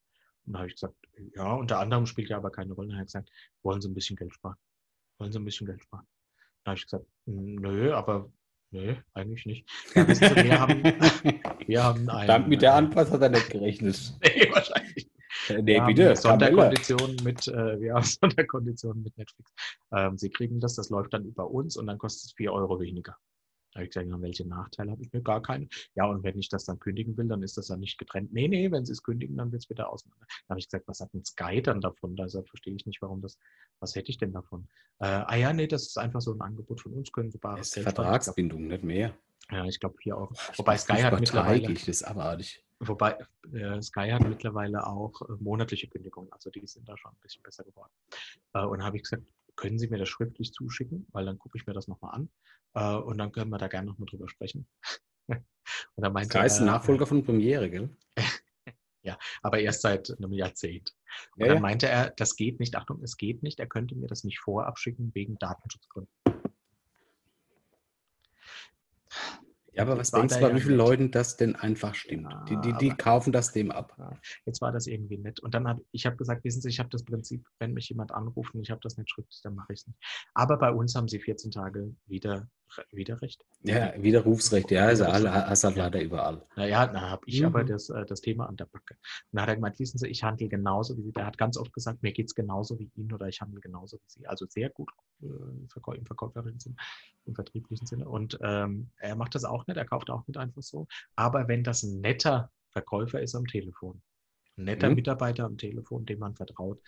Und 0.46 0.52
dann 0.52 0.60
habe 0.60 0.68
ich 0.68 0.74
gesagt, 0.74 0.94
ja, 1.34 1.54
unter 1.54 1.78
anderem 1.78 2.06
spielt 2.06 2.28
ja 2.28 2.36
aber 2.36 2.50
keine 2.50 2.74
Rolle. 2.74 2.88
Dann 2.88 2.96
habe 2.98 3.06
ich 3.06 3.12
gesagt, 3.12 3.30
wollen 3.62 3.80
Sie 3.80 3.88
ein 3.88 3.94
bisschen 3.94 4.16
Geld 4.16 4.34
sparen? 4.34 4.56
Wollen 5.18 5.32
Sie 5.32 5.38
ein 5.38 5.44
bisschen 5.44 5.66
Geld 5.66 5.82
sparen? 5.82 6.06
Dann 6.64 6.72
habe 6.72 6.78
ich 6.78 6.84
gesagt, 6.84 7.06
nö, 7.26 7.92
aber 7.92 8.30
nö, 8.70 8.94
eigentlich 9.14 9.46
nicht. 9.46 9.68
Ja, 9.94 10.06
wir 10.06 10.60
haben, 10.60 10.82
wir 11.66 11.84
haben 11.84 12.08
einen, 12.08 12.28
Dank 12.28 12.48
mit 12.48 12.62
der 12.62 12.72
äh, 12.72 12.76
Antwort 12.76 13.10
hat 13.10 13.22
er 13.22 13.30
nicht 13.30 13.50
gerechnet. 13.50 14.14
Nee, 14.22 14.50
wahrscheinlich. 14.52 15.10
Äh, 15.48 15.64
Wir 15.64 15.82
Nee, 15.82 15.94
bitte. 15.94 16.16
Sonderkonditionen 16.16 17.16
mit, 17.24 17.48
äh, 17.48 17.80
wir 17.80 17.94
haben 17.94 18.04
Sonderkonditionen 18.20 19.02
mit 19.02 19.16
Netflix. 19.16 19.52
Ähm, 19.92 20.18
Sie 20.18 20.30
kriegen 20.30 20.60
das, 20.60 20.74
das 20.74 20.90
läuft 20.90 21.12
dann 21.14 21.24
über 21.24 21.50
uns 21.50 21.76
und 21.76 21.86
dann 21.86 21.98
kostet 21.98 22.30
es 22.30 22.32
4 22.32 22.52
Euro 22.52 22.80
weniger. 22.80 23.16
Da 23.74 23.80
habe 23.80 23.86
ich 23.86 23.90
gesagt, 23.90 24.08
ja, 24.08 24.22
welche 24.22 24.46
Nachteile 24.46 24.92
habe 24.92 25.02
ich 25.02 25.12
mir? 25.12 25.20
Gar 25.20 25.42
keine. 25.42 25.66
Ja, 25.96 26.06
und 26.06 26.22
wenn 26.22 26.38
ich 26.38 26.48
das 26.48 26.64
dann 26.64 26.78
kündigen 26.78 27.16
will, 27.16 27.26
dann 27.26 27.42
ist 27.42 27.56
das 27.56 27.66
dann 27.66 27.80
nicht 27.80 27.98
getrennt. 27.98 28.32
Nee, 28.32 28.46
nee, 28.46 28.70
wenn 28.70 28.84
Sie 28.84 28.92
es 28.92 29.02
kündigen, 29.02 29.36
dann 29.36 29.50
wird 29.50 29.64
es 29.64 29.70
wieder 29.70 29.92
auseinander. 29.92 30.24
Dann 30.28 30.54
habe 30.54 30.60
ich 30.60 30.68
gesagt, 30.68 30.86
was 30.86 31.00
hat 31.00 31.12
ein 31.12 31.24
Sky 31.24 31.60
dann 31.60 31.80
davon? 31.80 32.14
Deshalb 32.14 32.48
verstehe 32.48 32.76
ich 32.76 32.86
nicht, 32.86 33.02
warum 33.02 33.20
das, 33.20 33.36
was 33.80 33.96
hätte 33.96 34.10
ich 34.10 34.18
denn 34.18 34.32
davon? 34.32 34.68
Äh, 35.00 35.06
ah 35.06 35.34
ja, 35.34 35.52
nee, 35.52 35.66
das 35.66 35.88
ist 35.88 35.98
einfach 35.98 36.20
so 36.20 36.32
ein 36.32 36.40
Angebot 36.40 36.82
von 36.82 36.92
uns, 36.92 37.10
können 37.10 37.32
Sie 37.32 37.38
bares 37.38 37.72
Geld. 37.72 37.88
Ich 37.88 37.92
Vertragsbindung, 37.92 38.68
nicht 38.68 38.84
mehr. 38.84 39.16
Ja, 39.50 39.64
ich 39.64 39.80
glaube 39.80 39.96
4 40.00 40.16
Euro. 40.16 40.32
Wobei 40.56 40.76
Sky 40.78 41.02
hat 41.02 41.18
mittlerweile, 41.18 41.58
Übertreibig, 41.58 41.84
das 41.84 42.02
abartig. 42.04 42.64
Wobei 42.78 43.18
äh, 43.52 43.82
Sky 43.82 44.10
hat 44.10 44.22
mittlerweile 44.22 44.86
auch 44.86 45.20
äh, 45.22 45.32
monatliche 45.40 45.88
Kündigungen, 45.88 46.30
also 46.32 46.48
die 46.50 46.64
sind 46.66 46.88
da 46.88 46.96
schon 46.96 47.10
ein 47.10 47.18
bisschen 47.20 47.42
besser 47.42 47.64
geworden. 47.64 47.92
Äh, 48.52 48.64
und 48.64 48.84
habe 48.84 48.96
ich 48.96 49.02
gesagt, 49.02 49.24
können 49.56 49.78
Sie 49.78 49.88
mir 49.88 49.98
das 49.98 50.08
schriftlich 50.08 50.52
zuschicken, 50.52 51.06
weil 51.12 51.26
dann 51.26 51.38
gucke 51.38 51.58
ich 51.58 51.66
mir 51.66 51.72
das 51.72 51.88
nochmal 51.88 52.14
an 52.14 52.28
äh, 52.74 53.02
und 53.02 53.18
dann 53.18 53.32
können 53.32 53.50
wir 53.50 53.58
da 53.58 53.68
gerne 53.68 53.88
nochmal 53.88 54.06
drüber 54.06 54.28
sprechen. 54.28 54.66
und 55.28 55.44
dann 55.96 56.12
meinte 56.12 56.36
Sky 56.38 56.46
ist 56.46 56.60
er, 56.60 56.66
Nachfolger 56.66 57.06
von 57.06 57.24
Premiere, 57.24 57.70
gell? 57.70 57.96
aber 59.42 59.60
erst 59.60 59.82
seit 59.82 60.10
einem 60.16 60.32
Jahrzehnt. 60.32 60.94
Und 61.36 61.42
Ja, 61.42 61.48
dann 61.48 61.56
ja. 61.56 61.60
meinte 61.60 61.88
er, 61.88 62.10
das 62.10 62.36
geht 62.36 62.60
nicht, 62.60 62.74
Achtung, 62.76 63.02
es 63.02 63.16
geht 63.16 63.42
nicht, 63.42 63.60
er 63.60 63.66
könnte 63.66 63.94
mir 63.94 64.06
das 64.06 64.24
nicht 64.24 64.40
vorab 64.40 64.78
schicken 64.78 65.14
wegen 65.14 65.38
Datenschutzgründen. 65.38 66.10
Ja, 69.74 69.82
aber 69.82 69.98
was 69.98 70.10
denkst 70.10 70.34
du, 70.34 70.40
bei 70.40 70.48
ja 70.48 70.54
wie 70.54 70.60
vielen 70.60 70.76
nett. 70.76 70.86
Leuten 70.86 71.10
das 71.10 71.36
denn 71.36 71.56
einfach 71.56 71.94
stimmt? 71.94 72.30
Ja, 72.30 72.44
die, 72.44 72.60
die, 72.60 72.72
die 72.78 72.90
kaufen 72.90 73.32
das 73.32 73.52
dem 73.52 73.70
ab. 73.70 73.96
Jetzt 74.46 74.60
war 74.60 74.72
das 74.72 74.86
irgendwie 74.86 75.18
nett. 75.18 75.40
Und 75.40 75.54
dann 75.54 75.66
habe 75.66 75.84
ich 75.90 76.06
hab 76.06 76.16
gesagt, 76.16 76.44
wissen 76.44 76.60
Sie, 76.60 76.68
ich 76.68 76.78
habe 76.78 76.88
das 76.90 77.04
Prinzip, 77.04 77.44
wenn 77.58 77.72
mich 77.72 77.88
jemand 77.88 78.12
anruft 78.12 78.54
und 78.54 78.62
ich 78.62 78.70
habe 78.70 78.80
das 78.82 78.96
nicht 78.96 79.10
schriftlich, 79.10 79.40
dann 79.42 79.54
mache 79.54 79.72
ich 79.72 79.80
es 79.80 79.86
nicht. 79.86 79.98
Aber 80.34 80.56
bei 80.58 80.70
uns 80.70 80.94
haben 80.94 81.08
Sie 81.08 81.18
14 81.18 81.50
Tage 81.50 81.94
wieder, 82.06 82.48
Widerrecht. 82.90 83.44
Ja, 83.62 83.94
Widerrufsrecht, 84.00 84.70
ja, 84.70 84.84
also 84.86 85.06
alle, 85.06 85.32
hast 85.32 85.64
halt 85.64 85.76
leider 85.76 86.00
überall. 86.02 86.42
Naja, 86.56 86.86
da 86.86 87.00
habe 87.10 87.22
ich 87.26 87.40
Mhm. 87.40 87.46
aber 87.46 87.64
das, 87.64 87.88
äh, 87.88 88.04
das 88.04 88.20
Thema 88.20 88.46
an 88.46 88.56
der 88.56 88.66
Backe. 88.66 88.94
Und 88.94 89.36
da 89.36 89.42
hat 89.42 89.48
er 89.48 89.54
gemeint, 89.56 89.78
wissen 89.78 89.98
Sie, 89.98 90.06
ich 90.08 90.22
handle 90.22 90.48
genauso 90.48 90.96
wie 90.96 91.02
Sie. 91.02 91.12
Der 91.12 91.26
hat 91.26 91.38
ganz 91.38 91.56
oft 91.56 91.72
gesagt, 91.72 92.02
mir 92.02 92.12
geht 92.12 92.26
es 92.26 92.34
genauso 92.34 92.78
wie 92.78 92.90
Ihnen 92.94 93.12
oder 93.12 93.26
ich 93.26 93.40
handle 93.40 93.60
genauso 93.60 93.96
wie 93.96 94.08
Sie. 94.08 94.26
Also 94.26 94.46
sehr 94.46 94.70
gut 94.70 94.90
äh, 95.22 95.26
Verkäu- 95.68 95.94
im 95.96 96.04
verkäuferischen 96.06 96.60
Sinne, 96.60 96.76
im 97.24 97.34
vertrieblichen 97.34 97.86
Sinne. 97.86 98.08
Und 98.08 98.38
ähm, 98.42 98.90
er 98.98 99.16
macht 99.16 99.34
das 99.34 99.44
auch 99.44 99.66
nicht, 99.66 99.76
er 99.76 99.86
kauft 99.86 100.10
auch 100.10 100.26
nicht 100.26 100.36
einfach 100.36 100.62
so. 100.62 100.86
Aber 101.16 101.48
wenn 101.48 101.64
das 101.64 101.82
ein 101.82 102.00
netter 102.00 102.50
Verkäufer 102.70 103.20
ist 103.22 103.34
am 103.34 103.46
Telefon, 103.46 104.02
ein 104.58 104.64
netter 104.64 104.90
Mhm. 104.90 104.96
Mitarbeiter 104.96 105.44
am 105.44 105.58
Telefon, 105.58 106.06
dem 106.06 106.18
man 106.20 106.36
vertraut, 106.36 106.80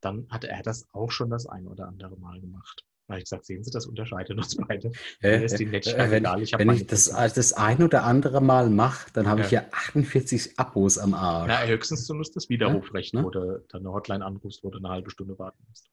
dann 0.00 0.26
hat 0.30 0.44
er 0.44 0.62
das 0.62 0.86
auch 0.92 1.10
schon 1.10 1.30
das 1.30 1.46
ein 1.46 1.66
oder 1.66 1.88
andere 1.88 2.16
Mal 2.18 2.40
gemacht. 2.40 2.84
Da 3.06 3.12
habe 3.14 3.18
ich 3.18 3.24
gesagt, 3.24 3.44
sehen 3.44 3.62
Sie, 3.62 3.70
das 3.70 3.86
unterscheidet 3.86 4.36
uns 4.38 4.56
beide. 4.56 4.90
Äh, 5.20 5.38
Mir 5.38 5.44
ist 5.44 5.58
die 5.58 5.66
äh, 5.66 6.10
wenn 6.10 6.22
egal, 6.24 6.40
ich 6.42 6.56
wenn 6.58 6.70
ich 6.70 6.86
das, 6.86 7.04
das 7.10 7.52
ein 7.52 7.82
oder 7.82 8.04
andere 8.04 8.40
Mal 8.40 8.70
mache, 8.70 9.10
dann 9.12 9.26
habe 9.28 9.42
ich 9.42 9.50
Ja. 9.50 9.62
ja 9.62 9.68
48 9.72 10.58
Abos 10.58 10.96
am 10.96 11.12
Arsch. 11.12 11.48
Na, 11.48 11.66
höchstens 11.66 12.06
du 12.06 12.14
nutzt 12.14 12.34
das 12.34 12.48
Widerrufrecht, 12.48 13.12
Ne? 13.12 13.22
wo 13.22 13.28
du 13.30 13.62
dann 13.68 13.82
eine 13.82 13.92
Hotline 13.92 14.24
anrufst, 14.24 14.64
wo 14.64 14.70
du 14.70 14.78
eine 14.78 14.88
halbe 14.88 15.10
Stunde 15.10 15.38
warten 15.38 15.62
musst. 15.68 15.90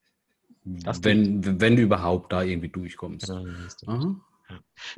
das 0.63 1.03
wenn, 1.03 1.59
wenn 1.59 1.75
du 1.75 1.81
überhaupt 1.81 2.31
da 2.31 2.43
irgendwie 2.43 2.69
durchkommst. 2.69 3.27
Ja, 3.27 3.35
dann 3.35 3.67
Aha. 3.87 4.15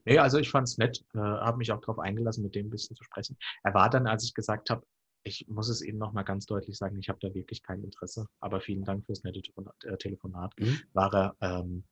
Nee, 0.05 0.18
also 0.20 0.38
ich 0.39 0.49
fand 0.51 0.68
es 0.68 0.78
nett, 0.78 1.03
äh, 1.16 1.20
habe 1.20 1.57
mich 1.57 1.72
auch 1.72 1.80
darauf 1.80 1.99
eingelassen, 1.99 2.43
mit 2.43 2.53
dem 2.55 2.68
ein 2.68 2.70
bisschen 2.72 2.95
zu 2.95 3.03
sprechen. 3.03 3.38
Er 3.64 3.74
war 3.74 3.89
dann, 3.89 4.07
als 4.07 4.24
ich 4.24 4.34
gesagt 4.34 4.70
habe, 4.70 4.84
ich 5.24 5.47
muss 5.47 5.70
es 5.70 5.82
Ihnen 5.82 5.99
nochmal 5.99 6.26
ganz 6.26 6.45
deutlich 6.45 6.76
sagen, 6.78 6.97
ich 6.99 7.07
habe 7.07 7.20
da 7.22 7.34
wirklich 7.34 7.61
kein 7.64 7.84
Interesse, 7.84 8.28
aber 8.39 8.61
vielen 8.61 8.84
Dank 8.84 9.05
fürs 9.05 9.24
nette 9.24 9.41
äh, 9.86 9.97
Telefonat, 9.97 10.53
Mhm. 10.59 10.80
war 10.93 11.14
er 11.14 11.36
ähm, 11.41 11.84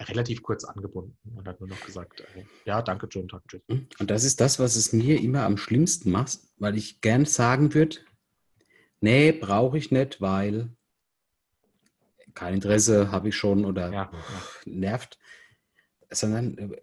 relativ 0.00 0.42
kurz 0.42 0.64
angebunden 0.64 1.16
und 1.36 1.46
hat 1.46 1.60
nur 1.60 1.68
noch 1.68 1.80
gesagt, 1.84 2.20
äh, 2.20 2.44
ja, 2.64 2.82
danke, 2.82 3.08
schönen 3.10 3.28
Tag, 3.28 3.42
tschüss. 3.48 3.62
Und 3.68 4.10
das 4.10 4.24
ist 4.24 4.40
das, 4.40 4.58
was 4.58 4.76
es 4.76 4.92
mir 4.92 5.20
immer 5.20 5.44
am 5.44 5.56
schlimmsten 5.56 6.10
macht, 6.10 6.40
weil 6.58 6.76
ich 6.76 7.00
gern 7.00 7.24
sagen 7.24 7.74
würde, 7.74 7.98
nee, 9.00 9.32
brauche 9.32 9.78
ich 9.78 9.90
nicht, 9.90 10.20
weil 10.20 10.70
kein 12.34 12.54
Interesse 12.54 13.12
habe 13.12 13.28
ich 13.28 13.36
schon 13.36 13.64
oder 13.64 13.92
Ja, 13.92 14.10
nervt, 14.64 15.18
sondern 16.10 16.58
äh, 16.58 16.80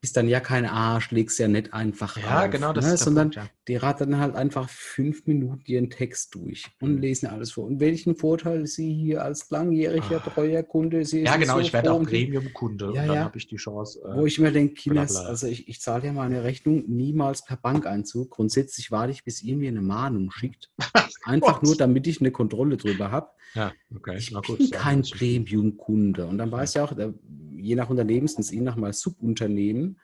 bist 0.00 0.16
dann 0.16 0.28
ja 0.28 0.40
kein 0.40 0.66
Arsch, 0.66 1.10
legst 1.10 1.38
ja 1.38 1.48
nicht 1.48 1.72
einfach 1.74 2.16
ja 2.16 2.44
auf, 2.44 2.50
genau, 2.50 2.72
das 2.72 2.86
ne, 2.86 2.92
ist 2.94 3.00
der 3.00 3.04
sondern 3.06 3.30
Punkt, 3.30 3.36
ja. 3.36 3.50
die 3.68 3.76
rattern 3.76 4.18
halt 4.18 4.34
einfach 4.34 4.68
fünf 4.68 5.26
Minuten 5.26 5.62
ihren 5.66 5.90
Text 5.90 6.34
durch 6.34 6.66
und 6.80 6.96
Mhm. 6.96 6.98
lesen 7.00 7.26
alles 7.28 7.52
vor. 7.52 7.64
Und 7.66 7.80
welchen 7.80 8.14
Vorteil 8.16 8.66
Sie 8.66 8.92
hier 8.94 9.22
als 9.24 9.50
langjähriger, 9.50 10.22
Ah. 10.24 10.30
treuer 10.30 10.62
Kunde, 10.62 11.04
Sie 11.04 11.22
Ja, 11.22 11.36
genau, 11.36 11.54
so 11.54 11.60
ich 11.60 11.72
werde 11.72 11.92
auch 11.92 12.00
und- 12.00 12.06
Premium-Kunde 12.08 12.84
Ja, 12.86 13.02
und 13.02 13.08
dann 13.08 13.16
ja. 13.16 13.24
habe 13.24 13.38
ich 13.38 13.46
die 13.46 13.56
Chance. 13.56 14.00
äh, 14.04 14.16
wo 14.16 14.26
ich 14.26 14.38
mir 14.38 14.52
denke, 14.52 14.74
Kinders, 14.74 15.16
also 15.16 15.46
ich, 15.46 15.68
ich 15.68 15.80
zahle 15.80 16.06
ja 16.06 16.12
meine 16.12 16.44
Rechnung 16.44 16.84
niemals 16.88 17.44
per 17.44 17.56
Bankeinzug. 17.56 18.30
Grundsätzlich 18.30 18.90
warte 18.90 19.12
ich, 19.12 19.24
bis 19.24 19.42
ihr 19.42 19.56
mir 19.56 19.68
eine 19.68 19.82
Mahnung 19.82 20.30
schickt. 20.30 20.70
Einfach 21.24 21.62
nur, 21.62 21.76
damit 21.76 22.06
ich 22.06 22.20
eine 22.20 22.30
Kontrolle 22.30 22.76
drüber 22.76 23.10
habe. 23.10 23.28
ja, 23.54 23.72
okay, 23.94 24.16
Ich 24.18 24.30
na 24.30 24.40
gut. 24.40 24.58
bin 24.58 24.70
kein 24.70 25.02
Premium-Kunde. 25.02 26.26
Und 26.26 26.38
dann 26.38 26.50
weiß 26.52 26.74
ja 26.74 26.84
auch, 26.84 26.94
der- 26.94 27.14
je 27.60 27.74
nach 27.76 27.90
Unternehmensdienst, 27.90 28.52
je 28.52 28.60
nach 28.60 28.76
mal 28.76 28.92
Subunternehmen. 28.92 29.98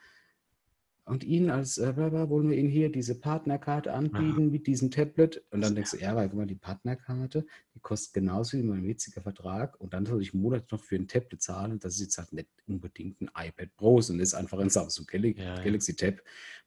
Und 1.04 1.22
Ihnen 1.22 1.50
als, 1.50 1.78
äh, 1.78 1.96
wollen 1.96 2.50
wir 2.50 2.56
Ihnen 2.56 2.68
hier 2.68 2.90
diese 2.90 3.14
Partnerkarte 3.14 3.92
anbieten 3.92 4.50
mit 4.50 4.66
diesem 4.66 4.90
Tablet. 4.90 5.44
Und 5.50 5.60
dann 5.60 5.76
denkst 5.76 5.92
du, 5.92 5.98
ja, 5.98 6.16
weil 6.16 6.28
guck 6.28 6.38
mal, 6.38 6.46
die 6.46 6.56
Partnerkarte, 6.56 7.46
die 7.74 7.78
kostet 7.78 8.14
genauso 8.14 8.58
wie 8.58 8.62
mein 8.64 8.84
jetziger 8.84 9.22
Vertrag. 9.22 9.80
Und 9.80 9.94
dann 9.94 10.04
soll 10.04 10.20
ich 10.20 10.34
monatlich 10.34 10.72
noch 10.72 10.82
für 10.82 10.96
ein 10.96 11.06
Tablet 11.06 11.40
zahlen. 11.40 11.70
Und 11.72 11.84
das 11.84 11.94
ist 11.94 12.00
jetzt 12.00 12.18
halt 12.18 12.32
nicht 12.32 12.48
unbedingt 12.66 13.20
ein 13.20 13.30
iPad 13.36 13.76
Pro, 13.76 14.00
sondern 14.00 14.24
ist 14.24 14.34
einfach 14.34 14.58
ein 14.58 14.68
Samsung 14.68 15.06
Galaxy, 15.06 15.40
Ja, 15.40 15.54
ja. 15.54 15.62
Galaxy 15.62 15.94
Tab. 15.94 16.14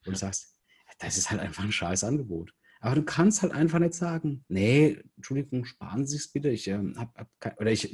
Und 0.05 0.13
du 0.13 0.15
sagst, 0.15 0.55
das 0.99 1.17
ist 1.17 1.29
halt 1.31 1.41
einfach 1.41 1.65
ein 1.65 1.73
scheiß 1.73 2.05
Angebot. 2.05 2.53
Aber 2.79 2.95
du 2.95 3.03
kannst 3.03 3.41
halt 3.41 3.51
einfach 3.51 3.79
nicht 3.79 3.93
sagen, 3.93 4.45
nee, 4.47 4.99
Entschuldigung, 5.17 5.65
sparen 5.65 6.07
Sie 6.07 6.15
es 6.15 6.29
bitte. 6.29 6.49
Ich 6.49 6.67
ähm, 6.69 6.95
hab, 6.97 7.13
hab 7.17 7.59
oder 7.59 7.71
ich, 7.71 7.93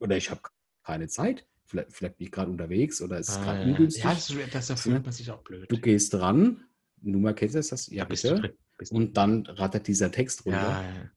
oder 0.00 0.16
ich 0.16 0.30
habe 0.30 0.40
keine 0.82 1.06
Zeit. 1.06 1.46
Vielleicht, 1.66 1.92
vielleicht 1.92 2.16
bin 2.18 2.26
ich 2.26 2.32
gerade 2.32 2.50
unterwegs 2.50 3.00
oder 3.02 3.18
es 3.18 3.28
ist 3.28 3.38
Ah, 3.38 3.44
gerade 3.44 3.60
ja, 3.62 3.66
ungünstig. 3.66 4.04
ja, 4.04 4.10
das, 4.14 4.28
das 4.52 4.66
da 4.68 4.76
fühlt 4.76 5.02
man 5.04 5.12
sich 5.12 5.30
auch 5.30 5.42
blöd. 5.42 5.70
Du 5.70 5.78
gehst 5.80 6.14
dran, 6.14 6.62
Nummer 7.02 7.34
kennst 7.34 7.54
du 7.54 7.58
das? 7.58 7.88
ja, 7.88 7.96
Ja, 7.98 8.04
bist 8.04 8.24
du 8.24 8.34
bitte. 8.40 8.56
Bist 8.78 8.92
du 8.92 8.96
Und 8.96 9.16
dann 9.16 9.46
rattert 9.46 9.86
dieser 9.86 10.10
Text 10.10 10.44
runter. 10.46 10.60
Ja, 10.60 10.82
ja. 10.82 11.10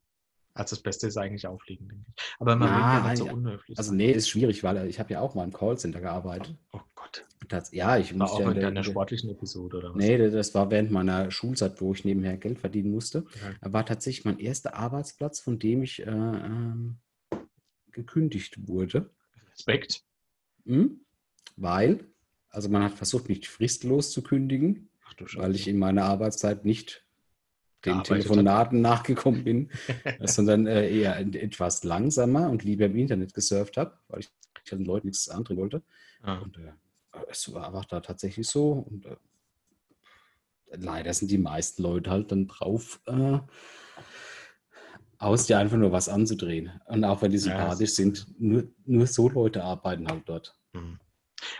Also 0.53 0.75
das 0.75 0.83
Beste 0.83 1.07
ist 1.07 1.17
eigentlich 1.17 1.45
aufliegen, 1.47 1.87
denke 1.87 2.03
ich. 2.17 2.23
Aber 2.39 2.55
man 2.55 2.67
will 2.69 2.75
Na, 2.77 2.97
ja 3.03 3.07
nicht 3.09 3.17
so 3.19 3.25
ja. 3.27 3.33
unhöflich 3.33 3.77
Also 3.77 3.93
nee, 3.93 4.11
ist 4.11 4.27
schwierig, 4.29 4.63
weil 4.63 4.87
ich 4.89 4.99
habe 4.99 5.13
ja 5.13 5.21
auch 5.21 5.35
mal 5.35 5.43
im 5.45 5.53
Callcenter 5.53 6.01
gearbeitet. 6.01 6.55
Oh 6.73 6.79
Gott. 6.95 7.25
Das, 7.47 7.71
ja, 7.71 7.97
ich 7.97 8.11
War 8.13 8.19
musste 8.27 8.35
auch 8.37 8.41
ja 8.41 8.47
in 8.49 8.53
der- 8.55 8.63
deiner 8.63 8.81
der- 8.81 8.89
sportlichen 8.89 9.29
Episode 9.29 9.77
oder 9.77 9.89
was? 9.89 9.95
Nee, 9.97 10.17
das 10.17 10.53
war 10.55 10.69
während 10.71 10.91
meiner 10.91 11.31
Schulzeit, 11.31 11.79
wo 11.79 11.93
ich 11.93 12.03
nebenher 12.03 12.37
Geld 12.37 12.59
verdienen 12.59 12.91
musste. 12.91 13.25
Ja. 13.61 13.71
war 13.73 13.85
tatsächlich 13.85 14.25
mein 14.25 14.39
erster 14.39 14.73
Arbeitsplatz, 14.75 15.39
von 15.39 15.59
dem 15.59 15.83
ich 15.83 16.01
äh, 16.01 16.09
ähm, 16.09 16.97
gekündigt 17.91 18.67
wurde. 18.67 19.09
Respekt. 19.53 20.03
Hm? 20.69 21.01
Weil, 21.57 22.05
also 22.49 22.69
man 22.69 22.83
hat 22.83 22.93
versucht, 22.93 23.27
mich 23.27 23.49
fristlos 23.49 24.11
zu 24.11 24.21
kündigen, 24.21 24.89
weil 25.35 25.55
ich 25.55 25.67
in 25.67 25.79
meiner 25.79 26.05
Arbeitszeit 26.05 26.63
nicht 26.63 27.05
den 27.85 28.03
Telefonaten 28.03 28.81
nachgekommen 28.81 29.43
bin, 29.43 29.71
sondern 30.21 30.67
äh, 30.67 30.89
eher 30.89 31.17
etwas 31.17 31.83
langsamer 31.83 32.49
und 32.49 32.63
lieber 32.63 32.85
im 32.85 32.95
Internet 32.95 33.33
gesurft 33.33 33.77
habe, 33.77 33.97
weil 34.09 34.19
ich, 34.19 34.29
ich 34.63 34.69
den 34.69 34.85
Leuten 34.85 35.07
nichts 35.07 35.27
andrehen 35.29 35.57
wollte. 35.57 35.81
Ah. 36.21 36.37
Und 36.39 36.57
äh, 36.57 36.71
es 37.29 37.51
war 37.53 37.67
einfach 37.67 37.85
da 37.85 37.99
tatsächlich 38.01 38.47
so. 38.47 38.71
Und 38.71 39.05
äh, 39.05 39.15
leider 40.71 41.13
sind 41.13 41.31
die 41.31 41.37
meisten 41.37 41.81
Leute 41.81 42.11
halt 42.11 42.31
dann 42.31 42.47
drauf, 42.47 43.01
äh, 43.07 43.39
aus, 45.17 45.47
dir 45.47 45.57
einfach 45.57 45.77
nur 45.77 45.91
was 45.91 46.07
anzudrehen. 46.09 46.71
Und 46.85 47.03
auch 47.03 47.21
wenn 47.21 47.31
die 47.31 47.37
Ja, 47.37 47.43
sympathisch 47.43 47.89
das- 47.89 47.95
sind, 47.95 48.27
nur, 48.39 48.69
nur 48.85 49.07
so 49.07 49.29
Leute 49.29 49.63
arbeiten 49.63 50.07
halt 50.07 50.23
dort. 50.27 50.55
Mhm. 50.73 50.99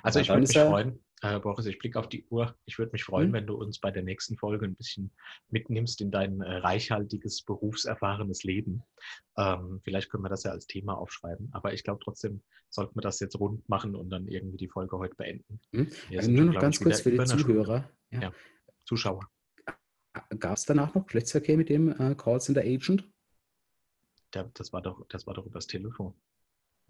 Also 0.03 0.19
Ja, 0.19 0.23
ich 0.23 0.29
würde 0.29 0.41
mich 0.41 0.55
er- 0.55 0.67
freuen, 0.69 1.03
äh, 1.21 1.39
Boris, 1.39 1.65
ich 1.65 1.79
blicke 1.79 1.99
auf 1.99 2.09
die 2.09 2.25
Uhr. 2.29 2.55
Ich 2.65 2.77
würde 2.77 2.91
mich 2.91 3.03
freuen, 3.03 3.27
Hm. 3.27 3.33
wenn 3.33 3.47
du 3.47 3.55
uns 3.55 3.79
bei 3.79 3.91
der 3.91 4.03
nächsten 4.03 4.37
Folge 4.37 4.65
ein 4.65 4.75
bisschen 4.75 5.11
mitnimmst 5.49 6.01
in 6.01 6.11
dein 6.11 6.41
äh, 6.41 6.57
reichhaltiges, 6.57 7.43
berufserfahrenes 7.43 8.43
Leben. 8.43 8.83
Ähm, 9.37 9.79
vielleicht 9.83 10.09
können 10.09 10.23
wir 10.23 10.29
das 10.29 10.43
ja 10.43 10.51
als 10.51 10.67
Thema 10.67 10.97
aufschreiben. 10.97 11.49
Aber 11.53 11.73
ich 11.73 11.83
glaube 11.83 12.01
trotzdem, 12.03 12.41
sollten 12.69 12.95
wir 12.95 13.01
das 13.01 13.19
jetzt 13.19 13.39
rund 13.39 13.67
machen 13.67 13.95
und 13.95 14.09
dann 14.09 14.27
irgendwie 14.27 14.57
die 14.57 14.69
Folge 14.69 14.97
heute 14.97 15.15
beenden. 15.15 15.59
Hm? 15.71 15.87
Äh, 16.09 16.21
sind 16.21 16.33
nur 16.35 16.45
noch 16.45 16.59
ganz 16.61 16.77
ich, 16.77 16.83
kurz 16.83 17.01
für 17.01 17.11
die. 17.11 17.23
Zuhörer. 17.25 17.89
Ja. 18.11 18.21
Ja. 18.21 18.33
Zuschauer. 18.85 19.29
Gab 20.39 20.57
es 20.57 20.65
danach 20.65 20.93
noch 20.93 21.05
Geschlechtsverkehr 21.05 21.55
mit 21.57 21.69
dem 21.69 21.89
äh, 21.99 22.15
Callcenter 22.15 22.61
Agent? 22.61 23.07
Der, 24.33 24.45
das, 24.53 24.73
war 24.73 24.81
doch, 24.81 25.05
das 25.07 25.25
war 25.27 25.33
doch 25.33 25.45
übers 25.45 25.67
Telefon. 25.67 26.13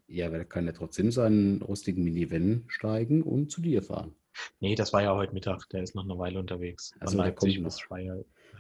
Ja, 0.10 0.27
aber 0.27 0.38
der 0.38 0.45
kann 0.45 0.65
ja 0.65 0.72
trotzdem 0.72 1.11
seinen 1.11 1.61
rostigen 1.61 2.03
Minivan 2.03 2.65
steigen 2.68 3.22
und 3.22 3.52
zu 3.52 3.61
dir 3.61 3.84
fahren. 3.84 4.15
Nee, 4.60 4.76
das 4.76 4.91
war 4.91 5.03
ja 5.03 5.14
heute 5.14 5.34
Mittag. 5.34 5.69
Der 5.69 5.84
ist 5.84 5.95
noch 5.95 6.03
eine 6.03 6.18
Weile 6.18 6.40
unterwegs. 6.40 6.94
Also 6.99 7.22
der 7.22 7.34
kommt 7.34 7.61
noch. 7.61 7.80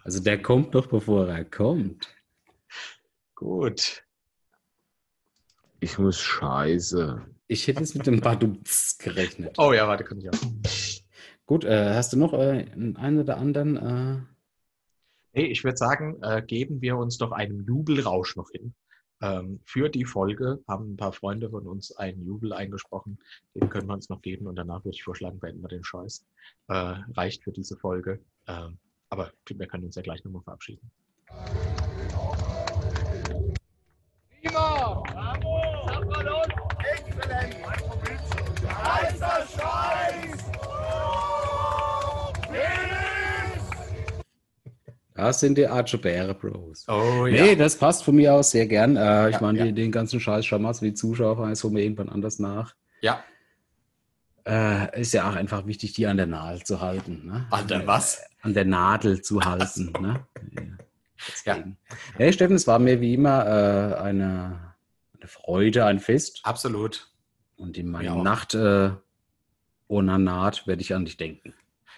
Also 0.03 0.21
der 0.21 0.41
kommt 0.41 0.75
doch, 0.75 0.87
bevor 0.87 1.27
er 1.27 1.45
kommt. 1.45 2.07
Gut. 3.35 4.03
Ich 5.79 5.97
muss 5.97 6.19
scheiße. 6.19 7.25
Ich 7.47 7.67
hätte 7.67 7.79
jetzt 7.79 7.95
mit 7.95 8.05
dem 8.05 8.21
Badumts 8.21 8.97
gerechnet. 8.97 9.57
Oh 9.57 9.73
ja, 9.73 9.87
warte, 9.87 10.03
kann 10.03 10.19
ich 10.19 10.29
auch. 10.29 10.39
Gut, 11.45 11.63
äh, 11.63 11.93
hast 11.95 12.13
du 12.13 12.17
noch 12.17 12.33
äh, 12.33 12.67
einen 12.75 13.17
oder 13.17 13.37
anderen? 13.37 13.77
Äh, 13.77 14.21
Hey, 15.31 15.45
ich 15.45 15.63
würde 15.63 15.77
sagen, 15.77 16.17
äh, 16.23 16.41
geben 16.41 16.81
wir 16.81 16.97
uns 16.97 17.17
doch 17.17 17.31
einen 17.31 17.63
Jubelrausch 17.63 18.35
noch 18.35 18.49
hin. 18.49 18.73
Ähm, 19.21 19.59
für 19.65 19.89
die 19.89 20.05
Folge 20.05 20.63
haben 20.67 20.93
ein 20.93 20.97
paar 20.97 21.13
Freunde 21.13 21.49
von 21.49 21.67
uns 21.67 21.95
einen 21.95 22.25
Jubel 22.25 22.53
eingesprochen. 22.53 23.19
Den 23.55 23.69
können 23.69 23.87
wir 23.87 23.93
uns 23.93 24.09
noch 24.09 24.21
geben 24.21 24.47
und 24.47 24.55
danach 24.55 24.85
würde 24.85 24.95
ich 24.95 25.03
vorschlagen, 25.03 25.39
beenden 25.39 25.61
wir 25.61 25.69
den 25.69 25.83
Scheiß. 25.83 26.25
Äh, 26.67 26.73
reicht 26.73 27.43
für 27.43 27.51
diese 27.51 27.75
Folge. 27.77 28.19
Ähm, 28.47 28.77
aber 29.09 29.31
wir 29.47 29.67
können 29.67 29.85
uns 29.85 29.95
ja 29.95 30.01
gleich 30.01 30.23
nochmal 30.23 30.43
verabschieden. 30.43 30.91
Das 45.19 45.39
sind 45.39 45.57
die 45.57 45.67
Archibäre 45.67 46.33
Bros. 46.33 46.85
Oh 46.87 47.25
Nee, 47.27 47.55
das 47.55 47.75
passt 47.77 48.03
von 48.03 48.15
mir 48.15 48.33
aus 48.33 48.51
sehr 48.51 48.67
gern. 48.67 48.95
Äh, 48.95 49.29
ich 49.29 49.35
Ja, 49.35 49.41
meine, 49.41 49.65
ja. 49.65 49.71
den 49.71 49.91
ganzen 49.91 50.19
Scheiß 50.19 50.45
wir 50.45 50.79
für 50.79 50.85
die 50.85 50.93
Zuschauer 50.93 51.35
von 51.35 51.51
es 51.51 51.63
mir 51.63 51.81
irgendwann 51.83 52.09
anders 52.09 52.39
nach. 52.39 52.75
Ja. 53.01 53.23
Äh, 54.45 54.99
ist 55.01 55.13
ja 55.13 55.29
auch 55.29 55.35
einfach 55.35 55.65
wichtig, 55.65 55.93
die 55.93 56.07
an 56.07 56.17
der 56.17 56.25
Nadel 56.25 56.63
zu 56.63 56.81
halten. 56.81 57.25
Ne? 57.25 57.47
An 57.51 57.67
der 57.67 57.85
was? 57.85 58.21
An 58.41 58.53
der 58.53 58.65
Nadel 58.65 59.21
zu 59.21 59.41
halten. 59.41 59.93
ne? 59.99 60.25
Ja. 61.45 61.57
Ja. 61.57 61.63
Hey 62.15 62.31
Steffen, 62.31 62.55
es 62.55 62.65
war 62.65 62.79
mir 62.79 63.01
wie 63.01 63.13
immer 63.13 63.45
äh, 63.45 63.95
eine, 63.95 64.73
eine 65.19 65.27
Freude, 65.27 65.85
ein 65.85 65.99
Fest. 65.99 66.39
Absolut. 66.43 67.11
Und 67.57 67.77
in 67.77 67.91
meiner. 67.91 68.15
Nacht 68.15 68.55
äh, 68.55 68.91
ohne 69.89 70.17
Naht 70.17 70.65
werde 70.65 70.81
ich 70.81 70.93
an 70.95 71.05
dich 71.05 71.17
denken. 71.17 71.53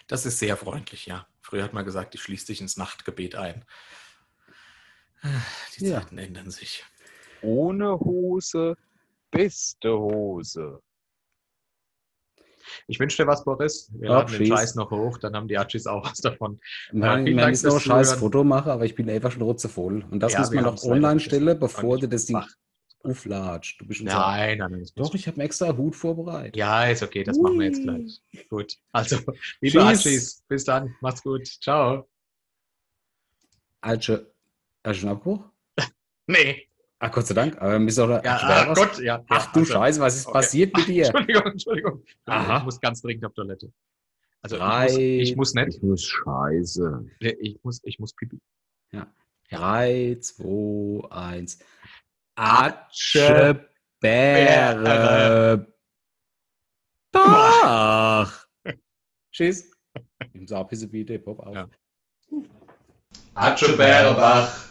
Das 0.07 0.25
ist 0.25 0.39
sehr 0.39 0.57
freundlich, 0.57 1.05
ja. 1.05 1.27
Früher 1.51 1.65
hat 1.65 1.73
man 1.73 1.83
gesagt, 1.83 2.15
ich 2.15 2.21
schließe 2.21 2.45
dich 2.45 2.61
ins 2.61 2.77
Nachtgebet 2.77 3.35
ein. 3.35 3.65
Die 5.77 5.85
Ja. 5.85 5.99
Zeiten 5.99 6.17
ändern 6.17 6.49
sich. 6.49 6.85
Ohne 7.41 7.99
Hose, 7.99 8.77
beste 9.31 9.91
Hose. 9.91 10.79
Ich 12.87 13.01
wünsche 13.01 13.21
dir 13.21 13.27
was, 13.27 13.43
Boris. 13.43 13.91
Wir 13.95 14.07
Ja, 14.07 14.19
laden 14.19 14.37
den. 14.37 14.47
Scheiß 14.47 14.75
noch 14.75 14.91
hoch, 14.91 15.17
dann 15.17 15.35
haben 15.35 15.49
die 15.49 15.57
Achis 15.57 15.87
auch 15.87 16.09
was 16.09 16.19
davon. 16.19 16.61
Vielen 16.89 17.01
man 17.01 17.25
Dank 17.35 17.51
ist 17.53 17.63
noch 17.63 17.73
ein 17.75 17.79
scheiß. 17.81 18.13
Foto 18.13 18.45
machen, 18.45 18.71
aber 18.71 18.85
ich 18.85 18.95
bin 18.95 19.09
einfach 19.09 19.33
schon 19.33 19.41
rotzevoll. 19.41 20.05
Und 20.09 20.21
das 20.21 20.31
Ja, 20.31 20.39
muss 20.39 20.51
man 20.51 20.63
noch 20.63 20.81
online 20.83 21.19
stellen, 21.19 21.59
bevor 21.59 21.99
du 21.99 22.07
das 22.07 22.27
Ding 22.27 22.41
Ach, 23.03 23.09
auflatscht. 23.09 23.81
Du 23.81 23.85
bist 23.87 23.99
so- 23.99 24.05
Nein, 24.05 24.57
nein, 24.59 24.71
nein. 24.71 24.87
Doch, 24.95 25.13
ich 25.15 25.27
habe 25.27 25.37
mir 25.37 25.43
extra 25.43 25.69
einen 25.69 25.77
Hut 25.77 25.95
vorbereitet. 25.95 26.55
Ja, 26.55 26.85
ist 26.85 27.03
okay, 27.03 27.23
das 27.23 27.37
machen 27.37 27.59
wir 27.59 27.67
jetzt 27.67 27.81
gleich. 27.83 28.21
Gut. 28.49 28.77
Also, 28.91 29.17
liebe 29.61 29.79
Tschüss. 29.79 29.83
Achis, 30.05 30.43
bis 30.47 30.63
dann. 30.65 30.95
Macht's 31.01 31.23
gut. 31.23 31.45
Ciao. 31.47 32.07
Also, 33.81 34.13
hast 34.13 34.25
du 34.83 34.93
schon 34.93 35.09
Abbruch? 35.09 35.43
Nee. 36.27 36.67
Ach, 36.99 37.11
Gott 37.11 37.25
sei 37.25 37.33
Dank. 37.33 37.57
Aber 37.59 37.71
wir 37.73 37.79
müssen 37.79 38.07
doch 38.07 38.23
Ja, 38.23 38.37
schwer 38.39 38.57
ach 38.57 38.67
was- 38.69 38.77
Gott, 38.77 38.99
ja. 38.99 39.23
Ach 39.27 39.45
ja, 39.47 39.51
du 39.53 39.59
also- 39.61 39.73
Scheiße, 39.73 39.99
was 40.01 40.15
ist 40.17 40.27
Okay. 40.27 40.33
passiert 40.33 40.77
mit 40.77 40.87
dir? 40.87 41.05
Entschuldigung, 41.15 41.51
Entschuldigung. 41.51 42.03
Aha. 42.25 42.57
Ich 42.59 42.63
muss 42.63 42.79
ganz 42.79 43.01
dringend 43.01 43.25
auf 43.25 43.33
Toilette. 43.33 43.71
Also 44.43 44.57
Drei. 44.57 44.85
ich 44.87 44.91
muss, 44.91 45.29
ich 45.29 45.35
muss 45.35 45.53
nicht. 45.55 45.77
Ich 45.77 45.83
muss 45.83 46.03
scheiße. 46.03 47.05
Ich 47.19 47.59
muss, 47.63 47.79
ich 47.83 47.99
muss 47.99 48.13
pipi. 48.13 48.39
3, 49.49 50.17
2, 50.21 51.11
1. 51.11 51.59
Atsche 51.59 51.65
Bäre. 53.99 55.67
Bach. 57.11 58.47
Tschüss. 59.31 59.71
Ein 60.33 60.67
bisschen 60.67 60.89
bitte, 60.89 61.19
Pop 61.19 61.39
auf. 61.39 61.55
Ja. 61.55 61.69
Atschebärebach. 63.33 64.69